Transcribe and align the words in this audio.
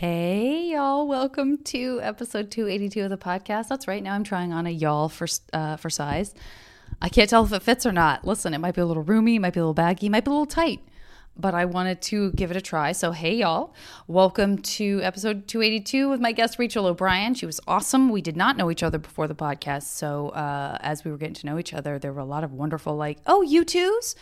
Hey, 0.00 0.72
y'all. 0.72 1.06
Welcome 1.06 1.58
to 1.66 2.00
episode 2.02 2.50
282 2.50 3.02
of 3.02 3.10
the 3.10 3.16
podcast. 3.16 3.68
That's 3.68 3.86
right. 3.86 4.02
Now 4.02 4.14
I'm 4.14 4.24
trying 4.24 4.52
on 4.52 4.66
a 4.66 4.70
y'all 4.70 5.08
for, 5.08 5.28
uh, 5.52 5.76
for 5.76 5.88
size. 5.88 6.34
I 7.00 7.08
can't 7.08 7.30
tell 7.30 7.44
if 7.44 7.52
it 7.52 7.62
fits 7.62 7.86
or 7.86 7.92
not. 7.92 8.24
Listen, 8.24 8.54
it 8.54 8.58
might 8.58 8.74
be 8.74 8.80
a 8.80 8.86
little 8.86 9.04
roomy, 9.04 9.38
might 9.38 9.54
be 9.54 9.60
a 9.60 9.62
little 9.62 9.72
baggy, 9.72 10.08
might 10.08 10.24
be 10.24 10.30
a 10.30 10.32
little 10.32 10.46
tight, 10.46 10.80
but 11.36 11.54
I 11.54 11.64
wanted 11.64 12.00
to 12.02 12.32
give 12.32 12.50
it 12.50 12.56
a 12.56 12.60
try. 12.60 12.92
So, 12.92 13.12
hey, 13.12 13.36
y'all. 13.36 13.74
Welcome 14.06 14.58
to 14.58 15.00
episode 15.02 15.48
282 15.48 16.08
with 16.08 16.20
my 16.20 16.32
guest, 16.32 16.58
Rachael 16.58 16.86
O'Brien. 16.86 17.34
She 17.34 17.46
was 17.46 17.60
awesome. 17.66 18.10
We 18.10 18.22
did 18.22 18.36
not 18.36 18.56
know 18.56 18.70
each 18.70 18.82
other 18.82 18.98
before 18.98 19.26
the 19.26 19.34
podcast. 19.34 19.84
So, 19.84 20.28
uh, 20.30 20.78
as 20.80 21.04
we 21.04 21.10
were 21.10 21.16
getting 21.16 21.34
to 21.34 21.46
know 21.46 21.58
each 21.58 21.74
other, 21.74 21.98
there 21.98 22.12
were 22.12 22.20
a 22.20 22.24
lot 22.24 22.44
of 22.44 22.52
wonderful, 22.52 22.96
like, 22.96 23.18
oh, 23.26 23.42
you 23.42 23.64
twos 23.64 24.14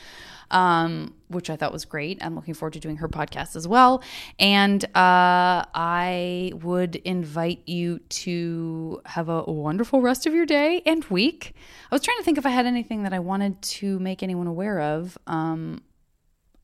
um, 0.53 1.15
which 1.29 1.51
I 1.51 1.57
thought 1.57 1.73
was 1.73 1.85
great. 1.85 2.23
I'm 2.23 2.35
looking 2.37 2.55
forward 2.55 2.75
to 2.75 2.81
doing 2.81 2.99
her 2.99 3.09
podcast 3.09 3.57
as 3.57 3.67
well. 3.67 4.03
And 4.39 4.85
uh, 4.85 5.65
I 5.75 6.53
would 6.63 6.97
invite 6.97 7.63
you 7.67 7.99
to 7.99 9.01
have 9.07 9.29
a 9.29 9.43
wonderful 9.45 10.01
rest 10.03 10.27
of 10.27 10.35
your 10.35 10.47
day 10.47 10.83
and 10.87 11.05
week. 11.07 11.55
I 11.91 11.95
was 11.95 12.03
trying 12.03 12.19
to 12.19 12.23
think 12.23 12.39
if 12.39 12.47
I 12.47 12.51
had 12.51 12.67
anything 12.67 13.03
that 13.03 13.13
I 13.13 13.19
wanted 13.19 13.61
to 13.63 13.99
make 13.99 14.23
anyone 14.23 14.47
aware 14.47 14.81
of. 14.81 15.17
Um, 15.27 15.81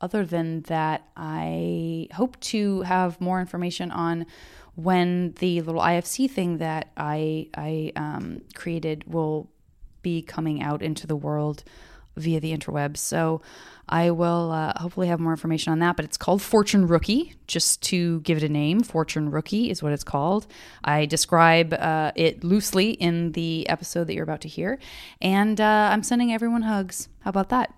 other 0.00 0.24
than 0.24 0.62
that, 0.62 1.08
I 1.16 2.08
hope 2.12 2.38
to 2.40 2.82
have 2.82 3.20
more 3.20 3.40
information 3.40 3.90
on 3.90 4.26
when 4.74 5.32
the 5.40 5.60
little 5.62 5.80
IFC 5.80 6.30
thing 6.30 6.58
that 6.58 6.92
I 6.96 7.48
I 7.54 7.92
um, 7.96 8.42
created 8.54 9.04
will 9.06 9.50
be 10.02 10.22
coming 10.22 10.62
out 10.62 10.82
into 10.82 11.06
the 11.06 11.16
world 11.16 11.64
via 12.16 12.40
the 12.40 12.56
interwebs. 12.56 12.98
So 12.98 13.40
I 13.88 14.10
will 14.10 14.52
uh, 14.52 14.74
hopefully 14.76 15.08
have 15.08 15.18
more 15.18 15.32
information 15.32 15.72
on 15.72 15.78
that, 15.78 15.96
but 15.96 16.04
it's 16.04 16.16
called 16.16 16.42
Fortune 16.42 16.86
Rookie, 16.86 17.34
just 17.46 17.82
to 17.84 18.20
give 18.20 18.36
it 18.36 18.44
a 18.44 18.48
name. 18.48 18.82
Fortune 18.82 19.30
Rookie 19.30 19.70
is 19.70 19.82
what 19.82 19.92
it's 19.92 20.04
called. 20.04 20.46
I 20.84 21.06
describe 21.06 21.72
uh, 21.72 22.12
it 22.14 22.44
loosely 22.44 22.90
in 22.90 23.32
the 23.32 23.68
episode 23.68 24.06
that 24.08 24.14
you're 24.14 24.24
about 24.24 24.42
to 24.42 24.48
hear, 24.48 24.78
and 25.22 25.60
uh, 25.60 25.88
I'm 25.90 26.02
sending 26.02 26.32
everyone 26.32 26.62
hugs. 26.62 27.08
How 27.20 27.30
about 27.30 27.48
that? 27.48 27.77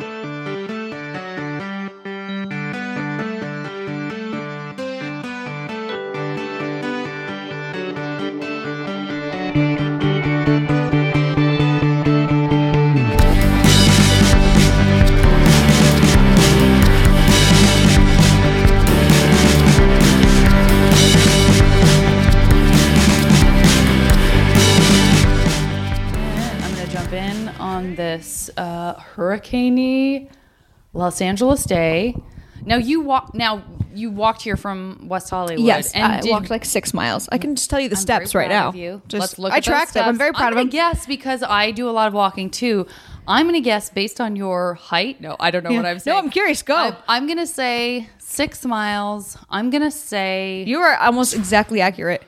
hurricaney 29.51 30.29
Los 30.93 31.21
Angeles 31.21 31.63
day. 31.63 32.15
Now 32.65 32.77
you 32.77 33.01
walk. 33.01 33.33
Now 33.33 33.63
you 33.93 34.09
walked 34.11 34.41
here 34.41 34.55
from 34.55 35.07
West 35.07 35.29
Hollywood. 35.29 35.65
Yes, 35.65 35.95
I 35.95 36.21
did- 36.21 36.31
walked 36.31 36.49
like 36.49 36.63
six 36.65 36.93
miles. 36.93 37.27
I 37.31 37.37
can 37.37 37.55
just 37.55 37.69
tell 37.69 37.79
you 37.79 37.89
the 37.89 37.95
I'm 37.95 38.01
steps 38.01 38.35
right 38.35 38.49
now. 38.49 38.71
you. 38.73 39.01
Just, 39.07 39.19
Let's 39.19 39.39
look 39.39 39.53
I 39.53 39.59
tracked 39.59 39.93
them. 39.93 40.07
I'm 40.07 40.17
very 40.17 40.31
proud 40.31 40.53
I'm 40.53 40.57
of 40.57 40.57
them. 40.63 40.69
guess 40.69 41.05
because 41.05 41.43
I 41.43 41.71
do 41.71 41.89
a 41.89 41.91
lot 41.91 42.07
of 42.07 42.13
walking 42.13 42.49
too. 42.49 42.87
I'm 43.27 43.45
going 43.45 43.55
to 43.55 43.61
guess 43.61 43.89
based 43.89 44.19
on 44.19 44.35
your 44.35 44.75
height. 44.75 45.21
No, 45.21 45.35
I 45.39 45.51
don't 45.51 45.63
know 45.63 45.73
what 45.73 45.85
I'm 45.85 45.99
saying. 45.99 46.15
No, 46.15 46.21
I'm 46.21 46.29
curious. 46.29 46.61
Go. 46.63 46.75
I, 46.75 46.95
I'm 47.07 47.27
going 47.27 47.37
to 47.37 47.47
say 47.47 48.09
six 48.17 48.65
miles. 48.65 49.37
I'm 49.49 49.69
going 49.69 49.83
to 49.83 49.91
say. 49.91 50.63
you 50.65 50.79
are 50.79 50.95
almost 50.97 51.33
exactly 51.35 51.81
accurate. 51.81 52.23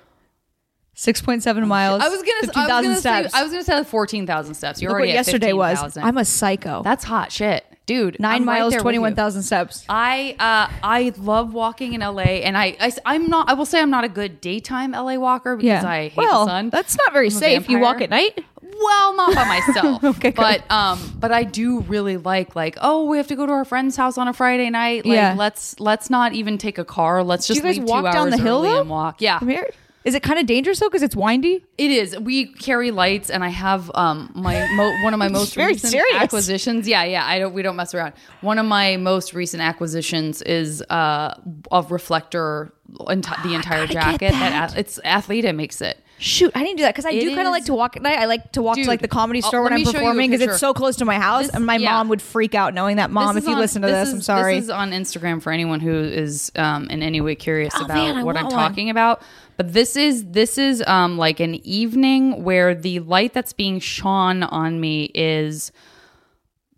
Six 0.95 1.21
point 1.21 1.41
seven 1.41 1.67
miles. 1.67 2.01
I 2.03 2.07
was 2.09 2.21
going 2.21 2.25
to. 2.25 2.31
I 2.31 2.45
fifteen 2.45 2.63
was 2.63 2.69
going 2.83 2.83
to 2.95 2.95
say. 2.95 3.19
steps. 3.21 3.33
I 3.33 3.41
was 3.43 3.51
going 3.51 3.63
to 3.63 3.71
say 3.71 3.83
fourteen 3.83 4.27
thousand 4.27 4.53
steps. 4.53 4.81
You're 4.81 4.91
Look 4.91 4.97
already 4.99 5.11
what 5.13 5.19
at 5.19 5.25
yesterday 5.27 5.53
was. 5.53 5.71
15,000. 5.79 6.03
I'm 6.03 6.17
a 6.17 6.25
psycho. 6.25 6.83
That's 6.83 7.03
hot 7.03 7.31
shit, 7.31 7.65
dude. 7.87 8.19
9 8.19 8.31
I'm 8.35 8.45
miles, 8.45 8.73
with 8.73 8.83
twenty 8.83 8.97
you. 8.97 9.01
one 9.01 9.15
thousand 9.15 9.41
steps. 9.41 9.85
I 9.89 10.35
uh, 10.39 10.71
I 10.83 11.11
love 11.17 11.53
walking 11.53 11.93
in 11.93 12.01
LA, 12.01 12.21
and 12.45 12.55
I, 12.55 12.77
I 13.05 13.15
am 13.15 13.27
not. 13.27 13.49
I 13.49 13.53
will 13.53 13.65
say 13.65 13.81
I'm 13.81 13.89
not 13.89 14.03
a 14.03 14.09
good 14.09 14.39
daytime 14.39 14.91
LA 14.91 15.15
walker 15.15 15.55
because 15.55 15.83
Yeah. 15.83 15.89
I 15.89 16.09
hate 16.09 16.17
well, 16.17 16.45
the 16.45 16.51
sun. 16.51 16.69
that's 16.69 16.95
not 16.95 17.11
very 17.11 17.27
I'm 17.27 17.31
safe. 17.31 17.69
You 17.69 17.79
walk 17.79 17.99
at 18.01 18.11
night. 18.11 18.43
Well, 18.61 19.15
not 19.15 19.33
by 19.35 19.45
myself. 19.45 20.03
Okay, 20.17 20.31
good. 20.31 20.35
but 20.35 20.71
um, 20.71 20.99
but 21.19 21.31
I 21.31 21.43
do 21.43 21.79
really 21.81 22.17
like 22.17 22.55
like 22.55 22.77
oh, 22.81 23.05
we 23.05 23.17
have 23.17 23.27
to 23.27 23.35
go 23.35 23.45
to 23.47 23.51
our 23.51 23.65
friend's 23.65 23.95
house 23.95 24.17
on 24.19 24.27
a 24.27 24.33
Friday 24.33 24.69
night. 24.69 25.05
Like 25.07 25.15
Yeah. 25.15 25.35
let's 25.37 25.79
let's 25.79 26.09
not 26.11 26.33
even 26.33 26.57
take 26.59 26.77
a 26.77 26.85
car. 26.85 27.23
Let's 27.23 27.47
just 27.47 27.57
you 27.57 27.63
guys 27.63 27.77
leave 27.79 27.87
walk 27.87 28.11
down 28.13 28.29
the 28.29 28.37
hill, 28.37 28.61
though? 28.61 28.81
and 28.81 28.89
walk. 28.89 29.21
Yeah, 29.21 29.39
From 29.39 29.49
here? 29.49 29.69
Is 30.05 30.15
it 30.15 30.21
kind 30.23 30.37
of 30.39 30.45
dangerous 30.45 30.79
though 30.79 30.89
because 30.89 31.01
it's 31.03 31.15
windy? 31.15 31.63
it 31.77 31.89
is. 31.91 32.17
We 32.19 32.47
carry 32.47 32.91
lights, 32.91 33.29
and 33.29 33.43
I 33.43 33.49
have 33.49 33.89
um 33.95 34.31
my 34.35 34.67
mo- 34.75 35.03
one 35.03 35.13
of 35.13 35.19
my 35.19 35.27
most 35.39 35.55
very 35.55 35.73
recent 35.73 35.91
serious. 35.91 36.15
acquisitions. 36.21 36.87
Yeah, 36.87 37.03
yeah. 37.03 37.25
I 37.25 37.39
don't. 37.39 37.53
We 37.53 37.61
don't 37.61 37.75
mess 37.75 37.93
around. 37.93 38.13
One 38.41 38.59
of 38.59 38.65
my 38.65 38.97
most 38.97 39.33
recent 39.33 39.63
acquisitions 39.63 40.41
is 40.41 40.81
uh 40.89 41.33
a 41.71 41.81
reflector 41.83 42.73
enti- 42.99 43.43
the 43.43 43.53
entire 43.53 43.87
jacket. 43.87 44.31
That. 44.31 44.71
that. 44.71 44.77
it's 44.77 44.99
Athleta 45.05 45.55
makes 45.55 45.79
it. 45.81 45.97
Shoot, 46.19 46.51
I 46.55 46.63
didn't 46.63 46.77
do 46.77 46.83
that 46.83 46.93
because 46.93 47.05
I 47.05 47.09
It 47.11 47.21
do 47.21 47.35
kind 47.35 47.47
of 47.47 47.51
like 47.51 47.65
to 47.65 47.73
walk 47.73 47.97
at 47.97 48.01
night. 48.03 48.17
I 48.19 48.25
like 48.25 48.51
to 48.53 48.61
walk 48.61 48.75
Dude, 48.75 48.85
to 48.85 48.89
like 48.89 49.01
the 49.01 49.07
comedy 49.09 49.41
uh, 49.41 49.47
store 49.47 49.63
when 49.63 49.73
I'm 49.73 49.79
me 49.79 49.83
show 49.85 49.91
you 49.91 49.97
a 49.97 49.99
performing 50.01 50.29
because 50.31 50.47
it's 50.47 50.59
so 50.59 50.73
close 50.73 50.97
to 50.97 51.05
my 51.05 51.17
house, 51.19 51.47
This- 51.47 51.55
and 51.55 51.65
my 51.65 51.75
yeah. 51.77 51.91
mom 51.91 52.07
would 52.09 52.21
freak 52.21 52.55
out 52.55 52.73
knowing 52.73 52.95
that. 52.97 53.09
Mom, 53.09 53.35
This 53.35 53.43
if 53.43 53.49
you 53.49 53.55
on- 53.55 53.59
listen 53.61 53.81
to 53.81 53.87
this, 53.89 54.07
is- 54.09 54.13
I'm 54.13 54.21
sorry. 54.21 54.55
This 54.55 54.65
is 54.65 54.69
on 54.69 54.91
Instagram 54.91 55.41
for 55.41 55.51
anyone 55.51 55.79
who 55.81 55.91
is 55.91 56.51
um, 56.55 56.87
in 56.89 57.01
any 57.03 57.19
way 57.19 57.35
curious 57.35 57.73
Oh, 57.77 57.83
about 57.85 57.95
man, 57.95 58.25
what 58.25 58.37
I'm 58.37 58.43
one. 58.45 58.53
talking 58.53 58.89
about. 58.89 59.21
But 59.63 59.73
this 59.73 59.95
is 59.95 60.25
this 60.31 60.57
is 60.57 60.83
um, 60.87 61.17
like 61.17 61.39
an 61.39 61.55
evening 61.65 62.43
where 62.43 62.75
the 62.75 62.99
light 62.99 63.33
that's 63.33 63.53
being 63.53 63.79
shone 63.79 64.43
on 64.43 64.79
me 64.79 65.05
is 65.15 65.71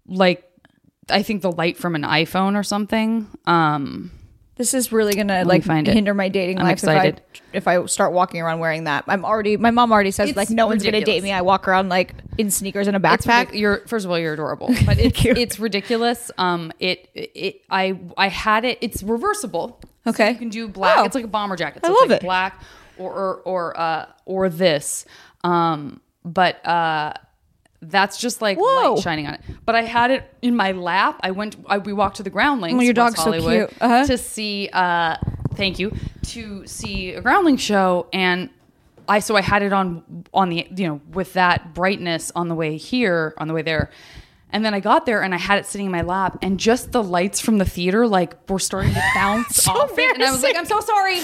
like 0.07 0.43
I 1.09 1.23
think 1.23 1.41
the 1.41 1.51
light 1.51 1.77
from 1.77 1.95
an 1.95 2.03
iPhone 2.03 2.55
or 2.55 2.63
something. 2.63 3.27
Um, 3.45 4.11
This 4.55 4.73
is 4.73 4.91
really 4.91 5.13
gonna 5.15 5.43
like 5.45 5.63
find 5.63 5.87
it. 5.87 5.93
hinder 5.93 6.13
my 6.13 6.29
dating 6.29 6.59
I'm 6.59 6.65
life 6.65 6.73
excited. 6.73 7.21
if 7.53 7.67
I 7.67 7.77
if 7.77 7.83
I 7.83 7.85
start 7.87 8.13
walking 8.13 8.41
around 8.41 8.59
wearing 8.59 8.85
that. 8.85 9.03
I'm 9.07 9.25
already 9.25 9.57
my 9.57 9.71
mom 9.71 9.91
already 9.91 10.11
says 10.11 10.29
It's 10.29 10.37
like 10.37 10.49
no 10.49 10.67
one's 10.67 10.83
gonna 10.83 11.03
date 11.03 11.23
me. 11.23 11.31
I 11.31 11.41
walk 11.41 11.67
around 11.67 11.89
like 11.89 12.13
in 12.37 12.51
sneakers 12.51 12.87
and 12.87 12.95
a 12.95 12.99
backpack. 12.99 13.47
ridic- 13.47 13.59
you're 13.59 13.77
first 13.87 14.05
of 14.05 14.11
all 14.11 14.19
you're 14.19 14.33
adorable, 14.33 14.67
but 14.85 14.97
it's 14.99 15.25
it's 15.25 15.59
ridiculous. 15.59 16.31
Um, 16.37 16.71
it 16.79 17.09
it 17.15 17.61
I 17.69 17.99
I 18.17 18.27
had 18.29 18.63
it. 18.65 18.77
It's 18.81 19.03
reversible. 19.03 19.79
So 20.05 20.11
Okay. 20.11 20.31
you 20.31 20.37
can 20.37 20.49
do 20.49 20.67
black. 20.69 20.97
Oh. 20.97 21.03
It's 21.03 21.15
like 21.15 21.25
a 21.25 21.27
bomber 21.27 21.55
jacket. 21.57 21.81
I 21.83 21.87
So 21.87 21.93
it's 21.93 22.01
love 22.01 22.09
like 22.11 22.21
it. 22.21 22.25
Black 22.25 22.61
or 22.97 23.11
or 23.13 23.35
or 23.45 23.79
uh 23.79 24.05
or 24.25 24.49
this. 24.49 25.05
Um, 25.43 25.99
but 26.23 26.65
uh. 26.65 27.13
That's 27.81 28.17
just 28.17 28.41
like 28.41 28.57
Whoa. 28.57 28.93
light 28.93 29.03
shining 29.03 29.27
on 29.27 29.35
it. 29.35 29.41
But 29.63 29.75
I 29.75 29.83
had 29.83 30.09
it 30.09 30.23
in 30.41 30.55
my 30.55 30.71
lap. 30.71 31.19
I 31.21 31.29
went. 31.31 31.55
I, 31.67 31.77
we 31.77 31.93
walked 31.93 32.17
to 32.17 32.23
the 32.23 32.31
Groundlings. 32.31 32.75
Oh, 32.79 32.81
your 32.81 32.93
dog's 32.95 33.21
so 33.23 33.31
cute. 33.31 33.69
Uh-huh. 33.79 34.07
To 34.07 34.17
see. 34.17 34.69
Uh, 34.73 35.17
thank 35.53 35.77
you. 35.77 35.95
To 36.29 36.65
see 36.65 37.13
a 37.13 37.21
Groundling 37.21 37.57
show, 37.57 38.07
and 38.11 38.49
I 39.07 39.19
so 39.19 39.35
I 39.35 39.41
had 39.41 39.61
it 39.61 39.71
on 39.71 40.25
on 40.33 40.49
the 40.49 40.65
you 40.75 40.87
know 40.87 41.01
with 41.13 41.33
that 41.33 41.75
brightness 41.75 42.31
on 42.33 42.47
the 42.47 42.55
way 42.55 42.77
here 42.77 43.35
on 43.37 43.47
the 43.47 43.53
way 43.53 43.61
there. 43.61 43.91
And 44.55 44.63
then 44.63 44.73
I 44.73 44.79
got 44.79 45.05
there 45.05 45.21
and 45.21 45.33
I 45.33 45.37
had 45.37 45.59
it 45.59 45.65
sitting 45.65 45.87
in 45.87 45.91
my 45.91 46.01
lap, 46.01 46.37
and 46.41 46.57
just 46.57 46.93
the 46.93 47.03
lights 47.03 47.41
from 47.41 47.57
the 47.57 47.65
theater 47.65 48.07
like 48.07 48.49
were 48.49 48.57
starting 48.57 48.93
to 48.93 49.01
bounce 49.15 49.57
So 49.57 49.73
off 49.73 49.91
it. 49.99 50.15
And 50.15 50.23
I 50.23 50.31
was 50.31 50.43
like, 50.43 50.55
"I'm 50.55 50.65
so 50.65 50.79
sorry, 50.79 51.19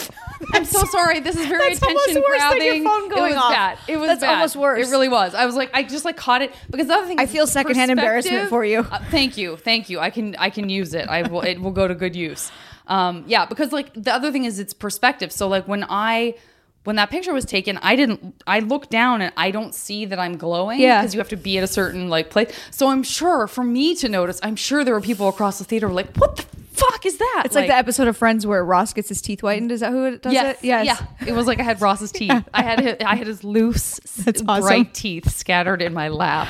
I'm 0.54 0.66
so 0.66 0.84
sorry. 0.84 1.22
This 1.22 1.38
is 1.38 1.46
very 1.48 1.70
That's 1.70 1.82
almost 1.82 2.10
attention 2.10 2.24
worse 2.30 2.42
than 2.42 2.58
your 2.58 2.66
grabbing. 2.66 2.84
phone 2.84 3.10
going 3.10 3.32
it 3.32 3.36
was 3.36 3.44
off. 3.44 3.52
bad. 3.54 3.78
It 3.88 3.98
was 3.98 4.08
That's 4.10 4.22
bad. 4.22 4.34
almost 4.34 4.56
worse. 4.58 4.86
It 4.86 4.92
really 4.92 5.08
was. 5.08 5.34
I 5.34 5.46
was 5.46 5.56
like, 5.56 5.70
I 5.74 5.84
just 5.84 6.04
like 6.04 6.18
caught 6.18 6.42
it 6.42 6.54
because 6.70 6.88
the 6.88 6.94
other 6.94 7.08
thing 7.08 7.20
I 7.22 7.26
feel 7.26 7.48
secondhand 7.48 7.90
embarrassment 7.90 8.50
for 8.50 8.66
you. 8.66 8.80
uh, 8.82 9.00
thank 9.12 9.38
you, 9.38 9.56
thank 9.56 9.90
you. 9.90 10.00
I 10.02 10.10
can 10.10 10.36
I 10.38 10.50
can 10.50 10.70
use 10.70 10.94
it. 10.94 11.08
I 11.08 11.22
will. 11.30 11.42
It 11.42 11.62
will 11.62 11.72
go 11.72 11.88
to 11.88 11.96
good 11.96 12.16
use. 12.18 12.52
Um, 12.88 13.24
yeah, 13.28 13.46
because 13.46 13.72
like 13.72 13.94
the 13.94 14.14
other 14.14 14.30
thing 14.34 14.44
is 14.44 14.60
it's 14.60 14.74
perspective. 14.74 15.32
So 15.32 15.48
like 15.48 15.68
when 15.70 15.86
I 15.88 16.36
when 16.84 16.96
that 16.96 17.10
picture 17.10 17.34
was 17.34 17.46
taken, 17.46 17.78
I 17.78 17.96
didn't. 17.96 18.42
I 18.48 18.60
look 18.60 18.90
down 18.90 19.22
and 19.22 19.32
I 19.38 19.52
don't 19.52 19.74
see 19.76 20.06
that 20.06 20.18
I'm 20.20 20.38
glowing. 20.38 20.80
Yeah. 20.80 21.02
because 21.02 21.14
you 21.14 21.20
have 21.20 21.30
to 21.30 21.36
be 21.38 21.58
at 21.58 21.64
a 21.64 21.68
certain 21.68 22.10
like 22.10 22.30
place. 22.30 22.52
So 22.72 22.88
I'm 22.90 23.04
sure 23.04 23.48
for 23.48 23.64
me 23.64 23.96
to 23.96 24.10
notice, 24.10 24.40
I'm 24.44 24.56
sure 24.56 24.84
there 24.84 24.94
were 24.94 25.02
people 25.02 25.28
across 25.30 25.60
the 25.60 25.64
theater 25.66 25.90
like, 25.90 26.16
"What 26.18 26.38
the 26.38 26.44
fuck 26.74 27.06
is 27.06 27.18
that?" 27.18 27.44
it's 27.46 27.54
like, 27.56 27.68
the 27.68 27.76
episode 27.76 28.08
of 28.08 28.18
Friends 28.18 28.48
where 28.48 28.66
Ross 28.66 28.94
gets 28.94 29.10
his 29.10 29.22
teeth 29.22 29.42
whitened. 29.42 29.72
Is 29.72 29.82
that 29.82 29.92
who 29.92 30.06
it 30.06 30.22
does 30.24 30.34
Yes, 30.34 30.58
it? 30.58 30.66
Yes. 30.66 30.86
yeah. 30.88 31.28
It 31.28 31.34
was 31.34 31.46
like 31.46 31.60
I 31.60 31.64
had 31.64 31.80
Ross's 31.82 32.12
teeth. 32.12 32.32
I 32.54 32.64
had 32.64 32.80
his, 32.80 32.96
I 33.06 33.16
had 33.16 33.28
his 33.28 33.44
loose, 33.44 34.00
That's 34.18 34.42
awesome. 34.48 34.64
bright 34.64 34.94
teeth 34.94 35.30
scattered 35.36 35.82
in 35.84 35.94
my 35.94 36.08
lap. 36.10 36.48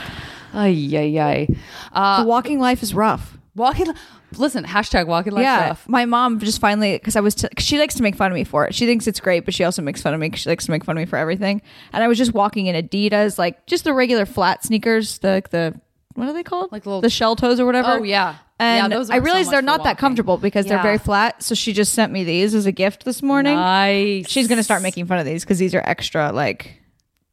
Ay 0.53 0.89
ay 0.93 1.19
ay. 1.19 1.47
Uh, 1.91 2.23
The 2.23 2.27
walking 2.29 2.59
life 2.59 2.81
is 2.83 2.93
rough. 2.93 3.37
walking. 3.55 3.87
Listen, 4.37 4.63
hashtag 4.63 5.07
walking 5.07 5.33
like 5.33 5.43
yeah, 5.43 5.69
rough. 5.69 5.87
my 5.89 6.05
mom 6.05 6.39
just 6.39 6.59
finally 6.61 6.93
because 6.97 7.15
I 7.15 7.19
was 7.21 7.35
t- 7.35 7.47
she 7.57 7.77
likes 7.79 7.95
to 7.95 8.03
make 8.03 8.15
fun 8.15 8.31
of 8.31 8.35
me 8.35 8.43
for 8.43 8.65
it. 8.65 8.73
She 8.75 8.85
thinks 8.85 9.07
it's 9.07 9.19
great, 9.19 9.45
but 9.45 9.53
she 9.53 9.63
also 9.63 9.81
makes 9.81 10.01
fun 10.01 10.13
of 10.13 10.19
me. 10.19 10.31
she 10.35 10.49
likes 10.49 10.65
to 10.65 10.71
make 10.71 10.83
fun 10.85 10.97
of 10.97 11.01
me 11.01 11.05
for 11.05 11.17
everything. 11.17 11.61
And 11.93 12.03
I 12.03 12.07
was 12.07 12.17
just 12.17 12.33
walking 12.33 12.67
in 12.67 12.75
Adidas, 12.75 13.37
like 13.37 13.65
just 13.65 13.83
the 13.83 13.93
regular 13.93 14.25
flat 14.25 14.63
sneakers, 14.63 15.17
the 15.19 15.43
the 15.51 15.79
what 16.15 16.27
are 16.27 16.33
they 16.33 16.43
called? 16.43 16.71
Like 16.71 16.85
little- 16.85 17.01
the 17.01 17.09
shell 17.09 17.35
toes 17.35 17.59
or 17.59 17.65
whatever. 17.65 17.91
Oh, 17.99 18.03
yeah. 18.03 18.35
Yeah, 18.59 18.83
And 18.83 18.93
those 18.93 19.09
I 19.09 19.15
aren't 19.15 19.23
so 19.23 19.25
realized 19.25 19.51
they're 19.51 19.61
not 19.63 19.83
that 19.85 19.97
comfortable 19.97 20.37
because 20.37 20.67
they're 20.67 20.83
very 20.83 20.99
flat. 20.99 21.41
So 21.41 21.55
she 21.55 21.73
just 21.73 21.93
sent 21.93 22.11
me 22.13 22.23
these 22.23 22.53
as 22.53 22.67
a 22.67 22.71
gift 22.71 23.05
this 23.05 23.23
morning. 23.23 23.55
Nice. 23.55 24.29
She's 24.29 24.47
gonna 24.47 24.61
start 24.63 24.83
making 24.83 25.07
fun 25.07 25.17
of 25.17 25.25
these 25.25 25.43
because 25.43 25.57
these 25.57 25.73
are 25.73 25.81
extra 25.83 26.31
like 26.31 26.80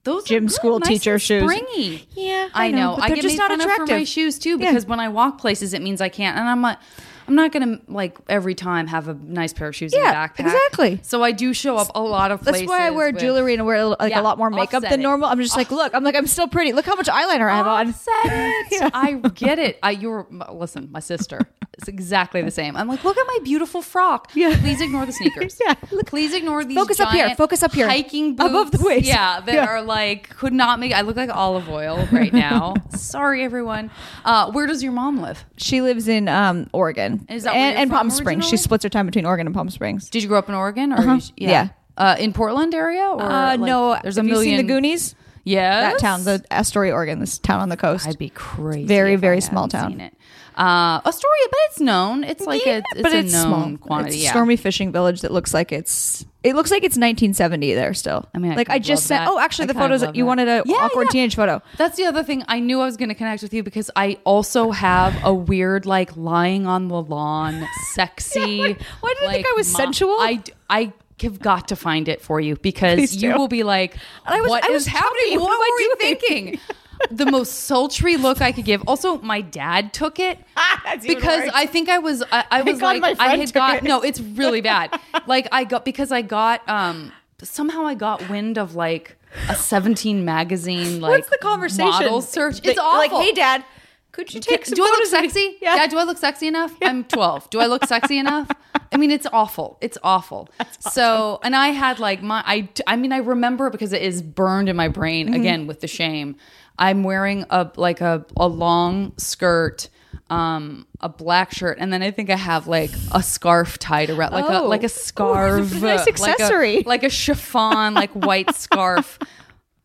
those 0.09 0.25
gym 0.25 0.49
school 0.49 0.79
nice 0.81 0.89
teacher 0.89 1.19
shoes. 1.19 1.43
Springy. 1.43 2.09
Yeah, 2.15 2.49
I, 2.55 2.67
I 2.67 2.71
know. 2.71 2.77
know, 2.79 2.97
but 2.97 3.05
I 3.05 3.07
they're 3.09 3.17
get 3.17 3.23
just 3.23 3.35
made 3.35 3.39
not 3.39 3.51
fun 3.51 3.61
of 3.61 3.77
for 3.77 3.87
my 3.87 4.05
shoes 4.05 4.39
too 4.39 4.51
Yeah. 4.59 4.71
because 4.71 4.87
when 4.87 5.01
I 5.01 5.09
walk 5.09 5.39
places, 5.39 5.75
it 5.75 5.83
means 5.83 6.01
I 6.01 6.09
can't, 6.09 6.37
and 6.39 6.49
I'm 6.49 6.63
like. 6.63 6.79
I'm 7.27 7.35
not 7.35 7.53
gonna 7.53 7.79
like 7.89 8.17
every 8.31 8.55
time 8.55 8.87
have 8.87 9.07
a 9.07 9.13
nice 9.13 9.53
pair 9.53 9.69
of 9.69 9.77
shoes 9.77 9.93
in 9.93 10.01
Yeah, 10.01 10.13
a 10.13 10.15
backpack. 10.31 10.47
exactly. 10.47 10.99
So 11.03 11.23
I 11.23 11.33
do 11.33 11.53
show 11.53 11.77
up 11.77 11.89
a 11.95 12.01
lot 12.01 12.31
of 12.31 12.41
places. 12.41 12.63
That's 12.63 12.71
why 12.71 12.87
I 12.87 12.91
wear 12.91 13.13
with- 13.13 13.21
jewelry 13.21 13.53
and 13.53 13.67
wear 13.67 13.85
like 13.85 14.13
Yeah, 14.13 14.21
a 14.21 14.23
lot 14.23 14.39
more 14.39 14.49
makeup 14.49 14.81
than 14.83 14.95
it. 14.95 15.01
normal. 15.03 15.29
I'm 15.29 15.39
just 15.39 15.55
like, 15.55 15.71
look, 15.71 15.93
I'm 15.95 16.03
like, 16.03 16.15
I'm 16.15 16.27
still 16.27 16.49
pretty. 16.49 16.73
Look 16.73 16.87
how 16.87 16.95
much 16.95 17.07
eyeliner 17.09 17.51
I 17.53 17.57
have 17.59 17.67
on. 17.67 17.89
Offset 17.91 18.15
it. 18.25 18.91
I 18.95 19.13
get 19.35 19.59
it. 19.59 19.79
I 19.83 19.91
you're 19.91 20.27
listen, 20.51 20.89
my 20.91 21.01
sister. 21.01 21.41
It's 21.79 21.87
exactly 21.89 22.43
the 22.43 22.51
same. 22.51 22.77
I'm 22.77 22.89
like, 22.89 23.05
look 23.05 23.17
at 23.17 23.25
my 23.27 23.39
beautiful 23.45 23.83
frock. 23.83 24.31
Yeah. 24.35 24.57
Please 24.61 24.81
ignore 24.81 25.07
the 25.07 25.13
sneakers. 25.13 25.59
Yeah. 25.65 25.75
Please 26.07 26.35
ignore 26.35 26.65
these. 26.65 26.77
Focus 26.77 26.99
up 27.01 27.11
here. 27.11 27.35
Focus 27.37 27.63
up 27.63 27.73
here. 27.73 27.89
Hiking 27.89 28.35
boots. 28.37 28.49
Above 28.51 28.71
the 28.73 28.85
waist. 28.85 29.07
Yeah, 29.07 29.41
that 29.41 29.55
Yeah. 29.55 29.65
are 29.67 29.81
like 29.83 30.29
could 30.31 30.53
not 30.53 30.81
make. 30.81 30.93
I 30.93 31.03
look 31.03 31.17
like 31.17 31.31
Olive 31.31 31.69
Oyl 31.69 32.07
right 32.13 32.33
now. 32.33 32.75
Sorry, 32.91 33.43
everyone. 33.45 33.91
Uh, 34.25 34.51
where 34.53 34.67
does 34.67 34.83
your 34.83 34.93
mom 34.93 35.21
live? 35.21 35.45
She 35.57 35.81
lives 35.81 36.09
in 36.09 36.29
um, 36.29 36.69
Oregon 36.73 37.27
Is 37.29 37.45
that 37.45 37.55
and, 37.55 37.77
and 37.79 37.91
Palm 37.91 38.11
Springs. 38.11 38.49
She 38.49 38.57
splits 38.57 38.83
her 38.85 38.91
time 38.91 39.07
between 39.07 39.25
Oregon 39.25 39.47
and 39.47 39.55
Palm 39.55 39.71
Springs. 39.71 40.11
Did 40.11 40.23
you 40.23 40.29
grow 40.29 40.39
up 40.39 40.49
in 40.49 40.55
Oregon 40.57 40.93
or 40.93 40.97
Uh-huh. 40.99 41.21
yeah? 41.37 41.51
Yeah. 41.51 41.69
Uh, 41.97 42.17
in 42.19 42.33
Portland 42.33 42.75
area 42.75 43.03
or 43.09 43.23
Uh, 43.23 43.29
like, 43.57 43.61
no, 43.61 43.99
There's 44.03 44.19
a 44.19 44.23
million. 44.23 44.53
You 44.53 44.57
seen 44.59 44.67
the 44.67 44.73
Goonies? 44.73 45.15
Yeah, 45.49 45.91
That 45.91 45.99
town, 45.99 46.25
the 46.25 46.45
Astoria, 46.51 46.93
Oregon, 46.93 47.21
this 47.21 47.39
town 47.39 47.61
on 47.61 47.69
the 47.69 47.77
coast. 47.77 48.07
I'd 48.07 48.19
be 48.19 48.29
crazy. 48.31 48.85
Very, 48.87 49.17
very 49.17 49.41
small 49.41 49.69
town. 49.69 49.91
Seen 49.93 50.01
it. 50.01 50.15
Uh, 50.57 51.01
Astoria, 51.07 51.47
but 51.51 51.59
it's 51.67 51.81
known. 51.81 52.25
It's 52.25 52.45
like 52.45 52.67
Yeah, 52.67 52.79
a, 52.79 52.83
it's 52.93 53.03
but 53.03 53.13
a 53.13 53.19
it's 53.19 53.33
known 53.33 53.77
small. 53.77 53.77
quantity. 53.79 54.17
It's 54.17 54.25
yeah. 54.25 54.31
stormy 54.31 54.57
fishing 54.57 54.91
village 54.91 55.21
that 55.21 55.31
looks 55.31 55.55
like 55.55 55.71
it's. 55.73 56.27
It 56.43 56.55
looks 56.57 56.71
like 56.73 56.79
it's 56.83 56.97
1970 56.97 57.75
there 57.75 57.95
still. 57.95 58.29
I 58.35 58.39
mean, 58.39 58.53
I 58.53 58.55
like 58.57 58.69
I 58.71 58.79
just 58.81 59.07
sent. 59.07 59.25
that. 59.25 59.31
Oh, 59.31 59.39
actually, 59.39 59.65
I 59.65 59.73
the 59.73 59.75
photos 59.75 60.03
you 60.03 60.13
that. 60.13 60.25
wanted 60.25 60.49
a 60.49 60.63
Yeah, 60.67 60.77
awkward 60.77 61.11
teenage 61.11 61.37
photo. 61.37 61.63
That's 61.77 61.97
the 61.97 62.05
other 62.07 62.23
thing. 62.25 62.45
I 62.49 62.59
knew 62.61 62.81
I 62.81 62.85
was 62.87 62.97
going 62.97 63.09
to 63.09 63.15
connect 63.15 63.43
with 63.43 63.55
you 63.55 63.63
because 63.63 63.89
I 63.97 64.19
also 64.25 64.71
have 64.73 65.15
a 65.25 65.33
weird, 65.33 65.87
like, 65.87 66.17
lying 66.17 66.67
on 66.67 66.89
the 66.89 67.01
lawn, 67.03 67.65
sexy. 67.95 68.59
why- 68.59 68.77
why 69.01 69.15
did 69.21 69.29
I 69.29 69.33
think 69.33 69.47
I 69.47 69.55
was 69.57 69.67
sensual? 69.73 70.17
I, 70.19 70.43
I 70.69 70.93
have 71.23 71.39
got 71.41 71.69
to 71.69 71.77
find 71.77 72.09
it 72.09 72.21
for 72.21 72.41
you 72.41 72.57
because 72.57 73.17
you 73.23 73.35
will 73.37 73.49
be 73.49 73.63
like, 73.63 73.97
I 74.25 74.41
was- 74.41 74.51
what 74.51 74.65
I 74.65 74.69
was 74.71 74.83
is 74.83 74.89
happening? 74.89 75.41
What, 75.41 75.49
What 75.49 75.59
were 75.59 75.81
you 75.81 75.97
doing?" 76.01 76.17
thinking? 76.19 76.61
the 77.13 77.27
most 77.27 77.53
sultry 77.65 78.17
look 78.17 78.41
I 78.43 78.51
could 78.53 78.65
give. 78.65 78.83
Also, 78.89 79.19
my 79.21 79.41
dad 79.41 79.93
took 79.93 80.19
it 80.19 80.39
even 80.95 81.15
because. 81.17 81.49
I 81.55 81.67
think 81.67 81.89
I 81.89 81.99
was 81.99 82.23
I, 82.33 82.45
I 82.51 82.63
was 82.71 82.83
like 82.83 83.03
I 83.21 83.37
had 83.37 83.53
got 83.53 83.77
it. 83.77 83.83
no, 83.85 84.01
it's 84.03 84.21
really 84.21 84.61
bad. 84.61 84.99
like 85.27 85.47
I 85.53 85.65
got 85.65 85.85
because 85.85 86.11
I 86.11 86.23
got 86.23 86.69
um 86.69 87.13
somehow 87.43 87.87
I 87.87 87.95
got 87.95 88.29
wind 88.29 88.59
of 88.59 88.75
like 88.75 89.17
a 89.49 89.55
17 89.55 90.25
magazine 90.25 91.01
like 91.01 91.11
What's 91.11 91.29
the 91.29 91.39
conversation? 91.39 91.89
model 91.89 92.21
search. 92.23 92.61
It's 92.65 92.79
awful. 92.79 92.99
Like, 93.19 93.25
hey, 93.27 93.33
Dad, 93.33 93.65
could 94.13 94.33
you 94.35 94.41
take 94.41 94.67
some 94.67 94.75
do 94.75 94.83
I 94.83 94.87
look 94.87 94.95
photos 94.97 95.13
of 95.13 95.21
me?" 95.23 95.29
sexy? 95.29 95.57
Yeah. 95.61 95.77
Yeah. 95.77 95.87
Do 95.87 95.99
I 95.99 96.03
look 96.05 96.19
sexy 96.19 96.47
enough? 96.49 96.75
I'm 96.83 97.05
12. 97.05 97.51
Do 97.51 97.61
I 97.61 97.67
look 97.67 97.85
sexy 97.87 98.19
enough? 98.25 98.51
I 98.91 98.97
mean, 98.97 99.11
it's 99.11 99.27
awful. 99.33 99.79
It's 99.81 99.99
awful. 100.03 100.49
So, 100.81 101.41
and 101.43 101.55
I 101.55 101.69
had 101.69 101.99
like 101.99 102.23
my, 102.23 102.43
I, 102.47 102.69
I 102.87 102.97
mean, 102.97 103.13
I 103.13 103.19
remember 103.19 103.69
because 103.71 103.93
it 103.93 104.01
is 104.03 104.23
burned 104.23 104.69
in 104.69 104.77
my 104.77 104.89
brain 104.89 105.27
Mm-hmm. 105.27 105.35
again 105.35 105.67
with 105.67 105.81
the 105.81 105.87
shame. 105.89 106.37
I'm 106.79 107.03
wearing 107.05 107.45
a 107.51 107.71
like 107.77 108.01
a 108.01 108.25
a 108.37 108.47
long 108.47 109.13
skirt, 109.19 109.89
um, 110.31 110.87
a 111.01 111.09
black 111.09 111.53
shirt, 111.53 111.77
and 111.81 111.93
then 111.93 112.03
I 112.03 112.11
think 112.13 112.31
I 112.31 112.37
have 112.37 112.67
like 112.69 112.91
a 113.13 113.23
scarf 113.23 113.79
tied 113.79 114.11
around, 114.11 114.33
like 114.33 114.45
a 114.49 114.61
Oh. 114.63 114.69
like 114.69 114.83
Ooh, 114.85 114.87
a 114.87 114.89
scarf, 114.89 115.73
nice 115.83 115.83
like 115.83 116.07
a- 116.07 116.11
accessory. 116.33 116.83
like 116.87 117.03
a 117.03 117.11
chiffon, 117.11 117.95
like 117.95 118.13
white 118.13 118.55
scarf. 118.55 119.19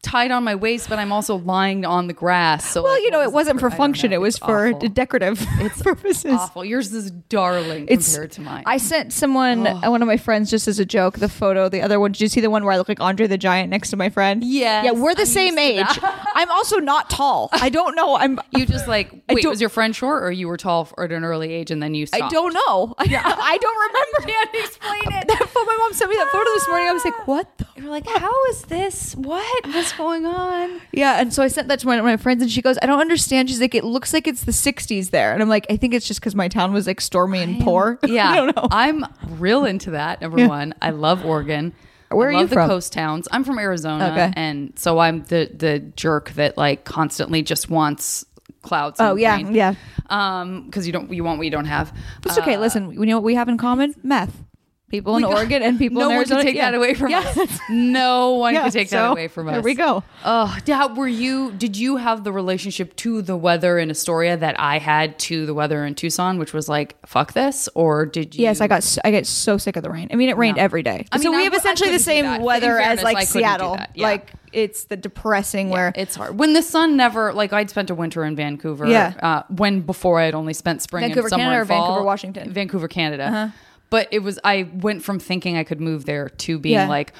Tied 0.04 0.32
on 0.32 0.44
my 0.44 0.54
waist, 0.54 0.90
but 0.90 1.00
I'm 1.00 1.12
also 1.14 1.38
lying 1.38 1.86
on 1.86 2.08
the 2.08 2.14
grass. 2.14 2.70
So, 2.70 2.84
Well, 2.84 2.92
like, 2.94 3.04
you 3.04 3.10
know, 3.10 3.22
it 3.22 3.28
was 3.28 3.34
wasn't 3.34 3.60
for? 3.62 3.70
for 3.72 3.76
function; 3.78 4.12
know. 4.12 4.18
it 4.18 4.20
was 4.22 4.36
It's 4.36 4.46
for 4.46 4.68
awful. 4.68 4.90
decorative 4.90 5.40
purposes. 5.82 6.34
awful. 6.34 6.64
Yours 6.66 6.94
is 6.94 7.10
darling 7.10 7.88
It's 7.90 8.12
compared 8.12 8.32
to 8.34 8.42
mine. 8.42 8.64
I 8.66 8.78
sent 8.78 9.14
someone, 9.14 9.66
uh, 9.66 9.90
one 9.90 10.02
of 10.02 10.08
my 10.08 10.18
friends, 10.18 10.50
just 10.52 10.68
as 10.68 10.78
a 10.78 10.86
joke, 10.86 11.20
the 11.20 11.30
photo. 11.30 11.70
The 11.70 11.82
other 11.82 12.00
one, 12.00 12.12
did 12.12 12.22
you 12.22 12.28
see 12.28 12.42
the 12.42 12.50
one 12.50 12.64
where 12.66 12.74
I 12.74 12.78
look 12.78 12.90
like 12.90 13.00
Andre 13.00 13.28
the 13.28 13.38
Giant 13.38 13.70
next 13.70 13.90
to 13.92 13.98
my 13.98 14.10
friend? 14.10 14.44
Yeah, 14.44 14.84
yeah, 14.84 14.92
we're 14.92 15.16
the 15.16 15.22
I'm 15.22 15.26
same 15.28 15.58
age. 15.58 15.86
I'm 16.36 16.52
also 16.52 16.78
not 16.80 17.10
tall. 17.10 17.50
I 17.54 17.70
don't 17.70 17.96
know. 17.96 18.16
I'm. 18.16 18.40
you 18.52 18.66
just 18.66 18.88
like 18.90 19.10
wait, 19.30 19.46
was 19.48 19.62
your 19.62 19.70
friend 19.70 19.96
short 19.96 20.22
or 20.24 20.32
you 20.32 20.48
were 20.50 20.58
tall 20.58 20.90
at 21.00 21.12
an 21.14 21.24
early 21.24 21.52
age 21.54 21.72
and 21.72 21.82
then 21.82 21.96
you 21.96 22.06
stopped? 22.06 22.24
I 22.24 22.30
don't 22.30 22.54
know. 22.54 22.94
I, 23.00 23.06
I 23.06 23.58
don't 23.58 23.78
remember. 23.88 24.34
Can't 24.34 24.50
explain 24.66 25.22
it. 25.22 25.30
My 25.56 25.78
mom 25.80 25.94
sent 25.94 26.12
me 26.12 26.18
that 26.18 26.28
photo 26.30 26.50
this 26.56 26.68
morning. 26.68 26.90
I 26.90 26.92
was 26.92 27.06
like, 27.06 27.26
"What?" 27.28 27.58
The? 27.58 27.66
You're 27.78 27.90
like, 27.90 28.06
how 28.08 28.46
is 28.46 28.64
this? 28.64 29.16
What? 29.16 29.66
What's 29.68 29.93
going 29.98 30.25
on? 30.25 30.81
Yeah, 30.92 31.19
and 31.19 31.34
so 31.34 31.44
I 31.44 31.48
sent 31.48 31.68
that 31.69 31.80
to 31.80 31.88
one 31.88 31.98
of 32.00 32.06
my 32.06 32.18
friends, 32.18 32.42
and 32.42 32.51
she 32.51 32.62
goes, 32.62 32.78
"I 32.81 32.86
don't 32.86 33.00
understand." 33.00 33.50
She's 33.50 33.62
like, 33.62 33.75
"It 33.75 33.84
looks 33.84 34.13
like 34.13 34.28
it's 34.28 34.44
the 34.44 34.51
'60s 34.51 35.10
there," 35.12 35.34
and 35.34 35.42
I'm 35.42 35.50
like, 35.50 35.66
"I 35.69 35.78
think 35.78 35.94
it's 35.94 36.07
just 36.07 36.19
because 36.19 36.36
my 36.36 36.48
town 36.48 36.74
was 36.74 36.88
like 36.88 37.01
stormy 37.01 37.40
and 37.42 37.62
poor." 37.62 38.00
Yeah, 38.07 38.30
I 38.30 38.36
don't 38.36 38.56
know. 38.56 38.68
I'm 38.72 39.06
real 39.40 39.66
into 39.66 39.92
that. 39.92 40.22
Number 40.22 40.48
one, 40.48 40.74
I 40.81 40.92
love 40.92 41.25
Oregon. 41.25 41.74
Where 42.10 42.30
I 42.30 42.34
are 42.34 42.36
love 42.36 42.50
you 42.51 42.56
the 42.56 42.68
coast 42.68 42.94
towns. 42.94 43.28
I'm 43.31 43.44
from 43.44 43.57
Arizona, 43.57 44.10
Okay. 44.12 44.34
and 44.36 44.74
so 44.78 45.00
I'm 45.00 45.24
the 45.24 45.50
the 45.56 45.80
jerk 45.80 46.30
that 46.31 46.57
like 46.57 46.84
constantly 46.86 47.42
just 47.42 47.69
wants 47.69 48.25
clouds. 48.62 49.00
Oh, 49.01 49.16
yeah, 49.16 49.36
rain. 49.36 49.54
yeah. 49.56 49.74
Um, 50.10 50.66
because 50.66 50.86
you 50.88 50.94
don't 50.94 51.12
you 51.12 51.24
want 51.24 51.38
what 51.39 51.46
you 51.46 51.51
don't 51.51 51.66
have. 51.66 51.92
It's 52.25 52.38
okay. 52.38 52.57
Listen, 52.57 52.92
you 52.94 53.06
know 53.07 53.18
what 53.18 53.24
we 53.24 53.36
have 53.36 53.50
in 53.50 53.57
common? 53.57 53.96
Meth. 54.04 54.44
People 54.94 55.18
in 55.18 55.24
Oregon 55.24 55.63
and 55.63 55.80
people 55.80 56.01
no 56.01 56.04
in 56.04 56.07
one 56.10 56.18
Arizona. 56.18 56.42
can 56.42 56.45
take 56.45 56.56
Yeah. 56.56 56.69
that 56.69 56.78
away 56.78 56.94
from 56.94 57.10
Yeah. 57.10 57.19
us. 57.36 57.60
No 57.72 58.36
one 58.36 58.54
Yeah, 58.54 58.62
can 58.63 58.72
take 58.72 58.90
that 58.92 59.10
away 59.10 59.28
from 59.28 59.48
us. 59.48 59.54
There 59.54 59.62
we 59.63 59.74
go. 59.74 60.04
Oh, 60.24 60.56
Dad, 60.66 60.95
were 60.95 61.07
you? 61.07 61.51
Did 61.54 61.75
you 61.75 61.98
have 61.98 62.24
the 62.24 62.31
relationship 62.31 62.95
to 62.98 63.24
the 63.24 63.36
weather 63.36 63.80
in 63.80 63.90
Astoria 63.90 64.38
that 64.38 64.56
I 64.60 64.78
had 64.78 65.18
to 65.19 65.48
the 65.48 65.54
weather 65.56 65.84
in 65.84 65.95
Tucson, 65.95 66.38
which 66.38 66.54
was 66.54 66.69
like 66.69 66.95
fuck 67.07 67.34
this, 67.34 67.68
or 67.74 68.06
did 68.06 68.36
you? 68.36 68.44
Yes, 68.44 68.62
I 68.62 68.68
got. 68.68 68.86
I 69.04 69.10
get 69.10 69.25
so 69.25 69.57
sick 69.57 69.75
of 69.78 69.81
the 69.81 69.90
rain. 69.90 70.10
I 70.12 70.16
mean, 70.16 70.30
it 70.30 70.38
rained 70.38 70.57
Yeah. 70.57 70.63
every 70.63 70.84
day. 70.84 71.07
I 71.12 71.18
so 71.18 71.24
mean, 71.24 71.38
we 71.38 71.42
I 71.42 71.46
have 71.46 71.56
essentially 71.56 71.89
the 71.89 71.98
same 71.98 72.44
weather 72.44 72.78
as 72.78 73.01
like 73.01 73.18
I 73.18 73.25
couldn't 73.25 73.34
do 73.34 73.39
Seattle. 73.48 73.78
Yeah. 73.96 74.04
Like 74.07 74.31
it's 74.51 74.84
the 74.84 74.96
depressing 74.96 75.72
where 75.72 75.92
It's 75.96 76.16
hard 76.16 76.38
when 76.38 76.54
the 76.54 76.62
sun 76.62 76.96
never 76.96 77.34
like 77.34 77.51
I'd 77.51 77.72
spent 77.72 77.89
a 77.89 77.96
winter 77.96 78.24
in 78.24 78.36
Vancouver. 78.36 78.86
Yeah. 78.88 79.13
Uh, 79.24 79.42
when 79.50 79.81
before 79.81 80.19
I 80.19 80.25
had 80.25 80.36
only 80.36 80.54
spent 80.54 80.84
spring 80.84 81.01
Vancouver, 81.06 81.25
and 81.25 81.30
summer 81.31 81.44
Canada 81.46 81.62
or 81.62 81.66
Vancouver, 81.66 81.96
fall. 81.96 82.06
Washington? 82.06 82.44
Uh-huh. 82.44 82.53
Vancouver, 82.53 82.88
Canada. 82.88 83.53
But 83.94 84.08
it 84.10 84.24
was 84.24 84.40
I 84.44 84.68
went 84.74 85.04
from 85.04 85.20
thinking 85.20 85.56
I 85.56 85.64
could 85.64 85.80
move 85.80 86.06
there 86.06 86.30
to 86.30 86.58
being 86.58 86.74
Yeah. 86.74 86.88
like, 86.88 87.14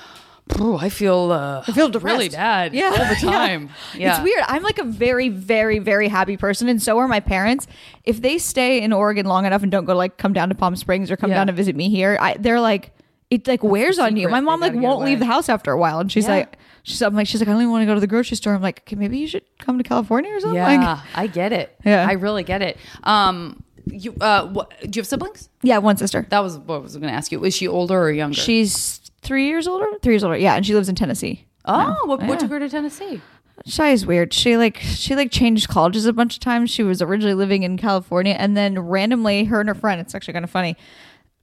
I 0.60 0.90
feel 0.90 1.32
uh, 1.32 1.64
I 1.68 1.72
feel 1.72 1.92
really 1.92 2.30
bad 2.30 2.74
Yeah. 2.74 2.90
all 2.90 3.06
the 3.06 3.16
time. 3.22 3.70
Yeah. 3.96 4.16
It's 4.16 4.24
weird. 4.24 4.44
I'm 4.48 4.64
like 4.64 4.80
a 4.80 4.84
very, 4.84 5.30
very, 5.30 5.78
very 5.80 6.08
happy 6.08 6.36
person, 6.36 6.68
and 6.68 6.82
so 6.82 6.98
are 6.98 7.08
my 7.08 7.20
parents. 7.20 7.68
If 8.06 8.22
they 8.24 8.40
stay 8.40 8.82
in 8.82 8.92
Oregon 8.92 9.26
long 9.28 9.46
enough 9.46 9.62
and 9.62 9.72
don't 9.72 9.86
go 9.86 9.96
like 9.96 10.18
come 10.18 10.34
down 10.34 10.50
to 10.50 10.56
Palm 10.56 10.76
Springs 10.76 11.12
or 11.12 11.16
come 11.16 11.30
Yeah. 11.30 11.38
down 11.38 11.48
to 11.48 11.54
visit 11.54 11.76
me 11.76 11.90
here, 11.90 12.18
I, 12.20 12.38
they're 12.40 12.60
like 12.60 12.92
it 13.30 13.48
like 13.48 13.64
wears 13.64 14.00
on 14.00 14.18
you. 14.18 14.28
My 14.30 14.42
mom 14.42 14.60
like 14.60 14.74
won't 14.74 15.06
leave 15.06 15.20
the 15.20 15.26
house 15.26 15.50
after 15.50 15.72
a 15.72 15.78
while, 15.78 16.00
and 16.00 16.12
she's 16.12 16.26
Yeah. 16.28 16.36
like, 16.38 16.58
she's 16.84 17.02
I'm 17.02 17.16
like 17.16 17.28
she's 17.28 17.40
like 17.40 17.48
I 17.48 17.52
don't 17.54 17.62
even 17.62 17.72
want 17.72 17.84
to 17.84 17.86
go 17.86 17.94
to 17.94 18.02
the 18.02 18.08
grocery 18.08 18.36
store. 18.36 18.54
I'm 18.56 18.62
like, 18.62 18.80
okay, 18.82 18.96
maybe 18.96 19.18
you 19.20 19.28
should 19.28 19.44
come 19.60 19.78
to 19.78 19.84
California 19.84 20.32
or 20.34 20.40
something. 20.42 20.56
Yeah, 20.58 20.94
Like, 20.94 21.00
I 21.16 21.28
get 21.28 21.54
it. 21.54 21.74
Yeah. 21.86 22.06
I 22.08 22.14
really 22.14 22.44
get 22.44 22.62
it. 22.62 22.78
Um, 23.04 23.63
you 23.86 24.16
uh, 24.22 24.48
what, 24.48 24.70
do 24.82 24.98
you 24.98 25.02
have 25.02 25.08
siblings? 25.08 25.50
yeah, 25.62 25.78
one 25.78 25.98
sister. 25.98 26.26
That 26.30 26.40
was 26.40 26.58
what 26.58 26.76
I 26.76 26.78
was 26.80 26.94
going 26.96 27.10
to 27.10 27.14
ask 27.14 27.32
you. 27.32 27.44
Is 27.44 27.56
she 27.56 27.68
older 27.68 28.00
or 28.02 28.12
younger? 28.12 28.36
She's 28.36 29.00
three 29.22 29.48
years 29.48 29.68
older. 29.68 29.88
Three 30.02 30.14
years 30.14 30.24
older. 30.24 30.38
Yeah, 30.38 30.56
and 30.56 30.66
she 30.66 30.74
lives 30.74 30.90
in 30.90 30.96
Tennessee. 30.96 31.46
oh, 31.66 31.96
what, 32.06 32.20
what 32.22 32.30
Yeah. 32.30 32.36
took 32.38 32.50
her 32.52 32.60
to 32.60 32.70
Tennessee? 32.70 33.22
Shy 33.66 33.92
is 33.92 34.06
weird. 34.06 34.34
She 34.34 34.58
like 34.58 34.78
she 34.80 35.16
like 35.16 35.32
changed 35.32 35.68
colleges 35.70 36.06
a 36.06 36.14
bunch 36.14 36.34
of 36.36 36.40
times. 36.40 36.70
She 36.72 36.84
was 36.84 37.02
originally 37.02 37.36
living 37.36 37.64
in 37.64 37.78
California 37.78 38.34
and 38.38 38.58
then 38.58 38.80
randomly 38.80 39.46
her 39.46 39.60
and 39.60 39.70
her 39.70 39.76
friend, 39.76 40.02
it's 40.02 40.16
actually 40.16 40.34
kind 40.34 40.44
of 40.44 40.50
funny, 40.50 40.76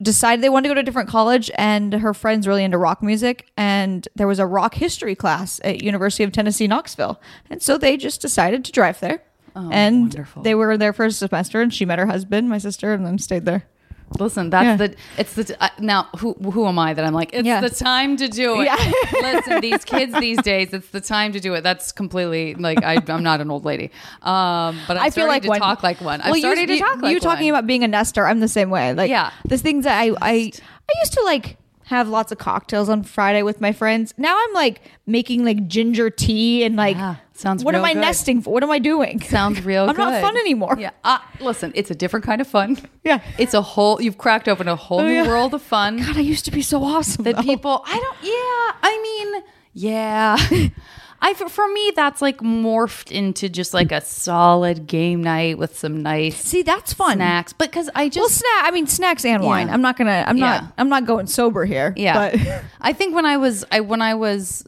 decided 0.02 0.42
they 0.42 0.48
wanted 0.48 0.64
to 0.64 0.70
go 0.70 0.74
to 0.74 0.80
a 0.80 0.84
different 0.84 1.08
college 1.08 1.50
and 1.54 1.92
her 1.94 2.12
friend's 2.12 2.48
really 2.48 2.64
into 2.64 2.78
rock 2.78 3.00
music 3.02 3.50
and 3.56 4.08
there 4.16 4.26
was 4.26 4.38
a 4.40 4.46
rock 4.46 4.74
history 4.74 5.14
class 5.14 5.60
at 5.62 5.82
University 5.84 6.24
of 6.24 6.32
Tennessee 6.32 6.66
Knoxville. 6.66 7.20
And 7.48 7.62
so 7.62 7.78
they 7.78 7.96
just 7.96 8.20
decided 8.20 8.64
to 8.64 8.72
drive 8.72 8.98
there. 9.00 9.22
And 9.54 9.96
Oh, 9.96 10.00
wonderful. 10.00 10.42
they 10.42 10.54
were 10.54 10.76
there 10.76 10.92
for 10.92 11.04
a 11.06 11.10
semester 11.10 11.60
and 11.60 11.72
she 11.72 11.84
met 11.84 11.98
her 11.98 12.06
husband, 12.06 12.48
my 12.48 12.58
sister, 12.58 12.92
and 12.92 13.04
then 13.04 13.18
stayed 13.18 13.44
there. 13.44 13.64
Listen, 14.18 14.50
that's 14.50 14.64
Yeah. 14.64 14.76
the 14.88 14.94
it's 15.18 15.34
the 15.34 15.56
uh, 15.62 15.68
now 15.78 16.08
who 16.18 16.32
who 16.34 16.66
am 16.66 16.80
I 16.80 16.94
that 16.94 17.04
I'm 17.04 17.14
like 17.14 17.30
it's 17.32 17.46
Yeah. 17.46 17.60
the 17.60 17.70
time 17.70 18.16
to 18.16 18.26
do 18.26 18.60
it. 18.60 18.64
Yeah. 18.64 18.92
Listen, 19.22 19.60
these 19.60 19.84
kids 19.84 20.12
these 20.18 20.42
days, 20.42 20.72
it's 20.72 20.88
the 20.88 21.00
time 21.00 21.30
to 21.32 21.38
do 21.38 21.54
it. 21.54 21.60
That's 21.62 21.92
completely 21.92 22.54
like 22.56 22.82
I, 22.82 22.96
I'm 23.06 23.22
not 23.22 23.40
an 23.40 23.52
old 23.52 23.64
lady, 23.64 23.92
um, 24.22 24.78
but 24.88 24.96
I'm 24.96 25.04
I 25.04 25.10
feel 25.10 25.28
like 25.28 25.42
to 25.44 25.48
talk 25.56 25.84
like 25.84 26.00
one. 26.00 26.20
I'm 26.22 26.30
Well, 26.30 26.36
you- 26.36 26.42
starting 26.42 26.66
to 26.66 26.72
you, 26.74 26.80
talk 26.80 27.00
like 27.00 27.12
you 27.12 27.20
talking 27.20 27.46
one. 27.52 27.60
about 27.60 27.66
being 27.68 27.84
a 27.84 27.88
nester. 27.88 28.26
I'm 28.26 28.40
the 28.40 28.48
same 28.48 28.68
way. 28.68 28.92
Like, 28.94 29.10
Yeah. 29.10 29.30
the 29.46 29.58
things 29.58 29.84
that 29.84 29.96
I 30.00 30.08
I 30.20 30.32
I 30.88 30.92
used 31.02 31.12
to 31.12 31.22
like 31.24 31.56
have 31.84 32.08
lots 32.08 32.32
of 32.32 32.38
cocktails 32.38 32.88
on 32.88 33.04
Friday 33.04 33.42
with 33.44 33.60
my 33.60 33.70
friends. 33.72 34.12
Now 34.18 34.36
I'm 34.36 34.52
like 34.54 34.80
making 35.06 35.44
like 35.44 35.68
ginger 35.68 36.10
tea 36.10 36.64
and 36.64 36.74
like 36.74 36.96
Yeah. 36.96 37.14
Sounds 37.40 37.64
What 37.64 37.74
am 37.74 37.84
I 37.84 37.94
good. 37.94 38.00
nesting 38.00 38.42
for? 38.42 38.52
What 38.52 38.62
am 38.62 38.70
I 38.70 38.78
doing? 38.78 39.20
Sounds 39.22 39.64
real 39.64 39.86
fun. 39.86 39.90
I'm 39.90 39.96
good. 39.96 40.12
not 40.12 40.20
fun 40.22 40.36
anymore. 40.36 40.76
Yeah. 40.78 40.90
Uh, 41.02 41.18
listen, 41.40 41.72
it's 41.74 41.90
a 41.90 41.94
different 41.94 42.26
kind 42.26 42.40
of 42.40 42.46
fun. 42.46 42.78
Yeah. 43.02 43.20
It's 43.38 43.54
a 43.54 43.62
whole, 43.62 44.00
you've 44.00 44.18
cracked 44.18 44.46
open 44.48 44.68
a 44.68 44.76
whole 44.76 45.00
Oh, 45.00 45.06
new 45.06 45.14
yeah. 45.14 45.26
world 45.26 45.54
of 45.54 45.62
fun 45.62 45.98
God, 45.98 46.16
I 46.16 46.20
used 46.20 46.44
to 46.44 46.50
be 46.50 46.60
so 46.62 46.82
awesome. 46.84 47.24
that 47.24 47.36
though. 47.36 47.42
people, 47.42 47.82
I 47.86 47.98
don't, 47.98 48.16
yeah, 48.22 48.90
I 48.90 49.00
mean, 49.32 49.42
yeah. 49.72 50.68
I, 51.22 51.34
for 51.34 51.50
for 51.50 51.68
me, 51.68 51.92
that's 51.94 52.22
like 52.22 52.38
morphed 52.38 53.10
into 53.10 53.50
just 53.50 53.74
like 53.74 53.92
a 53.92 54.00
solid 54.00 54.86
game 54.86 55.22
night 55.22 55.58
with 55.58 55.76
some 55.78 56.02
nice 56.02 56.34
see 56.36 56.62
that's 56.62 56.94
fun. 56.94 57.16
snacks. 57.18 57.52
But 57.52 57.70
because 57.70 57.90
I 57.94 58.08
just 58.08 58.18
Well, 58.20 58.28
snack. 58.30 58.64
I 58.64 58.70
mean, 58.70 58.86
snacks 58.86 59.26
and 59.26 59.42
wine. 59.44 59.66
Yeah. 59.66 59.74
I'm 59.74 59.82
not 59.82 59.98
gonna. 59.98 60.24
I'm 60.26 60.38
Yeah. 60.38 60.60
not. 60.60 60.72
I'm 60.78 60.88
not 60.88 61.04
going 61.04 61.26
sober 61.26 61.66
here. 61.66 61.92
Yeah. 61.94 62.14
But 62.30 62.62
I 62.80 62.94
think 62.94 63.14
when 63.14 63.26
I 63.26 63.36
was 63.36 63.66
I 63.70 63.80
when 63.80 64.00
I 64.00 64.14
was 64.14 64.64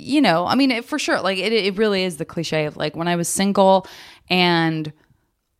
you 0.00 0.20
know, 0.20 0.46
I 0.46 0.54
mean 0.54 0.70
it, 0.70 0.84
for 0.84 0.98
sure 0.98 1.20
like 1.20 1.38
it 1.38 1.52
it 1.52 1.76
really 1.76 2.04
is 2.04 2.16
the 2.16 2.24
cliche 2.24 2.66
of 2.66 2.76
like 2.76 2.96
when 2.96 3.08
I 3.08 3.16
was 3.16 3.28
single 3.28 3.86
and 4.28 4.92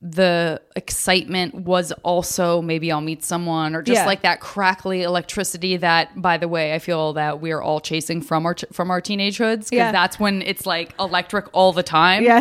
the 0.03 0.59
excitement 0.77 1.55
was 1.55 1.93
also 2.05 2.63
maybe 2.63 2.91
I'll 2.91 3.03
meet 3.03 3.23
someone 3.23 3.75
or 3.77 3.83
just 3.83 4.01
Yeah. 4.01 4.07
like 4.07 4.23
that 4.23 4.41
crackly 4.41 5.03
electricity 5.03 5.77
that 5.77 6.09
by 6.23 6.39
the 6.39 6.49
way 6.49 6.73
I 6.73 6.79
feel 6.79 7.13
that 7.13 7.41
we're 7.43 7.61
all 7.61 7.81
chasing 7.81 8.23
from 8.23 8.47
our 8.47 8.57
from 8.73 8.91
our 8.91 9.03
teenage 9.03 9.37
hoods 9.37 9.69
because 9.69 9.77
Yeah. 9.77 9.93
that's 9.93 10.19
when 10.19 10.41
it's 10.41 10.65
like 10.65 10.95
electric 10.99 11.47
all 11.53 11.75
the 11.75 11.83
time 11.83 12.23
yeah. 12.25 12.41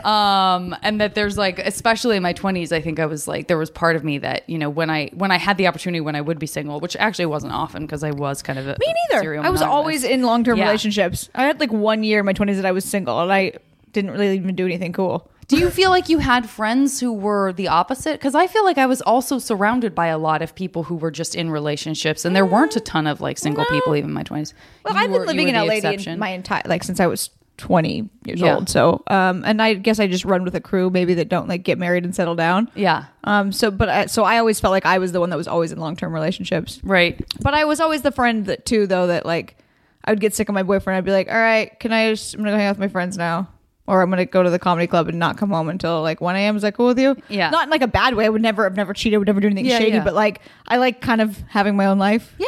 um 0.04 0.76
and 0.82 1.00
that 1.00 1.16
there's 1.16 1.36
like 1.36 1.58
especially 1.58 2.16
in 2.16 2.22
my 2.22 2.32
20s 2.32 2.70
i 2.72 2.80
think 2.80 2.98
i 3.00 3.06
was 3.06 3.26
like 3.28 3.48
there 3.48 3.58
was 3.58 3.70
part 3.70 3.96
of 3.96 4.04
me 4.04 4.18
that 4.18 4.48
you 4.48 4.56
know 4.56 4.70
when 4.70 4.88
i 4.88 5.08
when 5.14 5.30
i 5.30 5.36
had 5.36 5.58
the 5.58 5.66
opportunity 5.66 6.00
when 6.00 6.14
i 6.14 6.20
would 6.20 6.38
be 6.38 6.46
single 6.46 6.80
which 6.80 6.96
actually 6.96 7.26
wasn't 7.26 7.52
often 7.52 7.82
because 7.86 8.02
i 8.04 8.10
was 8.12 8.40
kind 8.40 8.58
of 8.58 8.66
a 8.66 8.76
Me 8.80 8.94
neither. 9.12 9.40
I 9.40 9.50
was 9.50 9.62
always 9.62 10.04
in 10.04 10.22
long 10.22 10.44
term 10.44 10.58
Yeah. 10.58 10.64
relationships. 10.66 11.28
I 11.34 11.42
had 11.44 11.60
like 11.60 11.72
one 11.72 12.02
year 12.04 12.20
in 12.20 12.26
my 12.26 12.32
20s 12.32 12.56
that 12.56 12.64
I 12.66 12.72
was 12.72 12.84
single, 12.84 13.20
and 13.20 13.32
I 13.32 13.52
didn't 13.92 14.12
really 14.12 14.36
even 14.36 14.54
do 14.54 14.64
anything 14.64 14.92
cool. 14.92 15.29
Do 15.50 15.56
you 15.58 15.68
feel 15.68 15.90
like 15.90 16.08
you 16.08 16.18
had 16.18 16.48
friends 16.48 17.00
who 17.00 17.12
were 17.12 17.52
the 17.52 17.68
opposite 17.68 18.12
because 18.20 18.34
i 18.34 18.46
feel 18.46 18.64
like 18.64 18.78
i 18.78 18.86
was 18.86 19.00
also 19.02 19.38
surrounded 19.38 19.94
by 19.94 20.06
a 20.06 20.16
lot 20.18 20.40
of 20.42 20.54
people 20.54 20.84
who 20.84 20.94
were 20.94 21.10
just 21.10 21.34
in 21.34 21.50
relationships 21.50 22.24
and 22.24 22.34
there 22.34 22.46
weren't 22.46 22.76
a 22.76 22.80
ton 22.80 23.06
of 23.06 23.20
like 23.20 23.36
single 23.38 23.64
No. 23.68 23.70
people 23.76 23.96
even 23.96 24.10
in 24.10 24.14
my 24.14 24.22
20s 24.22 24.54
Well, 24.84 24.94
You 24.94 25.00
I've 25.00 25.10
were- 25.10 25.18
been 25.18 25.26
living 25.36 25.48
in 25.48 25.54
LA 25.56 25.74
exception. 25.74 26.18
my 26.18 26.30
entire 26.30 26.62
like 26.66 26.82
since 26.84 27.00
I 27.00 27.06
was 27.06 27.30
20 27.58 28.08
years 28.24 28.40
Yeah. 28.40 28.54
old. 28.54 28.70
So, 28.70 29.02
um, 29.08 29.42
and 29.44 29.60
I 29.60 29.74
guess 29.74 30.00
I 30.00 30.06
just 30.06 30.24
run 30.24 30.44
with 30.44 30.54
a 30.54 30.62
crew 30.62 30.88
maybe 30.88 31.12
that 31.14 31.28
don't 31.28 31.46
like 31.46 31.62
get 31.62 31.76
married 31.76 32.04
and 32.04 32.14
settle 32.14 32.34
down. 32.34 32.70
yeah 32.74 33.04
Um, 33.24 33.52
so 33.52 33.70
but 33.70 33.88
I, 33.90 34.06
so 34.06 34.24
I 34.24 34.38
always 34.38 34.58
felt 34.60 34.72
like 34.72 34.86
I 34.86 34.96
was 34.96 35.12
the 35.12 35.20
one 35.20 35.28
that 35.28 35.36
was 35.36 35.46
always 35.46 35.70
in 35.70 35.78
long 35.78 35.94
term 35.94 36.14
relationships. 36.14 36.80
right 36.82 37.20
But 37.42 37.52
I 37.52 37.66
was 37.66 37.78
always 37.78 38.00
the 38.00 38.12
friend 38.12 38.46
that 38.46 38.64
too, 38.64 38.86
though, 38.86 39.08
that 39.08 39.26
like 39.26 39.58
I 40.06 40.12
would 40.12 40.20
get 40.20 40.34
sick 40.34 40.48
of 40.48 40.54
my 40.54 40.62
boyfriend. 40.62 40.96
I'd 40.96 41.04
be 41.04 41.12
like, 41.12 41.28
all 41.28 41.34
right, 41.38 41.78
can 41.78 41.92
I 41.92 42.08
just, 42.12 42.32
I'm 42.32 42.40
gonna 42.40 42.52
go 42.52 42.56
hang 42.56 42.66
out 42.68 42.76
with 42.76 42.78
my 42.80 42.88
friends 42.88 43.18
now. 43.18 43.48
Or 43.90 44.02
I'm 44.02 44.08
gonna 44.10 44.24
go 44.24 44.42
to 44.42 44.50
the 44.50 44.58
comedy 44.58 44.86
club 44.86 45.08
and 45.08 45.18
not 45.18 45.36
come 45.36 45.50
home 45.50 45.68
until 45.68 46.00
like 46.02 46.20
1 46.20 46.36
a.m. 46.36 46.54
Is 46.56 46.62
that 46.62 46.74
cool 46.74 46.86
with 46.86 46.98
you? 46.98 47.16
Yeah. 47.28 47.50
Not 47.50 47.64
in 47.64 47.70
like 47.70 47.82
a 47.82 47.88
bad 47.88 48.14
way. 48.14 48.24
I 48.24 48.28
would 48.28 48.40
never, 48.42 48.64
I've 48.64 48.76
never 48.76 48.94
cheated, 48.94 49.16
I 49.16 49.18
would 49.18 49.26
never 49.26 49.40
do 49.40 49.48
anything 49.48 49.66
Yeah, 49.66 49.78
shady, 49.78 49.96
yeah. 49.96 50.04
but 50.04 50.14
like 50.14 50.40
I 50.68 50.76
like 50.76 51.00
kind 51.00 51.20
of 51.20 51.36
having 51.48 51.74
my 51.76 51.86
own 51.86 51.98
life. 51.98 52.34
Yeah. 52.38 52.46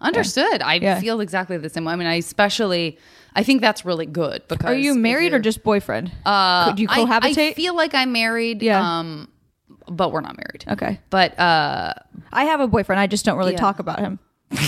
Understood. 0.00 0.62
I 0.62 0.74
Yeah. 0.74 0.98
feel 0.98 1.20
exactly 1.20 1.56
the 1.58 1.68
same 1.68 1.84
way. 1.84 1.92
I 1.92 1.96
mean, 1.96 2.06
I 2.08 2.14
especially, 2.14 2.98
I 3.36 3.42
think 3.42 3.60
that's 3.60 3.84
really 3.84 4.06
good 4.06 4.42
because. 4.48 4.64
Are 4.70 4.74
you 4.74 4.94
married 4.94 5.34
or 5.34 5.38
just 5.38 5.62
boyfriend? 5.62 6.10
Uh, 6.24 6.72
Do 6.72 6.80
you 6.82 6.88
I- 6.90 7.00
cohabitate? 7.04 7.50
I, 7.50 7.52
feel 7.54 7.76
like 7.76 7.94
I'm 7.94 8.12
married. 8.12 8.62
Yeah. 8.62 8.80
Um, 9.00 9.28
but 9.88 10.12
we're 10.12 10.20
not 10.22 10.36
married. 10.36 10.64
okay. 10.68 11.00
But 11.10 11.38
uh, 11.38 11.92
I 12.32 12.44
have 12.44 12.60
a 12.60 12.66
boyfriend. 12.68 13.00
I 13.00 13.06
just 13.06 13.24
don't 13.26 13.36
really 13.36 13.52
Yeah. 13.52 13.58
talk 13.58 13.78
about 13.80 13.98
him 13.98 14.18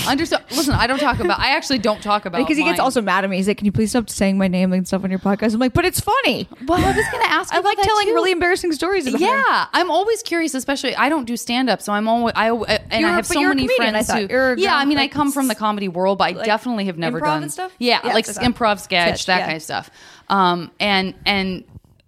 understand. 0.07 0.43
Listen, 0.51 0.73
I 0.75 0.87
don't 0.87 0.99
talk 0.99 1.19
about. 1.19 1.39
I 1.39 1.55
actually 1.55 1.79
don't 1.79 2.01
talk 2.01 2.25
about 2.25 2.37
because 2.37 2.57
he 2.57 2.63
gets 2.63 2.77
mine. 2.77 2.83
also 2.85 3.01
mad 3.01 3.23
at 3.23 3.29
me. 3.29 3.37
He's 3.37 3.47
like, 3.47 3.57
"Can 3.57 3.65
you 3.65 3.71
please 3.71 3.89
stop 3.89 4.09
saying 4.09 4.37
my 4.37 4.47
name 4.47 4.71
and 4.71 4.87
stuff 4.87 5.03
on 5.03 5.09
your 5.09 5.19
podcast?" 5.19 5.53
I'm 5.53 5.59
like, 5.59 5.73
"But 5.73 5.85
it's 5.85 5.99
funny. 5.99 6.47
Well, 6.65 6.79
I 6.79 6.87
was 6.95 7.05
going 7.11 7.23
to 7.23 7.31
ask. 7.31 7.53
I 7.53 7.59
like 7.59 7.77
telling 7.81 8.07
too. 8.07 8.13
really 8.13 8.31
embarrassing 8.31 8.71
stories." 8.71 9.07
Yeah, 9.07 9.65
I'm 9.73 9.91
always 9.91 10.23
curious. 10.23 10.53
Especially, 10.53 10.95
I 10.95 11.09
don't 11.09 11.25
do 11.25 11.35
stand 11.35 11.69
up, 11.69 11.81
so 11.81 11.91
I'm 11.91 12.07
always 12.07 12.33
I 12.35 12.49
and 12.49 12.59
You're- 12.91 13.05
I 13.05 13.15
have 13.15 13.25
so 13.25 13.41
many 13.41 13.67
comedian, 13.67 13.93
friends 13.93 14.11
who. 14.11 14.27
You're 14.29 14.57
yeah, 14.57 14.75
I 14.77 14.85
mean, 14.85 14.97
I 14.97 15.07
come 15.07 15.31
from 15.31 15.47
the 15.47 15.55
comedy 15.55 15.87
world, 15.89 16.17
but 16.17 16.25
I 16.25 16.31
like 16.37 16.45
definitely 16.45 16.85
have 16.85 16.97
never 16.97 17.19
improv 17.19 17.25
done 17.25 17.43
and 17.43 17.51
stuff? 17.51 17.73
Yeah, 17.79 17.99
Yeah, 18.03 18.13
like 18.13 18.25
improv 18.25 18.79
sketch, 18.79 19.23
sketch, 19.23 19.25
that 19.27 19.39
yeah. 19.39 19.45
kind 19.45 19.57
of 19.57 19.63
stuff. 19.63 19.89
Um, 20.29 20.71
and 20.79 21.13
and 21.25 21.63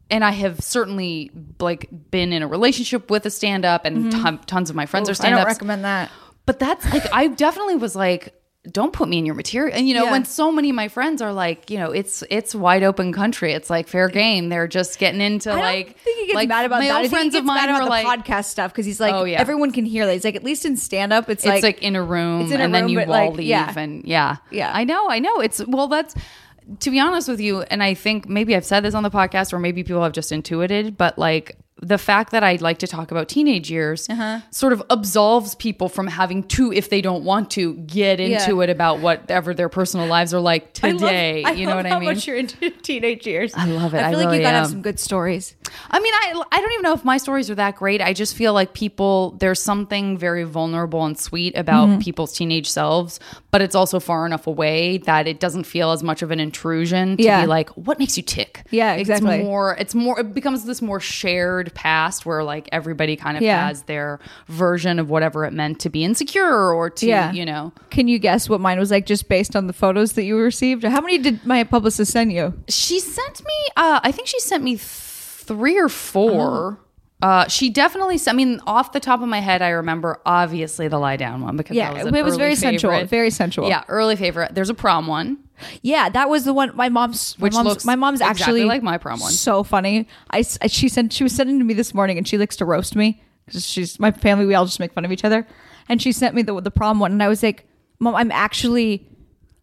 and 0.10 0.24
I 0.24 0.32
have 0.32 0.62
certainly 0.62 1.32
like 1.60 1.90
been 2.12 2.32
in 2.32 2.42
a 2.44 2.48
relationship 2.48 3.10
with 3.10 3.26
a 3.26 3.30
stand 3.32 3.66
up, 3.66 3.86
and 3.86 4.12
ton, 4.12 4.38
tons 4.46 4.70
of 4.70 4.76
my 4.76 4.86
friends 4.86 5.10
are 5.10 5.14
Mm-hmm. 5.14 5.26
I 5.26 5.30
don't 5.32 5.46
recommend 5.46 5.84
that. 5.84 6.10
But 6.46 6.60
that's 6.60 6.92
like 6.94 7.04
I 7.12 7.28
definitely 7.28 7.76
was 7.76 7.96
like 7.96 8.34
don't 8.72 8.94
put 8.94 9.08
me 9.08 9.20
in 9.20 9.28
your 9.28 9.36
material. 9.36 9.78
And 9.78 9.88
you 9.88 9.94
know, 9.94 10.06
Yeah. 10.06 10.12
when 10.12 10.26
so 10.26 10.52
many 10.52 10.72
of 10.72 10.76
my 10.76 10.88
friends 10.88 11.22
are 11.22 11.32
like, 11.32 11.70
you 11.70 11.78
know, 11.78 11.92
it's 11.92 12.24
it's 12.32 12.56
wide 12.56 12.82
open 12.82 13.14
country. 13.14 13.54
It's 13.54 13.70
like 13.70 13.88
fair 13.88 14.08
game. 14.10 14.50
They're 14.50 14.68
just 14.68 14.98
getting 14.98 15.22
into 15.22 15.52
I 15.52 15.56
like 15.56 16.00
think 16.00 16.18
he 16.20 16.26
gets 16.28 16.36
like 16.36 16.50
mad 16.50 16.66
about 16.66 16.80
male 16.80 16.90
that. 16.94 16.98
I 16.98 17.02
think 17.02 17.14
friends 17.14 17.26
he 17.36 17.42
gets 17.42 17.42
of 17.42 17.46
mine 17.46 17.70
are 17.70 17.84
the 17.84 17.90
like 17.90 18.06
podcast 18.08 18.46
stuff 18.46 18.72
because 18.72 18.86
he's 18.88 19.00
like, 19.00 19.14
Oh, 19.14 19.24
yeah. 19.24 19.40
everyone 19.40 19.72
can 19.72 19.86
hear 19.86 20.08
that. 20.08 20.14
He's 20.14 20.24
like, 20.26 20.36
at 20.36 20.44
least 20.44 20.66
in 20.66 20.78
stand 20.78 21.14
up, 21.14 21.30
it's, 21.30 21.44
it's 21.44 21.48
like, 21.48 21.64
like, 21.64 21.84
in 21.84 21.96
a 21.96 22.02
room 22.04 22.52
in 22.52 22.60
a 22.60 22.64
and 22.64 22.74
then 22.74 22.90
you 22.90 23.00
all 23.02 23.06
like, 23.06 23.34
leave 23.34 23.48
yeah. 23.48 23.72
and 23.78 24.04
yeah. 24.04 24.38
Yeah. 24.50 24.72
I 24.74 24.84
know, 24.84 25.10
I 25.10 25.20
know. 25.20 25.42
It's 25.42 25.64
well 25.68 25.88
that's 25.88 26.16
to 26.80 26.90
be 26.90 27.00
honest 27.00 27.28
with 27.28 27.40
you, 27.40 27.62
and 27.62 27.84
I 27.84 27.94
think 27.94 28.28
maybe 28.28 28.56
I've 28.56 28.66
said 28.66 28.80
this 28.82 28.96
on 28.96 29.04
the 29.04 29.12
podcast 29.12 29.54
or 29.54 29.60
maybe 29.60 29.84
people 29.84 30.02
have 30.02 30.14
just 30.14 30.32
intuited, 30.32 30.98
but 30.98 31.20
like 31.20 31.58
the 31.88 31.98
fact 32.00 32.32
that 32.32 32.44
I'd 32.44 32.62
like 32.62 32.80
to 32.80 32.88
talk 32.88 33.12
about 33.12 33.30
teenage 33.30 33.70
years 33.70 34.10
Uh-huh. 34.10 34.40
sort 34.50 34.74
of 34.74 34.82
absolves 34.90 35.54
people 35.56 35.88
from 35.88 36.08
having 36.08 36.42
to, 36.56 36.74
if 36.74 36.90
they 36.90 37.00
don't 37.02 37.24
want 37.24 37.52
to, 37.52 37.76
get 37.76 38.20
into 38.20 38.56
Yeah. 38.58 38.64
it 38.64 38.70
about 38.72 39.00
whatever 39.02 39.54
their 39.54 39.70
personal 39.70 40.08
lives 40.08 40.34
are 40.34 40.40
like 40.40 40.64
I 40.82 40.92
love- 40.92 41.02
today. 41.02 41.44
I 41.44 41.52
you 41.52 41.66
know 41.68 41.76
love 41.76 41.84
what 41.86 41.92
I 41.92 42.00
mean? 42.00 42.08
How 42.10 42.14
much 42.16 42.28
you're 42.28 42.38
into 42.38 42.70
teenage 42.82 43.28
years. 43.28 43.54
I 43.56 43.66
love 43.68 43.94
it. 43.94 43.98
I 44.00 44.08
I 44.08 44.10
feel 44.12 44.20
like 44.20 44.26
really 44.26 44.38
you 44.38 44.44
gotta 44.44 44.56
have 44.58 44.66
am. 44.66 44.72
some 44.72 44.82
good 44.82 45.00
stories. 45.00 45.56
I 45.92 46.00
mean, 46.00 46.14
I 46.14 46.44
I 46.52 46.60
don't 46.62 46.72
even 46.74 46.84
know 46.84 46.94
if 46.94 47.04
my 47.06 47.18
stories 47.18 47.50
are 47.50 47.56
that 47.56 47.76
great. 47.76 48.02
I 48.02 48.14
just 48.14 48.36
feel 48.36 48.54
like 48.54 48.74
people 48.74 49.36
there's 49.40 49.62
something 49.62 50.18
very 50.18 50.44
vulnerable 50.44 51.06
and 51.06 51.18
sweet 51.18 51.56
about 51.58 51.90
Mm-hmm. 51.90 52.00
people's 52.00 52.34
teenage 52.34 52.70
selves, 52.70 53.20
but 53.52 53.62
it's 53.62 53.76
also 53.76 54.00
far 54.00 54.26
enough 54.26 54.48
away 54.48 54.98
that 55.00 55.28
it 55.28 55.40
doesn't 55.40 55.66
feel 55.66 55.92
as 55.92 56.02
much 56.04 56.22
of 56.22 56.32
an 56.32 56.40
intrusion 56.40 57.18
to 57.18 57.24
Yeah. 57.24 57.42
be 57.42 57.48
like, 57.48 57.70
what 57.72 58.00
makes 58.00 58.18
you 58.18 58.24
tick? 58.24 58.64
Yeah, 58.72 58.94
exactly. 58.94 59.36
It's 59.36 59.44
more. 59.44 59.76
It's 59.78 59.96
more. 59.96 60.20
It 60.20 60.34
becomes 60.34 60.66
this 60.66 60.82
more 60.82 61.00
shared 61.00 61.74
past 61.74 62.26
where 62.26 62.44
like 62.44 62.68
everybody 62.72 63.16
kind 63.16 63.38
of 63.38 63.44
Yeah. 63.44 63.68
has 63.68 63.84
their 63.84 64.20
version 64.48 65.00
of 65.00 65.10
whatever 65.10 65.46
it 65.46 65.54
meant 65.54 65.80
to 65.82 65.90
be 65.90 66.04
insecure 66.04 66.72
or 66.74 66.90
to 66.90 67.06
Yeah. 67.08 67.32
you 67.32 67.46
know. 67.46 67.72
Can 67.92 68.08
you 68.08 68.20
guess 68.20 68.50
what 68.50 68.60
mine 68.62 68.80
was 68.80 68.92
like 68.92 69.06
just 69.06 69.30
based 69.30 69.56
on 69.56 69.68
the 69.68 69.74
photos 69.74 70.14
that 70.14 70.24
you 70.24 70.38
received? 70.38 70.84
How 70.84 71.02
many 71.02 71.18
did 71.18 71.46
my 71.46 71.64
publicist 71.64 72.12
send 72.12 72.32
you? 72.34 72.54
She 72.70 73.00
sent 73.00 73.42
me. 73.46 73.54
Uh, 73.78 74.00
I 74.04 74.12
think 74.12 74.28
she 74.28 74.40
sent 74.40 74.64
me 74.64 74.72
th- 74.78 74.82
three 75.48 75.78
or 75.80 75.86
Oh. 75.86 75.90
four. 75.90 76.80
Uh, 77.22 77.48
she 77.48 77.70
definitely. 77.70 78.20
I 78.28 78.34
mean, 78.34 78.60
off 78.68 78.92
the 78.92 79.00
top 79.00 79.22
of 79.22 79.28
my 79.30 79.40
head, 79.40 79.62
I 79.62 79.70
remember 79.70 80.20
obviously 80.26 80.90
the 80.90 81.00
lie 81.00 81.16
down 81.16 81.42
one 81.42 81.56
because 81.58 81.76
Yeah, 81.76 81.94
that 81.94 82.06
was 82.06 82.14
it 82.14 82.26
was 82.26 82.38
very 82.38 82.56
sensual, 82.56 83.06
very 83.06 83.30
sensual. 83.30 83.70
Yeah, 83.70 83.84
early 83.88 84.16
favorite. 84.18 84.54
There's 84.54 84.70
a 84.70 84.74
prom 84.74 85.08
one. 85.08 85.38
Yeah, 85.82 86.10
that 86.10 86.30
was 86.30 86.44
the 86.44 86.54
one. 86.54 86.76
My 86.76 86.90
mom's, 86.90 87.36
Which 87.40 87.54
my 87.54 87.60
mom's, 87.60 87.70
looks 87.70 87.86
my 87.86 87.96
mom's 87.96 88.20
exactly 88.20 88.42
actually 88.42 88.66
like 88.66 88.84
my 88.84 88.98
prom 88.98 89.22
one. 89.22 89.32
So 89.32 89.64
funny. 89.64 90.08
I 90.30 90.40
s- 90.40 90.58
she 90.68 90.90
sent 90.90 91.14
she 91.14 91.24
was 91.24 91.34
sending 91.34 91.58
to 91.60 91.66
me 91.66 91.74
this 91.74 91.94
morning, 91.94 92.18
and 92.18 92.28
she 92.28 92.38
likes 92.38 92.58
to 92.58 92.66
roast 92.66 92.96
me 92.98 93.24
because 93.46 93.66
she's 93.66 93.98
my 93.98 94.12
family. 94.12 94.46
We 94.46 94.54
all 94.54 94.66
just 94.66 94.82
make 94.82 94.92
fun 94.94 95.06
of 95.06 95.12
each 95.14 95.24
other, 95.24 95.48
and 95.88 96.02
she 96.02 96.12
sent 96.12 96.36
me 96.36 96.42
the 96.42 96.60
the 96.62 96.70
prom 96.72 97.00
one, 97.00 97.14
and 97.14 97.24
I 97.24 97.30
was 97.30 97.42
like, 97.42 97.66
Mom, 98.00 98.14
I'm 98.16 98.32
actually. 98.32 99.08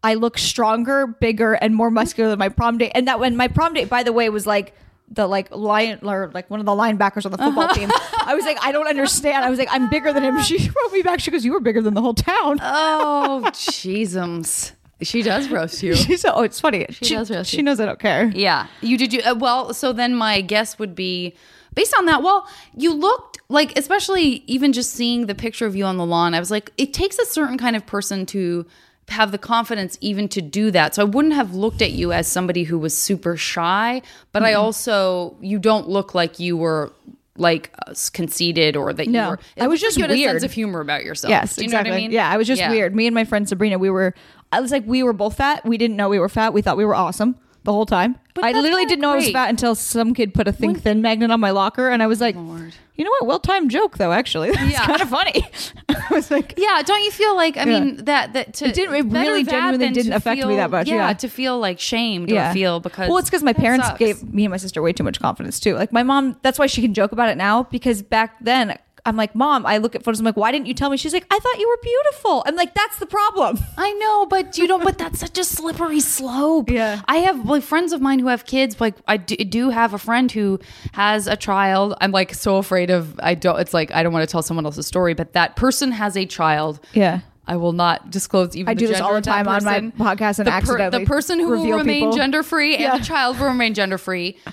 I 0.05 0.15
look 0.15 0.37
stronger, 0.37 1.07
bigger, 1.07 1.53
and 1.53 1.73
more 1.73 1.89
muscular 1.89 2.29
than 2.29 2.39
my 2.39 2.49
prom 2.49 2.77
date. 2.79 2.91
And 2.93 3.07
that 3.07 3.21
when 3.21 3.37
my 3.37 3.47
prom 3.47 3.73
date, 3.73 3.87
by 3.89 4.03
the 4.03 4.11
way, 4.11 4.27
was 4.29 4.45
like 4.45 4.75
the 5.09 5.27
like 5.27 5.51
lion 5.51 5.99
or 6.03 6.31
like 6.33 6.49
one 6.49 6.59
of 6.59 6.65
the 6.65 6.71
linebackers 6.71 7.25
on 7.25 7.31
the 7.31 7.37
football 7.37 7.67
team. 7.69 7.89
I 8.25 8.33
was 8.35 8.45
like, 8.45 8.57
I 8.61 8.71
don't 8.71 8.87
understand. 8.87 9.45
I 9.45 9.49
was 9.49 9.59
like, 9.59 9.69
I'm 9.71 9.89
bigger 9.89 10.11
than 10.13 10.23
him. 10.23 10.41
She 10.41 10.57
wrote 10.83 10.91
me 10.91 11.01
back. 11.01 11.19
She 11.19 11.31
goes, 11.31 11.45
You 11.45 11.53
were 11.53 11.59
bigger 11.59 11.81
than 11.81 11.93
the 11.93 12.01
whole 12.01 12.13
town. 12.13 12.59
Oh, 12.61 13.43
jeezums. 13.53 14.71
She 15.01 15.21
does 15.21 15.49
roast 15.49 15.83
you. 15.83 15.95
She 15.95 16.15
said, 16.15 16.31
"Oh, 16.33 16.43
it's 16.43 16.59
funny. 16.61 16.85
She, 16.89 17.15
does 17.15 17.29
roast 17.29 17.49
she 17.49 17.57
you. 17.57 17.63
knows 17.63 17.79
I 17.79 17.85
don't 17.85 17.99
care." 17.99 18.31
Yeah, 18.33 18.67
you 18.79 18.97
did. 18.97 19.11
You 19.11 19.21
uh, 19.21 19.35
well. 19.37 19.73
So 19.73 19.91
then 19.91 20.15
my 20.15 20.39
guess 20.39 20.79
would 20.79 20.95
be 20.95 21.35
based 21.73 21.93
on 21.97 22.05
that. 22.05 22.23
Well, 22.23 22.47
you 22.75 22.93
looked 22.93 23.39
like, 23.49 23.77
especially 23.77 24.43
even 24.47 24.71
just 24.71 24.91
seeing 24.91 25.25
the 25.25 25.35
picture 25.35 25.65
of 25.65 25.75
you 25.75 25.83
on 25.83 25.97
the 25.97 26.05
lawn. 26.05 26.33
I 26.33 26.39
was 26.39 26.51
like, 26.51 26.71
it 26.77 26.93
takes 26.93 27.19
a 27.19 27.25
certain 27.25 27.57
kind 27.57 27.75
of 27.75 27.85
person 27.85 28.25
to 28.27 28.65
have 29.09 29.31
the 29.31 29.37
confidence 29.37 29.97
even 30.01 30.27
to 30.29 30.41
do 30.41 30.71
that. 30.71 30.95
So 30.95 31.01
I 31.01 31.05
wouldn't 31.05 31.33
have 31.33 31.53
looked 31.53 31.81
at 31.81 31.91
you 31.91 32.11
as 32.13 32.27
somebody 32.27 32.63
who 32.63 32.79
was 32.79 32.97
super 32.97 33.35
shy, 33.37 34.01
but 34.31 34.43
I 34.43 34.53
also 34.53 35.35
you 35.41 35.59
don't 35.59 35.87
look 35.89 36.15
like 36.15 36.39
you 36.39 36.55
were 36.57 36.91
like 37.35 37.71
uh, 37.87 37.93
conceited 38.13 38.75
or 38.77 38.93
that 38.93 39.07
you 39.07 39.13
were. 39.13 39.39
I 39.57 39.67
was 39.67 39.81
like 39.81 39.87
just 39.87 39.97
you 39.97 40.03
had 40.03 40.11
a 40.11 40.13
weird. 40.13 40.31
sense 40.31 40.43
of 40.43 40.51
humor 40.51 40.79
about 40.81 41.03
yourself. 41.03 41.29
Yes, 41.29 41.55
Do 41.55 41.63
you 41.63 41.67
know 41.69 41.79
exactly. 41.79 41.91
what 41.91 41.97
I 41.97 42.01
mean? 42.01 42.11
Yeah, 42.11 42.29
I 42.29 42.37
was 42.37 42.47
just 42.47 42.59
Yeah. 42.61 42.69
weird. 42.69 42.95
Me 42.95 43.07
and 43.07 43.13
my 43.15 43.25
friend 43.25 43.47
Sabrina, 43.49 43.77
we 43.79 43.89
were. 43.89 44.13
I 44.51 44.59
was 44.61 44.71
like, 44.71 44.83
we 44.85 45.01
were 45.01 45.13
both 45.13 45.37
fat. 45.37 45.65
We 45.65 45.77
didn't 45.79 45.97
know 45.97 46.09
we 46.09 46.19
were 46.19 46.29
fat. 46.29 46.53
We 46.53 46.61
thought 46.61 46.77
we 46.77 46.85
were 46.85 46.93
awesome. 46.95 47.35
The 47.63 47.71
whole 47.73 47.85
time. 47.85 48.15
But 48.33 48.43
I 48.45 48.51
that's 48.51 48.63
literally 48.63 48.85
didn't 48.85 49.01
know 49.01 49.11
I 49.11 49.15
was 49.15 49.25
great. 49.25 49.33
fat 49.33 49.49
until 49.49 49.75
some 49.75 50.13
kid 50.13 50.33
put 50.33 50.47
a 50.47 50.51
think 50.51 50.81
thin 50.81 51.01
magnet 51.01 51.29
on 51.31 51.39
my 51.39 51.51
locker, 51.51 51.89
and 51.89 52.01
I 52.01 52.07
was 52.07 52.19
like, 52.19 52.35
Lord. 52.35 52.73
you 52.95 53.03
know 53.05 53.11
what? 53.11 53.27
Well 53.27 53.39
timed 53.39 53.69
joke 53.71 53.97
though. 53.97 54.11
Actually, 54.11 54.51
that's 54.53 54.71
Yeah. 54.71 54.85
kind 54.85 55.01
of 55.01 55.09
funny. 55.09 55.45
I 55.89 56.07
was 56.13 56.31
like, 56.31 56.55
Yeah, 56.57 56.81
don't 56.83 57.03
you 57.03 57.11
feel 57.11 57.35
like 57.35 57.57
I 57.57 57.65
Yeah. 57.65 57.79
mean 57.79 58.05
that 58.05 58.33
that 58.33 58.53
to 58.55 58.65
It 58.65 58.73
didn't- 58.75 58.95
it 58.95 59.09
better 59.11 59.29
really 59.31 59.43
that 59.43 59.51
genuinely 59.51 59.85
than 59.85 59.93
didn't 59.93 60.11
to 60.11 60.17
affect 60.17 60.37
me 60.37 60.47
feel- 60.47 60.55
that 60.57 60.71
much, 60.71 60.87
yeah. 60.89 61.13
to 61.13 61.27
feel 61.29 61.59
like 61.59 61.79
shamed 61.79 62.31
or 62.31 62.53
feel 62.53 62.79
because 62.79 63.07
well, 63.07 63.17
it's 63.19 63.29
because 63.29 63.43
my 63.43 63.53
that 63.53 63.61
parents 63.61 63.85
sucks. 63.87 63.99
gave 63.99 64.23
me 64.33 64.45
and 64.45 64.51
my 64.51 64.57
sister 64.57 64.81
way 64.81 64.91
too 64.93 65.03
much 65.03 65.19
confidence 65.19 65.59
too. 65.59 65.75
Like 65.75 65.93
my 65.93 66.03
mom, 66.03 66.35
that's 66.41 66.57
why 66.57 66.65
she 66.67 66.81
can 66.81 66.93
joke 66.93 67.11
about 67.11 67.29
it 67.29 67.37
now 67.37 67.63
because 67.63 68.01
back 68.01 68.35
then. 68.41 68.77
I'm 69.05 69.17
like, 69.17 69.35
mom, 69.35 69.65
I 69.65 69.79
look 69.79 69.95
at 69.95 70.03
photos. 70.03 70.19
I'm 70.19 70.25
like, 70.25 70.37
why 70.37 70.51
didn't 70.51 70.67
you 70.67 70.73
tell 70.73 70.89
me? 70.89 70.95
She's 70.95 71.13
like, 71.13 71.25
I 71.29 71.37
thought 71.37 71.59
you 71.59 71.67
were 71.67 71.79
beautiful. 71.83 72.43
I'm 72.45 72.55
like, 72.55 72.73
that's 72.73 72.99
the 72.99 73.05
problem. 73.05 73.59
I 73.77 73.91
know, 73.93 74.25
but 74.25 74.57
you 74.57 74.67
don't. 74.67 74.83
But 74.83 74.97
that's 74.97 75.19
such 75.19 75.37
a 75.37 75.43
slippery 75.43 75.99
slope. 75.99 76.69
Yeah. 76.69 77.01
I 77.07 77.17
have 77.17 77.45
like 77.45 77.63
friends 77.63 77.91
of 77.91 78.01
mine 78.01 78.19
who 78.19 78.27
have 78.27 78.45
kids. 78.45 78.79
Like 78.79 78.95
I 79.07 79.17
do, 79.17 79.69
have 79.69 79.93
a 79.93 79.97
friend 79.97 80.31
who 80.31 80.59
has 80.93 81.27
a 81.27 81.35
child. 81.35 81.95
I'm 81.99 82.11
like 82.11 82.33
so 82.33 82.57
afraid 82.57 82.89
of. 82.89 83.19
I 83.21 83.35
don't. 83.35 83.59
It's 83.59 83.73
like 83.73 83.91
I 83.91 84.03
don't 84.03 84.13
want 84.13 84.27
to 84.27 84.31
tell 84.31 84.41
someone 84.41 84.65
else's 84.65 84.87
story, 84.87 85.13
but 85.13 85.33
that 85.33 85.55
person 85.55 85.91
has 85.91 86.15
a 86.15 86.25
child. 86.25 86.79
Yeah. 86.93 87.21
I 87.45 87.57
will 87.57 87.73
not 87.73 88.09
disclose 88.09 88.55
even. 88.55 88.69
I 88.69 88.73
do 88.73 88.87
this 88.87 89.01
all 89.01 89.13
the 89.13 89.21
time 89.21 89.49
on 89.49 89.65
my 89.65 89.81
podcast 89.81 90.39
and 90.39 90.47
the 90.47 90.53
accidentally 90.53 91.03
the 91.03 91.07
person 91.09 91.39
who 91.39 91.49
will 91.49 91.77
remain 91.77 92.13
gender 92.13 92.41
free 92.41 92.75
and 92.75 92.83
Yeah. 92.83 92.97
the 92.97 93.03
child 93.03 93.37
will 93.37 93.47
remain 93.47 93.73
gender 93.73 93.97
free. 93.97 94.37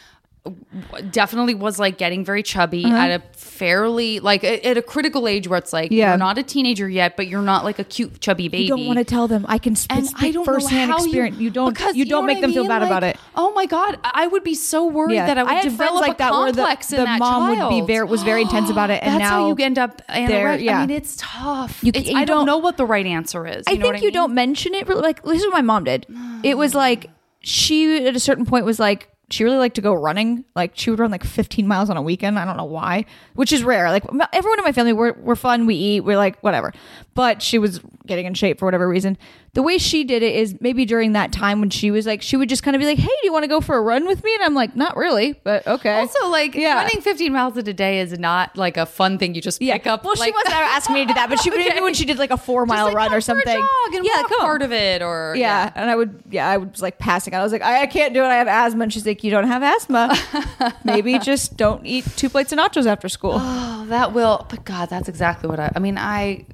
Definitely 1.11 1.55
was 1.55 1.79
like 1.79 1.99
getting 1.99 2.25
very 2.25 2.43
chubby 2.43 2.85
Uh-huh. 2.85 2.97
at 2.97 3.11
a 3.21 3.23
fairly 3.37 4.21
like 4.21 4.43
at 4.43 4.77
a 4.77 4.83
critical 4.83 5.29
age 5.29 5.47
where 5.49 5.59
it's 5.59 5.73
like 5.73 5.91
Yeah. 5.93 6.11
you're 6.11 6.19
not 6.19 6.39
a 6.39 6.43
teenager 6.43 6.89
yet, 6.89 7.17
but 7.17 7.27
you're 7.29 7.43
not 7.43 7.65
like 7.65 7.79
a 7.79 7.85
cute 7.85 8.21
chubby 8.21 8.49
baby. 8.49 8.63
You 8.65 8.69
don't 8.71 8.87
want 8.87 8.99
to 8.99 9.05
tell 9.05 9.29
them. 9.29 9.45
I 9.49 9.59
can 9.59 9.77
sp- 9.77 9.93
and 9.93 10.07
speak 10.07 10.23
I 10.23 10.31
don't 10.31 10.45
firsthand 10.47 10.93
experience. 10.93 11.39
You, 11.39 11.51
don't. 11.51 11.73
because 11.75 11.95
you 11.95 12.05
don't 12.07 12.23
know 12.23 12.27
make 12.27 12.37
what 12.37 12.41
them 12.43 12.51
I 12.51 12.55
feel 12.55 12.63
mean? 12.63 12.69
bad 12.71 12.83
about 12.83 13.05
it. 13.05 13.19
Oh 13.37 13.53
my 13.53 13.67
god, 13.67 13.99
I 14.03 14.27
would 14.27 14.43
be 14.43 14.55
so 14.55 14.87
worried 14.87 15.19
that 15.19 15.37
I 15.37 15.43
would 15.43 15.53
had 15.53 15.63
develop 15.65 16.01
like 16.01 16.15
a 16.15 16.19
that 16.19 16.33
where 16.33 16.53
the, 16.53 16.57
complex 16.63 16.87
the 16.89 17.05
mom 17.07 17.55
child. 17.57 17.73
would 17.75 17.81
be 17.81 17.87
very 17.87 18.07
was 18.07 18.23
very 18.23 18.43
intense 18.43 18.71
about 18.71 18.89
it, 18.91 19.03
and 19.03 19.15
That's 19.21 19.21
now 19.31 19.43
how 19.43 19.49
you 19.49 19.57
end 19.65 19.79
up 19.79 20.01
anorexic. 20.09 20.63
yeah. 20.63 20.79
I 20.79 20.87
mean, 20.87 20.97
it's 20.97 21.17
tough. 21.19 21.81
You- 21.83 21.91
It's- 21.95 22.07
you 22.11 22.17
I 22.17 22.25
don't 22.25 22.39
don't- 22.39 22.47
know 22.47 22.59
what 22.59 22.77
the 22.79 22.87
right 22.87 23.05
answer 23.07 23.47
is. 23.47 23.65
I 23.67 23.73
know 23.75 23.83
think 23.83 23.85
what 23.95 23.97
you 24.03 24.07
mean? 24.09 24.15
don't 24.15 24.35
mention 24.35 24.75
it. 24.75 24.89
Like 24.89 25.23
this 25.23 25.41
is 25.41 25.47
what 25.47 25.53
my 25.55 25.63
mom 25.63 25.85
did. 25.85 26.07
It 26.43 26.57
was 26.57 26.75
like 26.75 27.11
she 27.43 28.07
at 28.07 28.17
a 28.17 28.21
certain 28.21 28.47
point 28.47 28.65
was 28.65 28.79
like 28.79 29.09
she 29.31 29.45
really 29.45 29.59
liked 29.59 29.77
to 29.77 29.81
go 29.81 29.93
running. 29.95 30.45
Like 30.55 30.73
she 30.75 30.91
would 30.91 30.99
run 30.99 31.11
like 31.11 31.25
15 31.25 31.67
miles 31.67 31.89
on 31.91 31.97
a 31.97 32.03
weekend. 32.03 32.39
I 32.39 32.45
don't 32.45 32.57
know 32.57 32.65
why, 32.65 33.05
which 33.35 33.53
is 33.53 33.63
rare. 33.65 33.91
Like 33.91 34.05
everyone 34.33 34.59
in 34.59 34.65
my 34.65 34.73
family, 34.73 34.93
we're 34.93 35.13
we're 35.15 35.37
fun. 35.37 35.67
We 35.67 35.75
eat. 35.75 36.01
We're 36.01 36.17
like 36.17 36.41
whatever. 36.43 36.73
But 37.15 37.43
she 37.43 37.59
was 37.59 37.81
getting 38.07 38.27
in 38.27 38.35
shape 38.35 38.59
for 38.59 38.65
whatever 38.67 38.89
reason. 38.89 39.19
The 39.53 39.63
way 39.63 39.79
she 39.79 40.05
did 40.05 40.23
it 40.23 40.35
is 40.37 40.55
maybe 40.61 40.85
during 40.85 41.13
that 41.15 41.33
time 41.33 41.59
when 41.59 41.71
she 41.71 41.91
was 41.91 42.07
like 42.07 42.23
she 42.23 42.37
would 42.37 42.49
just 42.49 42.63
kind 42.63 42.77
of 42.77 42.81
be 42.81 42.87
like, 42.87 42.99
"Hey, 42.99 43.07
do 43.07 43.21
you 43.25 43.33
want 43.33 43.43
to 43.43 43.49
go 43.49 43.61
for 43.61 43.77
a 43.77 43.81
run 43.83 44.07
with 44.07 44.23
me?" 44.23 44.33
And 44.35 44.45
I'm 44.45 44.55
like, 44.55 44.77
"Not 44.77 44.97
really, 44.97 45.33
but 45.43 45.67
okay." 45.67 45.99
Also, 45.99 46.29
like 46.29 46.55
Yeah. 46.55 46.75
running 46.77 47.01
15 47.01 47.33
miles 47.33 47.57
in 47.57 47.69
a 47.69 47.73
day 47.73 47.99
is 47.99 48.17
not 48.17 48.57
like 48.57 48.77
a 48.77 48.87
fun 48.87 49.19
thing 49.19 49.35
you 49.35 49.41
just 49.41 49.59
pick 49.61 49.89
up. 49.89 50.05
Well, 50.05 50.15
she 50.15 50.31
wasn't 50.31 50.55
asking 50.55 50.95
me 50.95 51.01
to 51.03 51.09
do 51.09 51.15
that, 51.15 51.29
but 51.29 51.41
she 51.41 51.51
Okay. 51.53 51.69
maybe 51.69 51.81
when 51.81 51.95
she 51.95 52.05
did 52.05 52.17
like 52.19 52.31
a 52.31 52.37
four 52.37 52.65
mile 52.65 52.87
like, 52.87 52.95
run 52.95 53.13
or 53.13 53.21
something. 53.21 53.67
yeah, 54.03 54.23
part 54.39 54.63
of 54.63 54.73
it, 54.73 55.03
or 55.03 55.35
Yeah. 55.37 55.73
and 55.75 55.91
I 55.91 55.97
would, 55.97 56.23
yeah, 56.31 56.49
I 56.49 56.59
was 56.59 56.81
like 56.81 56.99
passing 57.01 57.35
out. 57.35 57.41
I 57.41 57.43
was 57.43 57.51
like, 57.53 57.63
I, 57.63 57.83
I 57.83 57.87
can't 57.87 58.15
do 58.15 58.23
it. 58.23 58.27
I 58.27 58.37
have 58.37 58.47
asthma. 58.49 58.85
And 58.85 58.93
she's 58.93 59.05
like, 59.05 59.20
you 59.25 59.31
don't 59.31 59.47
have 59.47 59.63
asthma. 59.63 60.17
Maybe 60.85 61.19
just 61.19 61.57
don't 61.57 61.85
eat 61.87 62.05
two 62.17 62.29
plates 62.29 62.53
of 62.53 62.59
nachos 62.59 62.87
after 62.87 63.09
school. 63.09 63.41
That 63.91 64.13
will. 64.13 64.47
But 64.49 64.65
God, 64.65 64.89
that's 64.89 65.09
exactly 65.09 65.49
what 65.51 65.59
I. 65.61 65.71
I 65.75 65.79
mean, 65.81 65.99
I 65.99 66.47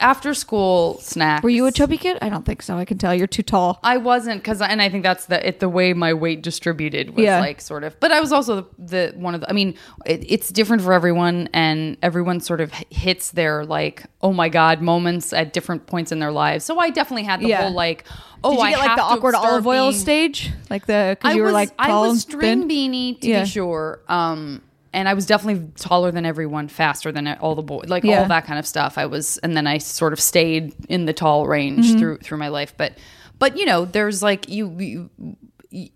after 0.00 0.32
school 0.32 0.98
snacks. 1.00 1.42
Were 1.42 1.50
you 1.50 1.66
a 1.66 1.72
chubby 1.72 1.96
kid? 1.98 2.18
I 2.22 2.28
don't 2.28 2.46
think 2.46 2.62
so. 2.62 2.76
I 2.78 2.84
can 2.84 2.98
tell 2.98 3.12
you're 3.14 3.26
too 3.26 3.42
tall. 3.42 3.78
I 3.82 3.96
wasn't 3.96 4.40
because, 4.42 4.62
and 4.62 4.80
I 4.80 4.88
think 4.88 5.02
that's 5.02 5.26
the 5.26 5.46
it, 5.46 5.60
the 5.60 5.68
way 5.68 5.92
my 5.92 6.14
weight 6.14 6.42
distributed 6.42 7.16
was 7.16 7.24
Yeah. 7.24 7.40
like 7.40 7.60
sort 7.60 7.84
of. 7.84 7.98
But 8.00 8.12
I 8.12 8.20
was 8.20 8.32
also 8.32 8.68
the, 8.78 9.12
the 9.12 9.12
one 9.18 9.34
of 9.34 9.40
the. 9.42 9.50
I 9.50 9.52
mean, 9.52 9.74
it, 10.06 10.24
it's 10.30 10.50
different 10.50 10.82
for 10.82 10.92
everyone, 10.92 11.48
and 11.52 11.96
everyone 12.02 12.40
sort 12.40 12.60
of 12.60 12.72
hits 12.90 13.32
their 13.32 13.64
like 13.64 14.04
oh 14.22 14.32
my 14.32 14.48
god 14.48 14.80
moments 14.80 15.32
at 15.32 15.52
different 15.52 15.86
points 15.86 16.12
in 16.12 16.20
their 16.20 16.32
lives. 16.32 16.64
So 16.64 16.78
I 16.78 16.90
definitely 16.90 17.24
had 17.24 17.40
the 17.40 17.48
Yeah. 17.48 17.62
whole 17.62 17.72
like 17.72 18.04
oh 18.44 18.50
Did 18.52 18.58
you 18.58 18.64
I 18.66 18.70
get 18.70 18.78
like 18.78 18.96
the 18.96 19.02
awkward 19.02 19.34
Olive 19.34 19.66
Oyl 19.66 19.90
being- 19.90 20.00
stage, 20.00 20.50
like 20.70 20.86
the 20.86 21.16
because 21.18 21.32
I 21.32 21.36
you 21.36 21.42
were 21.42 21.50
like 21.52 21.70
I 21.78 21.92
was 21.92 22.22
string 22.22 22.68
thin? 22.68 22.68
beanie 22.68 23.20
to 23.20 23.26
Yeah. 23.28 23.42
be 23.42 23.48
sure. 23.48 24.00
Um, 24.08 24.62
and 24.92 25.08
I 25.08 25.14
was 25.14 25.26
definitely 25.26 25.68
taller 25.76 26.10
than 26.10 26.24
everyone, 26.26 26.68
faster 26.68 27.10
than 27.12 27.26
all 27.40 27.54
the 27.54 27.62
boys, 27.62 27.88
like 27.88 28.04
Yeah. 28.04 28.20
all 28.22 28.28
that 28.28 28.44
kind 28.46 28.58
of 28.58 28.66
stuff. 28.66 28.98
I 28.98 29.06
was, 29.06 29.38
and 29.38 29.56
then 29.56 29.66
I 29.66 29.78
sort 29.78 30.12
of 30.12 30.20
stayed 30.20 30.74
in 30.88 31.06
the 31.06 31.12
tall 31.12 31.46
range 31.46 31.86
Mm-hmm. 31.86 31.98
through 31.98 32.18
through 32.18 32.38
my 32.38 32.48
life. 32.48 32.74
But, 32.76 32.98
but 33.38 33.56
you 33.56 33.64
know, 33.66 33.84
there's 33.84 34.22
like 34.22 34.48
you. 34.48 34.76
you 34.78 35.10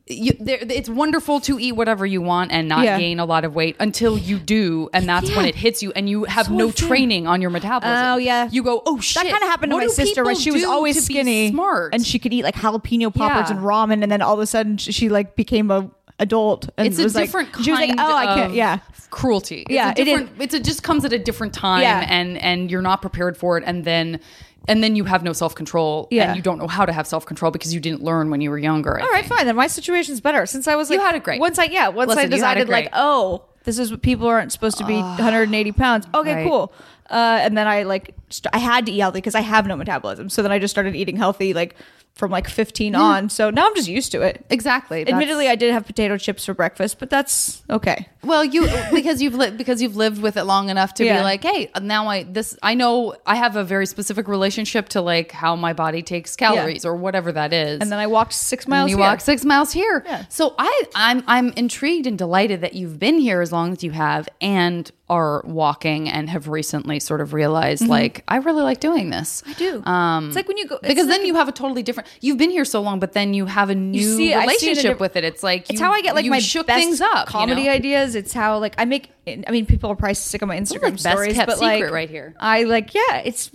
you, 0.07 0.33
there, 0.41 0.57
it's 0.63 0.89
wonderful 0.89 1.39
to 1.41 1.59
eat 1.61 1.73
whatever 1.73 2.07
you 2.07 2.23
want 2.23 2.51
and 2.51 2.67
not 2.67 2.85
Yeah. 2.87 2.99
gain 2.99 3.21
a 3.21 3.27
lot 3.27 3.45
of 3.45 3.55
weight 3.55 3.77
until 3.79 4.17
you 4.17 4.39
do, 4.39 4.89
and 4.95 5.07
that's 5.07 5.29
when 5.37 5.45
it 5.45 5.55
hits 5.55 5.83
you, 5.83 5.93
and 5.95 6.09
you 6.09 6.25
have 6.25 6.47
So 6.47 6.55
no 6.55 6.71
training 6.71 7.27
on 7.27 7.43
your 7.43 7.51
metabolism. 7.51 8.07
Oh, 8.07 8.17
yeah. 8.17 8.49
you 8.51 8.63
go, 8.63 8.83
oh 8.87 9.01
shit. 9.01 9.23
That 9.25 9.31
kind 9.31 9.43
of 9.43 9.51
happened 9.51 9.73
to 9.73 9.77
what 9.77 9.83
my 9.83 9.89
sister 9.93 10.25
when 10.25 10.37
she 10.37 10.51
was 10.51 10.65
always 10.65 11.05
skinny, 11.05 11.51
smart, 11.51 11.93
and 11.93 12.07
she 12.07 12.19
could 12.19 12.33
eat 12.33 12.43
like 12.43 12.55
jalapeno 12.55 13.13
poppers 13.15 13.51
Yeah. 13.51 13.57
and 13.59 13.67
ramen, 13.67 14.03
and 14.03 14.11
then 14.11 14.23
all 14.23 14.33
of 14.33 14.41
a 14.41 14.47
sudden 14.47 14.79
she 14.79 15.11
like 15.11 15.37
became 15.37 15.71
a 15.71 15.91
adult. 16.19 16.69
And 16.77 16.87
it's 16.89 16.99
a 16.99 17.05
was 17.05 17.15
like- 17.15 17.27
different 17.27 17.53
kind 17.53 17.65
She 17.65 17.71
was 17.71 17.81
like, 17.81 17.95
"Oh, 17.99 18.17
I 18.17 18.25
can't." 18.35 18.51
of 18.51 18.55
Yeah, 18.57 18.79
cruelty. 19.11 19.63
It's 19.63 19.71
Yeah, 19.71 19.89
a 19.89 19.93
it 19.93 19.99
is. 19.99 20.05
different, 20.07 20.31
it's 20.43 20.55
a 20.55 20.61
just 20.61 20.83
comes 20.83 21.05
at 21.05 21.13
a 21.13 21.19
different 21.19 21.53
time, 21.53 21.83
Yeah. 21.83 22.07
and 22.09 22.39
and 22.39 22.71
you're 22.71 22.83
not 22.83 23.01
prepared 23.03 23.37
for 23.37 23.59
it, 23.59 23.65
and 23.67 23.85
then 23.85 24.21
and 24.69 24.83
then 24.83 24.97
you 24.97 25.05
have 25.05 25.23
no 25.23 25.33
self 25.33 25.55
control, 25.55 26.09
Yeah. 26.11 26.25
and 26.29 26.37
you 26.37 26.43
don't 26.43 26.59
know 26.59 26.67
how 26.67 26.85
to 26.85 26.93
have 26.93 27.07
self 27.07 27.25
control 27.27 27.51
because 27.53 27.73
you 27.73 27.81
didn't 27.81 28.03
learn 28.03 28.31
when 28.31 28.41
you 28.41 28.51
were 28.51 28.59
younger. 28.59 28.99
I 28.99 29.03
All 29.03 29.09
right, 29.11 29.25
think. 29.25 29.39
fine. 29.39 29.47
Then 29.47 29.55
my 29.57 29.69
situation's 29.69 30.21
better 30.21 30.45
since 30.47 30.67
I 30.67 30.75
was 30.75 30.91
like 30.91 30.99
You 30.99 31.05
had 31.05 31.15
a 31.15 31.21
great. 31.21 31.41
Once 31.41 31.59
I 31.59 31.65
yeah, 31.65 31.89
once 31.89 32.09
Listen, 32.09 32.19
I 32.19 32.23
you 32.23 32.43
had 32.43 32.59
it 32.59 32.65
decided 32.67 32.69
like 32.69 32.89
oh, 32.93 33.43
this 33.65 33.79
is 33.79 33.91
what 33.91 34.03
people 34.03 34.27
aren't 34.27 34.53
supposed 34.53 34.79
to 34.79 34.85
be 34.85 34.95
180 34.97 35.73
pounds. 35.73 36.07
Okay, 36.15 36.35
right. 36.37 36.49
cool. 36.49 36.73
Uh, 37.11 37.39
and 37.43 37.57
then 37.57 37.69
I 37.69 37.85
like 37.85 38.15
st- 38.31 38.53
I 38.53 38.59
had 38.59 38.87
to 38.87 38.93
eat 38.93 38.99
healthy 38.99 39.19
because 39.19 39.37
I 39.37 39.41
have 39.41 39.67
no 39.67 39.77
metabolism. 39.77 40.29
So 40.29 40.43
then 40.43 40.51
I 40.51 40.59
just 40.59 40.73
started 40.73 40.97
eating 40.97 41.17
healthy 41.17 41.55
like 41.55 41.77
from 42.17 42.31
like 42.31 42.49
15 42.49 42.95
on. 42.95 43.29
So 43.29 43.51
now 43.51 43.67
I'm 43.67 43.75
just 43.75 43.89
used 43.89 44.11
to 44.13 44.23
it. 44.23 44.43
Exactly. 44.49 45.07
Admittedly, 45.07 45.49
I 45.49 45.55
did 45.55 45.73
have 45.75 45.85
potato 45.85 46.17
chips 46.17 46.47
for 46.47 46.55
breakfast, 46.55 46.99
but 46.99 47.11
that's 47.11 47.63
okay. 47.69 48.09
Well, 48.25 48.43
you 48.43 48.67
because 48.93 49.21
you've 49.21 49.35
lived 49.35 49.59
because 49.59 49.83
you've 49.83 49.97
lived 49.97 50.23
with 50.23 50.39
it 50.39 50.45
long 50.45 50.71
enough 50.71 50.95
to 50.95 51.05
Yeah. 51.05 51.19
be 51.19 51.25
like, 51.25 51.45
hey, 51.45 51.71
now 51.83 52.09
I 52.09 52.23
this 52.23 52.57
I 52.63 52.75
know 52.75 53.15
I 53.27 53.37
have 53.37 53.55
a 53.57 53.63
very 53.65 53.85
specific 53.85 54.29
relationship 54.29 54.89
to 54.91 55.03
like 55.03 55.31
how 55.31 55.57
my 55.57 55.75
body 55.75 56.03
takes 56.03 56.35
calories 56.37 56.87
or 56.87 56.97
whatever 56.97 57.31
that 57.33 57.53
is. 57.53 57.81
And 57.83 57.93
then 57.93 57.99
I 57.99 58.07
walked 58.07 58.33
six 58.33 58.65
And 58.65 58.71
miles. 58.71 58.91
you 58.91 58.97
here. 58.97 59.05
walk 59.07 59.21
six 59.21 59.45
miles 59.45 59.73
here. 59.73 60.03
Yeah. 60.07 60.25
So 60.31 60.55
I, 60.59 60.85
I'm 60.95 61.23
I'm 61.27 61.51
intrigued 61.51 62.07
and 62.07 62.17
delighted 62.17 62.63
that 62.63 62.73
you've 62.73 62.99
been 62.99 63.19
here 63.19 63.43
as 63.43 63.53
long 63.53 63.73
as 63.73 63.85
you 63.85 63.91
have 63.91 64.27
and 64.41 64.91
are 65.09 65.43
walking 65.47 66.09
and 66.09 66.29
have 66.31 66.49
recently 66.49 66.99
sort 66.99 67.21
of 67.21 67.33
realized 67.33 67.87
like 67.87 68.25
I 68.27 68.39
really 68.39 68.63
like 68.63 68.81
doing 68.81 69.11
this. 69.11 69.43
I 69.47 69.51
Mm-hmm. 69.53 69.83
do. 69.85 69.85
Um, 69.91 70.27
It's 70.29 70.37
like 70.37 70.49
when 70.49 70.57
you 70.57 70.67
go- 70.67 70.79
because 70.83 71.07
like- 71.07 71.19
then 71.19 71.27
you 71.27 71.35
have 71.37 71.47
a 71.49 71.53
totally 71.53 71.83
different. 71.85 72.06
You've 72.21 72.39
been 72.39 72.51
here 72.51 72.65
so 72.65 72.81
long, 72.81 72.99
but 73.01 73.13
then 73.13 73.35
you 73.35 73.47
have 73.47 73.71
a 73.71 73.75
new 73.75 74.01
see 74.03 74.17
see 74.17 74.33
it 74.33 74.39
relationship 74.39 75.01
with 75.01 75.17
it. 75.17 75.25
It's 75.25 75.43
like 75.43 75.71
It's 75.71 75.81
you- 75.81 75.85
how 75.87 75.93
I 75.93 76.01
get 76.03 76.15
like 76.15 76.27
my 76.27 76.39
shook 76.39 76.67
best 76.67 76.81
things 76.83 77.01
up. 77.01 77.27
you 77.29 77.33
comedy 77.33 77.65
know? 77.65 77.71
ideas. 77.73 78.15
It's 78.15 78.33
how 78.33 78.59
like 78.59 78.75
I 78.79 78.85
make. 78.85 79.11
I 79.27 79.51
mean, 79.51 79.67
people 79.67 79.91
are 79.91 79.97
probably 79.97 80.15
sick 80.15 80.43
of 80.43 80.49
my 80.49 80.59
Instagram 80.59 80.83
like 80.83 80.99
stories, 80.99 81.37
but 81.37 81.61
like 81.61 81.91
right 81.91 82.09
here. 82.11 82.35
I 82.39 82.65
like 82.65 82.95
yeah, 82.95 83.19
it's 83.25 83.51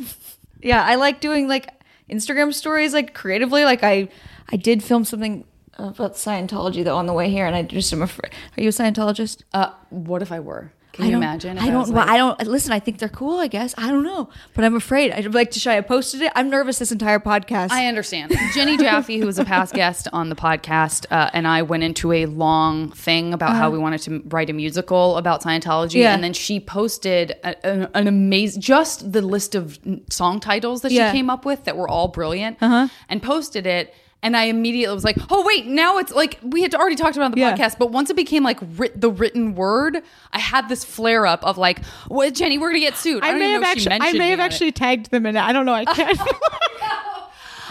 yeah. 0.61 0.83
I 0.83 0.95
like 0.95 1.21
doing 1.21 1.47
like 1.47 1.67
Instagram 2.09 2.53
stories 2.53 2.93
like 2.93 3.13
creatively. 3.13 3.63
Like 3.65 3.83
I 3.83 4.09
I 4.49 4.57
did 4.57 4.83
film 4.83 5.05
something 5.05 5.45
about 5.77 6.13
Scientology 6.15 6.83
though 6.83 6.97
on 6.97 7.05
the 7.05 7.13
way 7.13 7.29
here, 7.29 7.45
and 7.45 7.55
I 7.55 7.63
just 7.63 7.91
am 7.93 8.01
afraid. 8.01 8.31
Are 8.57 8.61
you 8.61 8.69
a 8.69 8.71
Scientologist? 8.71 9.43
Uh, 9.53 9.71
what 9.89 10.21
if 10.21 10.31
I 10.31 10.39
were? 10.39 10.71
Can 10.93 11.05
you 11.05 11.11
don't- 11.11 11.23
imagine? 11.23 11.57
I 11.57 11.67
don't. 11.69 11.87
well, 11.89 12.05
like- 12.05 12.09
I 12.09 12.17
don't. 12.17 12.47
Listen, 12.47 12.73
I 12.73 12.79
think 12.79 12.97
they're 12.99 13.07
cool. 13.09 13.39
I 13.39 13.47
guess 13.47 13.73
I 13.77 13.89
don't 13.89 14.03
know, 14.03 14.29
but 14.53 14.65
I'm 14.65 14.75
afraid. 14.75 15.11
I'd 15.13 15.33
like 15.33 15.51
to 15.51 15.59
show. 15.59 15.71
you. 15.71 15.77
I 15.77 15.81
posted 15.81 16.21
it. 16.21 16.31
I'm 16.35 16.49
nervous 16.49 16.79
this 16.79 16.91
entire 16.91 17.19
podcast. 17.19 17.71
I 17.71 17.85
understand. 17.87 18.33
Jenny 18.53 18.77
Jaffe, 18.77 19.17
who 19.19 19.25
was 19.25 19.39
a 19.39 19.45
past 19.45 19.73
guest 19.73 20.07
on 20.11 20.29
the 20.29 20.35
podcast, 20.35 21.05
uh, 21.09 21.29
and 21.33 21.47
I 21.47 21.61
went 21.61 21.83
into 21.83 22.11
a 22.11 22.25
long 22.25 22.91
thing 22.91 23.33
about 23.33 23.55
how 23.55 23.69
we 23.69 23.77
wanted 23.77 24.01
to 24.01 24.21
write 24.27 24.49
a 24.49 24.53
musical 24.53 25.17
about 25.17 25.41
Scientology, 25.41 25.95
Uh-huh. 25.95 25.99
Yeah. 25.99 26.13
and 26.13 26.23
then 26.23 26.33
she 26.33 26.59
posted 26.59 27.31
a, 27.43 27.65
an, 27.65 27.87
an 27.93 28.07
amazing, 28.07 28.61
just 28.61 29.11
the 29.11 29.21
list 29.21 29.55
of 29.55 29.79
song 30.09 30.39
titles 30.41 30.81
that 30.81 30.91
Yeah. 30.91 31.11
she 31.11 31.17
came 31.19 31.29
up 31.29 31.45
with 31.45 31.63
that 31.63 31.77
were 31.77 31.87
all 31.87 32.09
brilliant, 32.09 32.57
and 32.61 33.21
posted 33.23 33.65
it. 33.65 33.93
And 34.23 34.37
I 34.37 34.43
immediately 34.43 34.93
was 34.93 35.03
like, 35.03 35.17
"Oh 35.31 35.43
wait, 35.47 35.65
now 35.65 35.97
it's 35.97 36.11
like 36.13 36.37
we 36.43 36.61
had 36.61 36.75
already 36.75 36.95
talked 36.95 37.15
about 37.15 37.23
it 37.23 37.25
on 37.25 37.31
the 37.31 37.39
Yeah. 37.39 37.55
podcast." 37.57 37.79
But 37.79 37.91
once 37.91 38.11
it 38.11 38.15
became 38.15 38.43
like 38.43 38.59
writ- 38.77 39.01
the 39.01 39.09
written 39.09 39.55
word, 39.55 40.03
I 40.31 40.37
had 40.37 40.69
this 40.69 40.85
flare 40.85 41.25
up 41.25 41.43
of 41.43 41.57
like, 41.57 41.83
"What, 42.07 42.35
Jenny? 42.35 42.59
We're 42.59 42.69
gonna 42.69 42.81
get 42.81 42.95
sued." 42.97 43.23
I, 43.23 43.29
I 43.29 43.33
may 43.33 43.49
have 43.51 43.61
know 43.63 43.71
if 43.71 43.79
she 43.79 43.89
actually. 43.89 44.09
I 44.09 44.19
may 44.19 44.29
have 44.29 44.39
on 44.39 44.43
it. 44.45 44.53
actually 44.53 44.71
tagged 44.73 45.09
them 45.09 45.25
in 45.25 45.35
it. 45.37 45.41
I 45.41 45.51
don't 45.51 45.65
know. 45.65 45.73
I 45.73 45.85
can't. 45.95 46.19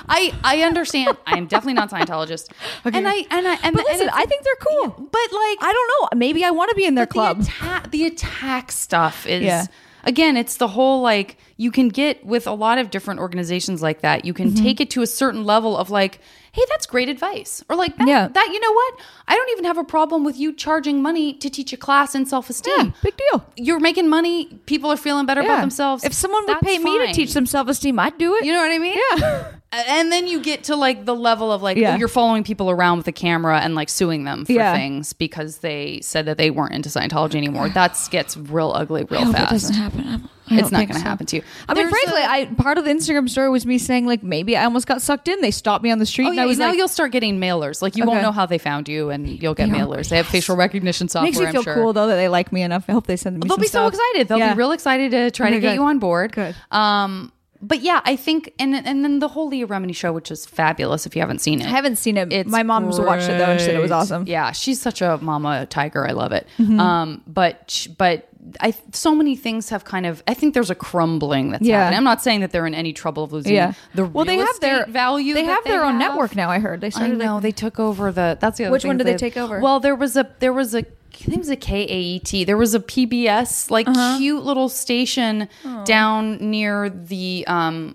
I 0.09 0.33
I 0.43 0.63
understand. 0.63 1.17
I 1.27 1.37
am 1.39 1.47
definitely 1.47 1.75
not 1.75 1.91
Scientologist. 1.91 2.49
And 2.85 3.07
I 3.07 3.15
and 3.31 3.47
I 3.47 3.57
and, 3.63 3.77
But 3.77 3.85
listen, 3.87 4.09
and 4.09 4.11
I 4.11 4.25
think 4.25 4.43
they're 4.43 4.67
cool. 4.69 4.89
but 4.89 5.33
like 5.33 5.59
I 5.63 5.73
don't 5.73 6.13
know. 6.13 6.19
Maybe 6.19 6.45
I 6.45 6.51
want 6.51 6.71
to 6.71 6.77
be 6.77 6.85
in 6.85 6.95
their 6.97 7.07
the 7.07 7.13
club. 7.13 7.41
attack 7.43 7.91
the 7.91 8.07
attack 8.07 8.73
stuff 8.73 9.27
is 9.27 9.45
Yeah. 9.45 9.67
again 10.05 10.37
it's 10.37 10.57
the 10.57 10.67
whole 10.69 11.01
like 11.03 11.37
you 11.59 11.71
can 11.71 11.89
get 11.91 12.25
with 12.27 12.47
a 12.49 12.53
lot 12.53 12.79
of 12.79 12.91
different 12.91 13.21
organizations 13.21 13.83
like 13.83 14.01
that 14.01 14.25
you 14.25 14.33
can 14.35 14.51
Mm-hmm. 14.51 14.65
take 14.65 14.81
it 14.81 14.91
to 14.91 15.03
a 15.03 15.07
certain 15.07 15.45
level 15.45 15.77
of 15.77 15.91
like 15.91 16.19
hey, 16.53 16.63
that's 16.69 16.87
great 16.87 17.09
advice. 17.09 17.63
Or 17.69 17.77
like 17.77 17.97
that, 17.97 18.09
Yeah. 18.09 18.29
that 18.29 18.49
you 18.53 18.61
know 18.61 18.73
what? 18.73 18.95
I 19.29 19.37
don't 19.37 19.51
even 19.51 19.65
have 19.65 19.79
a 19.79 19.85
problem 19.85 20.25
with 20.25 20.39
you 20.39 20.53
charging 20.53 21.01
money 21.03 21.33
to 21.35 21.49
teach 21.51 21.73
a 21.73 21.77
class 21.77 22.15
in 22.15 22.27
self-esteem. 22.27 22.75
Yeah, 22.77 22.91
big 23.03 23.15
deal. 23.17 23.45
You're 23.57 23.81
making 23.81 24.09
money, 24.09 24.47
people 24.67 24.91
are 24.91 24.97
feeling 24.97 25.27
better 25.27 25.41
about 25.43 25.61
themselves. 25.61 26.05
If 26.05 26.13
someone 26.13 26.45
would 26.47 26.61
pay 26.61 26.79
me 26.79 26.99
to 27.07 27.13
teach 27.13 27.35
them 27.35 27.47
self 27.47 27.69
esteem, 27.69 27.99
I'd 27.99 28.19
do 28.19 28.35
it. 28.37 28.45
You 28.45 28.53
know 28.53 28.61
what 28.61 28.71
I 28.73 28.79
mean? 28.79 28.99
Yeah. 29.19 29.53
And 29.73 30.11
then 30.11 30.27
you 30.27 30.41
get 30.41 30.65
to 30.65 30.75
like 30.75 31.05
the 31.05 31.15
level 31.15 31.53
of 31.53 31.63
like 31.63 31.77
Yeah. 31.77 31.97
you're 31.97 32.09
following 32.09 32.43
people 32.43 32.71
around 32.71 32.99
with 32.99 33.07
a 33.07 33.13
camera 33.13 33.61
and 33.61 33.77
like 33.77 33.89
suing 33.89 34.25
them 34.25 34.45
for 34.45 34.51
Yeah. 34.53 34.75
things 34.75 35.13
because 35.13 35.59
they 35.59 36.01
said 36.03 36.27
that 36.27 36.39
they 36.39 36.51
weren't 36.51 36.73
into 36.75 36.89
Scientology 36.89 37.37
anymore. 37.37 37.69
That 37.75 37.97
gets 38.11 38.37
real 38.37 38.73
ugly 38.75 39.05
real 39.09 39.25
hope 39.27 39.35
it 39.35 39.39
fast. 39.39 39.51
doesn't 39.53 39.75
happen. 39.77 40.29
It's 40.53 40.63
don't 40.71 40.81
going 40.81 40.89
to 40.89 40.95
so. 40.95 41.01
happen 41.03 41.27
to 41.27 41.37
you. 41.37 41.43
I 41.69 41.75
mean, 41.75 41.85
There's 41.89 42.03
frankly, 42.03 42.23
a- 42.23 42.27
I 42.27 42.45
part 42.57 42.77
of 42.79 42.85
the 42.85 42.91
Instagram 42.91 43.29
story 43.29 43.49
was 43.49 43.65
me 43.65 43.79
saying 43.79 44.07
like 44.07 44.25
maybe 44.25 44.57
I 44.57 44.65
almost 44.65 44.89
got 44.89 45.01
sucked 45.01 45.29
in. 45.29 45.41
They 45.41 45.53
stopped 45.53 45.85
me 45.85 45.93
on 45.93 46.01
the 46.01 46.07
street, 46.07 46.25
Oh 46.25 46.29
and 46.31 46.37
yeah, 46.39 46.43
I 46.43 46.47
was 46.47 46.59
now 46.59 46.71
like, 46.71 46.77
you'll 46.77 46.89
start 46.89 47.13
getting 47.13 47.39
mailers. 47.39 47.81
Like 47.81 47.95
you 47.97 48.05
won't 48.05 48.23
know 48.23 48.33
how 48.33 48.47
they 48.47 48.59
found 48.59 48.89
you, 48.89 49.11
and 49.11 49.29
you'll 49.41 49.55
get 49.55 49.69
mailers. 49.69 50.09
They 50.09 50.17
have 50.17 50.27
facial 50.27 50.57
recognition 50.57 51.07
software. 51.09 51.27
makes 51.31 51.39
me 51.39 51.47
I'm 51.47 51.53
feel 51.53 51.63
sure. 51.63 51.75
cool 51.75 51.93
though 51.93 52.09
that 52.09 52.17
they 52.17 52.29
like 52.29 52.53
me 52.53 52.63
enough. 52.63 52.87
I 52.89 52.93
hope 52.93 53.07
they 53.07 53.17
send 53.17 53.39
me. 53.39 53.47
They'll 53.47 53.59
be 53.59 53.67
so 53.69 53.89
stuff. 53.89 53.93
excited. 53.95 54.27
They'll 54.27 54.49
be 54.49 54.55
real 54.59 54.73
excited 54.73 55.13
to 55.13 55.31
try 55.31 55.47
Okay, 55.47 55.55
to 55.55 55.61
get 55.61 55.69
good. 55.69 55.75
you 55.77 55.85
on 55.85 56.01
board. 56.01 56.33
Good. 56.33 56.57
Um, 56.73 57.31
but 57.63 57.81
yeah, 57.83 58.01
I 58.05 58.17
think, 58.17 58.53
and 58.59 58.75
and 58.75 59.05
then 59.05 59.19
the 59.19 59.29
whole 59.29 59.49
Leah 59.49 59.67
Remini 59.67 59.95
show, 59.95 60.13
which 60.13 60.31
is 60.31 60.47
fabulous. 60.47 61.07
If 61.07 61.15
you 61.15 61.21
haven't 61.23 61.41
seen 61.41 61.61
it, 61.61 61.67
I 61.67 61.71
haven't 61.71 61.97
seen 61.97 62.17
it. 62.17 62.33
It's 62.33 62.51
My 62.51 62.63
mom's 62.63 62.99
watched 63.01 63.29
it 63.29 63.39
though 63.39 63.51
and 63.51 63.61
said 63.61 63.75
it 63.75 63.81
was 63.83 63.91
awesome. 63.91 64.23
Mm-hmm. 64.23 64.31
Yeah, 64.31 64.53
she's 64.53 64.81
such 64.81 65.03
a 65.03 65.19
mama 65.21 65.67
tiger. 65.67 66.07
I 66.07 66.13
love 66.13 66.33
it. 66.33 66.47
Um, 66.59 67.23
but 67.27 67.87
but 67.99 68.29
I 68.61 68.75
so 68.93 69.15
many 69.15 69.37
things 69.37 69.69
have 69.69 69.85
kind 69.85 70.07
of. 70.07 70.23
I 70.27 70.33
think 70.33 70.55
there's 70.55 70.71
a 70.71 70.75
crumbling 70.75 71.51
that's 71.51 71.63
Yeah. 71.63 71.81
happening. 71.81 71.99
I'm 71.99 72.05
not 72.05 72.23
saying 72.23 72.41
that 72.41 72.51
they're 72.53 72.67
in 72.67 72.75
any 72.75 72.95
trouble 72.95 73.25
of 73.25 73.33
losing 73.33 73.55
Yeah. 73.55 73.75
the 73.95 74.07
well, 74.07 74.25
they 74.25 74.39
have 74.39 74.59
their 74.61 74.87
value. 74.87 75.35
They 75.35 75.45
have 75.45 75.63
their 75.65 75.85
own 75.85 76.01
have. 76.01 76.13
network 76.13 76.35
now. 76.35 76.49
I 76.51 76.59
heard 76.59 76.81
they 76.81 76.87
I 76.87 76.91
started. 76.91 77.19
know 77.19 77.35
like- 77.35 77.43
they 77.43 77.53
took 77.53 77.79
over 77.79 78.11
the. 78.11 78.39
That's 78.41 78.57
the 78.57 78.65
other. 78.65 78.73
Which 78.73 78.85
one 78.87 78.97
did 78.97 79.07
they 79.07 79.13
they've- 79.13 79.21
take 79.21 79.37
over? 79.37 79.61
Well, 79.61 79.81
there 79.81 79.95
was 79.95 80.17
a 80.17 80.27
there 80.39 80.55
was 80.55 80.75
a 80.75 80.85
I 81.15 81.17
think 81.25 81.35
it 81.35 81.39
was 81.39 81.51
a 81.51 81.57
KAET. 81.57 82.47
There 82.47 82.57
was 82.57 82.75
a 82.75 82.81
PBS 82.81 83.71
like 83.71 83.89
Uh-huh. 83.89 84.17
cute 84.19 84.45
little 84.45 84.69
station 84.69 85.49
down 85.85 86.39
near 86.51 86.89
the 86.91 87.45
um 87.47 87.95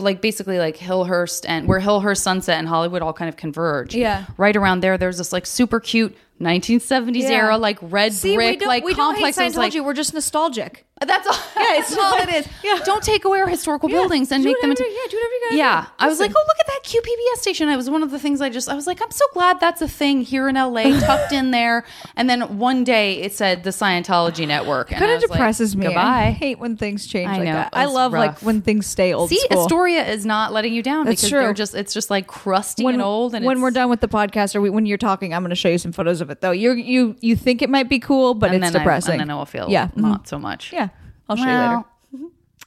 like 0.00 0.20
basically 0.20 0.58
like 0.58 0.76
Hillhurst 0.76 1.44
and 1.48 1.68
where 1.68 1.80
Hillhurst 1.80 2.18
Sunset 2.22 2.58
and 2.58 2.66
Hollywood 2.66 3.00
all 3.00 3.12
kind 3.12 3.28
of 3.28 3.36
converge. 3.36 3.94
Yeah. 3.94 4.24
right 4.36 4.56
around 4.56 4.80
there. 4.80 4.98
There's 4.98 5.18
this 5.18 5.32
like 5.32 5.46
super 5.46 5.78
cute 5.78 6.16
1970s 6.40 7.22
Yeah. 7.22 7.30
era 7.30 7.58
like 7.58 7.78
red 7.82 8.12
See, 8.12 8.34
brick 8.34 8.64
like 8.64 8.84
we 8.84 8.94
don't 8.94 9.14
hate 9.16 9.34
complex. 9.34 9.56
Scientology. 9.56 9.74
like, 9.76 9.84
We're 9.84 9.94
just 9.94 10.14
nostalgic. 10.14 10.84
Uh, 11.00 11.04
that's 11.04 11.26
all. 11.28 11.34
Yeah, 11.58 11.78
it's 11.80 11.96
all 11.98 12.16
it 12.16 12.28
is. 12.28 12.46
yeah. 12.64 12.78
Don't 12.84 13.02
take 13.02 13.24
away 13.24 13.40
our 13.40 13.48
historical 13.48 13.88
Yeah. 13.90 13.98
buildings 13.98 14.30
and 14.32 14.42
Do 14.42 14.48
make 14.48 14.60
them 14.60 14.70
into. 14.70 14.84
yeah, 14.84 15.10
do 15.10 15.16
whatever 15.16 15.32
you 15.34 15.40
gotta 15.44 15.56
Yeah, 15.56 15.80
do. 15.82 15.88
I 15.98 16.08
was 16.08 16.18
like, 16.20 16.30
oh, 16.30 16.40
look 16.46 16.56
at 16.60 16.66
that 16.68 16.80
cute 16.84 17.04
PBS 17.04 17.40
station. 17.40 17.68
I 17.68 17.76
was 17.76 17.90
one 17.90 18.02
of 18.02 18.10
the 18.10 18.18
things 18.18 18.40
I 18.40 18.48
just. 18.48 18.68
I 18.68 18.74
was 18.74 18.86
like, 18.86 19.00
I'm 19.02 19.10
so 19.10 19.24
glad 19.32 19.60
that's 19.60 19.82
a 19.82 19.88
thing 19.88 20.22
here 20.22 20.48
in 20.48 20.54
LA, 20.56 20.98
tucked 21.00 21.32
in 21.32 21.50
there. 21.50 21.84
And 22.16 22.28
then 22.30 22.58
one 22.58 22.84
day 22.84 23.20
it 23.22 23.32
said 23.34 23.64
the 23.64 23.70
Scientology 23.70 24.46
Network. 24.46 24.90
and 24.90 24.98
Kind 25.00 25.12
of 25.12 25.20
was 25.20 25.30
like, 25.30 25.38
depresses 25.38 25.76
me. 25.76 25.86
I 25.86 25.88
Goodbye. 25.88 26.30
hate 26.30 26.58
when 26.58 26.76
things 26.76 27.06
change 27.06 27.28
I 27.30 27.34
like 27.38 27.44
know, 27.44 27.52
that. 27.52 27.70
I 27.72 27.84
love 27.86 28.12
like 28.12 28.40
when 28.42 28.62
things 28.62 28.86
stay 28.86 29.12
old 29.12 29.30
See, 29.30 29.38
school. 29.40 29.62
Astoria 29.64 30.06
is 30.08 30.24
not 30.26 30.52
letting 30.52 30.72
you 30.72 30.82
down 30.82 31.06
That's 31.06 31.20
because 31.20 31.30
true. 31.30 31.40
they're 31.40 31.54
just. 31.54 31.74
It's 31.74 31.92
just 31.94 32.10
like 32.10 32.26
crusty 32.26 32.84
when 32.84 32.94
and 32.94 33.02
old. 33.02 33.34
And 33.34 33.44
when 33.44 33.60
we're 33.60 33.70
done 33.72 33.88
with 33.90 34.00
the 34.00 34.08
podcast 34.08 34.54
or 34.56 34.60
we, 34.60 34.70
when 34.70 34.86
you're 34.86 34.98
talking, 34.98 35.32
I'm 35.34 35.42
going 35.42 35.50
to 35.50 35.56
show 35.56 35.68
you 35.68 35.78
some 35.78 35.92
photos 35.92 36.20
of 36.20 36.27
it. 36.30 36.40
Though 36.40 36.50
you 36.50 36.72
you 36.72 37.16
you 37.20 37.36
think 37.36 37.62
it 37.62 37.70
might 37.70 37.88
be 37.88 37.98
cool, 37.98 38.34
but 38.34 38.52
and 38.52 38.62
it's 38.62 38.72
then 38.72 38.80
depressing. 38.80 39.12
I, 39.12 39.14
and 39.14 39.20
then 39.22 39.30
I 39.30 39.34
will 39.34 39.46
feel 39.46 39.66
Yeah, 39.68 39.88
mhm. 39.88 39.96
not 39.98 40.28
so 40.28 40.38
much. 40.38 40.72
Yeah, 40.72 40.88
I'll 41.28 41.36
show 41.36 41.44
you 41.44 41.48
later. 41.56 41.84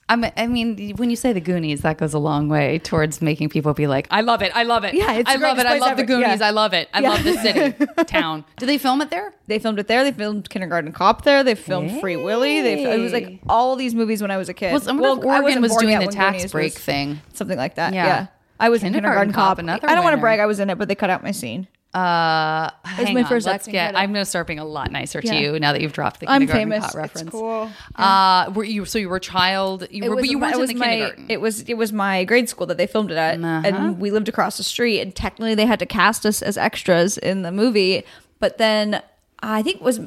I'm, 0.09 0.25
mean, 0.51 0.97
when 0.97 1.09
you 1.09 1.15
say 1.15 1.31
the 1.31 1.39
Goonies, 1.39 1.81
that 1.83 1.97
goes 1.97 2.13
a 2.13 2.19
long 2.19 2.49
way 2.49 2.79
towards 2.79 3.21
making 3.21 3.47
people 3.47 3.73
be 3.73 3.87
like, 3.87 4.07
"I 4.11 4.19
love 4.19 4.41
it, 4.41 4.51
I 4.53 4.63
love 4.63 4.83
it, 4.83 4.93
Yeah, 4.93 5.13
it's 5.13 5.29
I 5.29 5.35
love 5.35 5.57
it, 5.57 5.65
I 5.65 5.77
love 5.77 5.95
the. 5.95 6.03
Goonies, 6.03 6.41
Yeah. 6.41 6.47
I 6.47 6.49
love 6.49 6.73
it, 6.73 6.89
I 6.93 6.99
Yeah. 6.99 7.09
love 7.11 7.23
this 7.23 7.41
city, 7.41 7.85
town." 8.07 8.43
Do 8.57 8.65
they 8.65 8.77
film 8.77 9.01
it 9.01 9.09
there? 9.09 9.33
They 9.47 9.57
filmed 9.57 9.79
it 9.79 9.87
there. 9.87 10.03
They 10.03 10.11
filmed 10.11 10.49
Kindergarten 10.49 10.91
Cop 10.91 11.23
there. 11.23 11.45
They 11.45 11.55
filmed 11.55 12.01
Free 12.01 12.17
Willy. 12.17 12.59
They 12.61 12.83
it 12.83 12.99
was 12.99 13.13
like 13.13 13.39
all 13.47 13.77
these 13.77 13.95
movies 13.95 14.21
when 14.21 14.31
I 14.31 14.37
was 14.37 14.49
a 14.49 14.53
kid. 14.53 14.73
Well, 14.85 15.21
I 15.29 15.37
I 15.37 15.39
Oregon 15.41 15.61
was 15.61 15.75
doing 15.77 15.97
the 15.99 16.07
tax 16.07 16.39
Goonies 16.39 16.51
break 16.51 16.73
thing. 16.73 17.21
something 17.31 17.57
like 17.57 17.75
that. 17.75 17.93
Yeah. 17.93 18.05
Yeah. 18.05 18.27
I 18.59 18.67
was 18.67 18.83
in 18.83 18.91
Kindergarten 18.93 19.31
Kindergarten 19.31 19.33
Cop, 19.33 19.47
Cop. 19.51 19.59
another 19.59 19.89
I 19.89 19.95
don't 19.95 20.03
want 20.03 20.15
to 20.15 20.19
brag 20.21 20.39
I 20.41 20.45
was 20.45 20.59
in 20.59 20.69
it, 20.69 20.77
but 20.77 20.89
they 20.89 20.95
cut 20.95 21.09
out 21.09 21.23
my 21.23 21.31
scene. 21.31 21.67
Uh, 21.93 22.69
hang 22.85 23.13
my 23.13 23.21
on, 23.23 23.27
first 23.27 23.45
let's 23.45 23.67
get. 23.67 23.97
I'm 23.97 24.13
going 24.13 24.21
to 24.23 24.29
start 24.29 24.47
being 24.47 24.59
a 24.59 24.65
lot 24.65 24.91
nicer 24.91 25.19
to 25.21 25.27
Yeah. 25.27 25.39
you 25.39 25.59
now 25.59 25.73
that 25.73 25.81
you've 25.81 25.91
dropped 25.93 26.21
the 26.21 26.29
I'm 26.29 26.41
kindergarten 26.41 26.71
famous. 26.71 26.85
Cop 26.85 26.95
reference. 26.95 27.21
It's 27.23 27.31
cool. 27.31 27.69
Uh, 27.95 28.49
were 28.55 28.63
you 28.63 28.85
so 28.85 28.97
you 28.97 29.09
were 29.09 29.17
a 29.17 29.19
child? 29.21 29.87
You 29.91 30.05
It 30.05 30.09
were, 30.09 30.15
was 30.15 30.23
but 30.23 30.29
you 30.29 30.39
weren't 30.39 30.55
in 30.55 30.65
the 30.67 30.73
my, 30.75 30.87
kindergarten. 30.87 31.25
It 31.29 31.41
was 31.41 31.61
it 31.61 31.73
was 31.75 31.91
my 31.91 32.23
grade 32.23 32.47
school 32.47 32.65
that 32.67 32.77
they 32.77 32.87
filmed 32.87 33.11
it 33.11 33.17
at, 33.17 33.37
Uh-huh. 33.37 33.61
and 33.67 33.99
we 33.99 34.09
lived 34.09 34.29
across 34.29 34.57
the 34.57 34.63
street. 34.63 35.01
And 35.01 35.13
technically, 35.13 35.53
they 35.55 35.65
had 35.65 35.79
to 35.79 35.85
cast 35.85 36.25
us 36.25 36.41
as 36.41 36.57
extras 36.57 37.17
in 37.17 37.41
the 37.41 37.51
movie. 37.51 38.03
But 38.39 38.57
then 38.57 39.01
I 39.43 39.61
think 39.61 39.77
it 39.77 39.81
was 39.81 39.99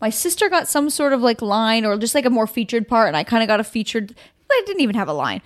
my 0.00 0.10
sister 0.10 0.48
got 0.48 0.68
some 0.68 0.90
sort 0.90 1.12
of 1.12 1.22
like 1.22 1.42
line 1.42 1.84
or 1.84 1.96
just 1.98 2.14
like 2.14 2.24
a 2.24 2.30
more 2.30 2.46
featured 2.46 2.86
part, 2.86 3.08
and 3.08 3.16
I 3.16 3.24
kind 3.24 3.42
of 3.42 3.48
got 3.48 3.58
a 3.60 3.64
featured. 3.64 4.14
I 4.50 4.62
didn't 4.66 4.82
even 4.82 4.96
have 4.96 5.08
a 5.08 5.14
line. 5.14 5.40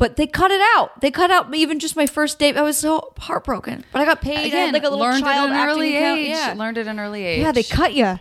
But 0.00 0.16
they 0.16 0.26
cut 0.26 0.50
it 0.50 0.60
out. 0.76 1.00
They 1.02 1.10
cut 1.12 1.30
out 1.30 1.54
even 1.54 1.78
just 1.78 1.94
my 1.94 2.06
first 2.06 2.38
date. 2.40 2.56
I 2.56 2.62
was 2.62 2.76
so 2.78 3.12
heartbroken. 3.18 3.84
But 3.92 4.00
I 4.02 4.04
got 4.06 4.20
paid. 4.22 4.36
I 4.38 4.40
had, 4.40 4.46
Again, 4.46 4.72
like 4.72 4.82
a 4.82 4.88
little 4.88 4.98
learned 4.98 5.22
child 5.22 5.50
at 5.50 5.60
an 5.60 5.68
early 5.68 5.94
account. 5.96 6.18
age. 6.20 6.28
Yeah, 6.30 6.54
Learned 6.56 6.78
at 6.78 6.86
an 6.88 6.98
early 6.98 7.24
age. 7.24 7.40
yeah. 7.42 7.52
They 7.52 7.62
cut 7.62 7.94
you. 7.94 8.18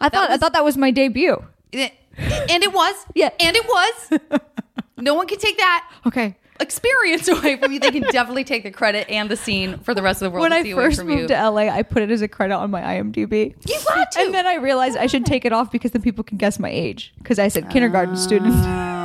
I 0.00 0.08
thought 0.10 0.30
I 0.30 0.36
thought 0.36 0.52
that 0.52 0.64
was 0.64 0.76
my 0.76 0.90
debut. 0.90 1.42
It- 1.72 1.94
and 2.18 2.62
it 2.62 2.72
was. 2.72 2.94
Yeah. 3.14 3.30
and 3.40 3.56
it 3.56 3.64
was. 3.66 4.40
no 4.98 5.14
one 5.14 5.26
can 5.26 5.38
take 5.38 5.58
that 5.58 5.88
Okay. 6.06 6.34
experience 6.60 7.28
away 7.28 7.56
from 7.56 7.70
you. 7.72 7.78
They 7.78 7.90
can 7.90 8.02
definitely 8.10 8.44
take 8.44 8.62
the 8.64 8.70
credit 8.70 9.08
and 9.10 9.30
the 9.30 9.36
scene 9.36 9.78
for 9.80 9.94
the 9.94 10.02
rest 10.02 10.22
of 10.22 10.26
the 10.26 10.30
world. 10.30 10.50
when 10.50 10.64
to 10.64 10.70
I 10.70 10.74
first 10.74 10.98
from 10.98 11.06
moved 11.08 11.20
you. 11.22 11.28
to 11.28 11.50
LA, 11.50 11.68
I 11.68 11.82
put 11.82 12.02
it 12.02 12.10
as 12.10 12.20
a 12.22 12.28
credit 12.28 12.54
on 12.54 12.70
my 12.70 12.80
IMDb. 12.82 13.54
You 13.68 13.78
got 13.86 14.10
to. 14.12 14.20
And 14.22 14.34
then 14.34 14.46
I 14.46 14.54
realized 14.56 14.96
I 14.96 15.06
should 15.06 15.24
take 15.26 15.44
it 15.44 15.52
off 15.52 15.70
because 15.70 15.90
then 15.92 16.02
people 16.02 16.24
can 16.24 16.36
guess 16.38 16.58
my 16.58 16.70
age. 16.70 17.12
Because 17.18 17.38
I 17.38 17.46
said 17.48 17.68
kindergarten 17.70 18.16
student. 18.16 18.54
Ah. 18.56 18.95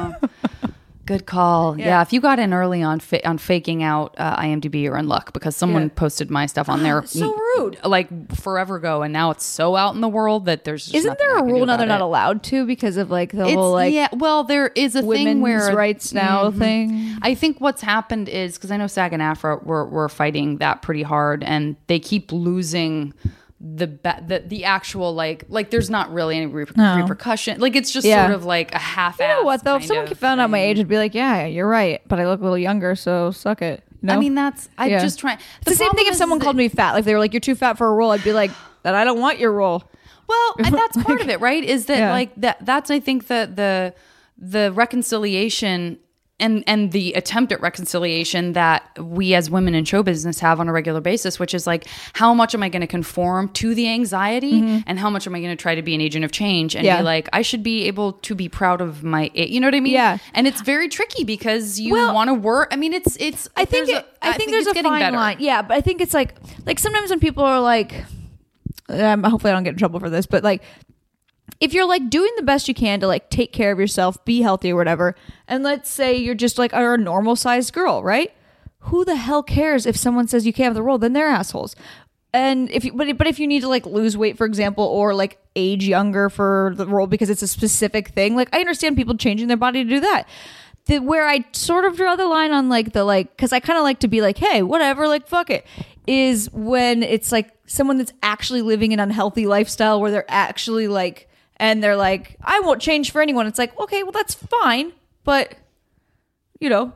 Good 1.12 1.26
call. 1.26 1.78
Yeah. 1.78 1.86
Yeah. 1.88 2.02
if 2.02 2.14
you 2.14 2.22
got 2.22 2.40
in 2.40 2.54
early 2.54 2.82
on 2.82 3.02
fa- 3.02 3.28
on 3.28 3.38
faking 3.38 3.84
out 3.84 4.16
uh, 4.18 4.38
IMDb, 4.38 4.84
you're 4.84 4.96
in 4.96 5.08
luck 5.10 5.34
because 5.34 5.56
someone 5.58 5.84
Yeah. 5.84 5.90
posted 5.96 6.32
my 6.32 6.46
stuff 6.46 6.70
on 6.70 6.84
there 6.84 7.04
So 7.06 7.34
rude. 7.58 7.78
like 7.84 8.08
forever 8.36 8.78
ago, 8.78 9.02
and 9.02 9.12
now 9.12 9.32
it's 9.32 9.44
so 9.46 9.76
out 9.76 9.94
in 9.94 10.00
the 10.02 10.08
world 10.08 10.46
that 10.46 10.64
there's 10.64 10.86
just 10.86 10.96
Isn't 10.96 11.18
there 11.20 11.38
a 11.38 11.44
rule 11.44 11.66
now 11.66 11.76
they're 11.76 11.86
not 11.86 12.00
allowed 12.02 12.44
to 12.44 12.66
because 12.66 12.96
of 12.96 13.12
like 13.12 13.32
the 13.34 13.44
It's, 13.46 13.54
whole 13.56 13.74
like 13.74 13.94
yeah, 13.94 14.08
well, 14.14 14.46
there 14.46 14.68
is 14.76 14.96
a 14.96 15.02
thing 15.02 15.42
where 15.42 15.76
rights 15.76 16.14
now 16.14 16.50
Mhm. 16.50 16.58
thing? 16.58 17.18
I 17.22 17.36
think 17.36 17.60
what's 17.60 17.82
happened 17.82 18.30
is 18.30 18.56
because 18.56 18.72
I 18.72 18.78
know 18.78 18.88
SAG 18.88 19.12
and 19.12 19.22
AFTRA 19.22 19.64
were, 19.66 19.86
were 19.86 20.08
fighting 20.08 20.58
that 20.60 20.82
pretty 20.82 21.04
hard, 21.04 21.44
and 21.44 21.76
they 21.88 22.00
keep 22.00 22.32
losing 22.32 23.14
the 23.64 23.86
ba- 23.88 24.24
the 24.26 24.40
the 24.40 24.66
actual 24.66 25.14
like 25.14 25.46
like 25.48 25.70
there's 25.70 25.90
not 25.90 26.12
really 26.12 26.36
any 26.38 26.52
reper- 26.52 26.76
No. 26.76 26.98
repercussion. 26.98 27.60
Like 27.60 27.76
it's 27.76 27.92
just 27.92 28.08
Yeah. 28.08 28.26
sort 28.26 28.36
of 28.36 28.44
like 28.46 28.74
a 28.74 28.80
half. 28.80 29.20
You 29.20 29.28
know 29.28 29.44
what 29.44 29.64
though? 29.64 29.76
If 29.76 29.86
someone 29.86 30.08
found 30.16 30.42
out 30.42 30.50
my 30.50 30.60
age, 30.60 30.80
I'd 30.80 30.88
be 30.88 30.98
like, 30.98 31.14
yeah, 31.14 31.46
you're 31.46 31.68
right, 31.68 32.02
but 32.08 32.20
I 32.20 32.26
look 32.28 32.40
a 32.40 32.44
little 32.44 32.58
younger, 32.58 32.96
so 32.96 33.30
suck 33.32 33.62
it. 33.62 33.84
Know? 34.02 34.14
I 34.14 34.18
mean, 34.18 34.34
that's 34.34 34.68
I 34.80 34.88
Yeah. 34.88 35.00
just 35.00 35.20
try. 35.20 35.34
it's 35.34 35.44
the, 35.66 35.76
same 35.76 35.92
thing 35.92 36.08
if 36.08 36.16
someone 36.16 36.40
called 36.40 36.56
me 36.56 36.70
fat. 36.70 36.94
Like 36.94 37.06
they 37.06 37.14
were 37.14 37.20
like, 37.20 37.34
you're 37.34 37.40
too 37.40 37.54
fat 37.56 37.78
for 37.78 37.88
a 37.88 37.94
role. 37.94 38.10
I'd 38.12 38.24
be 38.24 38.34
like, 38.34 38.50
that 38.82 38.96
I 38.96 39.04
don't 39.04 39.20
want 39.20 39.38
your 39.38 39.52
role. 39.52 39.84
Well, 40.28 40.56
and 40.58 40.74
that's 40.74 40.98
part 41.04 41.22
of 41.22 41.30
it, 41.30 41.40
right? 41.40 41.64
Is 41.64 41.86
that 41.86 41.98
Yeah. 42.00 42.12
like 42.12 42.34
that? 42.38 42.66
That's 42.66 42.90
I 42.90 43.00
think 43.00 43.28
the 43.28 43.48
the 43.54 43.94
the 44.40 44.72
reconciliation 44.72 46.00
and 46.42 46.64
and 46.68 46.92
the 46.92 47.14
attempt 47.14 47.52
at 47.52 47.62
reconciliation 47.62 48.54
that 48.54 48.84
we 49.00 49.34
as 49.36 49.50
women 49.50 49.76
in 49.76 49.86
show 49.86 50.04
business 50.04 50.40
have 50.40 50.60
on 50.60 50.68
a 50.68 50.74
regular 50.74 51.00
basis, 51.02 51.40
which 51.40 51.54
is 51.54 51.66
like, 51.68 51.86
how 52.14 52.34
much 52.34 52.54
am 52.54 52.64
I 52.64 52.70
going 52.70 52.82
to 52.82 52.88
conform 52.88 53.50
to 53.50 53.74
the 53.74 53.88
anxiety, 53.88 54.84
and 54.86 55.00
how 55.00 55.10
much 55.10 55.28
am 55.28 55.36
I 55.36 55.40
going 55.40 55.56
to 55.56 55.62
try 55.62 55.76
to 55.76 55.82
be 55.82 55.96
an 55.96 56.02
agent 56.02 56.26
of 56.26 56.32
change 56.32 56.76
and 56.76 56.82
Mm-hmm. 56.82 56.86
Yeah. 56.88 56.98
be 56.98 57.04
like, 57.04 57.30
I 57.32 57.42
should 57.44 57.64
be 57.64 57.88
able 57.88 58.14
to 58.14 58.36
be 58.36 58.50
proud 58.50 58.82
of 58.82 59.04
my, 59.04 59.30
you 59.34 59.60
know 59.60 59.68
what 59.68 59.76
I 59.76 59.80
mean? 59.80 59.94
Yeah. 59.94 60.18
And 60.34 60.48
it's 60.48 60.62
very 60.62 60.90
tricky 60.90 61.24
because 61.24 61.80
you 61.80 61.94
Well, 61.94 62.14
want 62.14 62.30
to 62.30 62.34
work. 62.34 62.70
I 62.72 62.76
mean, 62.76 62.92
it's 62.94 63.16
it's. 63.20 63.48
I 63.56 63.66
think 63.66 63.86
there's 63.88 64.00
it, 64.00 64.06
a- 64.22 64.28
I 64.28 64.34
think 64.34 64.50
there's 64.52 64.68
it's 64.68 64.80
a 64.80 64.84
fine 64.84 65.00
better. 65.02 65.16
line. 65.16 65.38
Yeah, 65.40 65.62
but 65.62 65.76
I 65.78 65.82
think 65.82 66.02
it's 66.02 66.14
like 66.14 66.36
like 66.66 66.80
sometimes 66.80 67.10
when 67.12 67.20
people 67.20 67.44
are 67.44 67.62
like, 67.62 67.94
um, 68.90 69.24
hopefully 69.24 69.52
I 69.52 69.56
don't 69.56 69.64
get 69.64 69.74
in 69.74 69.78
trouble 69.78 70.00
for 70.00 70.10
this, 70.10 70.26
but 70.26 70.44
like 70.44 70.64
if 71.60 71.74
you're 71.74 71.88
like 71.88 72.10
doing 72.10 72.32
the 72.36 72.44
best 72.44 72.68
you 72.68 72.74
can 72.74 73.00
to 73.00 73.08
like 73.08 73.30
take 73.30 73.54
care 73.54 73.72
of 73.72 73.80
yourself, 73.80 74.24
be 74.26 74.42
healthy 74.42 74.72
or 74.72 74.76
whatever, 74.76 75.16
and 75.48 75.64
let's 75.64 75.90
say 75.90 76.16
you're 76.16 76.36
just 76.36 76.58
like 76.58 76.74
are 76.74 76.96
a 76.96 76.98
normal 76.98 77.36
sized 77.36 77.74
girl, 77.74 78.04
right? 78.04 78.32
Who 78.86 79.06
the 79.06 79.16
hell 79.16 79.44
cares 79.44 79.86
if 79.86 79.96
someone 79.96 80.28
says 80.28 80.46
you 80.46 80.54
can't 80.54 80.66
have 80.66 80.76
the 80.76 80.82
role? 80.82 80.98
Then 80.98 81.14
they're 81.14 81.28
assholes. 81.28 81.76
And 82.34 82.70
if 82.72 82.86
you, 82.86 82.94
but 82.94 83.18
but 83.18 83.28
if 83.28 83.40
you 83.40 83.48
need 83.48 83.62
to 83.62 83.68
like 83.68 83.86
lose 83.86 84.18
weight, 84.18 84.38
for 84.38 84.46
example, 84.46 84.86
or 84.86 85.14
like 85.14 85.38
age 85.56 85.86
younger 85.86 86.30
for 86.30 86.74
the 86.76 86.88
role 86.88 87.08
because 87.08 87.30
it's 87.30 87.42
a 87.42 87.48
specific 87.48 88.10
thing, 88.10 88.36
like 88.36 88.50
I 88.54 88.60
understand 88.60 88.96
people 88.96 89.18
changing 89.18 89.48
their 89.48 89.58
body 89.58 89.84
to 89.84 89.90
do 89.90 90.00
that. 90.00 90.28
The, 90.86 90.98
where 90.98 91.28
I 91.28 91.46
sort 91.52 91.86
of 91.86 91.96
draw 91.96 92.16
the 92.16 92.26
line 92.26 92.52
on 92.52 92.70
like 92.70 92.94
the 92.94 93.04
like 93.04 93.36
because 93.36 93.54
I 93.54 93.60
kind 93.60 93.78
of 93.78 93.84
like 93.84 94.00
to 94.00 94.08
be 94.08 94.22
like, 94.22 94.38
hey, 94.38 94.64
whatever, 94.64 95.08
like 95.08 95.28
fuck 95.28 95.50
it, 95.50 95.68
is 96.08 96.50
when 96.54 97.04
it's 97.04 97.32
like 97.32 97.52
someone 97.66 97.98
that's 97.98 98.14
actually 98.24 98.62
living 98.62 98.94
an 98.94 99.00
unhealthy 99.00 99.46
lifestyle 99.46 100.02
where 100.02 100.10
they're 100.10 100.26
actually 100.30 100.88
like 100.88 101.28
and 101.62 101.82
they're 101.82 101.96
like, 101.96 102.36
I 102.44 102.60
won't 102.60 102.82
change 102.82 103.12
for 103.12 103.22
anyone. 103.22 103.48
It's 103.48 103.58
like, 103.60 103.78
okay, 103.80 104.04
well 104.04 104.12
that's 104.12 104.34
fine, 104.34 104.92
but 105.24 105.56
you 106.60 106.70
know, 106.70 106.92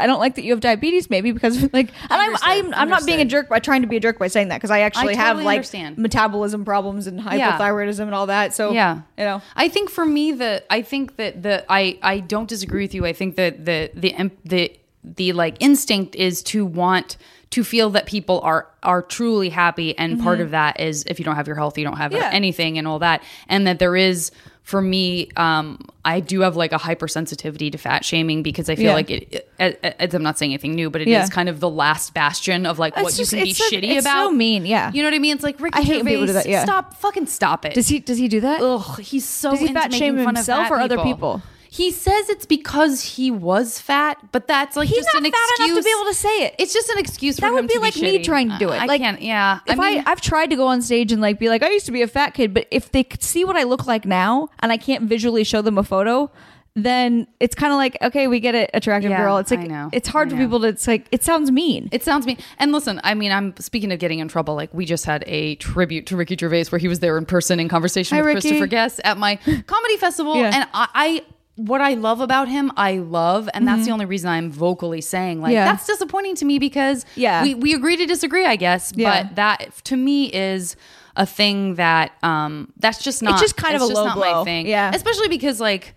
I 0.00 0.08
don't 0.08 0.18
like 0.18 0.34
that 0.34 0.42
you 0.44 0.50
have 0.50 0.60
diabetes, 0.60 1.08
maybe 1.08 1.30
because 1.30 1.72
like, 1.72 1.90
and 2.10 2.10
I'm 2.10 2.36
I'm 2.42 2.74
I'm 2.74 2.88
not 2.88 3.06
being 3.06 3.20
a 3.20 3.24
jerk 3.24 3.48
by 3.48 3.60
trying 3.60 3.82
to 3.82 3.86
be 3.88 3.96
a 3.96 4.00
jerk 4.00 4.18
by 4.18 4.26
saying 4.26 4.48
that 4.48 4.56
because 4.58 4.72
I 4.72 4.80
actually 4.80 5.14
have 5.14 5.28
totally 5.36 5.44
like 5.44 5.56
understand. 5.58 5.98
metabolism 5.98 6.64
problems 6.64 7.06
and 7.06 7.20
Yeah. 7.20 7.56
hypothyroidism 7.58 8.00
and 8.00 8.14
all 8.14 8.26
that. 8.26 8.54
So 8.54 8.72
Yeah. 8.72 9.02
you 9.16 9.24
know, 9.24 9.40
I 9.54 9.68
think 9.68 9.90
for 9.90 10.04
me 10.04 10.32
the 10.32 10.64
I 10.68 10.82
think 10.82 11.16
that 11.16 11.42
the 11.44 11.64
I 11.68 11.98
I 12.02 12.18
don't 12.20 12.48
disagree 12.48 12.82
with 12.82 12.92
you. 12.94 13.06
I 13.06 13.12
think 13.12 13.36
that 13.36 13.64
the 13.64 13.90
the 13.94 14.12
em- 14.14 14.32
the 14.44 14.76
the 15.04 15.32
like 15.32 15.56
instinct 15.60 16.16
is 16.16 16.42
to 16.44 16.66
want 16.66 17.16
to 17.54 17.64
feel 17.64 17.90
that 17.90 18.06
people 18.06 18.40
are 18.42 18.66
are 18.82 19.02
truly 19.02 19.48
happy 19.48 19.96
and 19.98 20.20
part 20.22 20.40
of 20.40 20.50
that 20.50 20.78
is 20.80 21.04
if 21.06 21.18
you 21.18 21.24
don't 21.24 21.36
have 21.36 21.46
your 21.46 21.56
health 21.56 21.78
you 21.78 21.84
don't 21.84 21.96
have 21.96 22.12
Mm-hmm. 22.12 22.20
Yeah. 22.22 22.30
anything 22.32 22.78
and 22.78 22.86
all 22.88 22.98
that 23.00 23.22
and 23.48 23.66
that 23.66 23.78
there 23.78 23.96
is 23.96 24.30
for 24.62 24.80
me 24.82 25.28
um 25.36 25.78
I 26.04 26.20
do 26.20 26.40
have 26.40 26.54
like 26.56 26.72
a 26.72 26.76
hypersensitivity 26.78 27.70
to 27.72 27.78
fat 27.78 28.04
shaming 28.04 28.42
because 28.42 28.68
I 28.68 28.76
feel 28.76 28.86
Yeah. 28.86 28.94
like 28.94 29.10
it, 29.10 29.48
it, 29.58 29.78
it 30.00 30.14
I'm 30.14 30.22
not 30.22 30.36
saying 30.38 30.52
anything 30.52 30.74
new 30.74 30.90
but 30.90 31.00
it 31.00 31.08
is 31.08 31.12
Yeah. 31.12 31.26
kind 31.28 31.48
of 31.48 31.60
the 31.60 31.70
last 31.70 32.12
bastion 32.14 32.66
of 32.66 32.78
like 32.78 32.96
what 32.96 33.06
It's 33.08 33.18
you 33.20 33.26
can 33.26 33.44
be 33.44 33.50
it's 33.50 33.58
so- 33.58 33.70
shitty 33.76 33.90
it's 33.96 34.04
about 34.06 34.28
so 34.28 34.32
mean, 34.32 34.66
yeah. 34.66 34.90
you 34.92 35.02
know 35.02 35.08
what 35.08 35.14
I 35.14 35.18
mean 35.18 35.34
it's 35.34 35.44
like 35.44 35.60
Ricky 35.60 35.78
I 35.78 35.82
hate 35.82 36.04
people 36.04 36.26
do 36.26 36.32
that, 36.32 36.46
yeah. 36.46 36.64
stop 36.64 36.94
fucking 36.96 37.26
stop 37.26 37.64
it 37.64 37.74
does 37.74 37.88
he 37.88 38.00
does 38.00 38.18
he 38.18 38.28
do 38.28 38.40
that? 38.40 38.60
Ugh, 38.60 39.00
he's 39.00 39.26
so 39.26 39.50
Does 39.52 39.60
he 39.60 39.68
fat 39.72 39.92
shame 39.92 40.18
of 40.18 40.26
himself 40.26 40.70
or 40.70 40.78
other 40.80 40.98
people? 40.98 41.42
He 41.74 41.90
says 41.90 42.28
it's 42.28 42.46
because 42.46 43.02
he 43.02 43.32
was 43.32 43.80
fat, 43.80 44.18
but 44.30 44.46
that's 44.46 44.76
like 44.76 44.88
He's 44.88 44.98
just 44.98 45.08
not 45.12 45.24
an 45.24 45.32
fat 45.32 45.38
excuse 45.50 45.70
enough 45.70 45.78
to 45.78 45.82
be 45.84 45.90
able 45.90 46.04
to 46.04 46.14
say 46.14 46.44
it. 46.46 46.54
It's 46.60 46.72
just 46.72 46.88
an 46.88 46.98
excuse 46.98 47.40
for 47.40 47.46
him 47.46 47.54
that 47.54 47.58
him 47.58 47.64
would 47.64 47.68
be 47.68 47.74
to 47.74 47.80
like 47.80 47.96
me 47.96 48.18
shitty. 48.20 48.24
trying 48.24 48.48
to 48.50 48.58
do 48.58 48.68
it. 48.68 48.76
I, 48.80 48.86
like, 48.86 49.00
can't. 49.00 49.20
Yeah, 49.20 49.58
If 49.66 49.76
I 49.80 49.90
mean, 49.90 50.04
I, 50.06 50.12
I've 50.12 50.20
tried 50.20 50.50
to 50.50 50.56
go 50.56 50.68
on 50.68 50.82
stage 50.82 51.10
and 51.10 51.20
like 51.20 51.40
be 51.40 51.48
like, 51.48 51.64
I 51.64 51.70
used 51.70 51.86
to 51.86 51.92
be 51.92 52.02
a 52.02 52.06
fat 52.06 52.32
kid, 52.34 52.54
but 52.54 52.68
if 52.70 52.92
they 52.92 53.02
could 53.02 53.24
see 53.24 53.44
what 53.44 53.56
I 53.56 53.64
look 53.64 53.88
like 53.88 54.04
now 54.04 54.50
and 54.60 54.70
I 54.70 54.76
can't 54.76 55.02
visually 55.08 55.42
show 55.42 55.62
them 55.62 55.76
a 55.76 55.82
photo, 55.82 56.30
then 56.76 57.26
it's 57.38 57.54
kind 57.54 57.72
of 57.72 57.76
like, 57.76 57.96
okay, 58.02 58.26
we 58.28 58.40
get 58.40 58.54
it, 58.54 58.70
attractive 58.74 59.10
Yeah, 59.10 59.18
girl. 59.22 59.38
It's 59.38 59.50
like 59.50 59.60
I 59.60 59.66
know. 59.66 59.90
it's 59.92 60.08
hard 60.08 60.28
I 60.28 60.30
for 60.30 60.36
know. 60.36 60.42
people 60.44 60.60
to. 60.60 60.68
It's 60.68 60.86
like 60.88 61.06
it 61.12 61.22
sounds 61.24 61.50
mean. 61.50 61.88
It 61.92 62.02
sounds 62.02 62.26
mean. 62.26 62.36
And 62.58 62.70
listen, 62.72 63.00
I 63.04 63.14
mean, 63.14 63.30
I'm 63.32 63.56
speaking 63.58 63.92
of 63.92 63.98
getting 64.00 64.18
in 64.18 64.26
trouble. 64.28 64.54
Like 64.56 64.74
we 64.74 64.84
just 64.84 65.04
had 65.06 65.22
a 65.26 65.54
tribute 65.56 66.06
to 66.06 66.16
Ricky 66.16 66.36
Gervais 66.38 66.66
where 66.66 66.78
he 66.80 66.88
was 66.88 66.98
there 67.00 67.16
in 67.18 67.26
person 67.26 67.58
in 67.60 67.68
conversation 67.68 68.16
Hi, 68.16 68.22
with 68.22 68.34
Ricky. 68.34 68.48
Christopher 68.48 68.66
Guest 68.66 69.00
at 69.04 69.18
my 69.18 69.36
comedy 69.66 69.96
festival. 69.98 70.36
Yeah. 70.36 70.50
And 70.52 70.68
I, 70.74 70.88
I, 70.94 71.22
what 71.56 71.80
I 71.80 71.94
love 71.94 72.20
about 72.20 72.48
him, 72.48 72.72
I 72.76 72.98
love, 72.98 73.48
and 73.54 73.66
that's 73.66 73.84
the 73.86 73.92
only 73.92 74.06
reason 74.06 74.28
I'm 74.30 74.50
vocally 74.50 75.00
saying 75.00 75.40
like 75.40 75.50
Mm-hmm. 75.50 75.54
Yeah. 75.54 75.64
that's 75.72 75.86
disappointing 75.86 76.34
to 76.36 76.44
me 76.44 76.58
because 76.58 77.06
Yeah. 77.14 77.42
we 77.42 77.54
we 77.54 77.74
agree 77.74 77.96
to 77.96 78.06
disagree, 78.06 78.44
I 78.46 78.56
guess. 78.56 78.92
Yeah. 78.94 79.22
But 79.24 79.36
that 79.36 79.84
to 79.84 79.96
me 79.96 80.32
is 80.32 80.74
a 81.16 81.24
thing 81.26 81.76
that 81.76 82.10
um 82.24 82.72
that's 82.78 83.02
just 83.04 83.22
not. 83.22 83.34
it's 83.34 83.40
just 83.42 83.56
kind 83.56 83.76
of 83.76 83.82
it's 83.82 83.90
a 83.90 83.94
just 83.94 84.00
low 84.00 84.06
not 84.06 84.16
blow. 84.16 84.38
my 84.40 84.44
thing. 84.44 84.66
Yeah. 84.66 84.90
especially 84.94 85.28
because 85.28 85.60
like. 85.60 85.94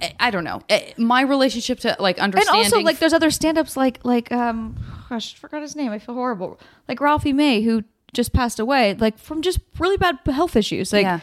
I, 0.00 0.14
I 0.18 0.30
don't 0.30 0.44
know. 0.44 0.62
Eh, 0.70 0.94
My 0.96 1.20
relationship 1.20 1.78
to 1.80 1.94
like 2.00 2.18
understanding, 2.18 2.64
and 2.64 2.72
also 2.72 2.82
like 2.84 2.98
there's 3.00 3.12
other 3.12 3.30
stand-ups 3.30 3.76
like 3.76 4.00
like 4.02 4.32
um 4.32 4.76
gosh 5.10 5.34
I 5.34 5.38
forgot 5.38 5.60
his 5.60 5.76
name 5.76 5.92
I 5.92 5.98
feel 5.98 6.14
horrible 6.14 6.58
like 6.88 7.02
Ralphie 7.02 7.34
May 7.34 7.60
who 7.60 7.84
just 8.14 8.32
passed 8.32 8.58
away 8.58 8.94
like 8.94 9.18
from 9.18 9.42
just 9.42 9.60
really 9.78 9.98
bad 9.98 10.20
health 10.24 10.56
issues 10.56 10.90
like 10.90 11.02
yeah. 11.02 11.20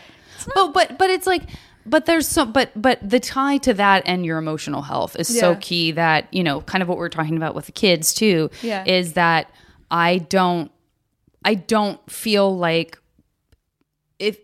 But 0.53 0.73
but 0.73 0.99
but 0.99 1.09
it's 1.09 1.25
like 1.25 1.41
but 1.85 2.05
there's 2.05 2.27
so 2.27 2.45
but 2.45 2.69
but 2.75 2.99
the 3.07 3.19
tie 3.19 3.57
to 3.57 3.73
that 3.73 4.03
and 4.05 4.25
your 4.25 4.37
emotional 4.37 4.81
health 4.83 5.15
is 5.17 5.27
so 5.39 5.55
key 5.61 5.91
that 5.91 6.31
you 6.33 6.43
know 6.43 6.61
kind 6.61 6.81
of 6.81 6.87
what 6.87 6.97
we're 6.97 7.09
talking 7.09 7.37
about 7.37 7.55
with 7.55 7.65
the 7.65 7.71
kids 7.71 8.13
too 8.13 8.49
Yeah. 8.61 8.83
is 8.85 9.13
that 9.13 9.49
I 9.89 10.19
don't 10.19 10.71
I 11.43 11.55
don't 11.55 11.99
feel 12.11 12.55
like 12.55 12.97
if 14.21 14.37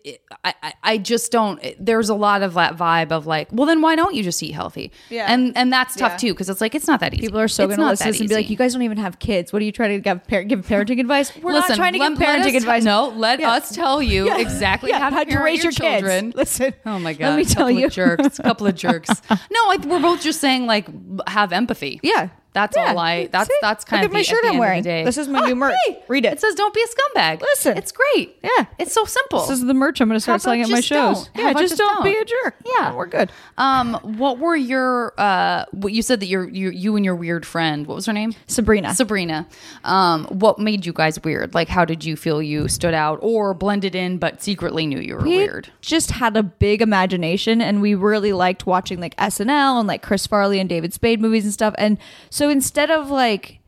I, 0.44 0.54
I 0.63 0.74
I 0.84 0.98
just 0.98 1.32
don't 1.32 1.62
there's 1.80 2.10
a 2.10 2.16
lot 2.16 2.42
of 2.42 2.56
that 2.56 2.76
vibe 2.76 3.12
of 3.12 3.28
like 3.28 3.48
well 3.52 3.66
then 3.68 3.82
why 3.82 3.96
don't 3.96 4.16
you 4.16 4.24
just 4.24 4.42
eat 4.42 4.52
healthy 4.54 4.92
Yeah. 5.10 5.32
and 5.32 5.56
and 5.56 5.72
that's 5.72 5.96
tough 5.96 6.13
Yeah. 6.13 6.18
too 6.18 6.34
because 6.34 6.50
it's 6.50 6.62
like 6.62 6.74
it's 6.76 6.88
not 6.88 7.00
that 7.02 7.13
easy 7.13 7.22
People 7.28 7.40
are 7.40 7.48
so 7.48 7.66
It's 7.66 7.76
to 7.76 7.86
listen 7.86 8.12
to 8.13 8.20
and 8.20 8.30
be 8.30 8.36
like, 8.36 8.50
"You 8.50 8.58
guys 8.58 8.74
don't 8.74 8.82
even 8.82 8.98
have 8.98 9.20
kids. 9.20 9.54
What 9.54 9.62
are 9.62 9.66
you 9.66 9.72
trying 9.72 9.92
to 9.92 10.00
give, 10.00 10.28
par- 10.28 10.44
give 10.44 10.66
parenting 10.66 11.00
advice?" 11.00 11.32
We're 11.42 11.54
Listen, 11.54 11.70
not 11.70 11.76
trying 11.78 11.94
to 11.94 12.00
let- 12.00 12.10
give 12.10 12.20
parenting 12.20 12.56
us- 12.56 12.63
advice. 12.63 12.84
No, 12.84 13.10
let 13.16 13.40
Yeah. 13.40 13.52
us 13.52 13.74
tell 13.76 14.02
you 14.02 14.26
Yeah. 14.26 14.38
exactly 14.40 14.90
Yeah, 14.90 15.00
how 15.00 15.10
to, 15.12 15.16
how'd 15.16 15.32
you 15.32 15.42
raise 15.44 15.63
your 15.63 15.72
kids. 15.72 15.82
children. 16.02 16.34
Listen, 16.36 16.74
Oh 16.86 16.98
my 17.00 17.13
god! 17.13 17.28
let 17.30 17.36
me 17.36 17.42
a 17.44 17.46
couple 17.46 17.56
tell 17.56 17.72
you. 17.72 17.86
of 17.88 17.92
jerks. 17.94 18.40
A 18.40 18.44
couple 18.44 18.66
of 18.68 18.76
jerks. 18.76 19.10
No, 19.52 19.60
I, 19.72 19.78
we're 19.86 20.00
both 20.02 20.22
just 20.22 20.40
saying 20.42 20.66
like 20.66 20.88
have 21.28 21.52
empathy. 21.54 22.00
Yeah. 22.04 22.30
That's 22.58 22.76
Yeah. 22.76 22.91
all 22.91 22.98
I. 23.00 23.28
That's 23.28 23.48
See? 23.48 23.56
that's 23.62 23.86
kind 23.86 24.02
Look 24.02 24.10
of 24.10 24.13
my 24.13 24.22
shirt 24.24 24.43
I'm 24.46 24.58
wearing. 24.58 24.84
This 24.84 25.17
is 25.17 25.28
my 25.28 25.41
Oh, 25.43 25.46
new 25.46 25.56
merch. 25.63 25.76
hey, 25.88 26.04
Read 26.08 26.26
it. 26.26 26.34
It 26.34 26.41
says 26.41 26.56
"Don't 26.56 26.74
be 26.74 26.82
a 26.82 26.88
scumbag." 27.20 27.41
Listen. 27.41 27.78
it's 27.78 27.91
great. 27.91 28.38
Yeah. 28.43 28.65
it's 28.80 28.93
so 28.93 29.06
simple. 29.06 29.41
This 29.41 29.52
is 29.60 29.65
the 29.65 29.74
merch 29.74 30.02
I'm 30.02 30.08
going 30.10 30.15
to 30.17 30.22
start 30.22 30.41
selling 30.41 30.62
at 30.62 30.70
my 30.70 30.82
shows. 30.82 31.30
Yeah, 31.36 31.54
just, 31.54 31.78
just 31.78 31.78
don't, 31.78 32.04
be 32.04 32.15
a 32.17 32.26
jerk. 32.26 32.56
Yeah. 32.65 32.93
we're 32.96 33.06
good. 33.06 33.32
um, 33.58 33.93
what 34.17 34.39
were 34.39 34.56
your 34.56 35.13
uh? 35.20 35.65
What 35.72 35.93
you 35.93 36.02
said 36.02 36.20
that 36.22 36.28
your 36.28 36.48
you 36.50 36.70
you 36.72 36.96
and 36.96 37.06
your 37.06 37.15
weird 37.15 37.46
friend. 37.46 37.86
What 37.88 37.96
was 37.96 38.06
her 38.08 38.13
name? 38.13 38.34
Sabrina. 38.48 38.93
Sabrina. 38.96 39.48
Um, 39.84 40.26
what 40.26 40.60
made 40.60 40.86
you 40.86 40.93
guys 40.93 41.20
weird? 41.24 41.54
Like, 41.54 41.67
how 41.70 41.86
did 41.86 42.04
you 42.04 42.15
feel 42.15 42.41
you 42.41 42.67
stood 42.67 42.93
out 42.93 43.20
or 43.22 43.54
blended 43.54 43.96
in, 43.96 44.17
but 44.17 44.41
secretly 44.41 44.86
knew 44.86 45.00
you 45.00 45.15
were 45.15 45.22
we 45.24 45.38
weird? 45.38 45.70
just 45.82 46.12
had 46.12 46.36
a 46.36 46.43
big 46.43 46.82
imagination 46.82 47.62
and 47.62 47.82
we 47.82 47.93
really 47.96 48.34
liked 48.34 48.65
watching 48.65 49.00
like 49.00 49.15
SNL 49.17 49.80
and 49.80 49.88
like 49.88 50.02
Chris 50.02 50.26
Farley 50.28 50.60
and 50.60 50.70
David 50.70 50.93
Spade 50.93 51.20
movies 51.22 51.43
and 51.43 51.54
stuff. 51.54 51.74
And 51.78 51.98
so 52.30 52.47
instead 52.50 52.92
of 52.92 53.10
like 53.10 53.60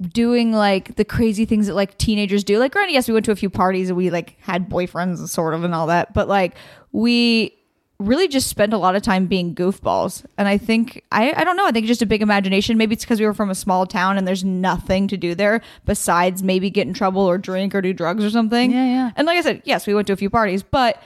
doing 0.00 0.52
like 0.52 0.96
the 0.96 1.04
crazy 1.04 1.44
things 1.44 1.66
that 1.66 1.74
like 1.74 1.96
teenagers 1.98 2.44
do, 2.44 2.58
like 2.58 2.72
granted, 2.72 2.92
yes, 2.92 3.08
we 3.08 3.14
went 3.14 3.24
to 3.26 3.32
a 3.32 3.36
few 3.36 3.50
parties 3.50 3.88
and 3.88 3.96
we 3.96 4.10
like 4.10 4.36
had 4.40 4.68
boyfriends 4.68 5.26
sort 5.28 5.54
of 5.54 5.64
and 5.64 5.74
all 5.74 5.86
that, 5.86 6.12
but 6.12 6.28
like 6.28 6.54
we 6.92 7.56
really 7.98 8.26
just 8.26 8.48
spent 8.48 8.72
a 8.72 8.78
lot 8.78 8.96
of 8.96 9.02
time 9.02 9.26
being 9.26 9.54
goofballs. 9.54 10.24
And 10.36 10.48
I 10.48 10.58
think 10.58 11.04
I, 11.12 11.32
I 11.32 11.44
don't 11.44 11.56
know, 11.56 11.66
I 11.66 11.70
think 11.70 11.86
just 11.86 12.02
a 12.02 12.06
big 12.06 12.22
imagination. 12.22 12.76
Maybe 12.76 12.94
it's 12.94 13.04
because 13.04 13.20
we 13.20 13.26
were 13.26 13.34
from 13.34 13.50
a 13.50 13.54
small 13.54 13.86
town 13.86 14.18
and 14.18 14.26
there's 14.26 14.44
nothing 14.44 15.08
to 15.08 15.16
do 15.16 15.34
there 15.34 15.60
besides 15.86 16.42
maybe 16.42 16.68
get 16.70 16.86
in 16.86 16.94
trouble 16.94 17.22
or 17.22 17.38
drink 17.38 17.74
or 17.74 17.80
do 17.80 17.92
drugs 17.92 18.24
or 18.24 18.30
something. 18.30 18.72
Yeah, 18.72 18.86
yeah. 18.86 19.10
And 19.16 19.26
like 19.26 19.38
I 19.38 19.42
said, 19.42 19.62
yes, 19.64 19.86
we 19.86 19.94
went 19.94 20.06
to 20.08 20.12
a 20.12 20.16
few 20.16 20.30
parties, 20.30 20.62
but 20.62 21.00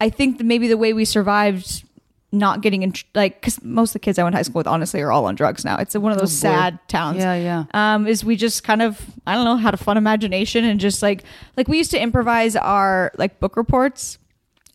I 0.00 0.10
think 0.10 0.38
that 0.38 0.44
maybe 0.44 0.68
the 0.68 0.76
way 0.76 0.92
we 0.92 1.04
survived 1.04 1.84
not 2.32 2.62
getting 2.62 2.82
in, 2.82 2.92
tr- 2.92 3.04
like, 3.14 3.40
because 3.40 3.62
most 3.62 3.90
of 3.90 3.94
the 3.94 3.98
kids 4.00 4.18
I 4.18 4.22
went 4.22 4.32
to 4.32 4.38
high 4.38 4.42
school 4.42 4.60
with, 4.60 4.66
honestly, 4.66 5.00
are 5.02 5.12
all 5.12 5.26
on 5.26 5.34
drugs 5.34 5.64
now. 5.64 5.76
It's 5.76 5.94
one 5.94 6.12
of 6.12 6.18
those 6.18 6.32
sad 6.32 6.78
towns. 6.88 7.18
Yeah, 7.18 7.34
yeah. 7.34 7.64
Um, 7.74 8.06
is 8.06 8.24
we 8.24 8.36
just 8.36 8.64
kind 8.64 8.80
of, 8.80 9.00
I 9.26 9.34
don't 9.34 9.44
know, 9.44 9.56
had 9.56 9.74
a 9.74 9.76
fun 9.76 9.98
imagination 9.98 10.64
and 10.64 10.80
just 10.80 11.02
like, 11.02 11.24
like 11.56 11.68
we 11.68 11.76
used 11.76 11.90
to 11.90 12.00
improvise 12.00 12.56
our 12.56 13.12
like 13.16 13.38
book 13.38 13.56
reports, 13.56 14.18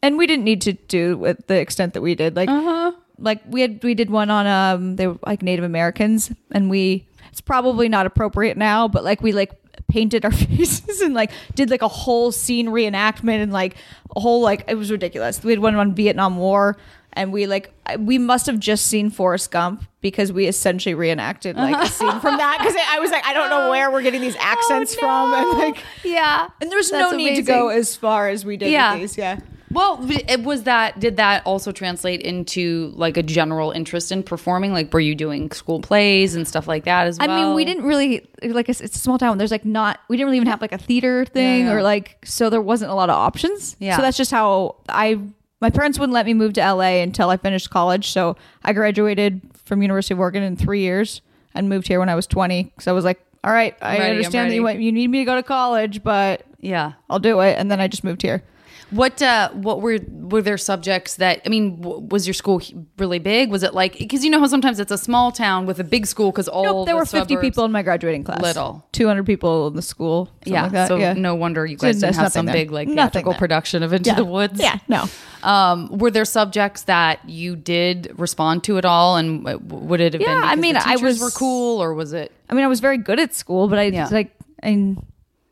and 0.03 0.17
we 0.17 0.27
didn't 0.27 0.45
need 0.45 0.61
to 0.61 0.73
do 0.73 1.17
with 1.17 1.47
the 1.47 1.59
extent 1.59 1.95
that 1.95 2.01
we 2.01 2.13
did. 2.13 2.35
Like, 2.35 2.49
uh-huh. 2.49 2.91
like 3.17 3.41
we 3.47 3.61
had, 3.61 3.83
we 3.83 3.95
did 3.95 4.11
one 4.11 4.29
on, 4.29 4.45
um, 4.45 4.95
they 4.95 5.07
were 5.07 5.17
like 5.25 5.41
Native 5.41 5.65
Americans, 5.65 6.31
and 6.51 6.69
we, 6.69 7.07
it's 7.31 7.41
probably 7.41 7.89
not 7.89 8.05
appropriate 8.05 8.57
now, 8.57 8.87
but 8.87 9.03
like 9.03 9.21
we 9.21 9.31
like 9.31 9.51
painted 9.87 10.25
our 10.25 10.31
faces 10.47 11.01
and 11.01 11.13
like 11.13 11.31
did 11.55 11.69
like 11.69 11.81
a 11.81 11.87
whole 11.87 12.31
scene 12.31 12.67
reenactment 12.67 13.41
and 13.41 13.51
like 13.51 13.75
a 14.15 14.19
whole 14.19 14.41
like 14.41 14.63
it 14.67 14.75
was 14.75 14.91
ridiculous. 14.91 15.43
We 15.43 15.51
had 15.51 15.59
one 15.59 15.75
on 15.75 15.95
Vietnam 15.95 16.37
War 16.37 16.77
and 17.17 17.33
we 17.33 17.47
like 17.47 17.73
we 17.99 18.17
must 18.17 18.45
have 18.45 18.59
just 18.59 18.87
seen 18.87 19.09
Forrest 19.09 19.51
Gump 19.51 19.83
because 20.01 20.31
we 20.31 20.47
essentially 20.47 20.93
reenacted 20.93 21.55
like 21.57 21.75
a 21.75 21.89
scene 21.89 22.19
from 22.19 22.37
that 22.37 22.57
because 22.59 22.75
I 22.89 22.99
was 22.99 23.11
like 23.11 23.25
I 23.25 23.33
don't 23.33 23.49
know 23.49 23.63
oh, 23.67 23.71
where 23.71 23.91
we're 23.91 24.03
getting 24.03 24.21
these 24.21 24.37
accents 24.37 24.95
from 24.95 25.33
and 25.33 25.57
like 25.57 25.77
Yeah, 26.03 26.47
and 26.61 26.71
there's 26.71 26.91
no 26.91 27.11
need 27.11 27.35
to 27.35 27.41
go 27.41 27.69
as 27.69 27.95
far 27.95 28.29
as 28.29 28.45
we 28.45 28.55
did 28.55 28.71
Yeah. 28.71 28.93
with 28.93 29.01
these 29.01 29.17
yeah. 29.17 29.39
Well, 29.69 29.99
it 30.09 30.43
was 30.43 30.63
that. 30.63 30.99
Did 30.99 31.17
that 31.17 31.45
also 31.45 31.73
translate 31.73 32.21
into 32.21 32.93
like 32.95 33.17
a 33.17 33.23
general 33.23 33.71
interest 33.71 34.13
in 34.13 34.23
performing? 34.23 34.71
Like, 34.71 34.93
were 34.93 34.99
you 35.01 35.13
doing 35.13 35.51
school 35.51 35.81
plays 35.81 36.35
and 36.35 36.47
stuff 36.47 36.67
like 36.69 36.85
that 36.85 37.07
as 37.07 37.19
well? 37.19 37.29
I 37.29 37.43
mean, 37.43 37.53
we 37.53 37.65
didn't 37.65 37.83
really 37.83 38.25
like 38.43 38.69
it's 38.69 38.79
it's 38.79 38.95
a 38.95 38.99
small 38.99 39.17
town. 39.17 39.37
There's 39.37 39.51
like 39.51 39.65
not 39.65 39.99
we 40.07 40.15
didn't 40.15 40.27
really 40.27 40.37
even 40.37 40.47
have 40.47 40.61
like 40.61 40.71
a 40.71 40.77
theater 40.77 41.25
thing 41.25 41.65
Yeah, 41.65 41.71
yeah. 41.71 41.77
or 41.77 41.83
like 41.83 42.17
so 42.25 42.49
there 42.49 42.61
wasn't 42.61 42.91
a 42.91 42.95
lot 42.95 43.09
of 43.09 43.15
options. 43.15 43.75
Yeah. 43.79 43.97
So 43.97 44.01
that's 44.01 44.17
just 44.17 44.31
how 44.31 44.77
I 44.87 45.19
my 45.59 45.69
parents 45.69 45.97
wouldn't 45.99 46.13
let 46.13 46.25
me 46.25 46.33
move 46.33 46.53
to 46.53 46.61
LA 46.61 47.01
until 47.01 47.29
I 47.29 47.37
finished 47.37 47.69
college. 47.69 48.09
So 48.11 48.35
I 48.63 48.73
graduated 48.73 49.41
from 49.63 49.81
University 49.81 50.13
of 50.13 50.19
Oregon 50.19 50.43
in 50.43 50.55
three 50.55 50.81
years 50.81 51.21
and 51.55 51.67
moved 51.69 51.87
here 51.87 51.99
when 51.99 52.09
I 52.09 52.15
was 52.15 52.27
20 52.27 52.63
because 52.63 52.87
I 52.87 52.91
was 52.91 53.03
like, 53.05 53.19
all 53.43 53.51
right, 53.51 53.75
I 53.81 53.97
Ready, 53.97 54.09
understand 54.11 54.51
that 54.51 54.55
you 54.55 54.63
want, 54.63 54.79
you 54.79 54.91
need 54.91 55.07
me 55.07 55.19
to 55.19 55.25
go 55.25 55.35
to 55.35 55.43
college, 55.43 56.03
but 56.03 56.45
Yeah. 56.59 56.93
I'll 57.09 57.19
do 57.19 57.39
it. 57.41 57.57
And 57.57 57.71
then 57.71 57.79
I 57.79 57.87
just 57.87 58.03
moved 58.03 58.21
here. 58.21 58.43
What 58.91 59.21
uh 59.21 59.49
what 59.51 59.81
were 59.81 59.99
were 60.09 60.41
there 60.41 60.57
subjects 60.57 61.15
that 61.15 61.41
I 61.45 61.49
mean 61.49 61.81
w- 61.81 62.07
was 62.09 62.25
your 62.25 62.33
school 62.33 62.61
really 62.97 63.19
big 63.19 63.49
was 63.51 63.61
it 63.63 63.73
like 63.73 63.97
because 63.97 64.23
you 64.23 64.29
know 64.29 64.39
how 64.39 64.47
sometimes 64.47 64.79
it's 64.79 64.91
a 64.93 64.97
small 64.97 65.31
town 65.33 65.65
with 65.65 65.77
a 65.81 65.83
big 65.83 66.05
school 66.05 66.31
because 66.31 66.47
all 66.47 66.63
Nope, 66.63 66.85
there 66.85 66.95
the 66.95 66.99
were 66.99 67.05
50 67.05 67.35
people 67.37 67.65
in 67.65 67.71
my 67.73 67.81
graduating 67.83 68.23
class. 68.23 68.41
Little. 68.41 68.85
200 68.93 69.25
people 69.25 69.67
in 69.67 69.75
the 69.75 69.81
school. 69.81 70.29
yeah 70.45 70.63
like 70.63 70.71
that. 70.71 70.87
so 70.87 70.95
yeah. 70.95 71.11
no 71.13 71.35
wonder 71.35 71.65
you 71.65 71.77
So 71.77 71.87
guys 71.87 71.99
didn't 71.99 72.15
have 72.15 72.31
some 72.31 72.45
there. 72.45 72.55
big 72.55 72.71
like 72.71 72.87
theatrical 72.87 73.33
production 73.33 73.83
of 73.83 73.91
Into 73.91 74.09
Yeah. 74.11 74.15
the 74.15 74.25
Woods 74.25 74.57
Yeah, 74.59 74.79
no. 74.87 75.03
um 75.43 75.89
were 75.97 76.09
there 76.11 76.23
subjects 76.25 76.83
that 76.83 77.27
you 77.27 77.57
did 77.57 78.13
respond 78.17 78.63
to 78.65 78.77
at 78.77 78.85
all 78.85 79.17
and 79.17 79.43
w- 79.43 79.59
would 79.85 79.99
it 79.99 80.13
have 80.13 80.21
been 80.21 80.29
Yeah, 80.29 80.41
I 80.45 80.55
mean, 80.55 80.75
the 80.75 80.87
I 80.87 80.95
was- 80.95 81.19
were 81.19 81.31
cool 81.31 81.83
or 81.83 81.93
was 81.93 82.13
it 82.13 82.31
I 82.49 82.53
mean, 82.53 82.63
I 82.63 82.67
was 82.67 82.79
very 82.79 82.97
good 82.97 83.19
at 83.19 83.35
school, 83.35 83.67
but 83.67 83.77
I 83.79 83.83
Yeah. 83.87 84.07
like, 84.09 84.31
and 84.63 85.03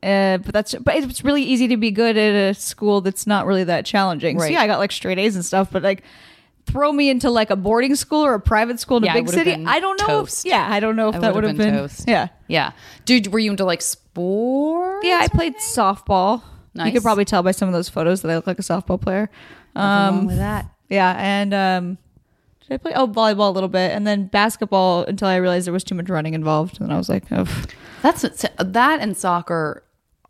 uh, 0.06 0.38
but 0.38 0.54
that's 0.54 0.76
but 0.76 0.96
it's 0.96 1.24
really 1.24 1.44
easy 1.44 1.68
to 1.70 1.78
be 1.78 1.92
good 1.92 2.16
at 2.18 2.36
a 2.36 2.54
school 2.54 3.02
that's 3.02 3.26
not 3.26 3.46
really 3.46 3.64
that 3.66 3.86
challenging. 3.86 4.40
So 4.40 4.46
yeah, 4.46 4.62
I 4.62 4.68
got 4.68 4.80
like 4.80 4.92
straight 4.92 5.18
A's 5.18 5.36
and 5.36 5.44
stuff, 5.44 5.70
but 5.72 5.82
like 5.84 6.04
throw 6.66 6.92
me 6.92 7.10
into 7.10 7.30
like 7.30 7.50
a 7.50 7.56
boarding 7.56 7.96
school 7.96 8.26
or 8.26 8.34
a 8.34 8.40
private 8.40 8.80
school 8.80 8.98
in 8.98 9.04
Yeah, 9.04 9.12
a 9.12 9.16
big 9.16 9.30
city, 9.30 9.52
I 9.66 9.80
don't 9.80 10.00
know. 10.02 10.08
toast. 10.08 10.46
If, 10.46 10.50
yeah, 10.52 10.68
I 10.70 10.80
don't 10.80 10.96
know 10.96 11.10
if 11.10 11.16
I 11.16 11.20
that 11.20 11.36
would 11.36 11.44
would've 11.44 11.58
been 11.58 11.72
been. 11.74 11.80
toast. 11.80 12.06
Yeah, 12.08 12.30
Yeah. 12.48 12.72
Dude, 13.06 13.28
were 13.28 13.40
you 13.40 13.52
into 13.52 13.66
like 13.66 13.82
sports? 13.82 15.06
yeah. 15.06 15.20
I 15.22 15.28
played 15.28 15.56
softball. 15.58 16.42
You 16.74 16.92
could 16.92 17.04
probably 17.04 17.24
tell 17.24 17.42
by 17.42 17.52
some 17.52 17.70
of 17.70 17.74
those 17.74 17.88
photos 17.88 18.22
that 18.22 18.30
I 18.32 18.36
look 18.36 18.48
like 18.48 18.60
a 18.60 18.64
softball 18.64 19.00
player. 19.00 19.30
Nothing 19.76 20.16
wrong 20.18 20.26
with 20.28 20.38
that. 20.38 20.70
Yeah, 20.90 21.16
and 21.18 21.54
um, 21.54 21.98
did 22.68 22.74
I 22.74 22.78
play? 22.78 22.92
Oh, 22.96 23.08
volleyball 23.08 23.48
a 23.48 23.52
little 23.52 23.70
bit, 23.70 23.92
and 23.92 24.06
then 24.06 24.28
basketball 24.28 25.04
until 25.06 25.30
I 25.30 25.38
realized 25.38 25.68
there 25.68 25.74
was 25.74 25.86
too 25.86 25.96
much 25.96 26.10
running 26.10 26.34
involved, 26.34 26.82
and 26.82 26.92
I 26.92 26.98
was 26.98 27.08
like, 27.08 27.24
oh, 27.32 27.46
That's 28.02 28.24
that 28.58 29.00
and 29.00 29.16
soccer 29.16 29.84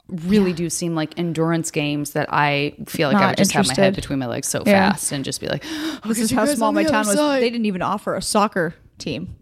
really 0.09 0.53
do 0.53 0.69
seem 0.69 0.93
like 0.95 1.17
endurance 1.17 1.71
games 1.71 2.11
that 2.11 2.27
I 2.31 2.75
feel 2.87 3.11
like 3.11 3.21
I 3.21 3.27
would 3.29 3.37
just 3.37 3.51
have 3.53 3.67
my 3.67 3.73
head 3.73 3.95
between 3.95 4.19
my 4.19 4.27
legs 4.27 4.47
so 4.47 4.61
Yeah. 4.65 4.91
fast 4.91 5.11
and 5.11 5.25
just 5.25 5.41
be 5.41 5.47
like, 5.47 5.63
oh, 5.65 5.99
this 6.05 6.19
is 6.19 6.31
how 6.31 6.45
small 6.45 6.71
my 6.71 6.83
town 6.83 7.07
was. 7.07 7.15
They 7.15 7.49
didn't 7.49 7.65
even 7.65 7.81
offer 7.81 8.15
a 8.15 8.21
soccer 8.21 8.75
team. 8.99 9.35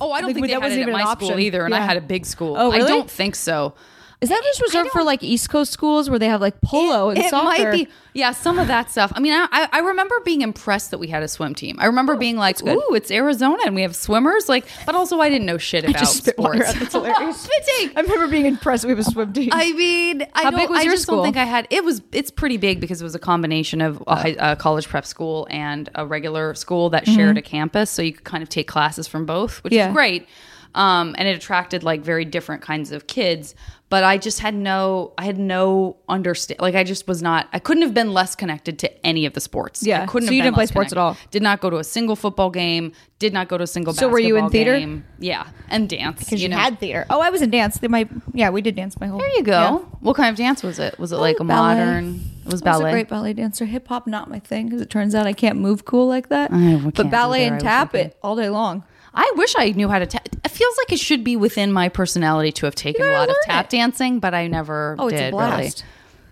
Oh, 0.00 0.12
I 0.12 0.20
don't 0.20 0.32
think 0.34 0.46
they 0.46 0.52
that 0.52 0.62
had 0.62 0.62
wasn't 0.62 0.78
it 0.80 0.82
at 0.82 0.88
even 0.88 0.92
my 0.92 1.00
an 1.10 1.16
school 1.16 1.28
option. 1.28 1.40
either, 1.40 1.64
and 1.64 1.74
I 1.74 1.80
had 1.80 1.96
a 1.96 2.00
big 2.00 2.24
school. 2.26 2.54
Oh, 2.56 2.70
I 2.70 2.78
don't 2.78 3.10
think 3.10 3.34
so. 3.34 3.74
Is 4.22 4.28
that 4.28 4.40
just 4.44 4.62
reserved 4.62 4.90
for 4.90 5.02
like 5.02 5.22
East 5.22 5.50
Coast 5.50 5.72
schools 5.72 6.08
where 6.08 6.18
they 6.18 6.28
have 6.28 6.40
like 6.40 6.60
polo 6.60 7.10
and 7.10 7.18
it 7.18 7.28
soccer? 7.28 7.44
might 7.44 7.72
be, 7.72 7.88
yeah, 8.14 8.30
some 8.32 8.58
of 8.58 8.68
that 8.68 8.90
stuff. 8.90 9.12
I 9.16 9.20
mean, 9.20 9.32
I, 9.32 9.48
I- 9.50 9.68
I 9.72 9.78
remember 9.80 10.14
being 10.24 10.42
impressed 10.42 10.90
that 10.92 10.98
we 10.98 11.08
had 11.08 11.22
a 11.22 11.28
swim 11.28 11.54
team. 11.54 11.76
I 11.80 11.84
Oh, 11.84 11.88
remember 11.88 12.16
being 12.16 12.36
like, 12.36 12.62
"Ooh, 12.64 12.94
it's 12.94 13.10
Arizona 13.10 13.58
and 13.66 13.74
we 13.74 13.82
have 13.82 13.96
swimmers." 13.96 14.48
Like, 14.48 14.66
but 14.86 14.94
also 14.94 15.20
I 15.20 15.28
didn't 15.28 15.46
know 15.46 15.58
shit 15.58 15.84
about 15.88 15.98
just 15.98 16.18
spit 16.18 16.38
water 16.38 16.58
sports. 16.64 16.70
out. 16.74 16.80
That's 16.80 16.92
hilarious. 16.94 17.40
Spitting. 17.40 17.96
I 17.96 18.00
remember 18.02 18.28
being 18.28 18.46
impressed. 18.46 18.84
We 18.84 18.90
have 18.90 18.98
a 19.00 19.04
swim 19.04 19.32
team. 19.32 19.50
I 19.52 19.72
mean, 19.72 20.22
I 20.34 20.42
How 20.44 20.50
don't, 20.50 20.60
big 20.60 20.70
was 20.70 20.78
I 20.78 20.82
your 20.84 20.92
just 20.92 21.02
school? 21.02 21.16
don't 21.16 21.24
think 21.24 21.36
I 21.36 21.44
had. 21.44 21.66
It 21.70 21.84
was. 21.84 22.00
It's 22.12 22.30
pretty 22.30 22.58
big 22.58 22.80
because 22.80 23.00
it 23.00 23.04
was 23.04 23.14
a 23.14 23.18
combination 23.18 23.80
of 23.80 24.02
a, 24.06 24.14
high, 24.14 24.36
a 24.38 24.54
college 24.56 24.88
prep 24.88 25.04
school 25.04 25.48
and 25.50 25.88
a 25.96 26.06
regular 26.06 26.54
school 26.54 26.90
that 26.90 27.06
shared 27.08 27.38
a 27.38 27.42
campus, 27.42 27.90
so 27.90 28.02
you 28.02 28.12
could 28.12 28.24
kind 28.24 28.42
of 28.42 28.48
take 28.48 28.68
classes 28.68 29.08
from 29.08 29.26
both, 29.26 29.64
which 29.64 29.72
Mm-hmm. 29.72 29.78
Yeah. 29.78 29.88
is 29.88 29.94
great. 29.94 30.28
Um, 30.74 31.14
and 31.18 31.28
it 31.28 31.36
attracted 31.36 31.82
like 31.82 32.00
very 32.00 32.24
different 32.24 32.62
kinds 32.62 32.92
of 32.92 33.06
kids. 33.06 33.54
But 33.92 34.04
I 34.04 34.16
just 34.16 34.40
had 34.40 34.54
no, 34.54 35.12
I 35.18 35.26
had 35.26 35.36
no 35.36 35.98
understand. 36.08 36.62
Like 36.62 36.74
I 36.74 36.82
just 36.82 37.06
was 37.06 37.20
not. 37.20 37.46
I 37.52 37.58
couldn't 37.58 37.82
have 37.82 37.92
been 37.92 38.14
less 38.14 38.34
connected 38.34 38.78
to 38.78 39.06
any 39.06 39.26
of 39.26 39.34
the 39.34 39.40
sports. 39.42 39.82
Yeah. 39.82 40.04
I 40.04 40.06
couldn't. 40.06 40.28
So 40.28 40.30
have 40.30 40.32
you 40.32 40.40
been 40.40 40.46
didn't 40.46 40.54
play 40.54 40.64
sports 40.64 40.92
at 40.92 40.96
all? 40.96 41.14
Did 41.30 41.42
not 41.42 41.60
go 41.60 41.68
to 41.68 41.76
a 41.76 41.84
single 41.84 42.16
football 42.16 42.48
game. 42.48 42.92
Did 43.18 43.34
not 43.34 43.48
go 43.48 43.58
to 43.58 43.64
a 43.64 43.66
single. 43.66 43.92
So 43.92 44.08
were 44.08 44.18
you 44.18 44.38
in 44.38 44.48
theater? 44.48 44.78
game. 44.78 45.04
Yeah, 45.18 45.46
and 45.68 45.90
dance. 45.90 46.20
because 46.20 46.42
you, 46.42 46.48
know. 46.48 46.56
had 46.56 46.80
theater. 46.80 47.04
Oh, 47.10 47.20
I 47.20 47.28
was 47.28 47.42
in 47.42 47.50
dance. 47.50 47.80
They 47.80 47.88
might. 47.88 48.08
Yeah, 48.32 48.48
we 48.48 48.62
did 48.62 48.76
dance 48.76 48.98
my 48.98 49.08
whole. 49.08 49.18
There 49.18 49.28
you 49.28 49.42
go. 49.42 49.86
What 50.00 50.16
kind 50.16 50.30
of 50.30 50.36
dance 50.36 50.62
was 50.62 50.78
it? 50.78 50.98
Was 50.98 51.12
it 51.12 51.16
like 51.16 51.38
a 51.38 51.44
ballet. 51.44 51.74
modern? 51.74 52.14
It 52.14 52.46
was 52.46 52.54
I 52.54 52.54
was 52.54 52.62
ballet. 52.62 52.88
a 52.88 52.92
great 52.94 53.08
ballet 53.10 53.34
dancer. 53.34 53.66
Hip 53.66 53.88
hop 53.88 54.06
not 54.06 54.30
my 54.30 54.38
thing 54.38 54.68
because 54.68 54.80
it 54.80 54.88
turns 54.88 55.14
out 55.14 55.26
I 55.26 55.34
can't 55.34 55.58
move 55.58 55.84
cool 55.84 56.08
like 56.08 56.30
that. 56.30 56.50
I 56.50 56.80
but 56.94 57.10
ballet 57.10 57.44
either. 57.44 57.56
and 57.56 57.56
I 57.56 57.56
wish 57.56 57.62
I 57.62 57.66
tap 57.66 57.94
it 57.94 58.16
all 58.22 58.36
day 58.36 58.48
long. 58.48 58.84
I 59.14 59.32
wish 59.36 59.54
I 59.58 59.70
knew 59.72 59.88
how 59.88 59.98
to 59.98 60.06
tap. 60.06 60.26
It 60.44 60.50
feels 60.50 60.74
like 60.78 60.92
it 60.92 60.98
should 60.98 61.22
be 61.24 61.36
within 61.36 61.72
my 61.72 61.88
personality 61.88 62.50
to 62.52 62.66
have 62.66 62.74
taken 62.74 63.04
a 63.06 63.12
lot 63.12 63.28
of 63.28 63.36
tap 63.44 63.66
it. 63.66 63.70
dancing, 63.70 64.20
but 64.20 64.34
I 64.34 64.46
never 64.46 64.96
Oh, 64.98 65.08
it's 65.08 65.18
did 65.18 65.28
a 65.28 65.30
blast. 65.30 65.84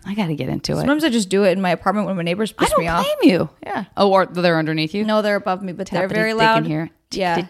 really. 0.06 0.12
I 0.12 0.14
got 0.14 0.28
to 0.28 0.34
get 0.34 0.48
into 0.48 0.72
it. 0.72 0.76
Sometimes 0.76 1.04
I 1.04 1.10
just 1.10 1.28
do 1.28 1.44
it 1.44 1.50
in 1.52 1.60
my 1.60 1.70
apartment 1.70 2.06
when 2.06 2.16
my 2.16 2.22
neighbors 2.22 2.54
I 2.58 2.62
piss 2.64 2.70
don't 2.70 2.80
me 2.80 2.88
off. 2.88 3.04
blame 3.04 3.30
you. 3.32 3.50
Yeah. 3.62 3.84
Oh, 3.98 4.10
or 4.10 4.24
they're 4.26 4.58
underneath 4.58 4.94
you. 4.94 5.04
No, 5.04 5.20
they're 5.20 5.36
above 5.36 5.62
me, 5.62 5.72
but 5.74 5.88
they're 5.88 6.08
Tappity, 6.08 6.12
very 6.14 6.30
they 6.32 6.38
loud. 6.38 6.54
can 6.54 6.64
hear. 6.64 6.90
Yeah. 7.12 7.46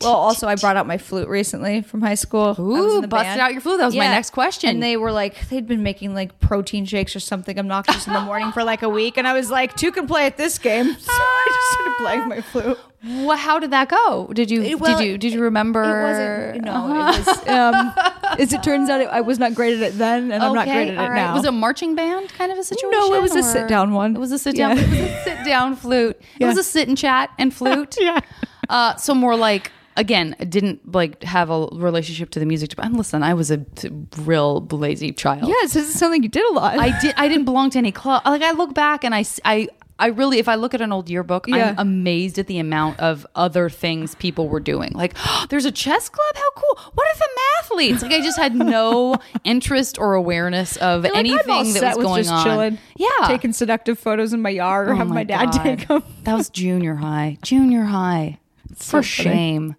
Well, 0.00 0.12
also 0.12 0.46
I 0.46 0.54
brought 0.56 0.76
out 0.76 0.86
my 0.86 0.98
flute 0.98 1.28
recently 1.28 1.82
from 1.82 2.00
high 2.00 2.14
school. 2.14 2.54
Ooh, 2.60 3.00
busted 3.02 3.10
band. 3.10 3.40
out 3.40 3.52
your 3.52 3.60
flute. 3.60 3.78
That 3.78 3.86
was 3.86 3.96
my 3.96 4.06
next 4.06 4.30
question. 4.30 4.70
And 4.70 4.82
they 4.82 4.96
were 4.96 5.10
like, 5.12 5.48
they'd 5.48 5.66
been 5.66 5.82
making 5.82 6.14
like 6.14 6.38
protein 6.40 6.84
shakes 6.84 7.16
or 7.16 7.20
something 7.20 7.58
obnoxious 7.58 8.06
in 8.06 8.12
the 8.12 8.20
morning 8.20 8.52
for 8.52 8.62
like 8.62 8.82
a 8.82 8.88
week, 8.88 9.16
and 9.16 9.26
I 9.26 9.32
was 9.32 9.50
like, 9.50 9.74
two 9.76 9.90
can 9.92 10.06
play 10.06 10.26
at 10.26 10.36
this 10.36 10.58
game, 10.58 10.84
so 10.98 11.10
I 11.12 11.46
just 11.48 11.72
started 11.72 11.96
playing 11.98 12.28
my 12.28 12.40
flute. 12.40 12.78
Well, 13.26 13.36
how 13.36 13.58
did 13.58 13.70
that 13.72 13.88
go? 13.90 14.30
Did 14.32 14.50
you 14.50 14.62
It- 14.62 14.80
well, 14.80 14.96
did 14.98 15.06
you 15.06 15.18
did 15.18 15.32
you 15.34 15.42
remember? 15.42 15.82
It 15.82 16.02
wasn't. 16.02 16.64
No, 16.64 16.86
it 16.88 17.26
was. 17.26 17.48
Um, 17.48 17.92
as 18.38 18.52
it 18.52 18.62
turns 18.62 18.88
out, 18.88 19.00
I 19.08 19.20
was 19.20 19.38
not 19.38 19.54
great 19.54 19.76
at 19.76 19.82
it 19.82 19.98
then, 19.98 20.32
and 20.32 20.42
I'm 20.42 20.54
not 20.54 20.66
great 20.66 20.88
at 20.88 20.94
it 20.94 20.98
right. 20.98 21.14
now. 21.14 21.34
Was 21.34 21.44
it 21.44 21.48
a 21.48 21.52
marching 21.52 21.94
band 21.94 22.30
kind 22.32 22.50
of 22.50 22.58
a 22.58 22.64
situation? 22.64 22.90
No, 22.92 23.12
it 23.14 23.20
was 23.22 23.34
a 23.34 23.42
sit-down 23.42 23.92
one. 23.92 24.16
It 24.16 24.18
was 24.20 24.32
a 24.32 24.38
sit 24.38 24.56
down. 24.56 24.76
Yeah. 24.78 24.82
It 24.84 24.90
was 24.90 25.10
a 25.10 25.24
sit 25.24 25.44
down 25.44 25.76
flute. 25.76 26.20
It 26.40 26.46
was 26.46 26.56
a 26.58 26.64
sit 26.64 26.88
and 26.88 26.96
chat 26.96 27.30
and 27.38 27.52
flute. 27.60 27.96
Yeah. 28.00 28.20
Uh, 28.68 28.96
so 28.96 29.14
more 29.14 29.36
like 29.36 29.70
again, 29.96 30.34
didn't 30.48 30.92
like 30.92 31.22
have 31.22 31.50
a 31.50 31.66
relationship 31.72 32.30
to 32.30 32.40
the 32.40 32.46
music. 32.46 32.74
And 32.78 32.96
listen, 32.96 33.22
I 33.22 33.34
was 33.34 33.50
a 33.50 33.58
t- 33.58 33.90
real 34.18 34.60
lazy 34.70 35.12
child. 35.12 35.48
Yes, 35.48 35.72
this 35.74 35.88
is 35.88 35.98
something 35.98 36.22
you 36.22 36.28
did 36.28 36.44
a 36.50 36.52
lot. 36.52 36.78
I 36.78 36.98
did. 37.00 37.14
I 37.16 37.28
didn't 37.28 37.44
belong 37.44 37.70
to 37.70 37.78
any 37.78 37.92
club. 37.92 38.22
Like 38.24 38.42
I 38.42 38.52
look 38.52 38.74
back 38.74 39.04
and 39.04 39.14
i 39.14 39.24
i 39.44 39.68
I 39.96 40.08
really, 40.08 40.40
if 40.40 40.48
I 40.48 40.56
look 40.56 40.74
at 40.74 40.80
an 40.80 40.90
old 40.90 41.08
yearbook, 41.08 41.46
Yeah. 41.46 41.68
I'm 41.70 41.78
amazed 41.78 42.36
at 42.40 42.48
the 42.48 42.58
amount 42.58 42.98
of 42.98 43.24
other 43.36 43.70
things 43.70 44.16
people 44.16 44.48
were 44.48 44.58
doing. 44.58 44.90
Like, 44.92 45.14
there's 45.50 45.66
a 45.66 45.70
chess 45.70 46.08
club. 46.08 46.34
How 46.34 46.50
cool! 46.56 46.92
What 46.94 47.06
are 47.06 47.16
the 47.16 47.28
mathletes? 47.76 48.02
Like, 48.02 48.10
I 48.10 48.20
just 48.20 48.36
had 48.36 48.56
no 48.56 49.14
interest 49.44 49.96
or 49.96 50.14
awareness 50.14 50.76
of 50.78 51.04
Like, 51.04 51.12
all 51.12 51.18
anything 51.20 51.74
that 51.74 51.96
was 51.96 52.04
going 52.04 52.24
just 52.24 52.34
on. 52.34 52.44
Chilling, 52.44 52.78
Yeah, 52.96 53.28
taking 53.28 53.52
seductive 53.52 53.96
photos 53.96 54.32
in 54.32 54.42
my 54.42 54.50
yard, 54.50 54.88
or 54.88 54.94
Oh 54.94 54.96
have 54.96 55.06
my, 55.08 55.22
dad 55.22 55.52
God. 55.52 55.62
take 55.62 55.86
them. 55.86 56.02
That 56.24 56.34
was 56.34 56.50
junior 56.50 56.96
high. 56.96 57.38
Junior 57.42 57.84
high. 57.84 58.40
So 58.82 58.98
For 58.98 59.02
funny. 59.02 59.02
shame. 59.36 59.76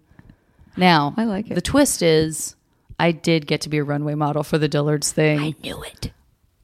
Now, 0.76 1.14
I 1.16 1.24
like 1.24 1.50
it. 1.50 1.54
The 1.54 1.60
twist 1.62 2.02
is, 2.02 2.54
I 3.00 3.12
did 3.12 3.46
get 3.46 3.62
to 3.62 3.68
be 3.68 3.78
a 3.78 3.84
runway 3.84 4.14
model 4.14 4.42
for 4.42 4.58
the 4.58 4.68
Dillards 4.68 5.10
thing. 5.12 5.40
I 5.40 5.54
knew 5.62 5.82
it 5.82 6.12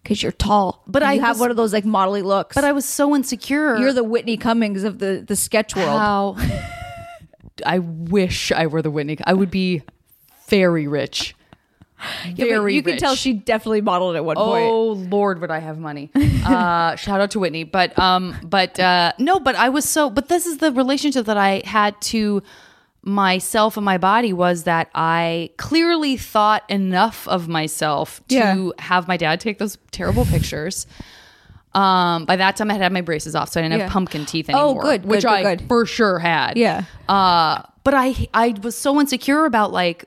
because 0.03 0.23
you're 0.23 0.33
tall, 0.33 0.83
But 0.87 1.03
I 1.03 1.15
have 1.17 1.37
was- 1.37 1.41
one 1.41 1.51
of 1.51 1.57
those 1.57 1.73
like 1.73 1.85
modelly 1.85 2.23
looks. 2.23 2.55
but 2.55 2.65
I 2.65 2.73
was 2.73 2.85
so 2.85 3.15
insecure. 3.17 3.77
you're 3.79 3.93
the 3.93 4.05
Whitney 4.05 4.37
Cummings 4.37 4.85
of 4.85 4.99
the 4.99 5.25
the 5.27 5.37
sketch 5.37 5.75
world. 5.77 5.89
How 5.99 6.37
I 7.67 7.79
wish 7.79 8.51
I 8.53 8.67
were 8.67 8.83
the 8.83 8.91
Whitney. 8.91 9.19
I 9.25 9.35
would 9.35 9.51
be 9.51 9.83
very 10.49 10.87
rich. 10.89 11.35
Yeah, 12.27 12.47
Very 12.47 12.75
you 12.75 12.83
can 12.83 12.99
tell 12.99 13.15
she 13.15 13.33
definitely 13.33 13.81
modeled 13.81 14.17
at 14.17 14.25
one 14.25 14.37
point. 14.37 14.65
Oh 14.67 14.87
Lord, 14.93 15.41
would 15.41 15.51
I 15.51 15.59
have 15.61 15.79
money? 15.79 16.11
Uh, 16.45 16.97
shout 16.97 17.21
out 17.21 17.31
to 17.33 17.41
Whitney, 17.41 17.65
but 17.65 17.97
um, 17.99 18.37
but 18.43 18.79
uh, 18.81 19.13
no, 19.19 19.39
but 19.41 19.55
I 19.57 19.69
was 19.69 19.89
so. 19.89 20.11
But 20.11 20.29
this 20.29 20.47
is 20.47 20.59
the 20.59 20.73
relationship 20.73 21.27
that 21.27 21.37
I 21.37 21.63
had 21.65 22.01
to 22.03 22.43
myself 23.05 23.77
and 23.77 23.85
my 23.85 23.99
body 23.99 24.33
was 24.33 24.63
that 24.65 24.89
I 24.95 25.51
clearly 25.57 26.17
thought 26.17 26.63
enough 26.71 27.27
of 27.27 27.49
myself 27.49 28.21
to 28.29 28.35
Yeah. 28.37 28.71
have 28.79 29.09
my 29.09 29.17
dad 29.17 29.41
take 29.41 29.59
those 29.59 29.77
terrible 29.91 30.25
pictures. 30.25 30.87
Um, 31.75 32.27
by 32.27 32.37
that 32.37 32.57
time, 32.57 32.71
I 32.71 32.75
had 32.75 32.83
had 32.83 32.93
my 32.93 33.01
braces 33.01 33.35
off, 33.35 33.49
so 33.49 33.59
I 33.59 33.63
didn't 33.63 33.79
Yeah. 33.79 33.85
have 33.85 33.93
pumpkin 33.93 34.27
teeth 34.27 34.49
anymore. 34.51 34.63
Oh, 34.65 34.71
anymore. 34.71 34.83
good, 34.85 35.07
which 35.07 35.23
good, 35.25 35.31
I 35.33 35.43
good, 35.43 35.59
good. 35.61 35.69
for 35.69 35.87
sure 35.87 36.19
had. 36.19 36.57
Yeah. 36.59 36.85
Uh, 37.09 37.63
but 37.83 37.95
I 37.95 38.29
I 38.35 38.55
was 38.63 38.77
so 38.77 39.01
insecure 39.01 39.47
about 39.47 39.73
like 39.73 40.05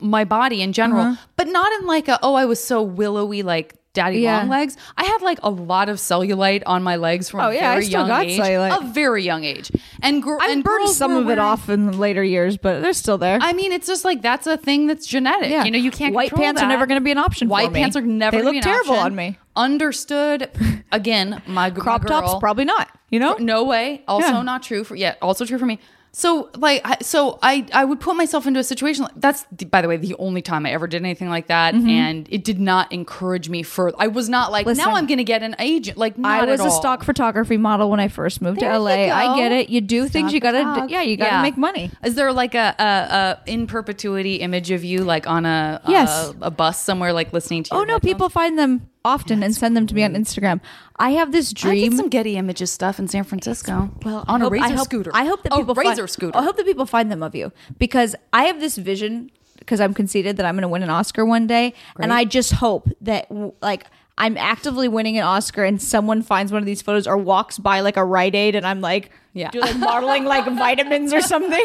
my 0.00 0.24
body 0.24 0.60
in 0.62 0.72
general, 0.72 1.02
Uh-huh. 1.02 1.26
but 1.36 1.48
not 1.48 1.70
in 1.80 1.86
like 1.86 2.08
a 2.08 2.18
oh 2.22 2.34
I 2.34 2.44
was 2.46 2.62
so 2.62 2.82
willowy 2.82 3.42
like 3.42 3.76
daddy 3.94 4.20
Yeah. 4.20 4.38
long 4.38 4.48
legs. 4.48 4.76
I 4.96 5.04
had 5.04 5.20
like 5.22 5.38
a 5.42 5.50
lot 5.50 5.88
of 5.90 5.98
cellulite 5.98 6.62
on 6.66 6.82
my 6.82 6.96
legs 6.96 7.28
from 7.28 7.40
Oh, 7.40 7.50
a 7.50 7.54
yeah, 7.54 7.70
I 7.70 7.74
very 7.74 7.84
still 7.84 8.00
young 8.00 8.08
got 8.08 8.24
age, 8.24 8.40
cellulite. 8.40 8.80
a 8.80 8.84
very 8.86 9.22
young 9.22 9.44
age, 9.44 9.70
and 10.02 10.22
gr- 10.22 10.38
and 10.42 10.64
burned 10.64 10.88
some 10.88 11.12
of 11.12 11.24
it 11.24 11.26
wearing- 11.26 11.38
off 11.40 11.68
in 11.68 11.90
the 11.90 11.96
later 11.96 12.24
years, 12.24 12.56
but 12.56 12.80
they're 12.80 12.94
still 12.94 13.18
there. 13.18 13.38
I 13.40 13.52
mean, 13.52 13.70
it's 13.70 13.86
just 13.86 14.04
like 14.04 14.22
that's 14.22 14.46
a 14.46 14.56
thing 14.56 14.86
that's 14.86 15.06
genetic. 15.06 15.50
Yeah. 15.50 15.64
You 15.64 15.70
know, 15.70 15.78
you 15.78 15.90
can't. 15.90 16.14
White 16.14 16.34
pants 16.34 16.60
are 16.62 16.68
never 16.68 16.86
gonna 16.86 17.00
be 17.02 17.12
an 17.12 17.18
option 17.18 17.48
for 17.48 17.52
White 17.52 17.72
pants 17.72 17.94
are 17.96 18.00
never. 18.00 18.38
They 18.38 18.42
look 18.42 18.52
be 18.52 18.58
an 18.58 18.64
terrible 18.64 18.92
option. 18.94 19.04
on 19.06 19.14
me. 19.14 19.38
Understood. 19.54 20.48
Again, 20.90 21.42
my 21.46 21.70
Crop 21.84 22.02
my 22.02 22.08
tops, 22.08 22.34
probably 22.40 22.64
not. 22.64 22.88
You 23.10 23.20
know, 23.20 23.36
no 23.38 23.64
way. 23.64 24.02
Also 24.08 24.28
Yeah. 24.28 24.42
not 24.42 24.62
true 24.62 24.84
for 24.84 24.96
yeah. 24.96 25.14
Also 25.22 25.44
true 25.44 25.58
for 25.58 25.66
me. 25.66 25.78
So 26.14 26.50
like 26.58 26.82
I, 26.84 26.98
so 27.00 27.38
I 27.42 27.66
I 27.72 27.86
would 27.86 27.98
put 27.98 28.16
myself 28.16 28.46
into 28.46 28.60
a 28.60 28.64
situation 28.64 29.04
like 29.04 29.14
that's 29.16 29.44
by 29.70 29.80
the 29.80 29.88
way 29.88 29.96
the 29.96 30.14
only 30.18 30.42
time 30.42 30.66
I 30.66 30.72
ever 30.72 30.86
did 30.86 31.00
anything 31.02 31.30
like 31.30 31.46
that 31.46 31.72
and 31.72 32.28
it 32.30 32.44
did 32.44 32.60
not 32.60 32.92
encourage 32.92 33.48
me 33.48 33.62
for 33.62 33.92
I 33.98 34.08
was 34.08 34.28
not 34.28 34.52
like 34.52 34.62
Mm-hmm. 34.66 34.68
Listen, 34.76 34.84
now 34.90 34.94
I'm 34.94 35.06
gonna 35.06 35.24
get 35.24 35.42
an 35.42 35.56
agent 35.58 35.96
like 35.96 36.18
not 36.18 36.42
I 36.42 36.44
was 36.44 36.60
a 36.60 36.70
stock 36.70 37.02
photography 37.02 37.56
model 37.56 37.88
when 37.88 37.98
I 37.98 38.08
first 38.08 38.42
moved 38.42 38.60
There 38.60 38.70
to 38.72 38.78
LA. 38.78 38.90
I 39.10 39.34
get 39.38 39.52
it. 39.52 39.70
You 39.70 39.80
do 39.80 40.06
things. 40.06 40.34
You 40.34 40.40
gotta. 40.40 40.86
Yeah, 40.90 41.00
you 41.00 41.16
gotta 41.16 41.30
Yeah. 41.36 41.42
make 41.42 41.56
money. 41.56 41.90
Is 42.04 42.14
there 42.14 42.30
like 42.32 42.54
a, 42.54 42.74
a, 42.78 42.84
a 42.84 43.38
in 43.50 43.66
perpetuity 43.66 44.36
image 44.36 44.70
of 44.70 44.84
you 44.84 45.04
like 45.04 45.26
on 45.26 45.46
a 45.46 45.80
Yes. 45.88 46.10
a, 46.42 46.46
a 46.46 46.50
bus 46.50 46.78
somewhere 46.78 47.14
like 47.14 47.32
listening 47.32 47.62
to? 47.64 47.74
Oh 47.74 47.84
no, 47.84 47.94
headphones? 47.94 48.12
people 48.12 48.28
find 48.28 48.58
them 48.58 48.90
often 49.04 49.42
and 49.42 49.54
send 49.54 49.76
them 49.76 49.86
to 49.86 49.94
me 49.94 50.04
on 50.04 50.12
Instagram. 50.14 50.60
I 50.96 51.10
have 51.10 51.32
this 51.32 51.52
dream. 51.52 51.84
I 51.84 51.88
did 51.88 51.96
some 51.96 52.08
Getty 52.08 52.36
Images 52.36 52.70
stuff 52.70 52.98
in 52.98 53.08
San 53.08 53.24
Francisco. 53.24 53.90
Well, 54.04 54.24
on 54.28 54.40
I 54.42 54.44
a 54.44 54.44
hope- 54.46 54.52
razor 54.52 54.64
I 54.64 54.68
hope, 54.70 54.84
scooter. 54.84 55.10
I 55.14 55.24
hope 55.24 55.42
that 55.42 55.52
A 55.52 55.56
people 55.56 55.74
razor 55.74 56.02
find, 56.02 56.10
scooter. 56.10 56.38
I 56.38 56.42
hope 56.42 56.56
that 56.56 56.66
people 56.66 56.86
find 56.86 57.10
them 57.10 57.22
of 57.22 57.34
you 57.34 57.52
because 57.78 58.14
I 58.32 58.44
have 58.44 58.60
this 58.60 58.76
vision 58.76 59.30
because 59.58 59.80
I'm 59.80 59.94
conceited 59.94 60.36
that 60.38 60.46
I'm 60.46 60.54
going 60.56 60.62
to 60.62 60.68
win 60.68 60.82
an 60.82 60.90
Oscar 60.90 61.24
one 61.24 61.46
day, 61.46 61.74
and 62.00 62.12
I 62.12 62.24
just 62.24 62.52
hope 62.52 62.88
that 63.00 63.26
like. 63.62 63.86
I'm 64.18 64.36
actively 64.36 64.88
winning 64.88 65.16
an 65.16 65.24
Oscar, 65.24 65.64
and 65.64 65.80
someone 65.80 66.20
finds 66.20 66.52
one 66.52 66.60
of 66.60 66.66
these 66.66 66.82
photos 66.82 67.06
or 67.06 67.16
walks 67.16 67.56
by 67.58 67.80
like 67.80 67.96
a 67.96 68.04
Rite 68.04 68.34
Aid, 68.34 68.54
and 68.54 68.66
I'm 68.66 68.82
like, 68.82 69.10
Yeah. 69.32 69.48
do 69.50 69.58
like 69.60 69.76
modeling 69.78 70.24
like 70.26 70.44
vitamins 70.58 71.14
or 71.14 71.22
something. 71.22 71.64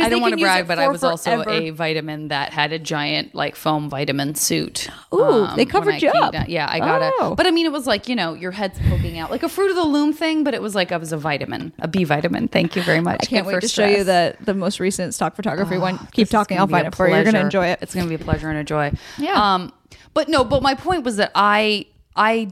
I 0.00 0.08
don't 0.08 0.20
want 0.20 0.34
to 0.34 0.40
brag, 0.40 0.66
but 0.66 0.78
I 0.78 0.88
was 0.88 1.02
also 1.04 1.42
forever. 1.42 1.50
a 1.50 1.70
vitamin 1.70 2.28
that 2.28 2.52
had 2.52 2.72
a 2.72 2.78
giant 2.78 3.34
like 3.34 3.56
foam 3.56 3.88
vitamin 3.88 4.34
suit. 4.34 4.88
Ooh, 5.14 5.22
um, 5.22 5.56
they 5.56 5.64
covered 5.64 6.00
you 6.02 6.10
up. 6.10 6.32
down- 6.32 6.46
Yeah, 6.48 6.66
I 6.70 6.78
got 6.78 7.02
it. 7.02 7.12
Oh. 7.18 7.34
But 7.34 7.46
I 7.46 7.50
mean, 7.50 7.66
it 7.66 7.72
was 7.72 7.86
like 7.86 8.08
you 8.08 8.16
know 8.16 8.34
your 8.34 8.50
head's 8.50 8.78
poking 8.88 9.18
out 9.18 9.30
like 9.30 9.42
a 9.42 9.48
fruit 9.48 9.70
of 9.70 9.76
the 9.76 9.84
loom 9.84 10.12
thing, 10.12 10.44
but 10.44 10.54
it 10.54 10.62
was 10.62 10.74
like 10.74 10.92
I 10.92 10.96
was 10.96 11.12
a 11.12 11.16
vitamin, 11.16 11.72
a 11.78 11.88
B 11.88 12.04
vitamin. 12.04 12.48
Thank 12.48 12.76
you 12.76 12.82
very 12.82 13.00
much. 13.00 13.20
I 13.22 13.26
can't 13.26 13.46
wait 13.46 13.60
to 13.60 13.68
show 13.68 13.86
you 13.86 14.04
the 14.04 14.36
the 14.40 14.54
most 14.54 14.80
recent 14.80 15.14
stock 15.14 15.36
photography 15.36 15.78
one. 15.78 15.96
This 15.96 16.10
Keep 16.12 16.28
talking. 16.30 16.58
I'll 16.58 16.66
find 16.66 16.86
it 16.86 16.94
for 16.94 17.08
you. 17.08 17.14
You're 17.14 17.24
gonna 17.24 17.40
enjoy 17.40 17.66
it. 17.66 17.78
It's 17.82 17.94
gonna 17.94 18.08
be 18.08 18.14
a 18.14 18.18
pleasure 18.18 18.48
and 18.50 18.58
a 18.58 18.64
joy. 18.64 18.92
Yeah. 19.18 19.54
Um, 19.54 19.72
but 20.14 20.28
no, 20.28 20.44
but 20.44 20.62
my 20.62 20.74
point 20.74 21.04
was 21.04 21.16
that 21.16 21.30
I, 21.34 21.86
I, 22.16 22.50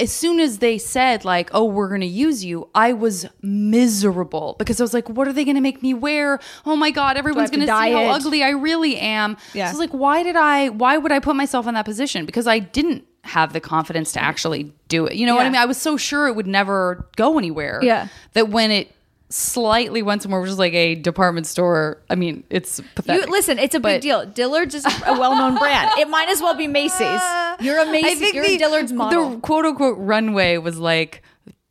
as 0.00 0.10
soon 0.10 0.40
as 0.40 0.58
they 0.58 0.78
said 0.78 1.24
like, 1.24 1.50
"Oh, 1.52 1.64
we're 1.64 1.88
gonna 1.88 2.06
use 2.06 2.44
you," 2.44 2.68
I 2.74 2.92
was 2.92 3.26
miserable 3.42 4.56
because 4.58 4.80
I 4.80 4.84
was 4.84 4.94
like, 4.94 5.08
"What 5.08 5.28
are 5.28 5.32
they 5.32 5.44
gonna 5.44 5.60
make 5.60 5.82
me 5.82 5.94
wear? 5.94 6.40
Oh 6.64 6.76
my 6.76 6.90
god, 6.90 7.16
everyone's 7.16 7.50
have 7.50 7.60
to 7.60 7.66
gonna 7.66 7.84
see 7.84 7.92
how 7.92 8.04
ugly 8.14 8.42
I 8.42 8.50
really 8.50 8.96
am." 8.96 9.36
Yeah. 9.54 9.66
So 9.66 9.70
I 9.70 9.72
was 9.72 9.80
like, 9.80 9.98
"Why 9.98 10.22
did 10.22 10.36
I? 10.36 10.70
Why 10.70 10.96
would 10.96 11.12
I 11.12 11.18
put 11.18 11.36
myself 11.36 11.66
in 11.66 11.74
that 11.74 11.84
position? 11.84 12.26
Because 12.26 12.46
I 12.46 12.58
didn't." 12.58 13.04
have 13.22 13.52
the 13.52 13.60
confidence 13.60 14.12
to 14.12 14.22
actually 14.22 14.72
do 14.88 15.04
it. 15.04 15.14
You 15.14 15.26
know 15.26 15.34
what 15.36 15.44
I 15.44 15.50
mean? 15.50 15.60
I 15.60 15.66
was 15.66 15.76
so 15.76 15.98
sure 15.98 16.26
it 16.26 16.34
would 16.34 16.46
never 16.46 17.06
go 17.16 17.36
anywhere. 17.36 17.78
Yeah. 17.82 18.08
That 18.32 18.48
when 18.48 18.70
it 18.70 18.94
slightly 19.30 20.02
once 20.02 20.26
more, 20.26 20.40
which 20.40 20.50
is 20.50 20.58
like 20.58 20.74
a 20.74 20.96
department 20.96 21.46
store. 21.46 22.02
I 22.10 22.14
mean, 22.16 22.44
it's 22.50 22.80
pathetic. 22.94 23.26
You, 23.26 23.32
listen, 23.32 23.58
it's 23.58 23.74
a 23.74 23.80
big 23.80 24.02
deal. 24.02 24.26
Dillard's 24.26 24.74
is 24.74 24.84
a 24.84 25.12
well-known 25.18 25.56
brand. 25.56 25.90
It 25.98 26.08
might 26.08 26.28
as 26.28 26.40
well 26.42 26.54
be 26.54 26.66
Macy's. 26.66 27.00
You're 27.60 27.78
a 27.78 27.86
Macy's. 27.90 28.32
You're 28.34 28.44
a 28.44 28.56
Dillard's 28.56 28.92
model. 28.92 29.30
The 29.30 29.36
quote 29.38 29.64
unquote 29.64 29.96
runway 29.98 30.56
was 30.58 30.78
like 30.78 31.22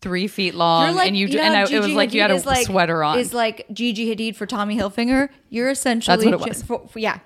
three 0.02 0.28
feet 0.28 0.56
long, 0.56 0.94
You're 0.94 1.04
and 1.04 1.18
you, 1.18 1.28
know 1.28 1.42
and 1.42 1.56
I, 1.56 1.64
it 1.64 1.80
was 1.80 1.90
like 1.90 2.14
you 2.14 2.22
had 2.22 2.32
a 2.32 2.38
like- 2.42 2.66
sweater 2.66 3.04
on. 3.04 3.20
Is 3.20 3.34
like 3.34 3.66
Gigi 3.74 4.16
Hadid 4.16 4.36
for 4.38 4.46
Tommy 4.46 4.78
Hilfiger. 4.78 5.28
You're 5.50 5.70
essentially 5.70 6.16
That's 6.16 6.26
what 6.26 6.48
it 6.48 6.50
was. 6.50 6.64
For, 6.64 6.88
for- 6.88 7.00
yeah, 7.00 7.20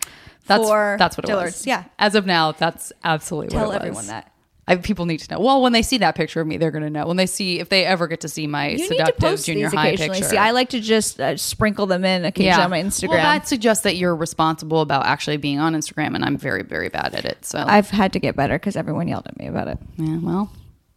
that's 0.48 0.68
that's 0.68 1.16
what 1.16 1.26
it 1.26 1.28
Dillard's. 1.28 1.58
was. 1.58 1.68
Yeah, 1.68 1.84
As 2.00 2.16
of 2.16 2.26
now, 2.26 2.52
that's 2.54 2.92
absolutely 3.04 3.50
tell 3.50 3.68
what 3.68 3.76
it 3.76 3.90
was. 3.90 4.00
everyone 4.00 4.08
that. 4.08 4.33
I, 4.68 4.78
people 4.78 5.06
need 5.06 5.18
to 5.20 5.34
know. 5.34 5.42
Well, 5.42 5.62
when 5.62 5.74
they 5.74 5.82
see 5.82 5.98
that 5.98 6.16
picture 6.16 6.40
of 6.40 6.48
me, 6.48 6.56
they're 6.56 6.72
going 6.72 6.86
to 6.86 6.90
know. 6.90 7.06
When 7.06 7.18
they 7.18 7.26
see, 7.26 7.60
if 7.60 7.68
they 7.68 7.84
ever 7.84 8.08
get 8.08 8.22
to 8.22 8.30
see 8.30 8.48
my 8.48 8.68
You 8.70 8.78
need 8.78 8.82
to 8.84 8.88
seductive 8.96 9.18
post 9.20 9.46
junior 9.46 9.70
high 9.70 9.96
picture. 9.98 10.24
See, 10.24 10.38
I 10.38 10.52
like 10.52 10.70
to 10.70 10.80
just 10.80 11.20
uh, 11.20 11.36
sprinkle 11.36 11.86
them 11.86 12.06
in 12.06 12.24
occasionally 12.24 12.64
on 12.64 12.70
my 12.70 12.82
Instagram. 12.82 13.10
Well, 13.10 13.18
that 13.18 13.46
suggests 13.48 13.84
that 13.84 13.98
you're 13.98 14.16
responsible 14.16 14.80
about 14.80 15.06
actually 15.06 15.36
being 15.36 15.60
on 15.60 15.74
Instagram, 15.74 16.16
and 16.16 16.24
I'm 16.24 16.38
very, 16.38 16.64
very 16.64 16.88
bad 16.88 17.14
at 17.14 17.26
it. 17.26 17.44
So, 17.44 17.62
I've 17.68 17.90
had 17.90 18.14
to 18.14 18.20
get 18.20 18.38
better 18.38 18.58
because 18.58 18.78
everyone 18.78 19.10
yelled 19.10 19.28
at 19.28 19.38
me 19.38 19.48
about 19.48 19.68
it. 19.68 19.80
yeah, 19.98 20.20
well, 20.22 20.50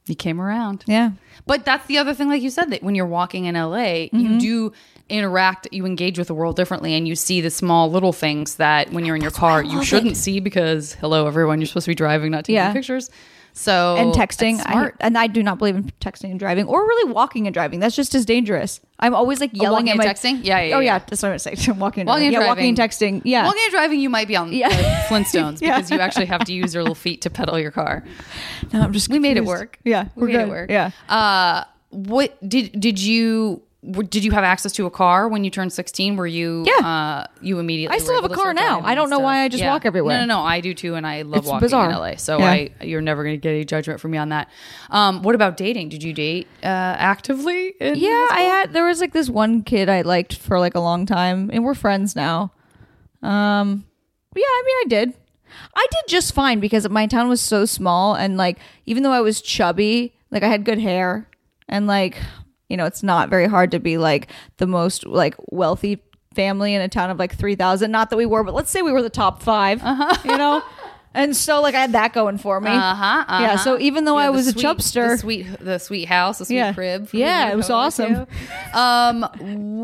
you 0.06 0.14
came 0.14 0.40
around. 0.40 0.84
Yeah. 0.86 1.10
But 1.46 1.64
that's 1.64 1.86
the 1.86 1.98
other 1.98 2.14
thing, 2.14 2.28
like 2.28 2.42
you 2.42 2.50
said, 2.50 2.70
that 2.70 2.84
when 2.84 2.94
you're 2.94 3.04
walking 3.06 3.46
in 3.46 3.56
LA, 3.56 4.06
Mm-hmm. 4.06 4.18
you 4.18 4.38
do 4.38 4.72
interact, 5.08 5.66
you 5.72 5.86
engage 5.86 6.18
with 6.18 6.28
the 6.28 6.34
world 6.34 6.54
differently, 6.56 6.94
and 6.94 7.06
you 7.08 7.16
see 7.16 7.40
the 7.40 7.50
small 7.50 7.90
little 7.90 8.12
things 8.12 8.56
that 8.56 8.92
when 8.92 9.04
you're 9.04 9.16
in 9.16 9.22
your 9.22 9.30
car, 9.32 9.62
you 9.62 9.82
shouldn't 9.84 10.16
see 10.16 10.38
because, 10.40 10.94
hello, 10.94 11.26
everyone, 11.26 11.60
you're 11.60 11.66
supposed 11.66 11.84
to 11.86 11.90
be 11.90 11.94
driving, 11.96 12.30
not 12.30 12.44
taking 12.44 12.54
Yeah. 12.56 12.72
pictures. 12.72 13.10
So 13.58 13.96
and 13.96 14.12
texting. 14.12 14.60
I, 14.66 14.90
and 15.00 15.16
I 15.16 15.28
do 15.28 15.42
not 15.42 15.56
believe 15.58 15.76
in 15.76 15.84
texting 16.00 16.30
and 16.30 16.38
driving, 16.38 16.66
or 16.66 16.82
really 16.86 17.10
walking 17.10 17.46
and 17.46 17.54
driving. 17.54 17.80
That's 17.80 17.96
just 17.96 18.14
as 18.14 18.26
dangerous. 18.26 18.80
I'm 19.00 19.14
always 19.14 19.40
like 19.40 19.50
yelling 19.54 19.86
walking 19.86 19.88
at 19.88 19.92
and 19.92 19.98
my 19.98 20.06
texting? 20.06 20.44
Yeah, 20.44 20.60
yeah, 20.60 20.76
oh 20.76 20.80
yeah. 20.80 20.98
that's 20.98 21.22
what 21.22 21.32
I'm 21.32 21.38
saying. 21.38 21.56
walking 21.78 22.02
and 22.02 22.06
Walking 22.06 22.06
driving. 22.06 22.26
and 22.26 22.32
yeah, 22.34 22.46
walking 22.48 22.68
and 22.68 22.76
texting. 22.78 23.22
Yeah, 23.24 23.46
Walking 23.46 23.62
and 23.64 23.70
driving, 23.70 24.00
you 24.00 24.10
might 24.10 24.28
be 24.28 24.36
on 24.36 24.52
Yeah. 24.52 24.68
the 24.68 24.74
Flintstones 25.08 25.62
Yeah. 25.62 25.76
because 25.76 25.90
you 25.90 25.98
actually 26.00 26.26
have 26.26 26.44
to 26.44 26.52
use 26.52 26.74
your 26.74 26.82
little 26.82 26.94
feet 26.94 27.22
to 27.22 27.30
pedal 27.30 27.58
your 27.58 27.70
car. 27.70 28.04
no, 28.74 28.82
I'm 28.82 28.92
just 28.92 29.08
We 29.08 29.18
made 29.18 29.38
it 29.38 29.44
work. 29.46 29.78
Yeah, 29.84 30.08
we 30.16 30.20
we're 30.22 30.26
made 30.28 30.32
good. 30.34 30.40
it 30.42 30.48
work. 30.48 30.70
Yeah. 30.70 30.90
Uh, 31.08 31.64
what 31.90 32.36
did 32.46 32.78
did 32.78 33.00
you? 33.00 33.62
Did 33.92 34.24
you 34.24 34.32
have 34.32 34.42
access 34.44 34.72
to 34.72 34.86
a 34.86 34.90
car 34.90 35.28
when 35.28 35.44
you 35.44 35.50
turned 35.50 35.72
16? 35.72 36.16
Were 36.16 36.26
you, 36.26 36.64
Yeah. 36.66 36.86
uh, 36.86 37.26
you 37.40 37.58
immediately 37.58 37.94
I 37.96 38.00
still 38.00 38.14
have 38.20 38.30
a 38.30 38.34
car 38.34 38.52
now. 38.52 38.80
I 38.82 38.94
don't 38.94 39.10
know 39.10 39.18
why? 39.20 39.40
I 39.40 39.48
just 39.48 39.64
walk 39.64 39.84
everywhere. 39.86 40.18
No, 40.18 40.24
no, 40.26 40.40
no. 40.40 40.40
I 40.42 40.60
do 40.60 40.74
too. 40.74 40.94
And 40.96 41.06
I 41.06 41.22
love 41.22 41.38
It's 41.40 41.46
walking 41.48 41.60
bizarre. 41.66 41.90
in 41.90 41.96
LA. 41.96 42.16
So 42.16 42.38
Yeah. 42.38 42.50
I, 42.50 42.70
you're 42.82 43.00
never 43.00 43.22
going 43.22 43.34
to 43.36 43.40
get 43.40 43.50
any 43.50 43.64
judgment 43.64 44.00
from 44.00 44.10
me 44.10 44.18
on 44.18 44.30
that. 44.30 44.48
Um, 44.90 45.22
what 45.22 45.34
about 45.34 45.56
dating? 45.56 45.88
Did 45.90 46.02
you 46.02 46.12
date, 46.12 46.48
uh, 46.62 46.66
actively? 46.66 47.74
in 47.80 47.94
Yeah, 47.96 48.26
I 48.30 48.40
had 48.40 48.72
there 48.72 48.84
was 48.86 49.00
like 49.00 49.12
this 49.12 49.28
one 49.30 49.62
kid 49.62 49.88
I 49.88 50.02
liked 50.02 50.36
for 50.36 50.58
like 50.58 50.74
a 50.74 50.80
long 50.80 51.06
time, 51.06 51.50
and 51.52 51.64
we're 51.64 51.74
friends 51.74 52.16
now. 52.16 52.52
Um, 53.22 53.84
yeah, 54.34 54.42
I 54.44 54.62
mean, 54.66 54.76
I 54.80 54.84
did. 54.88 55.14
I 55.74 55.86
did 55.90 56.08
just 56.08 56.34
fine 56.34 56.60
because 56.60 56.88
my 56.88 57.06
town 57.06 57.28
was 57.28 57.40
so 57.40 57.64
small, 57.64 58.14
and 58.14 58.36
like 58.36 58.58
even 58.84 59.02
though 59.02 59.12
I 59.12 59.20
was 59.20 59.40
chubby, 59.40 60.14
like 60.30 60.42
I 60.42 60.48
had 60.48 60.64
good 60.64 60.78
hair, 60.78 61.28
and 61.68 61.86
like 61.86 62.18
you 62.68 62.76
know, 62.76 62.86
it's 62.86 63.02
not 63.02 63.28
very 63.28 63.46
hard 63.46 63.70
to 63.72 63.78
be 63.78 63.98
like 63.98 64.28
the 64.56 64.66
most 64.66 65.06
like 65.06 65.34
wealthy 65.50 66.02
family 66.34 66.74
in 66.74 66.80
a 66.82 66.88
town 66.88 67.10
of 67.10 67.18
like 67.18 67.34
three 67.34 67.54
thousand. 67.54 67.90
Not 67.90 68.10
that 68.10 68.16
we 68.16 68.26
were, 68.26 68.44
but 68.44 68.54
let's 68.54 68.70
say 68.70 68.82
we 68.82 68.92
were 68.92 69.02
the 69.02 69.10
top 69.10 69.42
5 69.42 69.82
uh-huh. 69.82 70.16
You 70.24 70.36
know. 70.36 70.62
And 71.16 71.34
so, 71.34 71.60
like, 71.62 71.74
I 71.74 71.80
had 71.80 71.92
that 71.92 72.12
going 72.12 72.38
for 72.38 72.60
me. 72.60 72.70
Uh-huh, 72.70 73.24
uh-huh. 73.26 73.42
Yeah. 73.42 73.56
So 73.56 73.78
even 73.80 74.04
though 74.04 74.18
Yeah, 74.18 74.26
I 74.26 74.30
was 74.30 74.48
sweet- 74.48 74.64
a 74.64 74.68
chubster, 74.68 75.08
the 75.12 75.16
sweet, 75.18 75.46
the 75.60 75.78
sweet 75.78 76.04
house, 76.04 76.38
the 76.38 76.44
sweet 76.44 76.56
Yeah. 76.56 76.72
crib. 76.74 77.08
Yeah, 77.12 77.50
it 77.50 77.56
was 77.56 77.70
awesome. 77.70 78.26
Um, 78.74 79.24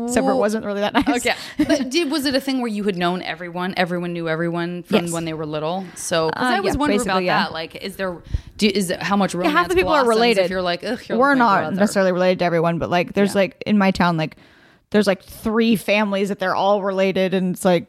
except 0.05 0.27
it 0.27 0.33
wasn't 0.35 0.65
really 0.65 0.81
that 0.81 0.93
nice. 0.93 1.25
Okay, 1.25 1.33
but 1.57 1.89
did 1.89 2.11
was 2.11 2.25
it 2.25 2.35
a 2.35 2.39
thing 2.39 2.59
where 2.61 2.67
you 2.71 2.83
had 2.83 2.95
known 2.97 3.21
everyone? 3.23 3.73
Everyone 3.77 4.13
knew 4.13 4.29
everyone 4.29 4.83
from 4.83 5.05
Yes. 5.05 5.11
when 5.11 5.25
they 5.25 5.33
were 5.33 5.45
little. 5.45 5.85
So 5.95 6.27
Uh, 6.27 6.31
I 6.35 6.59
was 6.59 6.75
yeah, 6.75 6.79
wondering 6.79 7.01
about 7.01 7.23
yeah. 7.23 7.43
that. 7.43 7.51
Like, 7.51 7.75
is 7.83 7.95
there 7.95 8.17
do, 8.57 8.67
is 8.67 8.91
it, 8.91 9.01
how 9.01 9.17
much 9.17 9.33
romance? 9.33 9.53
half 9.55 9.67
the 9.69 9.75
people 9.75 9.91
are 9.93 10.07
related. 10.07 10.45
If 10.45 10.51
you're 10.51 10.61
like, 10.61 10.83
Ugh, 10.83 10.99
you're 11.09 11.17
we're 11.17 11.33
not 11.35 11.61
brother." 11.61 11.75
necessarily 11.75 12.11
related 12.11 12.39
to 12.39 12.45
everyone, 12.45 12.77
but 12.77 12.89
like 12.91 13.13
there's 13.13 13.33
like 13.35 13.61
in 13.65 13.77
my 13.79 13.89
town, 13.91 14.15
like 14.17 14.37
there's 14.91 15.07
like 15.07 15.23
three 15.23 15.75
families 15.75 16.29
that 16.29 16.37
they're 16.37 16.55
all 16.55 16.83
related, 16.83 17.33
and 17.33 17.55
it's 17.55 17.65
like 17.65 17.87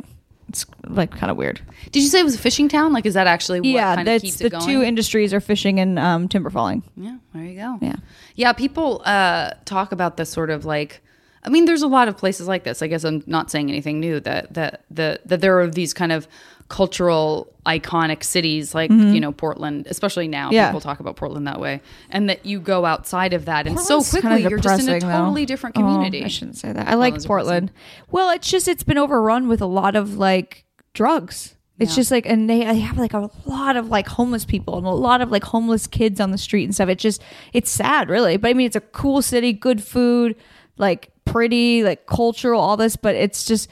it's 0.48 0.66
like 0.86 1.10
kind 1.10 1.30
of 1.30 1.36
weird. 1.36 1.60
Did 1.90 2.02
you 2.02 2.08
say 2.08 2.20
it 2.20 2.24
was 2.24 2.34
a 2.34 2.38
fishing 2.38 2.68
town? 2.68 2.92
Like, 2.92 3.06
is 3.06 3.14
that 3.14 3.26
actually 3.26 3.60
what 3.60 3.68
yeah, 3.68 3.94
kind 3.94 4.08
of 4.08 4.12
that's 4.12 4.22
keeps 4.22 4.36
the 4.36 4.46
it 4.46 4.50
going? 4.50 4.66
two 4.66 4.82
industries 4.82 5.32
are 5.32 5.40
fishing 5.40 5.80
and 5.80 5.98
um, 5.98 6.28
timber 6.28 6.50
falling. 6.50 6.82
Yeah, 6.96 7.16
there 7.32 7.44
you 7.44 7.56
go. 7.56 7.78
Yeah. 7.80 7.96
Yeah, 8.34 8.52
people 8.52 9.02
uh, 9.04 9.52
talk 9.64 9.92
about 9.92 10.16
this 10.16 10.30
sort 10.30 10.50
of 10.50 10.64
like 10.64 11.02
I 11.44 11.50
mean, 11.50 11.66
there's 11.66 11.82
a 11.82 11.88
lot 11.88 12.08
of 12.08 12.16
places 12.16 12.48
like 12.48 12.64
this. 12.64 12.80
I 12.80 12.86
guess 12.86 13.04
I'm 13.04 13.22
not 13.26 13.50
saying 13.50 13.68
anything 13.68 14.00
new 14.00 14.18
that 14.20 14.54
that 14.54 14.84
that, 14.90 15.28
that 15.28 15.40
there 15.40 15.60
are 15.60 15.68
these 15.68 15.92
kind 15.92 16.10
of 16.10 16.26
cultural 16.68 17.52
iconic 17.66 18.22
cities 18.22 18.74
like, 18.74 18.90
you 18.90 19.20
know, 19.20 19.32
Portland, 19.32 19.86
especially 19.88 20.28
now 20.28 20.46
Mm-hmm. 20.46 20.54
Yeah. 20.54 20.68
people 20.68 20.80
talk 20.80 21.00
about 21.00 21.16
Portland 21.16 21.46
that 21.46 21.60
way. 21.60 21.80
And 22.10 22.28
that 22.28 22.44
you 22.44 22.60
go 22.60 22.84
outside 22.84 23.32
of 23.32 23.44
that 23.46 23.66
and 23.66 23.76
Portland's 23.76 24.06
so 24.08 24.20
kinda 24.20 24.36
quickly 24.36 24.50
you're 24.50 24.58
just 24.58 24.82
in 24.82 24.88
a 24.88 24.94
depressing, 25.00 25.08
though. 25.08 25.16
totally 25.24 25.46
different 25.46 25.76
Oh, 25.76 25.80
community. 25.80 26.24
I 26.24 26.28
shouldn't 26.28 26.56
say 26.58 26.72
that. 26.72 26.88
I 26.88 26.94
like 26.94 27.14
Portland's 27.14 27.26
Portland. 27.26 27.72
Well, 28.10 28.30
it's 28.30 28.50
just 28.50 28.68
it's 28.68 28.82
been 28.82 28.98
overrun 28.98 29.48
with 29.48 29.60
a 29.62 29.66
lot 29.66 29.94
of 29.96 30.16
like 30.18 30.64
drugs. 30.94 31.54
It's 31.78 31.92
Yeah. 31.92 31.96
just 31.96 32.10
like, 32.10 32.24
and 32.26 32.48
they 32.48 32.60
they 32.64 32.78
have 32.80 32.98
like 32.98 33.14
a 33.14 33.30
lot 33.46 33.76
of 33.76 33.88
like 33.88 34.06
homeless 34.08 34.44
people 34.44 34.76
and 34.78 34.86
a 34.86 34.90
lot 34.90 35.20
of 35.20 35.30
like 35.30 35.44
homeless 35.44 35.86
kids 35.86 36.20
on 36.20 36.30
the 36.30 36.38
street 36.38 36.64
and 36.64 36.74
stuff. 36.74 36.88
It 36.88 36.98
just 36.98 37.20
it's 37.52 37.70
sad, 37.70 38.08
really. 38.10 38.36
But 38.36 38.48
I 38.50 38.54
mean, 38.54 38.66
it's 38.66 38.76
a 38.76 38.80
cool 38.80 39.22
city, 39.22 39.52
good 39.52 39.82
food, 39.82 40.36
like 40.76 41.10
pretty, 41.24 41.82
like 41.82 42.06
cultural, 42.06 42.60
all 42.60 42.76
this. 42.76 42.94
But 42.96 43.14
it's 43.16 43.44
just 43.44 43.68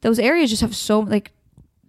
those 0.00 0.18
areas 0.18 0.50
just 0.50 0.62
have 0.62 0.74
so 0.74 1.00
like 1.00 1.30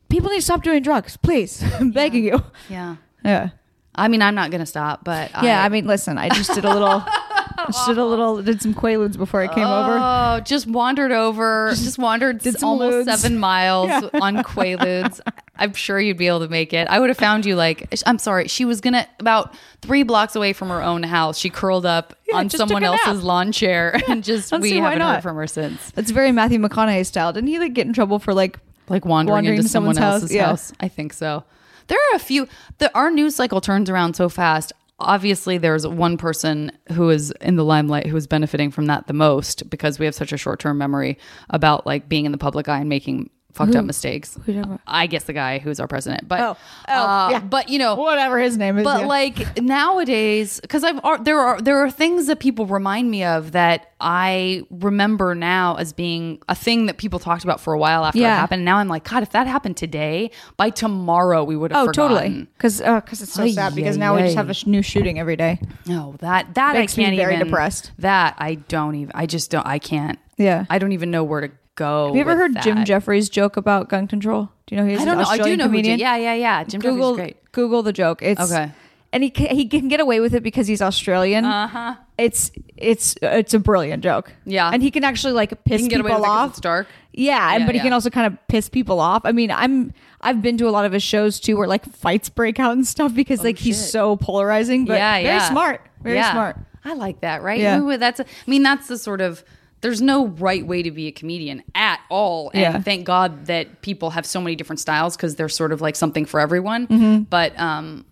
people 0.10 0.30
need 0.30 0.38
to 0.38 0.42
stop 0.42 0.64
doing 0.64 0.82
drugs, 0.84 1.18
please. 1.18 1.64
I'm 1.80 1.92
begging 1.92 2.24
you. 2.26 2.44
yeah. 2.70 2.96
Yeah. 3.24 3.50
I 3.96 4.08
mean, 4.08 4.22
I'm 4.22 4.36
not 4.36 4.52
going 4.52 4.60
to 4.60 4.66
stop, 4.68 5.04
but 5.04 5.32
Yeah, 5.42 5.64
I 5.64 5.70
mean, 5.70 5.88
listen, 5.88 6.18
I 6.20 6.30
just 6.30 6.54
did 6.54 6.64
a 6.66 6.72
little, 6.72 7.02
just 7.66 7.88
did 7.88 7.98
a 7.98 8.06
little, 8.06 8.40
did 8.44 8.62
some 8.62 8.76
quaaludes 8.76 9.18
before 9.18 9.42
I 9.42 9.48
came 9.48 9.66
over. 9.66 9.98
Oh, 10.00 10.42
just 10.46 10.68
wandered 10.68 11.12
over, 11.14 11.70
just, 11.70 11.98
wandered 11.98 12.40
did 12.40 12.62
almost 12.62 13.08
ludes. 13.08 13.18
seven 13.18 13.40
miles 13.40 13.88
Yeah. 13.90 14.10
on 14.22 14.36
Quaaludes. 14.44 15.22
I'm 15.56 15.74
sure 15.74 16.00
you'd 16.00 16.18
be 16.18 16.28
able 16.28 16.42
to 16.42 16.50
make 16.50 16.72
it. 16.74 16.88
I 16.90 17.00
would 17.00 17.10
have 17.10 17.18
found 17.18 17.46
you 17.48 17.56
like, 17.56 17.88
I'm 18.06 18.20
sorry, 18.20 18.48
she 18.50 18.64
was 18.66 18.80
gonna 18.82 19.08
about 19.20 19.56
three 19.82 20.04
blocks 20.04 20.36
away 20.36 20.52
from 20.54 20.68
her 20.70 20.84
own 20.84 21.02
house. 21.02 21.38
She 21.40 21.50
curled 21.50 21.86
up 21.86 22.14
Yeah, 22.28 22.36
on 22.38 22.50
someone 22.52 22.84
else's 22.84 23.24
lawn 23.24 23.54
chair 23.54 24.00
and 24.10 24.24
just 24.24 24.52
Let's 24.52 24.62
we 24.62 24.74
haven't 24.74 25.00
not? 25.00 25.16
heard 25.16 25.24
from 25.24 25.38
her 25.38 25.48
since. 25.48 25.90
That's 25.92 26.12
very 26.12 26.32
Matthew 26.34 26.60
McConaughey 26.60 27.06
style. 27.08 27.32
Didn't 27.34 27.48
he 27.48 27.58
like 27.58 27.74
get 27.74 27.88
in 27.88 27.94
trouble 27.94 28.20
for 28.20 28.34
like? 28.36 28.60
Like 28.88 29.06
wandering, 29.06 29.36
Wandering 29.36 29.58
into 29.58 29.70
someone 29.70 29.96
house, 29.96 30.22
else's 30.22 30.36
yeah. 30.36 30.48
house. 30.48 30.74
I 30.80 30.88
think 30.88 31.14
so. 31.14 31.44
There 31.88 31.98
are 31.98 32.16
a 32.16 32.20
few. 32.20 32.48
The 32.78 32.94
our 32.96 33.12
news 33.12 33.36
cycle 33.36 33.62
turns 33.62 33.90
around 33.90 34.16
so 34.16 34.30
fast. 34.30 34.74
Obviously, 34.98 35.58
there's 35.58 35.86
one 35.86 36.18
person 36.18 36.72
who 36.94 37.10
is 37.10 37.32
in 37.42 37.58
the 37.58 37.66
limelight 37.66 38.08
who 38.08 38.16
is 38.16 38.28
benefiting 38.28 38.72
from 38.72 38.86
that 38.86 39.08
the 39.08 39.14
most 39.14 39.70
because 39.70 40.00
we 40.00 40.06
have 40.06 40.16
such 40.16 40.32
a 40.32 40.38
short 40.38 40.60
term 40.60 40.78
memory 40.78 41.18
about 41.50 41.86
like 41.86 42.08
being 42.08 42.26
in 42.26 42.32
the 42.32 42.38
public 42.38 42.70
eye 42.70 42.80
and 42.80 42.90
making 42.90 43.30
fucked 43.56 43.76
up 43.76 43.86
mistakes. 43.86 44.38
Who? 44.46 44.80
I 44.86 45.08
guess 45.08 45.24
the 45.24 45.34
guy 45.34 45.60
who's 45.60 45.80
our 45.80 45.88
president, 45.88 46.28
but 46.28 46.40
Oh. 46.40 46.58
Oh, 46.88 46.94
uh, 46.94 47.30
yeah. 47.32 47.40
but 47.40 47.70
you 47.70 47.80
know, 47.80 47.96
Whatever 47.96 48.40
his 48.40 48.58
name 48.58 48.78
is. 48.78 48.84
but 48.84 49.02
yeah. 49.02 49.08
like 49.08 49.62
nowadays, 49.62 50.60
because 50.60 50.84
I've 50.84 51.00
ar- 51.04 51.18
there 51.24 51.40
are 51.40 51.62
there 51.62 51.78
are 51.80 51.90
things 51.90 52.28
that 52.28 52.40
people 52.40 52.66
remind 52.66 53.10
me 53.10 53.24
of 53.24 53.54
that 53.54 53.92
I 54.02 54.64
remember 54.70 55.34
now 55.36 55.76
as 55.76 55.94
being 55.94 56.42
a 56.50 56.56
thing 56.56 56.86
that 56.88 56.98
people 56.98 57.18
talked 57.20 57.44
about 57.44 57.60
for 57.62 57.74
a 57.74 57.78
while 57.80 58.04
after 58.06 58.20
it 58.20 58.24
happened. 58.24 58.60
And 58.60 58.66
now 58.66 58.78
I'm 58.78 58.88
like, 58.88 59.04
God, 59.10 59.24
if 59.24 59.32
that 59.32 59.48
happened 59.48 59.78
today, 59.78 60.32
by 60.58 60.70
tomorrow 60.70 61.44
we 61.44 61.56
would 61.56 61.72
have. 61.72 61.84
oh, 61.84 61.86
forgotten. 61.88 62.18
totally. 62.18 62.48
Because 62.58 62.80
because 62.82 63.22
it's 63.22 63.34
so 63.34 63.48
sad. 63.48 63.74
Because 63.76 63.98
now 63.98 64.16
we 64.16 64.22
just 64.24 64.36
have 64.36 64.50
a 64.50 64.54
sh- 64.54 64.66
new 64.66 64.82
shooting 64.82 65.20
every 65.20 65.36
day. 65.36 65.60
No, 65.86 66.16
that 66.20 66.54
that 66.56 66.76
Makes 66.76 66.98
I 66.98 66.98
me 66.98 67.04
can't 67.06 67.18
very 67.18 67.36
even. 67.36 67.48
depressed. 67.48 67.92
That 68.00 68.36
I 68.38 68.56
don't 68.56 68.96
even. 68.96 69.12
I 69.16 69.26
just 69.26 69.50
don't. 69.52 69.66
I 69.66 69.80
can't. 69.80 70.20
Yeah. 70.38 70.66
I 70.70 70.80
don't 70.80 70.92
even 70.92 71.12
know 71.12 71.24
where 71.24 71.42
to 71.42 71.52
go. 71.76 72.08
Have 72.08 72.16
you 72.16 72.22
ever 72.22 72.36
heard 72.36 72.54
that. 72.56 72.64
Jim 72.64 72.84
Jeffries 72.86 73.30
joke 73.30 73.58
about 73.58 73.90
gun 73.90 74.08
control? 74.08 74.50
Do 74.68 74.76
you 74.76 74.82
know 74.82 74.88
he's 74.88 75.00
I 75.02 75.06
don't 75.06 75.14
an 75.18 75.24
know. 75.24 75.30
I 75.30 75.36
do 75.38 75.42
Australian 75.42 75.58
know. 75.60 75.64
Who 75.66 75.70
comedian? 75.70 75.98
Jim, 76.00 76.06
yeah, 76.06 76.16
yeah, 76.18 76.34
yeah. 76.34 76.64
Jim 76.64 76.82
Google 76.82 77.12
is 77.12 77.18
great. 77.18 77.52
Google 77.52 77.84
the 77.84 77.94
joke. 77.94 78.22
It's 78.22 78.42
Okay. 78.42 78.72
and 79.14 79.24
he 79.24 79.30
can, 79.30 79.56
he 79.56 79.68
can 79.68 79.88
get 79.88 80.00
away 80.00 80.20
with 80.20 80.34
it 80.34 80.44
because 80.44 80.68
he's 80.68 80.82
Australian. 80.82 81.46
Uh 81.46 81.68
huh. 81.68 81.96
It's 82.18 82.52
it's 82.78 83.16
it's 83.22 83.54
a 83.54 83.60
brilliant 83.60 84.04
joke. 84.04 84.34
Yeah. 84.46 84.70
and 84.74 84.82
he 84.82 84.90
can 84.92 85.04
actually 85.04 85.34
like 85.34 85.64
piss 85.66 85.82
You 85.82 85.90
can 85.90 85.98
get 85.98 86.02
away 86.02 86.10
people 86.12 86.22
with 86.22 86.30
it 86.30 86.32
'cause 86.32 86.44
off. 86.46 86.50
it's 86.52 86.60
dark. 86.62 86.88
Yeah, 87.14 87.52
and 87.54 87.62
Yeah, 87.62 87.66
but 87.66 87.76
he 87.76 87.80
yeah. 87.80 87.84
can 87.84 87.94
also 87.94 88.10
kind 88.10 88.28
of 88.28 88.48
piss 88.48 88.68
people 88.70 89.00
off. 89.00 89.22
I 89.26 89.32
mean, 89.32 89.52
I'm 89.52 89.94
I've 90.22 90.42
been 90.42 90.58
to 90.58 90.68
a 90.68 90.72
lot 90.72 90.86
of 90.86 90.92
his 90.92 91.04
shows 91.04 91.40
too, 91.40 91.56
where 91.58 91.68
like 91.68 91.86
fights 91.86 92.30
break 92.30 92.60
out 92.60 92.74
and 92.74 92.86
stuff 92.88 93.14
because 93.14 93.44
like 93.44 93.58
he's 93.58 93.80
Oh, 93.88 93.92
so 93.92 94.16
polarizing. 94.18 94.86
But 94.86 94.96
yeah, 94.96 95.14
very 95.14 95.24
yeah. 95.26 95.50
smart, 95.50 95.82
very 96.02 96.22
smart. 96.24 96.58
I 96.84 96.94
like 96.94 97.22
that. 97.22 97.42
Right? 97.44 97.60
Yeah. 97.60 97.80
Ooh, 97.80 97.98
that's. 97.98 98.20
I 98.20 98.26
mean, 98.48 98.64
that's 98.64 98.88
the 98.88 98.98
sort 98.98 99.22
of. 99.22 99.44
There's 99.86 100.02
no 100.02 100.26
right 100.26 100.66
way 100.66 100.82
to 100.82 100.90
be 100.90 101.06
a 101.06 101.12
comedian 101.12 101.62
at 101.76 102.00
all, 102.10 102.50
and 102.56 102.62
Yeah. 102.62 102.80
thank 102.82 103.06
God 103.06 103.46
that 103.46 103.84
people 103.84 104.10
have 104.10 104.26
so 104.26 104.42
many 104.42 104.56
different 104.56 104.80
styles 104.80 105.16
because 105.16 105.36
there's 105.36 105.56
sort 105.56 105.72
of 105.72 105.80
like 105.80 105.96
something 105.96 106.26
for 106.26 106.40
everyone. 106.40 106.88
Mm-hmm. 106.88 107.22
But 107.30 107.58
um, 107.60 108.04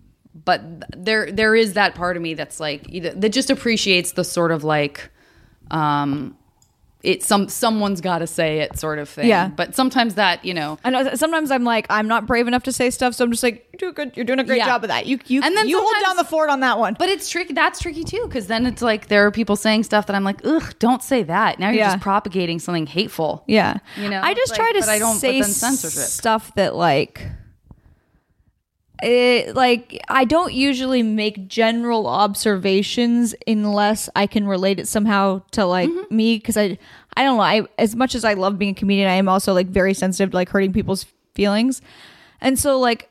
but 0.44 0.62
there 0.96 1.32
there 1.32 1.56
is 1.56 1.72
that 1.72 1.96
part 1.96 2.16
of 2.16 2.22
me 2.22 2.34
that's 2.34 2.60
like 2.60 2.86
that 2.92 3.30
just 3.30 3.50
appreciates 3.50 4.12
the 4.12 4.22
sort 4.22 4.52
of 4.52 4.62
like 4.62 5.10
um, 5.72 6.36
it's 7.04 7.26
some 7.26 7.48
someone's 7.48 8.00
got 8.00 8.18
to 8.18 8.26
say 8.26 8.60
it 8.60 8.78
sort 8.78 8.98
of 8.98 9.08
thing. 9.08 9.28
Yeah. 9.28 9.48
But 9.48 9.74
sometimes 9.74 10.14
that 10.14 10.44
you 10.44 10.54
know 10.54 10.78
I 10.84 10.90
know 10.90 11.00
uh, 11.00 11.16
sometimes 11.16 11.50
I'm 11.50 11.62
like 11.64 11.86
I'm 11.90 12.08
not 12.08 12.26
brave 12.26 12.48
enough 12.48 12.62
to 12.64 12.72
say 12.72 12.90
stuff, 12.90 13.14
so 13.14 13.24
I'm 13.24 13.30
just 13.30 13.42
like 13.42 13.66
you 13.72 13.78
do 13.78 13.88
a 13.88 13.92
good, 13.92 14.16
you're 14.16 14.24
doing 14.24 14.38
a 14.40 14.44
great 14.44 14.58
Yeah. 14.58 14.66
job 14.66 14.84
of 14.84 14.88
that. 14.88 15.06
You 15.06 15.18
you 15.26 15.42
And 15.42 15.56
then 15.56 15.68
you 15.68 15.78
hold 15.80 15.94
down 16.02 16.16
the 16.16 16.24
fort 16.24 16.48
on 16.50 16.60
that 16.60 16.78
one. 16.78 16.96
But 16.98 17.08
it's 17.10 17.28
tricky. 17.28 17.52
That's 17.52 17.78
tricky 17.80 18.04
too, 18.04 18.24
because 18.26 18.46
then 18.46 18.66
it's 18.66 18.82
like 18.82 19.08
there 19.08 19.26
are 19.26 19.30
people 19.30 19.56
saying 19.56 19.84
stuff 19.84 20.06
that 20.06 20.16
I'm 20.16 20.24
like, 20.24 20.40
ugh, 20.44 20.74
don't 20.78 21.02
say 21.02 21.22
that. 21.24 21.58
Now 21.58 21.68
you're 21.68 21.78
Yeah. 21.78 21.92
just 21.92 22.02
propagating 22.02 22.58
something 22.58 22.86
hateful. 22.86 23.44
Yeah. 23.46 23.78
You 24.00 24.08
know, 24.08 24.20
I 24.22 24.32
just 24.34 24.52
like, 24.52 24.60
try 24.72 24.80
to 24.80 24.90
I 24.90 24.98
don't- 24.98 25.14
but 25.14 25.20
say 25.20 25.40
then 25.40 25.50
censorship. 25.50 26.02
stuff 26.08 26.54
that 26.54 26.74
like 26.74 27.20
it, 29.02 29.54
like 29.54 30.00
I 30.08 30.24
don't 30.24 30.52
usually 30.52 31.02
make 31.02 31.48
general 31.48 32.06
observations 32.06 33.34
unless 33.46 34.08
I 34.14 34.26
can 34.26 34.46
relate 34.46 34.78
it 34.78 34.88
somehow 34.88 35.42
to 35.52 35.64
like 35.66 35.88
Mm-hmm. 35.90 36.16
me 36.16 36.36
because 36.38 36.56
I 36.56 36.78
I 37.16 37.24
don't 37.24 37.36
know 37.36 37.42
I 37.42 37.62
as 37.78 37.94
much 37.96 38.14
as 38.14 38.24
I 38.24 38.34
love 38.34 38.58
being 38.58 38.72
a 38.72 38.74
comedian 38.74 39.08
I 39.10 39.14
am 39.14 39.28
also 39.28 39.52
like 39.52 39.66
very 39.66 39.94
sensitive 39.94 40.30
to 40.30 40.36
like 40.36 40.48
hurting 40.48 40.72
people's 40.72 41.06
feelings 41.34 41.82
and 42.40 42.58
so 42.58 42.78
like 42.78 43.10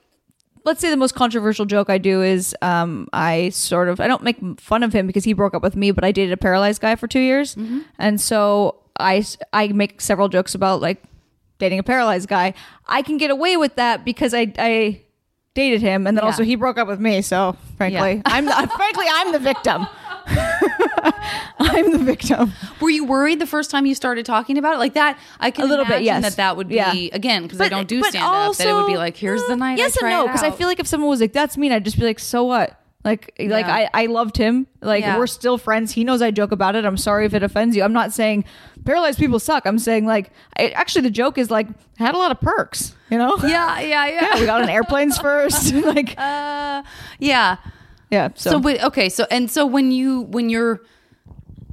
let's 0.65 0.79
say 0.79 0.89
the 0.89 0.95
most 0.97 1.13
controversial 1.15 1.65
joke 1.65 1.89
I 1.89 1.97
do 1.97 2.21
is 2.21 2.55
um, 2.61 3.07
I 3.11 3.49
sort 3.49 3.89
of 3.89 3.99
I 3.99 4.07
don't 4.07 4.23
make 4.23 4.38
fun 4.61 4.81
of 4.84 4.93
him 4.93 5.05
because 5.07 5.25
he 5.25 5.34
broke 5.34 5.53
up 5.53 5.61
with 5.61 5.75
me, 5.75 5.91
but 5.91 6.05
I 6.05 6.13
dated 6.13 6.31
a 6.31 6.38
paralyzed 6.38 6.81
guy 6.81 6.95
for 6.95 7.05
two 7.05 7.19
years, 7.19 7.57
and 7.99 8.21
so 8.21 8.77
I 8.97 9.25
I 9.51 9.67
make 9.67 9.99
several 9.99 10.29
jokes 10.29 10.55
about 10.55 10.79
like 10.81 11.03
dating 11.59 11.79
a 11.79 11.84
paralyzed 11.84 12.29
guy. 12.29 12.53
I 12.88 13.01
can 13.01 13.17
get 13.17 13.29
away 13.29 13.57
with 13.57 13.75
that 13.75 14.05
because 14.05 14.34
I 14.34 14.53
I 14.57 15.01
dated 15.56 15.82
him, 15.82 16.08
and 16.08 16.18
then 16.18 16.24
Yeah. 16.24 16.30
also 16.30 16.43
he 16.43 16.56
broke 16.56 16.78
up 16.78 16.88
with 16.88 16.99
me. 16.99 17.22
So 17.22 17.56
frankly, 17.78 18.16
Yeah. 18.16 18.22
I'm 18.26 18.45
the, 18.45 18.51
frankly 18.76 19.06
I'm 19.10 19.32
the 19.32 19.39
victim. 19.39 19.88
I'm 21.60 21.91
the 21.91 21.97
victim. 21.99 22.54
Were 22.82 22.89
you 22.89 23.06
worried 23.06 23.39
the 23.39 23.45
first 23.45 23.70
time 23.70 23.86
you 23.86 23.93
started 23.95 24.26
talking 24.26 24.58
about 24.58 24.76
it 24.76 24.80
like 24.80 24.93
that? 24.93 25.18
I 25.39 25.51
can 25.51 25.66
A 25.66 25.68
little 25.68 25.86
bit, 25.86 26.01
imagine 26.01 26.06
yes. 26.06 26.24
that 26.24 26.36
that 26.38 26.58
would 26.58 26.68
be 26.70 26.76
Yeah. 26.76 26.93
again 27.14 27.43
because 27.43 27.60
I 27.62 27.70
don't 27.70 27.88
do 27.88 28.01
stand 28.04 28.24
up. 28.26 28.56
That 28.58 28.68
it 28.68 28.74
would 28.74 28.88
be 28.88 28.97
like, 28.97 29.18
here's 29.18 29.41
uh, 29.41 29.47
the 29.47 29.56
night. 29.58 29.78
Yes 29.78 29.97
and 30.01 30.10
no, 30.10 30.26
because 30.28 30.43
I 30.43 30.51
feel 30.51 30.68
like 30.68 30.80
if 30.80 30.88
someone 30.88 31.10
was 31.10 31.22
like, 31.22 31.34
"That's 31.34 31.58
mean," 31.58 31.72
I'd 31.72 31.84
just 31.86 31.99
be 31.99 32.06
like, 32.06 32.20
"So 32.20 32.43
what?" 32.45 32.80
Like, 33.04 33.34
like 33.38 33.66
I, 33.66 33.89
I 33.93 34.06
loved 34.06 34.38
him. 34.38 34.66
Like 34.82 35.04
Yeah. 35.04 35.18
we're 35.18 35.28
still 35.28 35.58
friends. 35.58 35.91
He 35.91 36.04
knows 36.06 36.22
I 36.22 36.32
joke 36.32 36.51
about 36.54 36.76
it. 36.76 36.86
I'm 36.86 36.95
sorry 36.97 37.26
if 37.26 37.34
it 37.34 37.43
offends 37.43 37.76
you. 37.76 37.84
I'm 37.84 37.91
not 37.91 38.14
saying 38.14 38.45
paralyzed 38.86 39.20
people 39.20 39.39
suck. 39.39 39.66
I'm 39.66 39.78
saying 39.80 40.06
like, 40.06 40.32
I, 40.58 40.70
actually, 40.70 41.01
the 41.01 41.12
joke 41.12 41.38
is 41.38 41.51
like 41.51 41.68
had 41.97 42.16
a 42.16 42.18
lot 42.18 42.32
of 42.32 42.39
perks. 42.39 42.95
You 43.10 43.18
know? 43.18 43.38
yeah, 43.43 43.80
yeah, 43.82 44.08
yeah. 44.08 44.22
Yeah, 44.34 44.39
we 44.39 44.45
got 44.45 44.62
on 44.62 44.70
airplanes 44.70 45.18
first. 45.18 45.74
like, 45.95 46.16
uh, 46.18 46.84
yeah. 47.20 47.58
yeah. 48.10 48.30
So, 48.36 48.51
So, 48.51 48.60
but 48.60 48.82
okay, 48.86 49.10
so 49.10 49.26
and 49.30 49.51
so 49.51 49.66
when 49.66 49.91
you 49.91 50.22
when 50.22 50.49
you're 50.49 50.82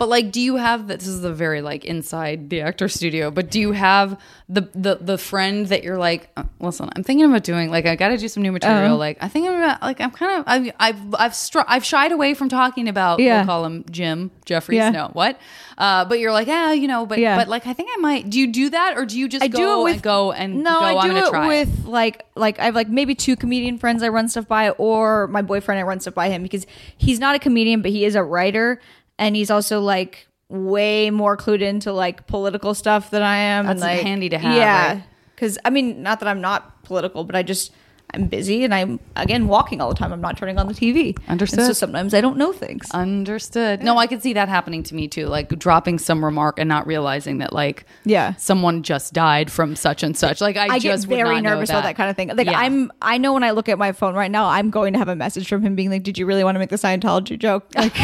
but 0.01 0.09
like 0.09 0.33
do 0.33 0.41
you 0.41 0.57
have 0.57 0.89
this 0.89 1.07
is 1.07 1.21
the 1.21 1.33
very 1.33 1.61
like 1.63 1.85
inside 1.85 2.49
the 2.51 2.61
actor 2.63 2.89
studio 2.89 3.31
but 3.31 3.51
do 3.51 3.61
you 3.61 3.73
have 3.73 4.19
the 4.49 4.63
the 4.75 4.97
the 5.01 5.19
friend 5.19 5.67
that 5.67 5.85
you're 5.85 5.99
like 5.99 6.31
uh, 6.37 6.43
listen 6.59 6.89
i'm 6.97 7.05
thinking 7.05 7.27
about 7.27 7.45
doing 7.45 7.71
like 7.71 7.85
i 7.87 7.95
gotta 7.95 8.17
do 8.19 8.27
some 8.27 8.43
new 8.43 8.51
material 8.51 8.87
Uh-huh. 8.87 8.97
like 8.97 9.19
i 9.21 9.29
think 9.29 9.47
i'm 9.47 9.55
about, 9.55 9.83
like 9.83 10.01
i'm 10.01 10.11
kind 10.11 10.41
of 10.41 10.45
i've 10.49 10.73
i've 10.81 11.15
i've, 11.15 11.35
str- 11.35 11.69
I've 11.69 11.85
shied 11.85 12.11
away 12.13 12.33
from 12.35 12.49
talking 12.49 12.89
about 12.89 13.21
Yeah. 13.21 13.37
we'll 13.41 13.47
call 13.47 13.65
him 13.67 13.85
jim 13.91 14.31
jeffries 14.47 14.79
Yeah. 14.79 14.91
no 14.91 15.09
what 15.13 15.39
uh 15.79 16.05
but 16.07 16.19
you're 16.19 16.33
like 16.33 16.49
yeah 16.49 16.73
you 16.73 16.89
know 16.89 17.05
but 17.07 17.19
Yeah. 17.19 17.37
but 17.37 17.47
like 17.49 17.67
i 17.67 17.73
think 17.75 17.91
i 17.93 17.97
might 18.01 18.31
do 18.31 18.41
you 18.41 18.47
do 18.51 18.71
that 18.71 18.97
or 18.97 19.05
do 19.05 19.19
you 19.19 19.29
just 19.29 19.45
I 19.45 19.49
go 19.49 19.59
do 19.59 19.81
it 19.81 19.85
with 19.85 19.93
and 19.95 20.03
go 20.03 20.33
and 20.33 20.65
no, 20.65 20.81
go, 20.81 20.85
I 20.87 20.95
i'm 20.95 21.09
do 21.09 21.15
gonna 21.15 21.27
it 21.27 21.31
try 21.31 21.47
with 21.47 21.85
like 21.87 22.25
like 22.37 22.59
I 22.59 22.65
have 22.65 22.75
like 22.75 22.89
maybe 22.89 23.15
two 23.15 23.37
comedian 23.37 23.77
friends 23.77 24.03
I 24.03 24.09
run 24.09 24.27
stuff 24.29 24.49
by, 24.49 24.71
or 24.71 25.27
my 25.29 25.43
boyfriend 25.43 25.79
I 25.79 25.83
run 25.83 26.01
stuff 26.01 26.15
by 26.15 26.31
him 26.31 26.43
because 26.43 26.67
he's 26.97 27.21
not 27.21 27.35
a 27.35 27.39
comedian, 27.39 27.83
but 27.83 27.91
he 27.91 28.07
is 28.07 28.15
a 28.15 28.23
writer, 28.25 28.81
and 29.21 29.37
he's 29.37 29.51
also 29.51 29.81
like 29.81 30.27
way 30.49 31.11
more 31.11 31.37
clued 31.37 31.61
into 31.61 31.93
like 31.93 32.27
political 32.27 32.75
stuff 32.75 33.11
than 33.11 33.23
I 33.23 33.37
am. 33.37 33.67
That's 33.67 33.81
and 33.83 33.93
like 33.93 34.01
handy 34.01 34.31
to 34.31 34.39
have, 34.39 34.57
yeah. 34.57 34.89
right? 34.95 35.05
Because 35.37 35.59
I 35.65 35.71
mean, 35.71 36.03
not 36.03 36.19
that 36.21 36.29
I'm 36.29 36.41
not 36.41 36.83
political, 36.83 37.23
but 37.23 37.37
I 37.37 37.45
just 37.45 37.71
I'm 38.15 38.27
busy 38.27 38.65
and 38.65 38.75
I'm 38.75 38.99
again 39.17 39.47
walking 39.49 39.81
all 39.81 39.89
the 39.89 39.95
time. 39.95 40.13
I'm 40.13 40.21
not 40.21 40.37
turning 40.37 40.59
on 40.59 40.67
the 40.67 40.75
TV. 40.75 41.17
Understood. 41.29 41.61
And 41.61 41.67
so 41.69 41.73
sometimes 41.73 42.15
I 42.15 42.21
don't 42.21 42.37
know 42.37 42.53
things. 42.53 42.91
Understood. 42.93 43.83
No, 43.83 43.99
I 43.99 44.07
could 44.07 44.23
see 44.23 44.33
that 44.33 44.49
happening 44.49 44.83
to 44.85 44.95
me 44.95 45.09
too. 45.09 45.27
Like 45.27 45.49
dropping 45.59 45.99
some 45.99 46.25
remark 46.25 46.59
and 46.59 46.69
not 46.69 46.87
realizing 46.87 47.39
that 47.39 47.53
like 47.53 47.85
Yeah. 48.05 48.35
someone 48.37 48.83
just 48.83 49.13
died 49.13 49.51
from 49.51 49.77
such 49.77 50.03
and 50.03 50.17
such. 50.17 50.41
Like 50.41 50.57
I, 50.57 50.65
I 50.65 50.79
get 50.79 50.93
just 50.93 51.07
would 51.09 51.17
very 51.17 51.41
nervous 51.41 51.71
about 51.71 51.85
that 51.85 51.97
kind 51.97 52.11
of 52.11 52.17
thing. 52.17 52.29
Like 52.37 52.47
Yeah. 52.47 52.59
I'm, 52.59 52.91
I 53.01 53.19
know 53.19 53.33
when 53.33 53.43
I 53.45 53.53
look 53.53 53.69
at 53.69 53.79
my 53.79 53.93
phone 53.93 54.15
right 54.15 54.31
now, 54.31 54.47
I'm 54.49 54.71
going 54.71 54.93
to 54.95 54.99
have 54.99 55.09
a 55.09 55.17
message 55.17 55.49
from 55.49 55.63
him 55.63 55.75
being 55.75 55.91
like, 55.91 56.03
"Did 56.03 56.19
you 56.19 56.27
really 56.27 56.45
want 56.45 56.55
to 56.57 56.59
make 56.59 56.71
the 56.71 56.77
Scientology 56.77 57.39
joke?" 57.39 57.67
Like, 57.77 57.97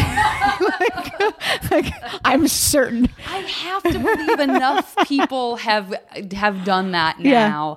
like, 0.80 1.70
like, 1.70 1.94
I'm 2.24 2.48
certain. 2.48 3.09
I 3.28 3.38
have 3.38 3.82
to 3.84 3.98
believe 3.98 4.40
enough 4.40 4.94
people 5.07 5.57
have 5.57 5.94
have 6.32 6.64
done 6.64 6.92
that 6.92 7.18
Yeah. 7.20 7.74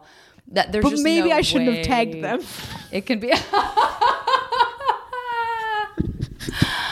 That 0.52 0.72
there's 0.72 0.84
But 0.84 0.92
just 0.92 1.04
maybe 1.04 1.30
no 1.30 1.36
I 1.36 1.42
shouldn't 1.42 1.76
have 1.76 1.86
tagged 1.86 2.24
them. 2.24 2.42
It 2.92 3.06
can 3.06 3.20
be. 3.20 3.32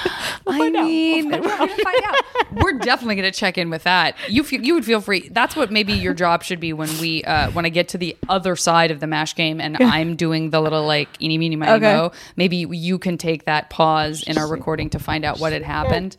I 0.50 0.58
find 0.60 0.76
out. 0.76 0.86
mean, 0.86 1.30
we're 1.30 1.40
gonna 1.42 1.68
find 1.78 2.04
out. 2.06 2.16
We're 2.52 2.74
definitely 2.80 3.16
gonna 3.16 3.32
check 3.32 3.58
in 3.58 3.70
with 3.70 3.84
that. 3.84 4.16
You 4.30 4.44
feel, 4.44 4.62
you 4.62 4.74
would 4.74 4.86
feel 4.86 5.02
free. 5.02 5.30
That's 5.32 5.56
what 5.56 5.72
maybe 5.72 5.94
your 5.94 6.14
job 6.14 6.44
should 6.44 6.60
be 6.60 6.74
when 6.74 6.90
we 7.00 7.24
uh, 7.24 7.52
when 7.52 7.66
I 7.66 7.70
get 7.70 7.88
to 7.90 7.98
the 7.98 8.16
other 8.30 8.56
side 8.56 8.92
of 8.92 9.00
the 9.00 9.08
mash 9.08 9.36
game 9.36 9.60
and 9.62 9.78
I'm 9.80 10.16
doing 10.16 10.50
the 10.52 10.62
little 10.62 10.86
like 10.86 11.10
eeny 11.22 11.38
meeny 11.38 11.56
miny 11.56 11.72
Okay. 11.74 11.94
mo. 11.94 12.12
Maybe 12.36 12.58
you 12.58 12.98
can 13.00 13.18
take 13.18 13.46
that 13.46 13.70
pause 13.70 14.24
in 14.24 14.38
our 14.38 14.48
recording 14.48 14.90
to 14.92 15.00
find 15.00 15.26
out 15.26 15.40
what 15.40 15.54
had 15.54 15.64
happened, 15.64 16.18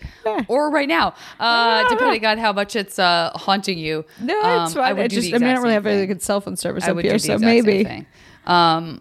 or 0.49 0.71
right 0.71 0.89
now, 0.89 1.15
uh, 1.41 1.89
depending 1.89 2.25
on 2.27 2.39
how 2.39 2.53
much 2.53 2.77
it's 2.77 2.99
uh, 2.99 3.31
haunting 3.35 3.79
you. 3.79 4.05
No, 4.21 4.39
Um, 4.41 4.65
it's 4.65 4.75
fine. 4.75 4.97
would 4.97 5.07
It 5.07 5.09
do 5.11 5.17
just, 5.21 5.35
I 5.35 5.39
mean, 5.39 5.49
I 5.49 5.55
don't 5.55 5.63
really 5.63 5.75
have 5.75 5.85
thing. 5.85 6.07
good 6.07 6.23
cell 6.23 6.41
phone 6.41 6.57
service 6.57 6.85
I 6.85 6.91
up 6.91 6.97
would 6.97 7.05
here, 7.05 7.15
do 7.15 7.19
the 7.19 7.27
so 7.27 7.33
exact 7.35 7.47
maybe. 7.47 7.85
same 7.85 7.85
thing. 7.87 8.07
Um, 8.47 9.01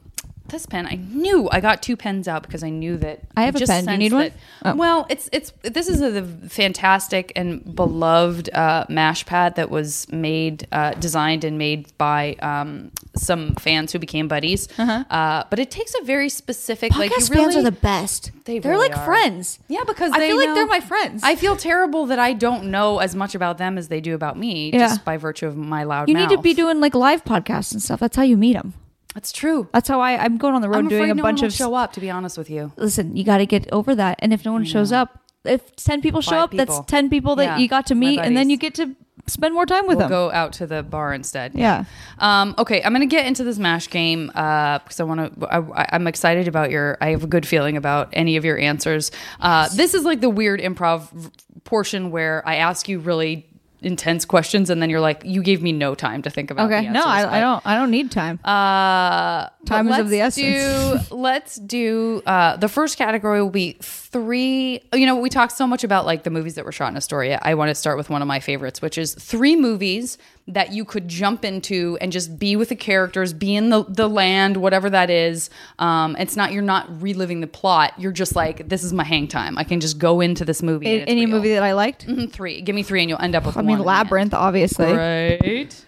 this 0.49 0.65
pen, 0.65 0.85
I 0.87 0.95
knew 0.95 1.49
I 1.51 1.59
got 1.61 1.81
two 1.83 1.95
pens 1.97 2.27
out 2.27 2.43
because 2.43 2.63
I 2.63 2.69
knew 2.69 2.97
that 2.97 3.21
I 3.35 3.43
have 3.43 3.55
a 3.55 3.59
just 3.59 3.71
pen. 3.71 3.85
Do 3.85 3.91
you 3.91 3.97
need 3.97 4.13
one? 4.13 4.23
that- 4.23 4.33
Oh. 4.65 4.75
Well, 4.75 5.05
it's 5.09 5.29
it's 5.31 5.53
this 5.63 5.87
is 5.87 6.01
a, 6.01 6.23
fantastic 6.49 7.31
and 7.35 7.75
beloved 7.75 8.49
uh, 8.53 8.85
mash 8.89 9.25
pad 9.25 9.55
that 9.55 9.69
was 9.69 10.07
made, 10.11 10.67
uh, 10.71 10.91
designed 10.95 11.43
and 11.43 11.57
made 11.57 11.95
by 11.97 12.35
um, 12.41 12.91
some 13.15 13.55
fans 13.55 13.91
who 13.93 13.99
became 13.99 14.27
buddies. 14.27 14.67
uh 14.79 15.43
but 15.49 15.59
it 15.59 15.69
takes 15.71 15.93
a 16.01 16.03
very 16.03 16.29
specific 16.29 16.95
like 16.97 17.09
you 17.11 17.15
Uh-huh. 17.17 17.25
Podcast 17.25 17.29
really, 17.31 17.43
fans 17.43 17.55
are 17.55 17.61
the 17.63 17.71
best. 17.71 18.31
They 18.45 18.59
They're 18.59 18.71
really 18.71 18.89
like 18.89 18.97
are. 18.97 19.05
friends. 19.05 19.59
yeah, 19.67 19.83
because 19.85 20.11
I 20.13 20.19
feel 20.27 20.37
like 20.37 20.53
they're 20.55 20.65
my 20.65 20.79
friends. 20.79 21.21
I 21.23 21.35
feel 21.35 21.55
terrible 21.55 22.05
that 22.07 22.19
I 22.19 22.33
don't 22.33 22.65
know 22.71 22.99
as 22.99 23.15
much 23.15 23.35
about 23.35 23.57
them 23.57 23.77
as 23.77 23.87
they 23.89 24.01
do 24.01 24.15
about 24.15 24.37
me, 24.37 24.71
Yeah. 24.71 24.79
just 24.79 25.05
by 25.05 25.17
virtue 25.17 25.47
of 25.47 25.55
my 25.57 25.83
loud. 25.83 26.09
you 26.09 26.15
need 26.15 26.29
to 26.29 26.37
be 26.37 26.53
doing 26.53 26.79
like 26.79 26.95
live 26.95 27.23
podcasts 27.23 27.71
and 27.73 27.81
stuff. 27.81 27.99
That's 27.99 28.15
how 28.17 28.23
you 28.23 28.37
meet 28.37 28.53
them. 28.53 28.73
That's 29.17 29.31
true. 29.31 29.67
That's 29.73 29.87
how 29.89 29.99
I. 29.99 30.15
I'm 30.23 30.37
going 30.37 30.53
on 30.53 30.61
the 30.61 30.69
road 30.69 30.77
I'm 30.77 30.87
doing 30.89 31.09
a 31.09 31.15
no 31.15 31.23
bunch 31.23 31.41
of 31.41 31.51
show 31.51 31.73
up. 31.73 31.93
To 31.93 31.99
be 31.99 32.11
honest 32.11 32.37
with 32.37 32.51
you. 32.51 32.71
listen, 32.77 33.15
you 33.15 33.23
got 33.23 33.39
to 33.39 33.47
get 33.47 33.67
over 33.71 33.95
that. 33.95 34.19
And 34.19 34.31
if 34.31 34.45
no 34.45 34.51
one 34.51 34.63
shows 34.63 34.91
up, 34.91 35.19
if 35.43 35.75
10 35.75 36.01
people 36.03 36.21
show 36.21 36.31
Five 36.31 36.43
up, 36.43 36.51
that's 36.51 36.79
10 36.81 37.09
people 37.09 37.35
that 37.37 37.43
Yeah, 37.43 37.57
you 37.57 37.67
got 37.67 37.87
to 37.87 37.95
my 37.95 37.99
meet, 38.01 38.19
and 38.19 38.37
then 38.37 38.45
buddies. 38.45 38.51
you 38.51 38.57
get 38.57 38.75
to 38.75 38.95
spend 39.25 39.55
more 39.55 39.65
time 39.65 39.87
with 39.87 39.97
We'll 39.97 40.07
them. 40.07 40.09
go 40.09 40.31
out 40.31 40.53
to 40.53 40.67
the 40.67 40.83
bar 40.83 41.15
instead. 41.15 41.53
Yeah. 41.55 41.85
Um, 42.19 42.53
okay, 42.59 42.83
I'm 42.83 42.93
gonna 42.93 43.07
get 43.07 43.25
into 43.25 43.43
this 43.43 43.57
mash 43.57 43.89
game 43.89 44.31
uh, 44.35 44.77
because 44.79 44.99
I 44.99 45.03
want 45.03 45.39
to. 45.41 45.47
I, 45.51 45.89
I'm 45.95 46.05
excited 46.05 46.47
about 46.47 46.69
your. 46.69 46.99
I 47.01 47.09
have 47.09 47.23
a 47.23 47.27
good 47.27 47.47
feeling 47.47 47.75
about 47.75 48.09
any 48.13 48.37
of 48.37 48.45
your 48.45 48.59
answers. 48.59 49.09
Uh, 49.39 49.67
this 49.69 49.95
is 49.95 50.03
like 50.03 50.21
the 50.21 50.29
weird 50.29 50.59
improv 50.59 51.09
v- 51.11 51.29
portion 51.63 52.11
where 52.11 52.47
I 52.47 52.57
ask 52.57 52.87
you 52.87 52.99
really 52.99 53.46
intense 53.81 54.25
questions, 54.25 54.69
and 54.69 54.81
then 54.81 54.89
you're 54.89 54.99
like, 54.99 55.21
you 55.23 55.41
gave 55.41 55.61
me 55.61 55.71
no 55.71 55.95
time 55.95 56.21
to 56.23 56.29
think 56.29 56.51
about. 56.51 56.71
Okay. 56.71 56.87
the 56.87 56.91
No, 56.93 57.03
I, 57.03 57.37
I 57.37 57.39
don't. 57.39 57.65
I 57.65 57.75
don't 57.75 57.91
need 57.91 58.11
time. 58.11 58.39
Uh, 58.43 59.49
Time 59.65 59.87
is 59.87 59.99
of 59.99 60.09
the 60.09 60.19
let's 60.19 60.35
Do, 60.35 60.99
let's 61.15 61.55
do. 61.57 62.21
Uh, 62.25 62.57
the 62.57 62.69
first 62.69 62.97
category 62.97 63.41
will 63.41 63.49
be 63.49 63.77
three. 63.81 64.81
You 64.93 65.05
know, 65.05 65.17
we 65.17 65.29
talked 65.29 65.53
so 65.53 65.67
much 65.67 65.83
about 65.83 66.05
like 66.05 66.23
the 66.23 66.29
movies 66.29 66.55
that 66.55 66.65
were 66.65 66.71
shot 66.71 66.89
in 66.91 66.97
Astoria. 66.97 67.39
I 67.41 67.55
want 67.55 67.69
to 67.69 67.75
start 67.75 67.97
with 67.97 68.09
one 68.09 68.21
of 68.21 68.27
my 68.27 68.39
favorites, 68.39 68.81
which 68.81 68.97
is 68.97 69.13
three 69.13 69.55
movies 69.55 70.17
that 70.49 70.71
you 70.71 70.85
could 70.85 71.07
jump 71.09 71.43
into 71.43 71.97
and 71.99 72.11
just 72.11 72.39
be 72.39 72.55
with 72.55 72.69
the 72.69 72.75
characters, 72.75 73.33
be 73.33 73.53
in 73.55 73.69
the 73.69 73.83
the 73.87 74.07
land, 74.07 74.57
whatever 74.57 74.89
that 74.89 75.09
is. 75.09 75.49
Um, 75.79 76.15
it's 76.17 76.35
not 76.37 76.53
you're 76.53 76.61
not 76.63 77.01
reliving 77.01 77.41
the 77.41 77.47
plot. 77.47 77.93
You're 77.97 78.13
just 78.13 78.35
like, 78.35 78.69
this 78.69 78.83
is 78.83 78.93
my 78.93 79.03
hang 79.03 79.27
time. 79.27 79.57
I 79.57 79.63
can 79.65 79.79
just 79.81 79.97
go 79.99 80.21
into 80.21 80.45
this 80.45 80.63
movie. 80.63 80.87
it's 80.87 81.11
Any 81.11 81.25
real. 81.25 81.35
movie 81.35 81.53
that 81.53 81.63
I 81.63 81.73
liked. 81.73 82.07
Mhm, 82.07 82.31
three. 82.31 82.61
Give 82.61 82.75
me 82.75 82.83
three, 82.83 83.01
and 83.01 83.09
you'll 83.09 83.21
end 83.21 83.35
up 83.35 83.45
with. 83.45 83.57
I 83.57 83.61
mean, 83.61 83.71
in 83.71 83.77
the 83.79 83.81
end. 83.83 83.87
Labyrinth, 83.87 84.33
obviously. 84.33 84.93
Right. 84.93 85.85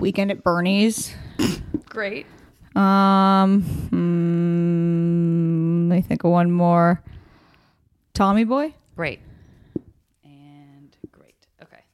Weekend 0.00 0.30
at 0.32 0.42
Bernie's. 0.42 1.14
Great. 1.88 2.26
Um, 2.74 3.62
hmm, 4.50 5.88
let 5.90 5.96
me 5.96 6.02
think 6.02 6.24
of 6.24 6.30
one 6.30 6.50
more. 6.50 7.02
Tommy 8.14 8.44
Boy. 8.44 8.74
Great. 8.96 9.20
And 10.24 10.94
great. 11.12 11.34
Okay. 11.62 11.84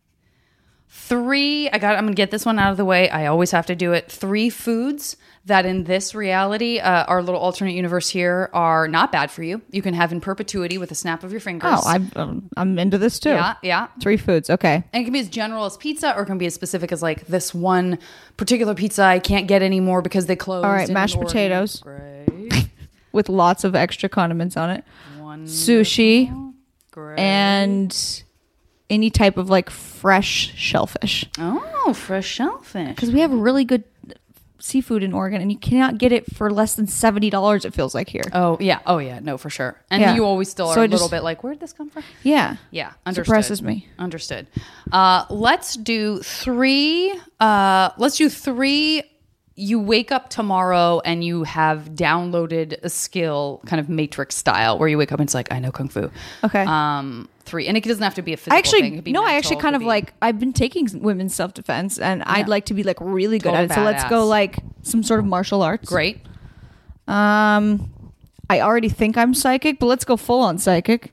Three, 1.09 1.71
I 1.71 1.79
got 1.79 1.95
I'm 1.95 2.03
going 2.03 2.15
to 2.15 2.17
get 2.17 2.33
this 2.33 2.45
one 2.45 2.59
out 2.59 2.73
of 2.73 2.77
the 2.77 2.85
way. 2.85 3.09
I 3.09 3.27
always 3.27 3.53
have 3.53 3.67
to 3.67 3.77
do 3.77 3.93
it. 3.93 4.11
Three 4.11 4.51
foods 4.51 5.17
that 5.45 5.65
in 5.65 5.85
this 5.85 6.17
reality, 6.17 6.81
uh, 6.81 7.05
our 7.05 7.23
little 7.23 7.41
alternate 7.41 7.75
universe 7.75 8.09
here 8.09 8.51
are 8.53 8.89
not 8.89 9.13
bad 9.13 9.31
for 9.31 9.45
you. 9.45 9.63
You 9.71 9.83
can 9.83 9.95
have 9.95 10.11
in 10.11 10.21
perpetuity 10.21 10.79
with 10.79 10.91
a 10.91 10.97
snap 10.97 11.23
of 11.23 11.31
your 11.31 11.41
fingers. 11.41 11.71
Oh, 11.73 11.83
I'm 11.87 12.11
um, 12.17 12.51
I'm 12.57 12.77
into 12.81 12.99
this 12.99 13.21
too. 13.21 13.31
yeah, 13.31 13.55
yeah. 13.63 13.87
Three 14.01 14.17
foods. 14.17 14.51
Okay. 14.51 14.83
And 14.93 15.03
it 15.03 15.05
can 15.05 15.13
be 15.13 15.21
as 15.21 15.29
general 15.29 15.65
as 15.65 15.77
pizza 15.77 16.13
or 16.17 16.25
it 16.25 16.27
can 16.27 16.39
be 16.39 16.47
as 16.47 16.55
specific 16.55 16.91
as 16.91 17.03
like 17.03 17.29
this 17.29 17.55
one 17.55 18.01
particular 18.37 18.75
pizza 18.75 19.05
I 19.05 19.21
can't 19.21 19.47
get 19.47 19.63
anymore 19.63 20.03
because 20.03 20.27
they 20.27 20.35
closed. 20.35 20.67
All 20.67 20.73
right, 20.73 20.91
mashed 20.91 21.21
potatoes. 21.21 21.77
Great. 21.77 22.69
With 23.13 23.29
lots 23.29 23.63
of 23.63 23.77
extra 23.77 24.09
condiments 24.09 24.57
on 24.57 24.71
it. 24.71 24.85
One 25.21 25.47
Sushi 25.47 26.53
great. 26.91 27.21
and 27.21 28.25
any 28.89 29.11
type 29.11 29.37
of 29.37 29.51
like 29.51 29.71
fresh 29.71 30.55
shellfish. 30.57 31.25
oh, 31.39 31.93
fresh 31.95 32.27
shellfish. 32.27 32.89
Because 32.91 33.11
we 33.11 33.21
have 33.21 33.33
really 33.33 33.65
good 33.65 33.85
seafood 34.59 35.03
in 35.03 35.13
Oregon 35.13 35.41
and 35.41 35.53
you 35.53 35.59
cannot 35.59 35.97
get 35.99 36.11
it 36.11 36.35
for 36.35 36.51
less 36.51 36.75
than 36.75 36.87
$70, 36.87 37.65
it 37.65 37.73
feels 37.75 37.95
like 37.95 38.09
here. 38.09 38.23
Oh 38.33 38.57
yeah, 38.59 38.81
oh 38.87 38.99
yeah, 38.99 39.21
no 39.21 39.37
for 39.39 39.49
sure. 39.51 39.81
And 39.91 40.01
Yeah. 40.01 40.15
you 40.15 40.25
always 40.25 40.51
still 40.51 40.69
are 40.69 40.75
So 40.75 40.81
a 40.81 40.83
little 40.83 40.99
just- 40.99 41.11
bit 41.11 41.23
like, 41.23 41.45
where'd 41.45 41.61
this 41.61 41.73
come 41.73 41.89
from? 41.91 42.03
Yeah. 42.25 42.57
Yeah, 42.73 42.93
understood. 43.05 43.27
Suppresses 43.27 43.63
me. 43.63 43.87
Understood. 43.99 44.47
Uh, 44.91 45.25
let's 45.31 45.77
do 45.77 46.21
three. 46.23 47.15
Uh, 47.39 47.91
let's 47.99 48.17
do 48.17 48.29
three. 48.29 49.03
You 49.59 49.81
wake 49.81 50.13
up 50.13 50.29
tomorrow 50.29 51.01
and 51.05 51.25
you 51.25 51.45
have 51.45 51.91
downloaded 51.95 52.77
a 52.83 52.91
skill, 52.91 53.63
kind 53.65 53.81
of 53.81 53.89
Matrix 53.89 54.37
style, 54.37 54.79
where 54.79 54.89
you 54.89 54.99
wake 54.99 55.13
up 55.13 55.19
and 55.19 55.27
it's 55.27 55.35
like, 55.35 55.51
I 55.51 55.59
know 55.59 55.73
kung 55.73 55.89
fu. 55.89 56.11
Okay. 56.45 56.63
Um, 56.63 57.27
three, 57.47 57.67
and 57.67 57.75
it 57.75 57.83
doesn't 57.83 58.03
have 58.03 58.15
to 58.17 58.23
be 58.23 58.35
a 58.35 58.37
physical 58.37 58.55
I 58.55 58.59
actually 58.59 58.83
thing. 58.83 58.93
It 58.93 58.97
could 58.97 59.05
be 59.05 59.13
no. 59.13 59.25
I 59.25 59.33
actually 59.35 59.57
kind 59.57 59.75
of 59.75 59.81
be- 59.81 59.87
like. 59.87 60.13
I've 60.21 60.39
been 60.39 60.53
taking 60.53 60.87
women's 61.01 61.35
self 61.35 61.55
defense, 61.55 61.99
and 61.99 62.23
I'd 62.25 62.49
like 62.49 62.67
to 62.67 62.75
be 62.75 62.83
like 62.83 62.99
really 63.01 63.39
good 63.39 63.51
Total 63.51 63.65
at 63.65 63.71
it. 63.71 63.75
So 63.75 63.83
let's 63.83 64.05
go 64.05 64.27
like 64.27 64.59
some 64.83 65.03
sort 65.03 65.21
of 65.21 65.27
martial 65.27 65.63
arts. 65.63 65.89
great. 65.89 66.21
Um, 67.09 67.91
I 68.51 68.61
already 68.61 68.89
think 68.89 69.17
I'm 69.17 69.33
psychic, 69.35 69.79
but 69.79 69.87
let's 69.87 70.05
go 70.05 70.17
full 70.17 70.43
on 70.43 70.59
psychic. 70.59 71.13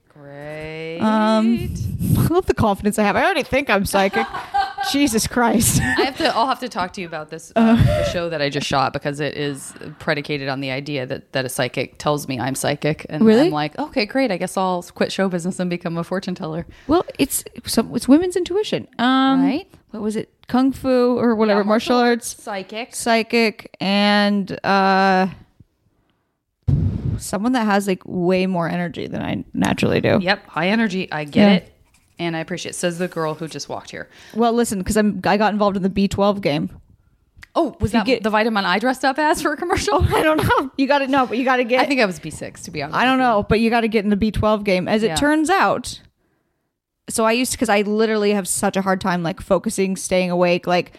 Um, 1.04 1.74
I 2.18 2.28
love 2.28 2.45
the 2.45 2.54
confidence 2.54 2.97
I 2.99 3.04
have. 3.04 3.16
I 3.16 3.24
already 3.24 3.43
think 3.43 3.70
I'm 3.70 3.86
psychic. 3.86 4.26
Jesus 4.91 5.28
Christ. 5.28 5.80
I 5.82 6.01
have 6.04 6.18
to. 6.18 6.36
I'll 6.36 6.47
have 6.47 6.60
to 6.60 6.68
talk 6.70 6.91
to 6.93 7.01
you 7.01 7.08
about 7.08 7.30
this 7.30 7.54
uh, 7.56 7.76
the 7.78 8.04
show 8.12 8.30
that 8.30 8.41
I 8.41 8.49
just 8.49 8.68
shot 8.68 8.91
because 8.91 9.20
it 9.22 9.36
is 9.38 9.74
predicated 9.99 10.49
on 10.49 10.60
the 10.60 10.72
idea 10.72 11.06
that 11.06 11.32
that 11.32 11.45
a 11.45 11.49
psychic 11.49 11.97
tells 11.99 12.28
me 12.28 12.38
I'm 12.39 12.54
psychic, 12.56 13.06
and 13.10 13.24
Really? 13.26 13.47
I'm 13.47 13.51
like, 13.54 13.80
okay, 13.80 14.06
great. 14.06 14.30
I 14.30 14.36
guess 14.38 14.58
I'll 14.58 14.84
quit 14.84 15.12
show 15.12 15.30
business 15.30 15.58
and 15.60 15.70
become 15.70 15.97
a 15.97 16.04
fortune 16.04 16.36
teller. 16.36 16.66
well, 16.88 17.06
it's 17.18 17.45
some 17.66 17.95
it's 17.95 18.08
women's 18.10 18.36
intuition. 18.36 18.88
Um, 18.99 19.41
Right. 19.43 19.68
What 19.91 20.01
was 20.04 20.16
it? 20.18 20.30
Kung 20.47 20.72
fu 20.74 21.18
or 21.18 21.36
whatever? 21.36 21.62
Yeah, 21.62 21.68
martial, 21.68 21.97
arts, 21.97 22.41
psychic. 22.43 22.93
psychic, 22.93 23.74
and 23.80 24.51
uh, 24.66 25.28
someone 27.24 27.51
that 27.53 27.65
has 27.65 27.88
like 27.88 28.01
way 28.05 28.45
more 28.47 28.67
energy 28.69 29.07
than 29.07 29.21
I 29.21 29.43
naturally 29.53 30.01
do. 30.01 30.19
Yep, 30.21 30.45
high 30.47 30.67
energy. 30.69 31.11
I 31.11 31.24
get 31.24 31.36
Yeah. 31.49 31.55
it, 31.57 31.74
and 32.19 32.36
I 32.36 32.39
appreciate. 32.39 32.71
it. 32.71 32.76
Says 32.76 32.97
the 32.99 33.07
girl 33.07 33.34
who 33.36 33.47
just 33.47 33.69
walked 33.69 33.91
here. 33.91 34.09
Well, 34.36 34.53
listen, 34.53 34.80
because 34.80 34.97
I'm 34.97 35.21
I 35.26 35.38
got 35.38 35.53
involved 35.53 35.78
in 35.78 35.84
the 35.84 35.89
B12 35.89 36.41
game. 36.41 36.69
Oh, 37.55 37.76
was 37.80 37.91
that 37.91 38.05
get- 38.07 38.24
the 38.24 38.32
vitamin 38.32 38.65
I 38.65 38.80
dressed 38.80 39.05
up 39.05 39.19
as 39.19 39.41
for 39.41 39.53
a 39.53 39.57
commercial? 39.57 40.03
I 40.15 40.24
don't 40.24 40.38
know. 40.43 40.71
You 40.78 40.88
got 40.88 40.99
to 40.99 41.07
know, 41.07 41.28
but 41.28 41.38
you 41.38 41.45
got 41.45 41.57
to 41.57 41.63
get. 41.63 41.82
I 41.82 41.86
think 41.86 42.01
I 42.01 42.05
was 42.05 42.19
B 42.19 42.30
six 42.32 42.63
to 42.63 42.71
be 42.71 42.82
honest. 42.82 42.97
I 42.97 43.05
don't 43.05 43.19
know, 43.19 43.45
but 43.47 43.59
you 43.59 43.69
got 43.69 43.82
to 43.82 43.88
get 43.88 44.03
in 44.03 44.09
the 44.09 44.17
B12 44.17 44.63
game. 44.63 44.88
As 44.88 45.03
it 45.03 45.15
turns 45.17 45.49
out, 45.51 46.01
so 47.09 47.26
I 47.26 47.32
used 47.34 47.51
to 47.51 47.57
because 47.57 47.69
I 47.69 47.82
literally 47.82 48.32
have 48.32 48.47
such 48.47 48.76
a 48.78 48.82
hard 48.82 49.01
time 49.01 49.21
like 49.24 49.39
focusing, 49.41 49.95
staying 49.95 50.32
awake, 50.32 50.65
like, 50.65 50.93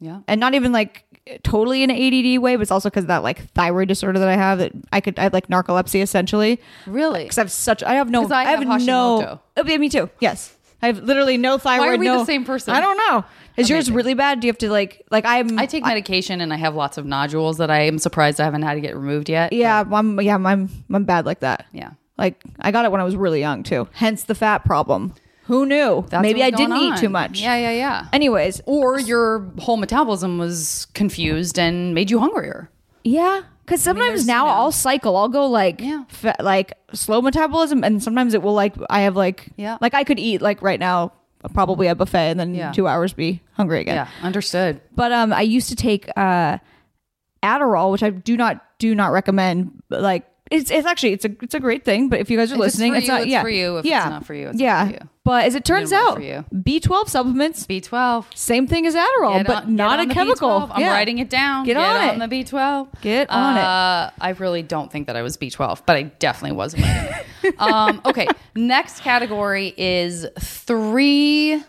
Yeah. 0.00 0.20
and 0.28 0.40
not 0.40 0.54
even 0.54 0.72
like 0.72 1.04
totally 1.42 1.82
in 1.82 1.90
an 1.90 1.96
ADD 1.96 2.40
way, 2.40 2.56
but 2.56 2.62
it's 2.62 2.70
also 2.70 2.88
because 2.90 3.04
of 3.04 3.08
that 3.08 3.22
like 3.22 3.50
thyroid 3.52 3.88
disorder 3.88 4.18
that 4.18 4.28
I 4.28 4.34
have 4.36 4.58
that 4.58 4.72
I 4.92 5.00
could 5.00 5.18
I 5.18 5.22
have 5.24 5.32
like 5.32 5.48
narcolepsy 5.48 6.02
essentially 6.02 6.60
Really? 6.86 7.24
because 7.24 7.38
I 7.38 7.40
have 7.42 7.50
such 7.52 7.82
I 7.82 7.94
have 7.94 8.10
no, 8.10 8.28
I 8.30 8.44
have 8.44 8.60
no 8.60 8.66
Hashimoto. 8.68 9.40
Oh, 9.56 9.64
yeah, 9.64 9.76
me 9.78 9.88
too 9.88 10.10
yes 10.20 10.56
I 10.82 10.88
have 10.88 11.02
literally 11.02 11.38
no 11.38 11.58
thyroid. 11.58 11.86
Why 11.88 11.94
are 11.94 11.98
we 11.98 12.06
the 12.06 12.24
same 12.26 12.44
person? 12.44 12.74
I 12.74 12.80
don't 12.80 12.98
know. 12.98 13.24
Is 13.56 13.70
yours 13.70 13.90
really 13.90 14.12
bad? 14.12 14.40
Do 14.40 14.46
you 14.46 14.50
have 14.52 14.58
to 14.58 14.70
like 14.70 15.02
like 15.10 15.24
I'm? 15.24 15.58
I 15.58 15.64
take 15.64 15.84
medication 15.84 16.42
and 16.42 16.52
I 16.52 16.56
have 16.56 16.74
lots 16.74 16.98
of 16.98 17.06
nodules 17.06 17.56
that 17.56 17.70
I 17.70 17.80
am 17.82 17.98
surprised 17.98 18.40
I 18.40 18.44
haven't 18.44 18.62
had 18.62 18.74
to 18.74 18.80
get 18.80 18.94
removed 18.94 19.30
yet. 19.30 19.52
yeah, 19.54 19.82
I'm 19.90 20.20
yeah 20.20 20.34
I'm 20.36 20.68
I'm 20.92 21.04
bad 21.04 21.24
like 21.24 21.40
that. 21.40 21.64
Yeah. 21.72 21.92
Like 22.18 22.42
I 22.60 22.70
got 22.70 22.84
it 22.84 22.92
when 22.92 23.00
I 23.00 23.04
was 23.04 23.16
really 23.16 23.40
young 23.40 23.62
too. 23.62 23.88
Hence 23.92 24.24
the 24.24 24.34
fat 24.34 24.64
problem. 24.66 25.14
Who 25.46 25.64
knew? 25.66 26.04
That's 26.08 26.22
Maybe 26.22 26.42
I 26.42 26.50
didn't 26.50 26.76
eat 26.76 26.96
too 26.98 27.08
much. 27.08 27.40
Yeah, 27.40 27.56
yeah, 27.56 27.70
yeah. 27.70 28.06
Anyways, 28.12 28.60
Or 28.66 28.98
your 28.98 29.50
whole 29.58 29.76
metabolism 29.76 30.38
was 30.38 30.86
confused 30.94 31.58
and 31.58 31.94
made 31.94 32.10
you 32.10 32.18
hungrier. 32.18 32.70
yeah, 33.04 33.42
because 33.64 33.80
sometimes 33.82 34.10
there's, 34.20 34.26
now 34.26 34.44
you 34.46 34.50
know- 34.50 34.56
I'll 34.58 34.72
cycle. 34.72 35.16
I'll 35.16 35.28
go 35.28 35.46
like 35.46 35.80
Yeah. 35.80 36.04
fa- 36.08 36.36
like 36.40 36.72
slow 36.92 37.20
metabolism, 37.22 37.82
and 37.84 38.02
sometimes 38.02 38.34
it 38.34 38.42
will 38.42 38.54
like 38.54 38.74
I 38.90 39.00
have 39.02 39.16
like 39.16 39.48
Yeah. 39.56 39.78
like 39.80 39.94
I 39.94 40.02
could 40.04 40.18
eat 40.18 40.40
like 40.42 40.62
right 40.62 40.80
now 40.80 41.12
probably 41.54 41.86
a 41.86 41.94
buffet 41.94 42.30
and 42.30 42.40
then 42.40 42.54
Yeah. 42.54 42.72
two 42.72 42.88
hours 42.88 43.12
be 43.12 43.40
hungry 43.52 43.80
again. 43.80 43.94
Yeah, 43.94 44.08
understood. 44.22 44.80
But 44.96 45.12
um, 45.12 45.32
I 45.32 45.42
used 45.42 45.68
to 45.68 45.76
take 45.76 46.08
uh, 46.16 46.58
Adderall, 47.42 47.92
which 47.92 48.02
I 48.02 48.10
do 48.10 48.36
not 48.36 48.60
do 48.78 48.94
not 48.94 49.12
recommend. 49.12 49.82
Like, 49.90 50.26
it's 50.50 50.70
it's 50.70 50.86
actually 50.86 51.12
it's 51.12 51.24
a 51.24 51.30
it's 51.42 51.54
a 51.54 51.60
great 51.60 51.84
thing. 51.84 52.08
But 52.08 52.20
if 52.20 52.30
you 52.30 52.36
guys 52.36 52.50
are 52.52 52.54
If 52.54 52.58
it's 52.60 52.74
listening, 52.74 52.94
it's 52.94 53.06
you, 53.06 53.12
not 53.12 53.22
it's 53.22 53.30
yeah 53.30 53.42
for 53.42 53.48
you. 53.48 53.76
If 53.78 53.84
it's 53.84 53.90
yeah 53.90 54.08
not 54.08 54.26
for 54.26 54.34
you, 54.34 54.48
it's 54.48 54.58
not 54.58 54.62
yeah. 54.64 54.86
for 54.86 54.92
you. 54.92 55.00
But 55.24 55.44
as 55.44 55.56
it 55.56 55.64
turns 55.64 55.92
out. 55.92 56.20
B 56.62 56.78
twelve 56.78 57.08
supplements 57.08 57.66
B 57.66 57.80
twelve. 57.80 58.28
same 58.34 58.68
thing 58.68 58.86
as 58.86 58.94
Adderall, 58.94 59.44
but 59.44 59.68
not 59.68 59.98
a 59.98 60.06
chemical. 60.06 60.70
I'm 60.72 60.80
Yeah. 60.80 60.92
writing 60.92 61.18
it 61.18 61.28
down. 61.28 61.64
Get 61.66 61.76
on 61.76 62.20
it. 62.22 62.28
the 62.30 62.44
B12. 62.44 63.00
Get 63.00 63.28
on 63.28 63.56
it. 63.56 63.60
uh, 63.60 64.10
I 64.20 64.30
really 64.38 64.62
don't 64.62 64.90
think 64.92 65.08
that 65.08 65.16
I 65.16 65.22
was 65.22 65.36
B12, 65.36 65.82
but 65.84 65.96
I 65.96 66.02
definitely 66.04 66.56
was 66.56 66.76
um, 67.58 68.00
okay, 68.04 68.28
next 68.54 69.00
category 69.00 69.74
is 69.76 70.26
three. 70.38 71.62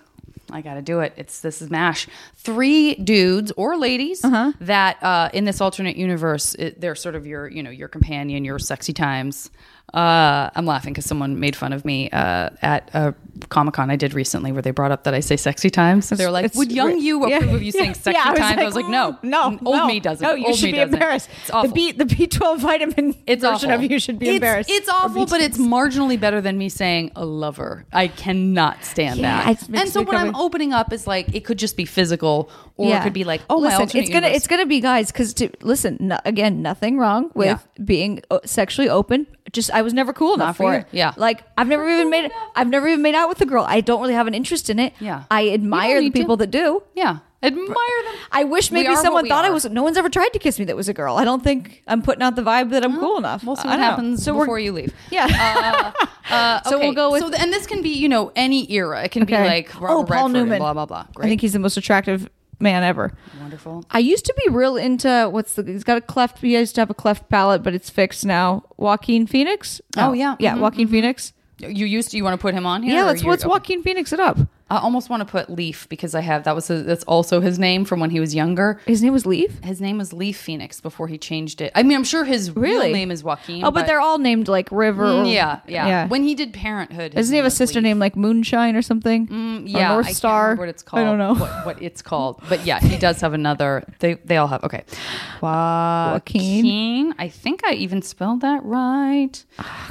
I 0.50 0.62
got 0.62 0.76
to 0.76 0.82
do 0.82 1.00
it. 1.02 1.14
It's 1.18 1.42
this 1.42 1.62
is 1.62 1.70
mash. 1.70 2.08
Three 2.36 2.96
dudes 2.96 3.52
or 3.58 3.78
ladies 3.78 4.24
Uh-huh. 4.24 4.54
that 4.62 5.02
uh, 5.04 5.30
in 5.34 5.44
this 5.46 5.60
alternate 5.62 5.98
universe, 5.98 6.56
it, 6.56 6.80
they're 6.80 6.96
sort 6.96 7.16
of 7.16 7.26
your, 7.28 7.48
you 7.48 7.62
know, 7.64 7.70
your 7.70 7.88
companion, 7.90 8.46
your 8.46 8.60
sexy 8.60 8.94
times. 8.94 9.50
Uh, 9.94 10.50
I'm 10.54 10.66
laughing 10.66 10.92
because 10.94 11.06
someone 11.06 11.40
made 11.40 11.56
fun 11.56 11.72
of 11.72 11.86
me 11.86 12.10
uh, 12.12 12.50
at 12.62 12.90
a 12.94 13.16
Comic 13.50 13.76
Con 13.76 13.90
I 13.90 13.96
did 13.96 14.14
recently, 14.14 14.52
where 14.52 14.62
they 14.62 14.72
brought 14.72 14.92
up 14.92 15.06
that 15.06 15.14
I 15.14 15.22
say 15.22 15.38
sexy 15.38 15.70
times. 15.70 16.10
They 16.10 16.26
were 16.26 16.32
like, 16.32 16.46
It's 16.46 16.58
"Would 16.58 16.72
young 16.74 17.00
you 17.00 17.26
yeah. 17.30 17.38
approve 17.38 17.54
of 17.54 17.64
you 17.64 17.72
saying 17.72 17.94
sexy 17.94 18.12
Yeah, 18.20 18.34
times?" 18.34 18.60
I 18.60 18.66
was 18.66 18.76
like, 18.76 18.88
"No, 18.88 19.14
"Mm, 19.14 19.24
no, 19.24 19.44
old 19.46 19.62
no, 19.78 19.88
me 19.88 20.00
doesn't. 20.02 20.22
No, 20.28 20.34
you 20.34 20.48
Old 20.48 20.56
should 20.58 20.72
be 20.72 20.78
doesn't. 20.78 20.94
embarrassed. 20.94 21.30
It's 21.42 21.52
awful. 21.52 21.70
The 21.70 21.74
B 21.74 21.92
the 21.94 22.06
B 22.06 22.28
twelve 22.28 22.60
vitamin 22.60 23.16
It's 23.26 23.44
version 23.44 23.72
awful. 23.72 23.86
of 23.86 23.92
you 23.92 23.98
should 24.00 24.20
be 24.20 24.26
It's- 24.26 24.36
embarrassed. 24.38 24.70
It's 24.70 24.90
awful, 24.90 25.26
but 25.26 25.40
it's 25.40 25.58
marginally 25.58 26.20
better 26.20 26.42
than 26.42 26.58
me 26.58 26.68
saying 26.68 27.12
a 27.16 27.24
lover. 27.26 27.86
I 27.94 28.08
cannot 28.10 28.84
stand 28.84 29.22
that. 29.24 29.70
And 29.74 29.88
so 29.90 30.02
when 30.02 30.18
I'm 30.18 30.36
opening 30.36 30.74
up, 30.74 30.92
is 30.92 31.08
like 31.08 31.34
it 31.34 31.46
could 31.46 31.58
just 31.60 31.78
be 31.78 31.86
physical, 31.86 32.50
or 32.76 32.94
it 32.94 33.04
could 33.04 33.14
be 33.14 33.24
like, 33.24 33.42
oh, 33.50 33.58
listen, 33.60 33.84
it's 33.84 33.94
gonna 33.94 34.06
universe. 34.28 34.36
it's 34.36 34.48
gonna 34.48 34.66
be 34.66 34.82
guys 34.82 35.12
because 35.14 35.34
listen 35.62 35.98
no, 36.02 36.20
again, 36.26 36.62
nothing 36.62 36.98
wrong 36.98 37.32
with 37.36 37.66
being 37.86 38.22
uh, 38.32 38.40
sexually 38.44 38.90
open. 38.90 39.28
Just 39.54 39.72
I 39.72 39.82
was 39.82 39.94
never 39.94 40.12
cool 40.14 40.34
enough 40.34 40.58
for 40.58 40.64
for 40.64 40.74
it. 40.76 40.88
Yeah. 40.92 41.14
like 41.18 41.44
I've 41.58 41.68
never 41.68 41.88
even 41.90 42.10
made 42.10 42.30
I've 42.56 42.68
never 42.70 42.88
even 42.88 43.02
made 43.02 43.16
out 43.16 43.30
with 43.30 43.40
a 43.42 43.46
girl. 43.46 43.64
I 43.68 43.82
don't 43.82 44.02
really 44.02 44.14
have 44.14 44.28
an 44.28 44.34
interest 44.34 44.70
in 44.70 44.78
it. 44.80 44.94
Yeah. 45.00 45.24
I 45.32 45.50
admire 45.50 45.96
the 45.96 46.02
need 46.02 46.14
to. 46.14 46.20
people 46.20 46.38
that 46.38 46.52
do. 46.52 46.84
yeah. 46.96 47.20
Admire 47.44 47.66
them. 47.68 48.16
I 48.32 48.46
wish 48.46 48.72
maybe 48.72 48.96
someone 48.96 49.28
thought 49.28 49.46
I 49.46 49.52
was. 49.52 49.64
No 49.70 49.84
one's 49.84 49.96
ever 49.96 50.10
tried 50.10 50.30
to 50.34 50.40
kiss 50.40 50.58
me 50.58 50.66
that 50.66 50.76
was 50.76 50.90
a 50.90 50.94
girl. 50.94 51.18
I 51.18 51.24
don't 51.24 51.44
think 51.44 51.84
I'm 51.88 52.02
putting 52.02 52.24
out 52.24 52.36
the 52.36 52.42
vibe 52.42 52.72
that 52.72 52.84
I'm 52.84 53.00
cool 53.00 53.18
enough. 53.20 53.44
We'll 53.44 53.56
see 53.56 53.68
what 53.68 53.78
happens 53.78 54.24
So 54.24 54.34
before 54.38 54.58
you 54.58 54.72
leave. 54.74 54.92
Yeah. 55.12 55.94
Uh, 56.30 56.60
So 56.70 56.80
we'll 56.80 56.94
go 56.94 57.12
with- 57.12 57.22
So, 57.22 57.30
th- 57.30 57.42
and 57.42 57.54
this 57.54 57.68
can 57.68 57.82
be, 57.84 57.90
you 57.90 58.10
know, 58.10 58.32
any 58.36 58.70
era. 58.72 59.04
It 59.04 59.12
can 59.12 59.24
be 59.26 59.34
Okay. 59.36 59.46
like 59.48 59.76
Oh, 59.76 60.04
Paul 60.04 60.04
Redford 60.06 60.32
Newman. 60.34 60.58
blah 60.60 60.74
blah 60.74 60.86
blah. 60.88 61.06
Great. 61.14 61.26
I 61.28 61.30
think 61.30 61.42
he's 61.42 61.54
the 61.54 61.60
most 61.60 61.78
attractive 61.78 62.28
man 62.60 62.84
ever. 62.84 63.14
wonderful. 63.40 63.86
I 63.92 64.00
used 64.00 64.26
to 64.26 64.34
be 64.46 64.52
real 64.52 64.76
into 64.78 65.30
what's 65.32 65.54
the 65.56 65.64
he's 65.64 65.84
got 65.84 65.98
a 65.98 66.02
cleft 66.02 66.40
he 66.40 66.58
used 66.58 66.76
to 66.76 66.82
have 66.82 66.90
a 66.90 66.94
cleft 66.94 67.30
palate, 67.30 67.64
but 67.64 67.74
it's 67.74 67.90
fixed 67.90 68.26
now. 68.26 68.64
Joaquin 68.78 69.28
Phoenix? 69.28 69.82
Oh, 69.98 70.14
yeah. 70.14 70.36
Yeah, 70.40 70.56
Mhm, 70.56 70.60
Joaquin 70.62 70.88
Phoenix. 70.88 71.34
You 71.60 71.86
used 71.86 72.12
to. 72.12 72.18
You 72.18 72.24
want 72.24 72.36
to 72.40 72.42
put 72.42 72.54
him 72.54 72.66
on 72.66 72.84
here? 72.84 72.94
Yeah, 72.94 73.04
let's 73.06 73.24
let's 73.24 73.44
okay. 73.44 73.50
Joaquin 73.50 73.82
Phoenix 73.84 74.14
it 74.14 74.20
up. 74.20 74.38
I 74.70 74.80
almost 74.80 75.10
want 75.10 75.22
to 75.22 75.26
put 75.26 75.50
Leaf 75.50 75.88
because 75.88 76.14
I 76.14 76.20
have 76.22 76.44
that 76.44 76.54
was 76.54 76.68
his, 76.68 76.86
that's 76.86 77.04
also 77.06 77.40
his 77.40 77.58
name 77.58 77.86
from 77.86 78.02
when 78.02 78.10
he 78.10 78.20
was 78.20 78.36
younger. 78.36 78.82
His 78.86 79.02
name 79.02 79.14
was 79.14 79.26
Leaf? 79.26 79.64
His 79.64 79.80
name 79.80 79.98
was 79.98 80.12
Leaf 80.12 80.38
Phoenix 80.38 80.82
before 80.82 81.08
he 81.08 81.18
changed 81.18 81.62
it. 81.62 81.72
I 81.74 81.84
mean, 81.84 81.96
I'm 81.98 82.04
sure 82.04 82.26
his 82.26 82.54
Really? 82.56 82.88
real 82.88 82.94
name 82.94 83.10
is 83.12 83.24
Joaquin. 83.24 83.64
Oh, 83.64 83.72
but, 83.72 83.88
they're 83.88 84.02
all 84.02 84.18
named 84.18 84.50
like 84.50 84.68
River. 84.72 85.06
or- 85.06 85.24
Mm, 85.24 85.34
yeah, 85.34 85.60
yeah, 85.68 85.88
yeah. 85.88 86.08
When 86.08 86.24
he 86.24 86.36
did 86.36 86.52
Parenthood, 86.54 87.14
Doesn't 87.14 87.32
he 87.34 87.38
have 87.38 87.46
a 87.46 87.50
sister 87.50 87.80
Leaf. 87.80 87.84
named 87.86 88.00
like 88.02 88.18
Moonshine 88.18 88.76
or 88.76 88.82
something? 88.82 89.28
Mm, 89.28 89.66
Or 89.66 89.68
yeah, 89.68 89.88
North 89.94 90.08
I 90.08 90.12
Star. 90.12 90.56
what 90.56 90.68
it's 90.68 90.84
called. 90.84 91.02
I 91.02 91.06
don't 91.06 91.18
know. 91.18 91.36
what, 91.36 91.66
what 91.66 91.82
it's 91.82 92.02
called, 92.02 92.42
but 92.50 92.66
yeah, 92.66 92.80
he 92.80 92.98
does 92.98 93.22
have 93.22 93.34
another. 93.34 93.84
They 94.00 94.16
they 94.16 94.36
all 94.36 94.48
have 94.48 94.64
okay. 94.66 94.84
Joaquin. 95.42 97.14
I 97.18 97.30
think 97.30 97.62
I 97.66 97.74
even 97.74 98.02
spelled 98.02 98.42
that 98.42 98.64
right. 98.64 99.44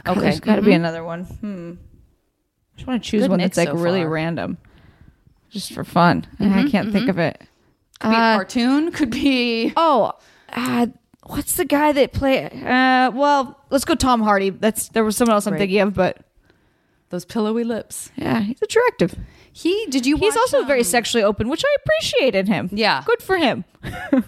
God, 0.05 0.17
okay, 0.19 0.21
There's 0.21 0.41
got 0.41 0.57
to 0.57 0.63
be 0.63 0.73
mhm. 0.73 0.77
another 0.77 1.05
one. 1.05 1.25
Hmm. 1.25 1.73
I 2.75 2.77
just 2.77 2.87
want 2.87 3.03
to 3.03 3.11
choose 3.11 3.23
Good 3.23 3.31
one 3.31 3.41
that's 3.41 3.57
like 3.57 3.69
so 3.69 3.75
really 3.77 4.05
random, 4.05 4.59
just 5.51 5.73
for 5.73 5.85
fun. 5.85 6.27
I 6.41 6.69
can't 6.69 6.93
think 6.93 7.09
of 7.09 7.19
it. 7.19 7.41
Could 8.01 8.11
be 8.11 8.15
a 8.15 8.19
Uh, 8.19 8.35
cartoon. 8.37 8.93
Could 8.93 9.11
be. 9.11 9.73
Oh, 9.77 10.13
uh, 10.53 10.87
what's 11.25 11.57
the 11.57 11.65
guy 11.65 11.93
that 11.93 12.13
play? 12.13 12.45
Uh, 12.45 13.11
well, 13.13 13.59
let's 13.71 13.85
go 13.85 13.95
Tom 13.95 14.21
Hardy. 14.23 14.51
That's 14.51 14.89
there 14.89 15.05
was 15.05 15.17
someone 15.17 15.35
else 15.35 15.47
I'm 15.47 15.53
Great. 15.53 15.61
thinking 15.61 15.81
of, 15.81 15.95
but 15.95 16.19
Those 17.11 17.25
pillowy 17.25 17.65
lips. 17.65 18.11
yeah, 18.17 18.41
he's 18.41 18.61
attractive. 18.63 19.15
He 19.53 19.87
did 19.89 20.05
you? 20.05 20.17
He's 20.19 20.35
watch, 20.35 20.53
also 20.53 20.65
very 20.65 20.83
sexually 20.83 21.23
open, 21.25 21.49
which 21.49 21.65
I 21.65 21.77
appreciate 21.83 22.35
in 22.35 22.47
him. 22.47 22.69
Yeah. 22.73 23.03
good 23.07 23.23
for 23.23 23.39
him. 23.39 23.65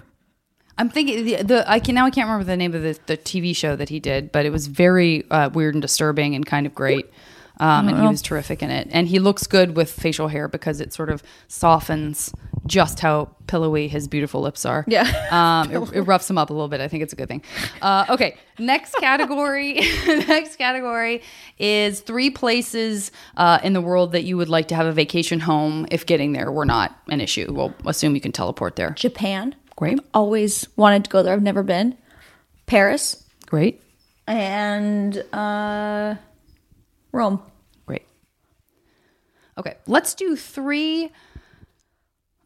I'm 0.78 0.88
thinking 0.88 1.24
the, 1.24 1.42
the 1.42 1.70
I 1.70 1.80
can 1.80 1.94
now 1.96 2.06
I 2.06 2.10
can't 2.10 2.26
remember 2.26 2.44
the 2.44 2.56
name 2.56 2.72
of 2.72 2.82
the, 2.82 2.98
the 3.06 3.16
TV 3.16 3.54
show 3.54 3.74
that 3.76 3.88
he 3.88 3.98
did, 3.98 4.30
but 4.30 4.46
it 4.46 4.50
was 4.50 4.68
very 4.68 5.28
uh, 5.30 5.50
weird 5.50 5.74
and 5.74 5.82
disturbing 5.82 6.34
and 6.36 6.46
kind 6.46 6.66
of 6.66 6.74
great. 6.74 7.10
Um, 7.60 7.88
and 7.88 8.00
he 8.00 8.06
was 8.06 8.22
terrific 8.22 8.62
in 8.62 8.70
it, 8.70 8.88
and 8.92 9.08
he 9.08 9.18
looks 9.18 9.46
good 9.46 9.76
with 9.76 9.90
facial 9.90 10.28
hair 10.28 10.48
because 10.48 10.80
it 10.80 10.92
sort 10.92 11.10
of 11.10 11.22
softens 11.48 12.32
just 12.66 13.00
how 13.00 13.30
pillowy 13.46 13.88
his 13.88 14.06
beautiful 14.06 14.40
lips 14.40 14.64
are. 14.64 14.84
Yeah. 14.86 15.02
um, 15.30 15.70
it, 15.74 15.92
it 15.94 16.00
roughs 16.02 16.28
him 16.28 16.38
up 16.38 16.50
a 16.50 16.52
little 16.52 16.68
bit. 16.68 16.80
I 16.80 16.88
think 16.88 17.02
it's 17.02 17.12
a 17.12 17.16
good 17.16 17.28
thing. 17.28 17.42
Uh, 17.82 18.04
okay, 18.10 18.36
next 18.58 18.94
category. 18.96 19.74
next 20.06 20.56
category 20.56 21.22
is 21.58 22.00
three 22.00 22.30
places 22.30 23.10
uh, 23.36 23.58
in 23.62 23.72
the 23.72 23.80
world 23.80 24.12
that 24.12 24.24
you 24.24 24.36
would 24.36 24.48
like 24.48 24.68
to 24.68 24.74
have 24.74 24.86
a 24.86 24.92
vacation 24.92 25.40
home 25.40 25.86
if 25.90 26.06
getting 26.06 26.32
there 26.32 26.52
were 26.52 26.66
not 26.66 26.96
an 27.08 27.20
issue. 27.20 27.52
We'll 27.52 27.74
assume 27.86 28.14
you 28.14 28.20
can 28.20 28.32
teleport 28.32 28.76
there. 28.76 28.90
Japan. 28.90 29.54
Great. 29.76 29.98
Always 30.12 30.68
wanted 30.76 31.04
to 31.04 31.10
go 31.10 31.22
there. 31.22 31.32
I've 31.32 31.42
never 31.42 31.62
been. 31.62 31.96
Paris 32.66 33.24
Great. 33.46 33.80
and 34.26 35.24
uh, 35.32 36.16
Rome. 37.12 37.42
Great. 37.86 38.06
Okay, 39.56 39.76
let's 39.86 40.14
do 40.14 40.36
three. 40.36 41.10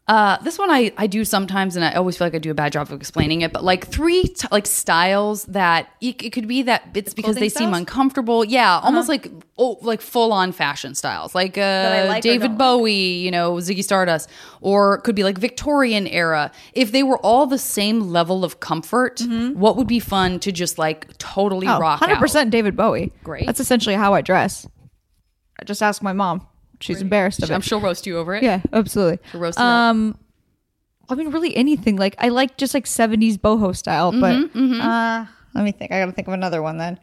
Uh, 0.05 0.37
this 0.43 0.59
one 0.59 0.69
I, 0.69 0.91
I 0.97 1.07
do 1.07 1.23
sometimes, 1.23 1.77
and 1.77 1.85
I 1.85 1.93
always 1.93 2.17
feel 2.17 2.27
like 2.27 2.35
I 2.35 2.39
do 2.39 2.51
a 2.51 2.53
bad 2.53 2.73
job 2.73 2.91
of 2.91 2.99
explaining 2.99 3.39
it. 3.41 3.53
But 3.53 3.63
like 3.63 3.87
three 3.87 4.23
t- 4.23 4.47
like 4.51 4.65
styles 4.67 5.45
that 5.45 5.87
it, 6.01 6.21
it 6.21 6.33
could 6.33 6.45
be 6.45 6.63
that 6.63 6.89
it's 6.93 7.13
because 7.13 7.35
they 7.35 7.49
clothing 7.49 7.67
seem 7.69 7.73
uncomfortable. 7.73 8.43
Yeah, 8.43 8.79
almost 8.83 9.07
like 9.07 9.31
oh 9.57 9.77
like 9.81 10.01
full 10.01 10.33
on 10.33 10.51
fashion 10.51 10.93
styles, 10.93 11.33
like 11.33 11.57
uh, 11.57 12.05
like 12.09 12.21
David 12.21 12.41
don't 12.41 12.51
like? 12.51 12.57
Bowie, 12.57 12.93
you 12.93 13.31
know, 13.31 13.53
Ziggy 13.55 13.81
Stardust, 13.81 14.29
or 14.59 14.95
it 14.95 15.03
could 15.03 15.15
be 15.15 15.23
like 15.23 15.37
Victorian 15.37 16.05
era. 16.07 16.51
If 16.73 16.91
they 16.91 17.03
were 17.03 17.19
all 17.19 17.45
the 17.47 17.57
same 17.57 18.01
level 18.11 18.43
of 18.43 18.59
comfort, 18.59 19.21
what 19.53 19.77
would 19.77 19.87
be 19.87 20.01
fun 20.01 20.39
to 20.41 20.51
just 20.51 20.77
like 20.77 21.17
totally 21.17 21.65
Oh, 21.65 21.79
rock 21.79 22.01
100% 22.01 22.35
out? 22.35 22.49
David 22.49 22.75
Bowie. 22.75 23.13
Great. 23.23 23.45
That's 23.45 23.61
essentially 23.61 23.95
how 23.95 24.13
I 24.13 24.19
dress. 24.21 24.67
I 25.61 25.63
just 25.63 25.81
ask 25.81 26.01
my 26.01 26.11
mom. 26.11 26.45
She's 26.83 27.01
embarrassed 27.01 27.41
of 27.43 27.49
it. 27.49 27.53
I'm 27.53 27.61
sure 27.61 27.79
roast 27.79 28.05
you 28.05 28.17
over 28.17 28.35
it. 28.35 28.43
Yeah, 28.43 28.61
absolutely. 28.71 29.19
She'll 29.31 29.39
roast 29.41 29.57
up. 29.59 29.63
um, 29.65 30.17
I 31.09 31.15
mean, 31.15 31.31
really 31.31 31.55
anything. 31.55 31.95
Like 31.97 32.15
I 32.19 32.29
like 32.29 32.57
just 32.57 32.73
like 32.73 32.85
'70s 32.85 33.37
boho 33.37 33.75
style, 33.75 34.11
but 34.11 34.35
Mm-hmm, 34.35 34.81
uh, 34.81 35.25
let 35.53 35.63
me 35.63 35.71
think. 35.71 35.91
I 35.91 35.99
gotta 35.99 36.11
think 36.11 36.27
of 36.27 36.33
another 36.33 36.61
one 36.61 36.77
then. 36.77 36.99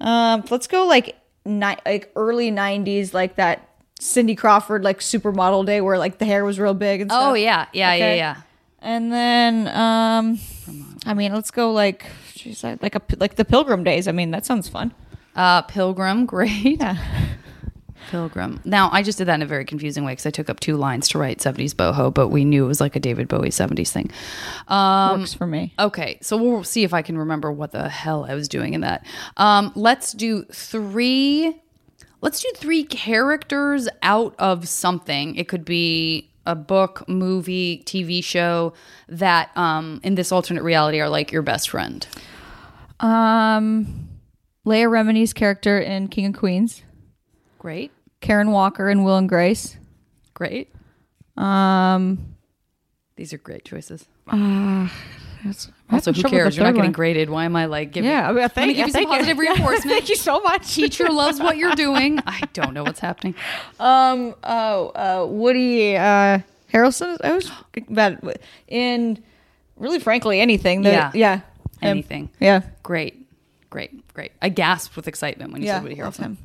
Um, 0.00 0.44
let's 0.50 0.66
go 0.66 0.86
like 0.86 1.16
ni- 1.44 1.76
like 1.86 2.12
early 2.16 2.50
'90s, 2.50 3.14
like 3.14 3.36
that 3.36 3.68
Cindy 4.00 4.34
Crawford 4.34 4.84
like 4.84 5.00
supermodel 5.00 5.66
day 5.66 5.80
where 5.80 5.98
like 5.98 6.18
the 6.18 6.24
hair 6.24 6.44
was 6.44 6.58
real 6.60 6.74
big 6.74 7.00
and 7.00 7.10
stuff. 7.10 7.30
Oh 7.30 7.34
yeah, 7.34 7.66
yeah, 7.72 7.94
yeah, 7.94 8.04
Okay. 8.04 8.16
yeah. 8.18 8.36
And 8.80 9.10
then, 9.12 9.66
um, 9.76 10.38
I 11.04 11.12
mean, 11.14 11.32
let's 11.34 11.50
go 11.50 11.72
like, 11.72 12.06
geez, 12.34 12.62
I- 12.62 12.78
like 12.80 12.94
a 12.94 13.02
like 13.18 13.34
the 13.34 13.44
Pilgrim 13.44 13.82
days. 13.82 14.06
I 14.06 14.12
mean, 14.12 14.30
that 14.30 14.46
sounds 14.46 14.68
fun. 14.68 14.92
Uh, 15.34 15.62
Pilgrim, 15.62 16.26
great. 16.32 16.78
Yeah. 16.80 16.96
Pilgrim. 18.08 18.60
Now 18.64 18.90
I 18.92 19.02
just 19.02 19.18
did 19.18 19.26
that 19.26 19.34
in 19.34 19.42
a 19.42 19.46
very 19.46 19.64
confusing 19.64 20.04
way 20.04 20.12
because 20.12 20.26
I 20.26 20.30
took 20.30 20.50
up 20.50 20.60
two 20.60 20.76
lines 20.76 21.08
to 21.10 21.18
write 21.18 21.38
'70s 21.38 21.74
boho, 21.74 22.12
but 22.12 22.28
we 22.28 22.44
knew 22.44 22.64
it 22.64 22.68
was 22.68 22.80
like 22.80 22.96
a 22.96 23.00
David 23.00 23.28
Bowie 23.28 23.50
'70s 23.50 23.90
thing. 23.90 24.10
Um, 24.68 25.20
Works 25.20 25.34
for 25.34 25.46
me. 25.46 25.74
okay, 25.78 26.18
so 26.22 26.36
we'll 26.36 26.64
see 26.64 26.84
if 26.84 26.92
I 26.92 27.02
can 27.02 27.16
remember 27.18 27.52
what 27.52 27.72
the 27.72 27.88
hell 27.88 28.26
I 28.28 28.34
was 28.34 28.48
doing 28.48 28.74
in 28.74 28.80
that. 28.80 29.04
Um, 29.36 29.72
let's 29.74 30.12
do 30.12 30.44
three. 30.52 31.60
Let's 32.20 32.40
do 32.42 32.50
three 32.56 32.82
characters 32.82 33.88
out 34.02 34.34
of 34.38 34.66
something. 34.68 35.36
It 35.36 35.46
could 35.46 35.64
be 35.64 36.30
a 36.46 36.56
book, 36.56 37.06
movie, 37.08 37.82
TV 37.86 38.24
show 38.24 38.72
that 39.08 39.56
um, 39.56 40.00
in 40.02 40.14
this 40.16 40.32
alternate 40.32 40.62
reality 40.64 40.98
are 40.98 41.08
like 41.08 41.30
your 41.30 41.42
best 41.42 41.68
friend. 41.70 42.06
Um, 43.00 44.08
Leah 44.64 44.88
Remini's 44.88 45.32
character 45.32 45.78
in 45.78 46.08
King 46.08 46.26
of 46.26 46.36
Queens, 46.36 46.82
Great, 47.58 47.90
Karen 48.20 48.50
Walker 48.50 48.88
and 48.88 49.04
Will 49.04 49.16
and 49.16 49.28
Grace. 49.28 49.76
great. 50.34 50.72
Um, 51.36 52.34
These 53.16 53.32
are 53.32 53.38
great 53.38 53.64
choices. 53.64 54.06
that's, 54.26 55.68
Also, 55.90 56.12
who 56.12 56.16
having 56.18 56.20
trouble 56.20 56.36
with 56.36 56.42
cares? 56.42 56.54
the 56.54 56.56
You're 56.56 56.64
not 56.64 56.68
third 56.70 56.74
getting 56.74 56.82
one. 56.88 56.92
graded. 56.92 57.30
Why 57.30 57.44
am 57.44 57.54
I 57.56 57.66
like 57.66 57.92
giving? 57.92 58.10
Yeah, 58.10 58.24
I 58.28 58.32
mean, 58.32 58.36
Let 58.42 58.50
me 58.50 58.54
thank, 58.54 58.68
give 58.76 58.76
you 58.78 58.84
some 58.84 58.92
thank 58.92 59.08
positive 59.08 59.38
reinforcement. 59.38 59.82
thank 59.96 60.08
you 60.08 60.16
so 60.16 60.40
much. 60.40 60.74
Teacher 60.74 61.08
loves 61.10 61.38
what 61.40 61.56
you're 61.56 61.74
doing. 61.76 62.18
I 62.26 62.40
don't 62.52 62.74
know 62.74 62.82
what's 62.84 63.00
happening. 63.00 63.34
Um. 63.78 64.34
Oh. 64.42 64.88
Uh. 64.88 65.26
Woody. 65.28 65.96
Uh. 65.96 66.40
Harrelson. 66.72 67.16
I 67.24 67.32
was 67.32 67.50
bad 67.88 68.20
in. 68.66 69.22
Really, 69.76 70.00
frankly, 70.00 70.40
anything. 70.40 70.82
That, 70.82 70.92
Yeah. 70.92 71.10
Yeah. 71.14 71.34
Him. 71.80 71.90
Anything. 71.90 72.30
Yeah. 72.40 72.62
Great, 72.82 73.14
great, 73.70 74.12
great. 74.12 74.32
I 74.42 74.48
gasped 74.48 74.96
with 74.96 75.06
excitement 75.06 75.52
when 75.52 75.62
you 75.62 75.68
Yeah. 75.68 75.74
said 75.76 75.84
Woody 75.84 75.94
love 76.02 76.16
Harrelson. 76.16 76.20
him. 76.20 76.38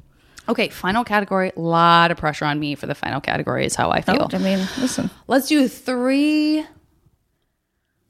Okay, 0.50 0.70
final 0.70 1.04
category. 1.04 1.52
A 1.56 1.60
lot 1.60 2.12
of 2.12 2.18
pressure 2.18 2.46
on 2.46 2.60
me 2.60 2.76
for 2.76 2.86
the 2.86 2.96
final 2.96 3.22
category 3.22 3.66
is 3.66 3.76
how 3.76 3.92
I 3.92 4.02
feel. 4.02 4.28
Oh, 4.32 4.36
I 4.36 4.40
mean, 4.40 4.60
listen. 4.80 5.10
Let's 5.28 5.48
do 5.48 5.68
three. 5.68 6.66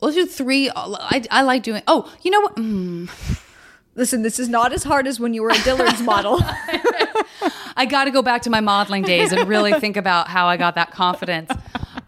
Let's 0.01 0.15
do 0.15 0.25
three. 0.25 0.69
I, 0.75 1.23
I 1.29 1.43
like 1.43 1.63
doing. 1.63 1.84
Oh, 1.88 2.11
you 2.23 2.31
know 2.31 2.41
what? 2.41 2.55
Mm, 2.55 3.09
Listen, 3.95 4.23
this 4.23 4.39
is 4.39 4.49
not 4.49 4.73
as 4.73 4.84
hard 4.84 5.05
as 5.05 5.19
when 5.19 5.34
you 5.34 5.43
were 5.43 5.49
a 5.49 5.61
Dillard's 5.63 6.01
model. 6.03 6.39
I 7.75 7.86
got 7.88 8.05
to 8.05 8.11
go 8.11 8.21
back 8.21 8.41
to 8.43 8.49
my 8.49 8.59
modeling 8.59 9.03
days 9.03 9.31
and 9.31 9.47
really 9.47 9.73
think 9.79 9.97
about 9.97 10.27
how 10.27 10.47
I 10.47 10.57
got 10.57 10.75
that 10.75 10.91
confidence. 10.91 11.51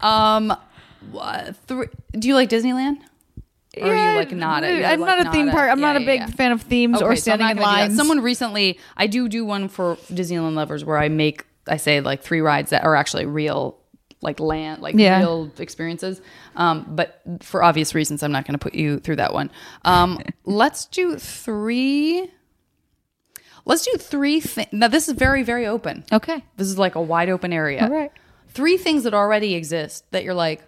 Um, 0.00 0.52
three, 1.66 1.86
do 2.12 2.28
you 2.28 2.34
like 2.34 2.48
Disneyland? 2.50 2.98
Or 3.80 3.88
are 3.94 4.12
you 4.12 4.18
like 4.18 4.32
not? 4.32 4.64
a- 4.64 4.84
I'm 4.84 5.00
like 5.00 5.16
not 5.18 5.26
a 5.26 5.30
theme 5.32 5.50
park. 5.50 5.70
I'm 5.70 5.78
yeah, 5.80 5.92
not 5.92 5.96
a 6.02 6.04
big 6.04 6.20
yeah. 6.20 6.26
fan 6.28 6.52
of 6.52 6.62
themes 6.62 6.96
Okay, 6.96 7.04
or 7.04 7.16
standing 7.16 7.44
not 7.46 7.50
in 7.52 7.56
gonna 7.58 7.66
do 7.68 7.76
that. 7.76 7.82
lines. 7.88 7.96
Someone 7.96 8.20
recently, 8.20 8.78
I 8.96 9.06
do 9.06 9.28
do 9.28 9.44
one 9.44 9.68
for 9.68 9.96
Disneyland 10.10 10.54
lovers 10.54 10.84
where 10.84 10.98
I 10.98 11.08
make, 11.08 11.44
I 11.66 11.76
say 11.76 12.00
like 12.00 12.22
three 12.22 12.40
rides 12.40 12.70
that 12.70 12.84
are 12.84 12.94
actually 12.96 13.26
real, 13.26 13.76
like 14.22 14.40
land, 14.40 14.80
like 14.82 14.94
Yeah. 14.96 15.18
real 15.18 15.50
experiences. 15.58 16.20
Um, 16.56 16.86
but 16.88 17.20
for 17.42 17.62
obvious 17.62 17.94
reasons, 17.94 18.22
I'm 18.22 18.32
not 18.32 18.46
going 18.46 18.54
to 18.54 18.58
put 18.58 18.74
you 18.74 18.98
through 18.98 19.16
that 19.16 19.34
one. 19.34 19.50
Um, 19.84 20.20
let's 20.44 20.86
do 20.86 21.16
three. 21.18 22.30
Let's 23.66 23.84
do 23.84 23.98
three 23.98 24.40
things. 24.40 24.68
Now 24.72 24.88
this 24.88 25.08
is 25.08 25.14
very, 25.14 25.42
very 25.42 25.66
open. 25.66 26.04
okay. 26.12 26.44
This 26.56 26.68
is 26.68 26.78
like 26.78 26.94
a 26.94 27.02
wide 27.02 27.28
open 27.28 27.52
area. 27.52 27.82
All 27.82 27.90
right. 27.90 28.12
Three 28.48 28.76
things 28.78 29.02
that 29.04 29.12
already 29.12 29.54
exist 29.54 30.10
that 30.12 30.24
you're 30.24 30.34
like, 30.34 30.62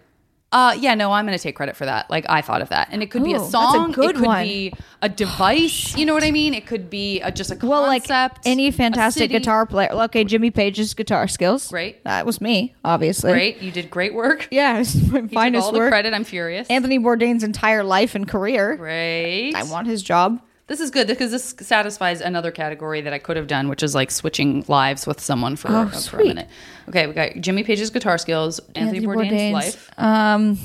Uh, 0.51 0.75
yeah, 0.79 0.95
no, 0.95 1.11
I'm 1.11 1.25
going 1.27 1.37
to 1.37 1.41
take 1.41 1.55
credit 1.55 1.75
for 1.75 1.85
that. 1.85 2.09
Like 2.09 2.25
I 2.27 2.41
thought 2.41 2.61
of 2.63 2.69
that, 2.69 2.89
and 2.91 3.03
it 3.03 3.11
could 3.11 3.23
be 3.23 3.33
Ooh, 3.33 3.35
a 3.35 3.39
that's 3.39 3.49
a 3.49 3.51
song. 3.51 3.91
good 3.91 4.11
it 4.11 4.15
could 4.17 4.25
one. 4.25 4.43
be 4.45 4.73
a 5.01 5.07
device. 5.07 5.95
You 5.95 6.07
know 6.07 6.13
what 6.15 6.23
I 6.23 6.31
mean? 6.31 6.55
It 6.55 6.65
could 6.65 6.89
be 6.89 7.21
a, 7.21 7.31
just 7.31 7.51
a 7.51 7.55
concept. 7.55 7.69
Well, 7.69 7.83
like 7.83 8.09
any 8.45 8.71
fantastic 8.71 9.29
guitar 9.29 9.67
player. 9.67 9.89
Okay, 9.91 10.23
Jimmy 10.23 10.49
Page's 10.49 10.95
guitar 10.95 11.27
skills. 11.27 11.67
Great. 11.69 12.03
That 12.03 12.25
was 12.25 12.41
me, 12.41 12.73
obviously. 12.83 13.31
Great, 13.31 13.61
you 13.61 13.71
did 13.71 13.89
great 13.91 14.13
work. 14.13 14.47
Yeah, 14.59 14.79
it's 14.79 14.95
my 14.95 15.19
You 15.19 15.27
took 15.27 15.31
finest 15.31 15.65
all 15.67 15.71
the 15.71 15.87
credit. 15.87 16.13
I'm 16.13 16.23
furious. 16.23 16.67
Anthony 16.69 16.97
Bourdain's 16.97 17.43
entire 17.43 17.83
life 17.83 18.15
and 18.15 18.27
career. 18.27 18.75
Great. 18.75 19.53
I 19.53 19.63
want 19.63 19.87
his 19.87 20.01
job. 20.01 20.41
This 20.69 20.79
is 20.79 20.91
good 20.91 21.07
because 21.07 21.31
this 21.31 21.55
satisfies 21.61 22.21
another 22.21 22.51
category 22.51 23.01
that 23.01 23.11
I 23.11 23.17
could 23.17 23.37
have 23.37 23.47
done, 23.47 23.69
which 23.69 23.81
is 23.81 23.95
like 23.95 24.11
switching 24.11 24.63
lives 24.67 25.07
with 25.07 25.19
someone 25.19 25.55
for, 25.55 25.67
Oh, 25.69 25.81
uh, 25.81 25.89
for 25.89 26.19
a 26.19 26.25
minute. 26.25 26.47
Okay, 26.87 27.07
we 27.07 27.13
got 27.13 27.31
Jimmy 27.41 27.63
Page's 27.63 27.89
guitar 27.89 28.19
skills, 28.19 28.59
Anthony, 28.75 29.01
Bourdain's, 29.05 29.51
life. 29.53 29.89
Um, 29.97 30.59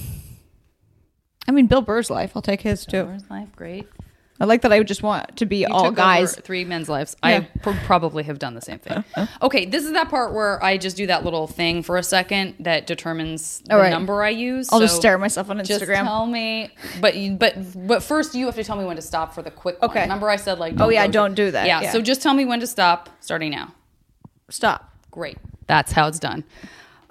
I 1.49 1.53
mean, 1.53 1.67
Bill 1.69 1.81
Burr's 1.81 2.11
life. 2.11 2.33
I'll 2.37 2.43
take 2.43 2.61
his 2.61 2.85
too. 2.85 3.07
Where's 3.07 3.29
life? 3.31 3.49
Great. 3.57 3.89
I 4.41 4.47
like 4.47 4.63
that. 4.63 4.73
I 4.73 4.79
would 4.79 4.89
just 4.89 5.03
want 5.05 5.37
to 5.37 5.47
be 5.47 5.59
You 5.59 5.69
all 5.71 5.93
guys. 5.93 6.35
three 6.35 6.65
men's 6.65 6.89
lives. 6.89 7.15
Yeah. 7.23 7.45
I 7.55 7.59
pr- 7.61 7.71
probably 7.85 8.25
have 8.25 8.41
done 8.41 8.55
the 8.55 8.61
same 8.61 8.81
thing. 8.81 8.93
Uh, 8.95 9.03
uh. 9.15 9.27
Okay, 9.43 9.65
this 9.65 9.85
is 9.85 9.93
that 9.93 10.11
part 10.11 10.35
where 10.35 10.63
I 10.63 10.77
just 10.77 10.97
do 10.97 11.07
that 11.07 11.23
little 11.25 11.47
thing 11.47 11.85
for 11.85 11.97
a 11.97 12.03
second 12.03 12.57
that 12.59 12.89
determines 12.89 13.61
the 13.61 13.77
right. 13.77 13.91
number 13.91 14.25
I 14.25 14.31
use. 14.31 14.73
I'll 14.73 14.81
just 14.81 14.97
stare 14.97 15.15
at 15.15 15.21
myself 15.21 15.51
on 15.51 15.59
Instagram. 15.59 15.67
Just 15.67 15.85
tell 15.87 16.27
me, 16.27 16.71
but 17.01 17.15
you, 17.17 17.35
but 17.37 17.55
but 17.87 18.03
first 18.03 18.35
you 18.35 18.47
have 18.47 18.57
to 18.57 18.65
tell 18.65 18.77
me 18.77 18.85
when 18.85 18.97
to 18.97 19.03
stop 19.03 19.35
for 19.35 19.43
the 19.43 19.53
quick 19.53 19.81
one. 19.81 19.91
Okay. 19.91 20.03
Remember 20.03 20.29
I 20.29 20.37
said 20.37 20.59
like 20.59 20.75
Oh, 20.81 20.89
yeah, 20.89 21.07
don't 21.07 21.35
do 21.35 21.53
that. 21.53 21.67
Yeah, 21.69 21.83
Yeah. 21.83 21.93
so 21.93 22.01
just 22.01 22.21
tell 22.21 22.35
me 22.35 22.45
when 22.45 22.59
to 22.59 22.67
stop. 22.67 23.11
Starting 23.21 23.53
now. 23.53 23.73
Stop. 24.51 24.93
Great. 25.13 25.39
That's 25.69 25.93
how 25.93 26.09
it's 26.09 26.19
done. 26.19 26.43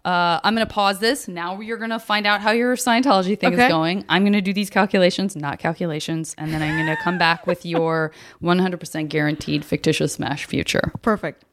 Uh, 0.05 0.39
I'm 0.43 0.53
going 0.53 0.67
to 0.67 0.73
pause 0.73 0.99
this. 0.99 1.27
Now 1.29 1.61
you're 1.61 1.77
going 1.77 1.89
to 1.91 1.99
find 1.99 2.27
out 2.27 2.41
how 2.41 2.51
your 2.51 2.75
Scientology 2.75 3.39
thing 3.39 3.53
Okay. 3.53 3.63
is 3.65 3.69
going. 3.71 4.03
I'm 4.09 4.23
going 4.23 4.33
to 4.33 4.41
do 4.41 4.51
these 4.51 4.69
calculations, 4.69 5.35
not 5.35 5.59
calculations, 5.59 6.35
and 6.37 6.53
then 6.53 6.61
I'm 6.61 6.75
going 6.75 6.93
to 6.95 7.01
come 7.01 7.17
back 7.17 7.47
with 7.47 7.65
your 7.65 8.11
100% 8.43 9.07
guaranteed 9.09 9.63
fictitious 9.63 10.13
smash 10.13 10.45
future. 10.45 10.91
Perfect. 11.01 11.45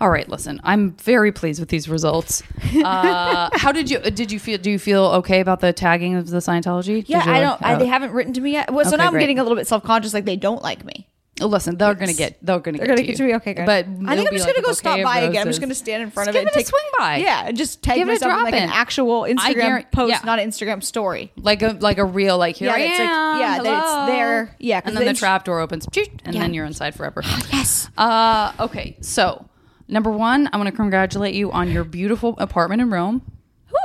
All 0.00 0.08
right, 0.08 0.28
listen. 0.28 0.60
I'm 0.64 0.92
very 0.92 1.30
pleased 1.32 1.60
with 1.60 1.68
these 1.68 1.88
results. 1.88 2.42
Uh, 2.84 3.48
how 3.54 3.70
did 3.70 3.88
you 3.90 3.98
did 4.00 4.32
you 4.32 4.38
feel? 4.40 4.58
Do 4.58 4.68
you 4.70 4.78
feel 4.78 5.04
okay 5.04 5.40
about 5.40 5.60
the 5.60 5.72
tagging 5.72 6.16
of 6.16 6.28
the 6.28 6.38
Scientology? 6.38 7.04
Yeah, 7.06 7.22
I 7.24 7.26
like- 7.38 7.42
don't. 7.42 7.62
I, 7.62 7.74
oh. 7.74 7.78
they 7.78 7.86
haven't 7.86 8.10
written 8.12 8.32
to 8.34 8.40
me 8.40 8.52
yet. 8.52 8.72
Well, 8.72 8.84
so 8.84 8.90
Okay, 8.90 8.96
now 8.98 9.06
I'm 9.06 9.12
great. 9.12 9.20
getting 9.22 9.38
a 9.38 9.42
little 9.42 9.56
bit 9.56 9.66
self 9.66 9.84
conscious, 9.84 10.12
like 10.12 10.24
they 10.24 10.36
don't 10.36 10.62
like 10.62 10.84
me. 10.84 11.06
Oh, 11.40 11.46
listen, 11.48 11.76
they're 11.76 11.94
gonna 11.94 12.12
get. 12.12 12.38
They're 12.46 12.60
gonna 12.60 12.78
They're 12.78 12.86
get 12.86 12.92
gonna 12.92 12.96
to 12.98 13.02
get 13.02 13.12
you. 13.12 13.16
to 13.16 13.24
me. 13.24 13.34
Okay, 13.36 13.54
good. 13.54 13.66
But 13.66 13.86
I 14.06 14.14
think 14.14 14.28
I'm 14.30 14.34
just 14.36 14.46
like 14.46 14.54
gonna 14.54 14.66
go 14.66 14.72
stop 14.72 15.02
by 15.02 15.18
again. 15.20 15.42
I'm 15.42 15.48
just 15.48 15.60
gonna 15.60 15.74
stand 15.74 16.04
in 16.04 16.10
front 16.12 16.28
of 16.28 16.36
it. 16.36 16.38
give 16.44 16.46
and 16.48 16.56
it 16.56 16.62
a 16.62 16.66
swing 16.66 16.82
by. 16.96 17.16
Yeah, 17.16 17.46
and 17.48 17.56
just 17.56 17.82
tag 17.82 17.96
Give 17.96 18.08
it 18.08 18.10
a 18.10 18.14
myself 18.14 18.30
in, 18.30 18.36
drop 18.36 18.44
like 18.44 18.54
an 18.54 18.62
in. 18.62 18.70
actual 18.70 19.22
Instagram 19.22 19.54
guarant- 19.56 19.90
post, 19.90 20.10
yeah. 20.10 20.20
not 20.24 20.38
an 20.38 20.48
Instagram 20.48 20.80
story. 20.80 21.32
like 21.36 21.62
a 21.62 21.76
like 21.80 21.98
a 21.98 22.04
real 22.04 22.38
like 22.38 22.54
here 22.54 22.68
Yeah, 22.68 22.74
I 22.76 22.78
it's 22.78 22.98
like- 23.00 23.08
am. 23.08 23.40
yeah, 23.40 23.62
that 23.64 23.78
it's 24.06 24.12
there. 24.12 24.56
Yeah, 24.60 24.80
'cause 24.80 24.88
and 24.90 24.96
then 24.96 25.06
the 25.06 25.14
trap 25.18 25.44
door 25.44 25.58
opens, 25.58 25.88
and 26.24 26.34
Yeah. 26.34 26.40
then 26.40 26.54
you're 26.54 26.66
inside 26.66 26.94
forever. 26.94 27.22
Yes. 27.52 27.88
Uh, 27.98 28.52
okay, 28.60 28.96
so 29.00 29.44
number 29.88 30.12
one, 30.12 30.48
I 30.52 30.56
want 30.56 30.68
to 30.68 30.72
congratulate 30.76 31.34
you 31.34 31.50
on 31.50 31.68
your 31.68 31.82
beautiful 31.82 32.36
apartment 32.38 32.80
in 32.80 32.90
Rome. 32.90 33.22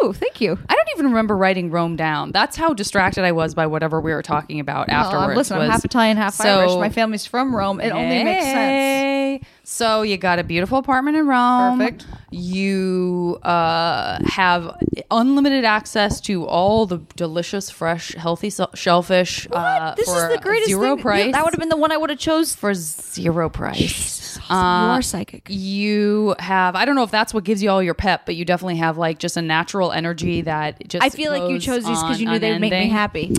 Ooh, 0.04 0.14
thank 0.14 0.40
you. 0.42 0.58
I 0.70 0.74
don't 0.76 0.88
even 0.96 1.08
remember 1.08 1.36
writing 1.36 1.72
Rome 1.72 1.96
down. 1.96 2.32
That's 2.32 2.56
how 2.56 2.74
distracted 2.74 3.24
I 3.24 3.32
was 3.32 3.54
by 3.56 3.68
whatever 3.68 4.00
we 4.00 4.12
were 4.14 4.22
talking 4.22 4.60
about 4.60 4.88
Well, 4.88 4.98
afterwards. 4.98 5.30
I'm, 5.32 5.36
listen, 5.38 5.58
I'm 5.60 5.70
half 5.70 5.84
Italian, 5.86 6.18
half 6.18 6.36
So- 6.36 6.60
Irish. 6.60 6.76
My 6.76 6.90
family's 6.90 7.26
from 7.26 7.56
Rome. 7.56 7.80
It 7.82 7.92
only 7.92 8.24
makes 8.24 8.46
sense. 8.46 9.46
So 9.64 10.02
you 10.02 10.18
got 10.18 10.40
a 10.40 10.44
beautiful 10.44 10.78
apartment 10.80 11.16
in 11.18 11.28
Rome. 11.28 11.78
Perfect. 11.80 12.06
You 12.32 13.40
uh, 13.44 14.20
have 14.28 14.76
unlimited 15.12 15.64
access 15.66 16.20
to 16.22 16.46
all 16.46 16.86
the 16.88 16.98
delicious, 17.16 17.70
fresh, 17.70 18.14
healthy 18.16 18.52
shellfish. 18.74 19.48
Uh, 19.52 19.94
this 19.96 20.08
is 20.08 20.30
the 20.30 20.40
greatest 20.42 20.70
zero 20.70 20.96
thing. 20.96 21.02
price. 21.04 21.26
Yeah, 21.28 21.32
that 21.34 21.44
would 21.44 21.54
have 21.54 21.60
been 21.60 21.70
the 21.70 21.78
one 21.78 21.92
I 21.92 21.98
would 21.98 22.10
have 22.10 22.20
chose. 22.20 22.56
for 22.56 22.74
zero 22.74 23.50
price. 23.50 24.39
You 24.50 24.56
are 24.56 25.02
psychic. 25.02 25.47
You 25.50 26.36
have 26.39 26.76
I 26.76 26.86
don't 26.86 26.95
know 26.95 27.04
if 27.04 27.12
that's 27.12 27.34
what 27.34 27.43
gives 27.43 27.62
you 27.62 27.70
all 27.70 27.84
your 27.84 27.93
pep, 27.93 28.26
but 28.26 28.36
you 28.36 28.45
definitely 28.45 28.78
have 28.78 28.97
like 28.97 29.20
just 29.20 29.38
a 29.38 29.41
natural 29.41 29.91
energy 29.91 30.41
that 30.41 30.88
just. 30.88 31.04
I 31.04 31.10
feel 31.10 31.32
like 31.32 31.50
you 31.52 31.60
chose 31.60 31.86
these 31.86 32.02
because 32.02 32.20
you 32.20 32.28
knew 32.28 32.39
they 32.39 32.52
would 32.52 32.62
make 32.62 32.72
me 32.72 32.89
happy. 32.89 33.36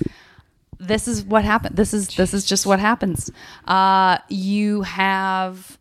this 0.79 1.09
is 1.09 1.25
what 1.25 1.45
happened. 1.45 1.77
This 1.77 1.93
is 1.93 2.15
this 2.17 2.33
is 2.33 2.45
just 2.45 2.67
what 2.67 2.79
happens. 2.81 3.31
Uh, 3.67 4.19
you 4.29 4.83
have. 4.83 5.79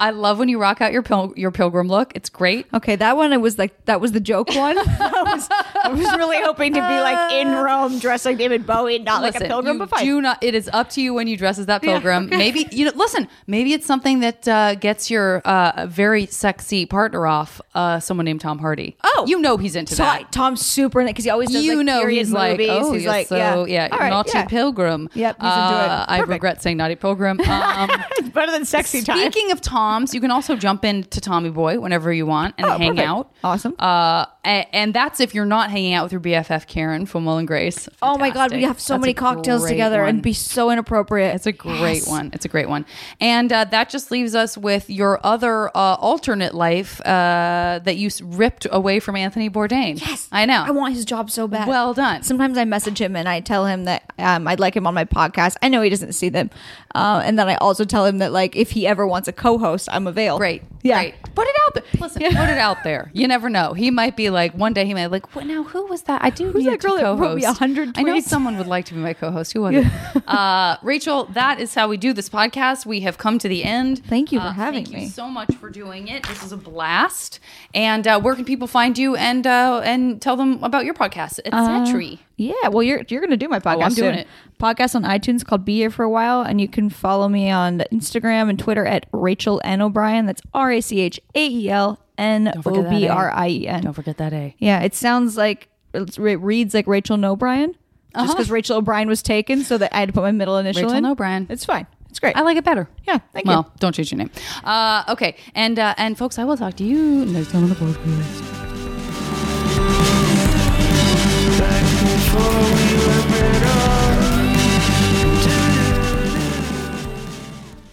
I 0.00 0.10
love 0.10 0.38
when 0.38 0.48
you 0.48 0.60
rock 0.60 0.80
out 0.80 0.92
your 0.92 1.02
pil- 1.02 1.32
your 1.36 1.50
pilgrim 1.50 1.88
look. 1.88 2.12
It's 2.14 2.28
great. 2.30 2.66
Okay, 2.72 2.96
that 2.96 3.16
one 3.16 3.32
it 3.32 3.40
was 3.40 3.58
like 3.58 3.84
that 3.86 4.00
was 4.00 4.12
the 4.12 4.20
joke 4.20 4.48
one. 4.54 4.78
I, 5.00 5.22
was, 5.34 5.48
I 5.84 5.88
was 5.88 6.16
really 6.16 6.40
hoping 6.40 6.72
to 6.74 6.80
be 6.80 7.00
like 7.00 7.32
in 7.32 7.48
Rome, 7.52 7.98
dressed 7.98 8.24
like 8.24 8.38
David 8.38 8.66
Bowie, 8.66 8.98
not 8.98 9.22
like 9.22 9.34
a 9.34 9.38
Listen, 9.38 9.48
pilgrim. 9.48 9.74
you 9.74 9.78
But 9.80 9.90
fine. 9.90 10.04
do 10.04 10.20
not. 10.20 10.42
It 10.42 10.54
is 10.54 10.70
up 10.72 10.90
to 10.90 11.02
you 11.02 11.14
when 11.14 11.26
you 11.28 11.36
dress 11.36 11.58
as 11.58 11.66
that 11.66 11.82
pilgrim. 11.82 12.28
Maybe 12.28 12.66
you 12.70 12.84
know. 12.86 12.92
Listen, 12.94 13.28
maybe 13.46 13.72
it's 13.72 13.86
something 13.86 14.20
that 14.20 14.46
uh, 14.48 14.74
gets 14.76 15.10
your 15.10 15.38
uh, 15.40 15.86
very 15.88 16.26
sexy 16.26 16.86
partner 16.86 17.26
off. 17.26 17.60
Uh, 17.74 18.00
someone 18.00 18.24
named 18.24 18.40
Tom 18.40 18.58
Hardy. 18.58 18.96
Oh. 19.04 19.24
you 19.28 19.40
know 19.40 19.56
he's 19.56 19.76
into 19.76 19.94
So 19.94 20.04
I- 20.04 20.18
that. 20.18 20.32
Tom's 20.32 20.64
super 20.64 21.04
because 21.04 21.24
he 21.24 21.30
always 21.30 21.50
does 21.50 21.64
you 21.64 21.76
like 21.78 21.86
know 21.86 22.06
he's 22.06 22.30
like, 22.32 22.52
movies. 22.58 22.68
oh, 22.70 22.92
he's 22.92 23.06
like, 23.06 23.26
so 23.28 23.36
yeah, 23.36 23.64
yeah, 23.88 23.96
right, 23.96 24.10
naughty 24.10 24.30
yeah. 24.34 24.44
pilgrim. 24.46 25.08
Yep, 25.14 25.36
he's 25.40 25.44
into 25.44 25.84
it. 25.84 25.90
Uh, 25.90 26.04
I 26.08 26.20
regret 26.20 26.62
saying 26.62 26.76
naughty 26.76 26.96
pilgrim. 26.96 27.40
Um, 27.48 27.90
It's 28.18 28.28
better 28.30 28.50
than 28.52 28.64
sexy 28.64 29.02
time. 29.02 29.18
Speaking 29.18 29.50
of 29.52 29.60
Toms, 29.88 30.14
you 30.14 30.20
can 30.20 30.30
also 30.30 30.54
jump 30.54 30.84
into 30.84 31.20
Tommy 31.20 31.50
Boy 31.50 31.80
whenever 31.80 32.12
you 32.12 32.26
want 32.26 32.54
and 32.58 32.66
Oh, 32.66 32.76
hang 32.76 32.90
perfect. 32.90 33.08
out. 33.08 33.32
Awesome. 33.42 33.74
Uh, 33.78 34.26
and, 34.48 34.66
and 34.72 34.94
that's 34.94 35.20
if 35.20 35.34
you're 35.34 35.44
not 35.46 35.70
hanging 35.70 35.92
out 35.94 36.04
with 36.04 36.12
your 36.12 36.20
BFF 36.20 36.66
Karen 36.66 37.06
from 37.06 37.24
Will 37.26 37.36
and 37.38 37.46
Grace. 37.46 37.88
Oh 38.02 38.16
my 38.18 38.30
god, 38.30 38.52
we 38.52 38.62
have 38.62 38.80
so 38.80 38.94
That's 38.94 39.02
many 39.02 39.14
cocktails 39.14 39.66
together 39.66 40.00
one. 40.00 40.08
and 40.08 40.22
be 40.22 40.32
so 40.32 40.70
inappropriate. 40.70 41.34
It's 41.34 41.46
a 41.46 41.52
great 41.52 41.78
Yes. 41.98 42.08
one. 42.08 42.30
It's 42.32 42.44
a 42.44 42.48
great 42.48 42.68
one. 42.68 42.86
And 43.20 43.52
uh, 43.52 43.64
that 43.66 43.90
just 43.90 44.10
leaves 44.10 44.34
us 44.34 44.56
with 44.56 44.88
your 44.90 45.20
other 45.24 45.68
uh, 45.76 45.96
alternate 46.00 46.54
life 46.54 47.00
uh, 47.02 47.80
that 47.84 47.96
you 47.96 48.08
ripped 48.22 48.66
away 48.70 49.00
from 49.00 49.16
Anthony 49.16 49.50
Bourdain. 49.50 50.00
Yes, 50.00 50.28
I 50.32 50.46
know. 50.46 50.64
I 50.66 50.70
want 50.70 50.94
his 50.94 51.04
job 51.04 51.30
so 51.30 51.46
bad. 51.46 51.68
Well 51.68 51.92
done. 51.94 52.22
Sometimes 52.22 52.56
I 52.56 52.64
message 52.64 53.00
him 53.00 53.14
and 53.16 53.28
I 53.28 53.40
tell 53.40 53.66
him 53.66 53.84
that 53.84 54.02
um, 54.18 54.48
I'd 54.48 54.60
like 54.60 54.74
him 54.74 54.86
on 54.86 54.94
my 54.94 55.04
podcast. 55.04 55.56
I 55.62 55.68
know 55.68 55.82
he 55.82 55.90
doesn't 55.90 56.12
see 56.12 56.30
them, 56.30 56.50
uh, 56.94 57.22
and 57.24 57.38
then 57.38 57.48
I 57.48 57.56
also 57.56 57.84
tell 57.84 58.06
him 58.06 58.18
that 58.18 58.32
like 58.32 58.56
if 58.56 58.70
he 58.70 58.86
ever 58.86 59.06
wants 59.06 59.28
a 59.28 59.32
co-host, 59.32 59.88
I'm 59.92 60.06
available. 60.06 60.38
Great. 60.38 60.62
Yeah. 60.82 61.02
Great. 61.02 61.14
Put 61.34 61.46
it 61.46 61.56
out 61.66 61.74
there. 61.74 61.84
Listen, 62.00 62.22
put 62.22 62.48
it 62.48 62.58
out 62.58 62.84
there. 62.84 63.10
You 63.12 63.26
never 63.28 63.50
know. 63.50 63.72
He 63.74 63.90
might 63.90 64.16
be 64.16 64.30
like, 64.30 64.37
one 64.54 64.72
day 64.72 64.84
he 64.86 64.94
might 64.94 65.06
like, 65.06 65.34
what 65.34 65.46
now? 65.46 65.62
Who 65.64 65.86
was 65.86 66.02
that? 66.02 66.22
I 66.24 66.30
do 66.30 66.50
Who's 66.52 66.64
need 66.64 66.72
that 66.72 66.80
girl 66.80 66.96
to 66.96 67.02
that 67.02 67.14
wrote 67.16 67.36
me 67.36 67.42
co-host. 67.42 67.60
100 67.60 67.98
I 67.98 68.02
know 68.02 68.20
someone 68.20 68.56
would 68.58 68.66
like 68.66 68.84
to 68.86 68.94
be 68.94 69.00
my 69.00 69.12
co-host. 69.14 69.52
Who 69.52 69.62
was 69.62 69.74
it? 69.76 70.28
Uh, 70.28 70.76
Rachael, 70.82 71.24
that 71.26 71.60
is 71.60 71.74
how 71.74 71.88
we 71.88 71.96
do 71.96 72.12
this 72.12 72.28
podcast. 72.28 72.86
We 72.86 73.00
have 73.00 73.18
come 73.18 73.38
to 73.40 73.48
the 73.48 73.64
end. 73.64 74.04
Thank 74.06 74.32
you 74.32 74.40
for 74.40 74.46
Uh, 74.46 74.52
having 74.52 74.84
thank 74.84 74.94
me. 74.96 75.02
you 75.04 75.08
so 75.10 75.28
much 75.28 75.54
for 75.56 75.70
doing 75.70 76.08
it. 76.08 76.22
This 76.26 76.42
is 76.42 76.52
a 76.52 76.56
blast. 76.56 77.40
And 77.74 78.06
uh, 78.06 78.20
where 78.20 78.34
can 78.34 78.44
people 78.44 78.66
find 78.66 78.96
you 78.96 79.16
and 79.16 79.46
uh, 79.46 79.80
and 79.84 80.20
tell 80.22 80.36
them 80.36 80.62
about 80.64 80.84
your 80.84 80.94
podcast, 80.94 81.40
etc. 81.44 82.18
Yeah, 82.36 82.52
well, 82.70 82.84
you're 82.84 83.02
you're 83.08 83.20
gonna 83.20 83.36
do 83.36 83.48
my 83.48 83.58
podcast. 83.58 83.76
Oh, 83.78 83.82
I'm 83.82 83.94
doing 83.94 84.12
soon. 84.14 84.18
it. 84.20 84.28
Podcast 84.60 84.94
on 84.94 85.02
iTunes 85.02 85.44
called 85.44 85.64
"Be 85.64 85.76
Here 85.76 85.90
for 85.90 86.04
a 86.04 86.10
While," 86.10 86.42
and 86.42 86.60
you 86.60 86.68
can 86.68 86.88
follow 86.88 87.28
me 87.28 87.50
on 87.50 87.82
Instagram 87.92 88.48
and 88.48 88.58
Twitter 88.58 88.86
at 88.86 89.06
Rachael 89.12 89.60
N 89.64 89.82
O'Brien. 89.82 90.26
That's 90.26 90.40
R 90.54 90.70
A 90.70 90.80
C 90.80 91.00
H 91.00 91.20
A 91.34 91.46
E 91.48 91.68
L 91.68 91.98
N 92.18 92.44
Don't 92.52 92.62
forget 92.62 92.84
that 92.84 92.90
B 92.90 93.06
A. 93.06 93.12
R 93.12 93.30
I 93.30 93.48
E 93.48 93.66
N. 93.68 93.82
Don't 93.82 93.92
forget 93.94 94.18
that 94.18 94.32
A. 94.32 94.54
Yeah, 94.58 94.80
it 94.80 94.94
sounds 94.94 95.36
like 95.36 95.68
it 95.94 96.18
reads 96.18 96.74
like 96.74 96.86
Rachael 96.86 97.16
No'Brien, 97.16 97.68
just 97.68 97.78
Uh-huh. 98.14 98.34
because 98.34 98.50
Rachael 98.50 98.76
O'Brien 98.78 99.08
was 99.08 99.22
taken, 99.22 99.62
so 99.64 99.78
that 99.78 99.94
I 99.94 100.00
had 100.00 100.08
to 100.10 100.12
put 100.12 100.22
my 100.22 100.32
middle 100.32 100.58
initial 100.58 100.82
Rachael 100.82 100.96
in. 100.98 101.06
O'Brien. 101.06 101.46
It's 101.48 101.64
fine. 101.64 101.86
It's 102.10 102.18
great. 102.18 102.36
I 102.36 102.40
like 102.42 102.56
it 102.56 102.64
better. 102.64 102.88
yeah, 103.06 103.18
thank 103.32 103.46
well, 103.46 103.66
you. 103.68 103.72
don't 103.80 103.94
change 103.94 104.10
your 104.10 104.18
name. 104.18 104.30
Uh, 104.64 105.04
okay, 105.08 105.36
and 105.54 105.78
uh, 105.78 105.94
and 105.98 106.16
folks, 106.18 106.38
I 106.38 106.44
will 106.44 106.56
talk 106.56 106.74
to 106.76 106.84
you 106.84 107.24
next 107.26 107.52
time 107.52 107.64
on 107.64 107.68
the 107.70 107.74
podcast. 107.76 108.44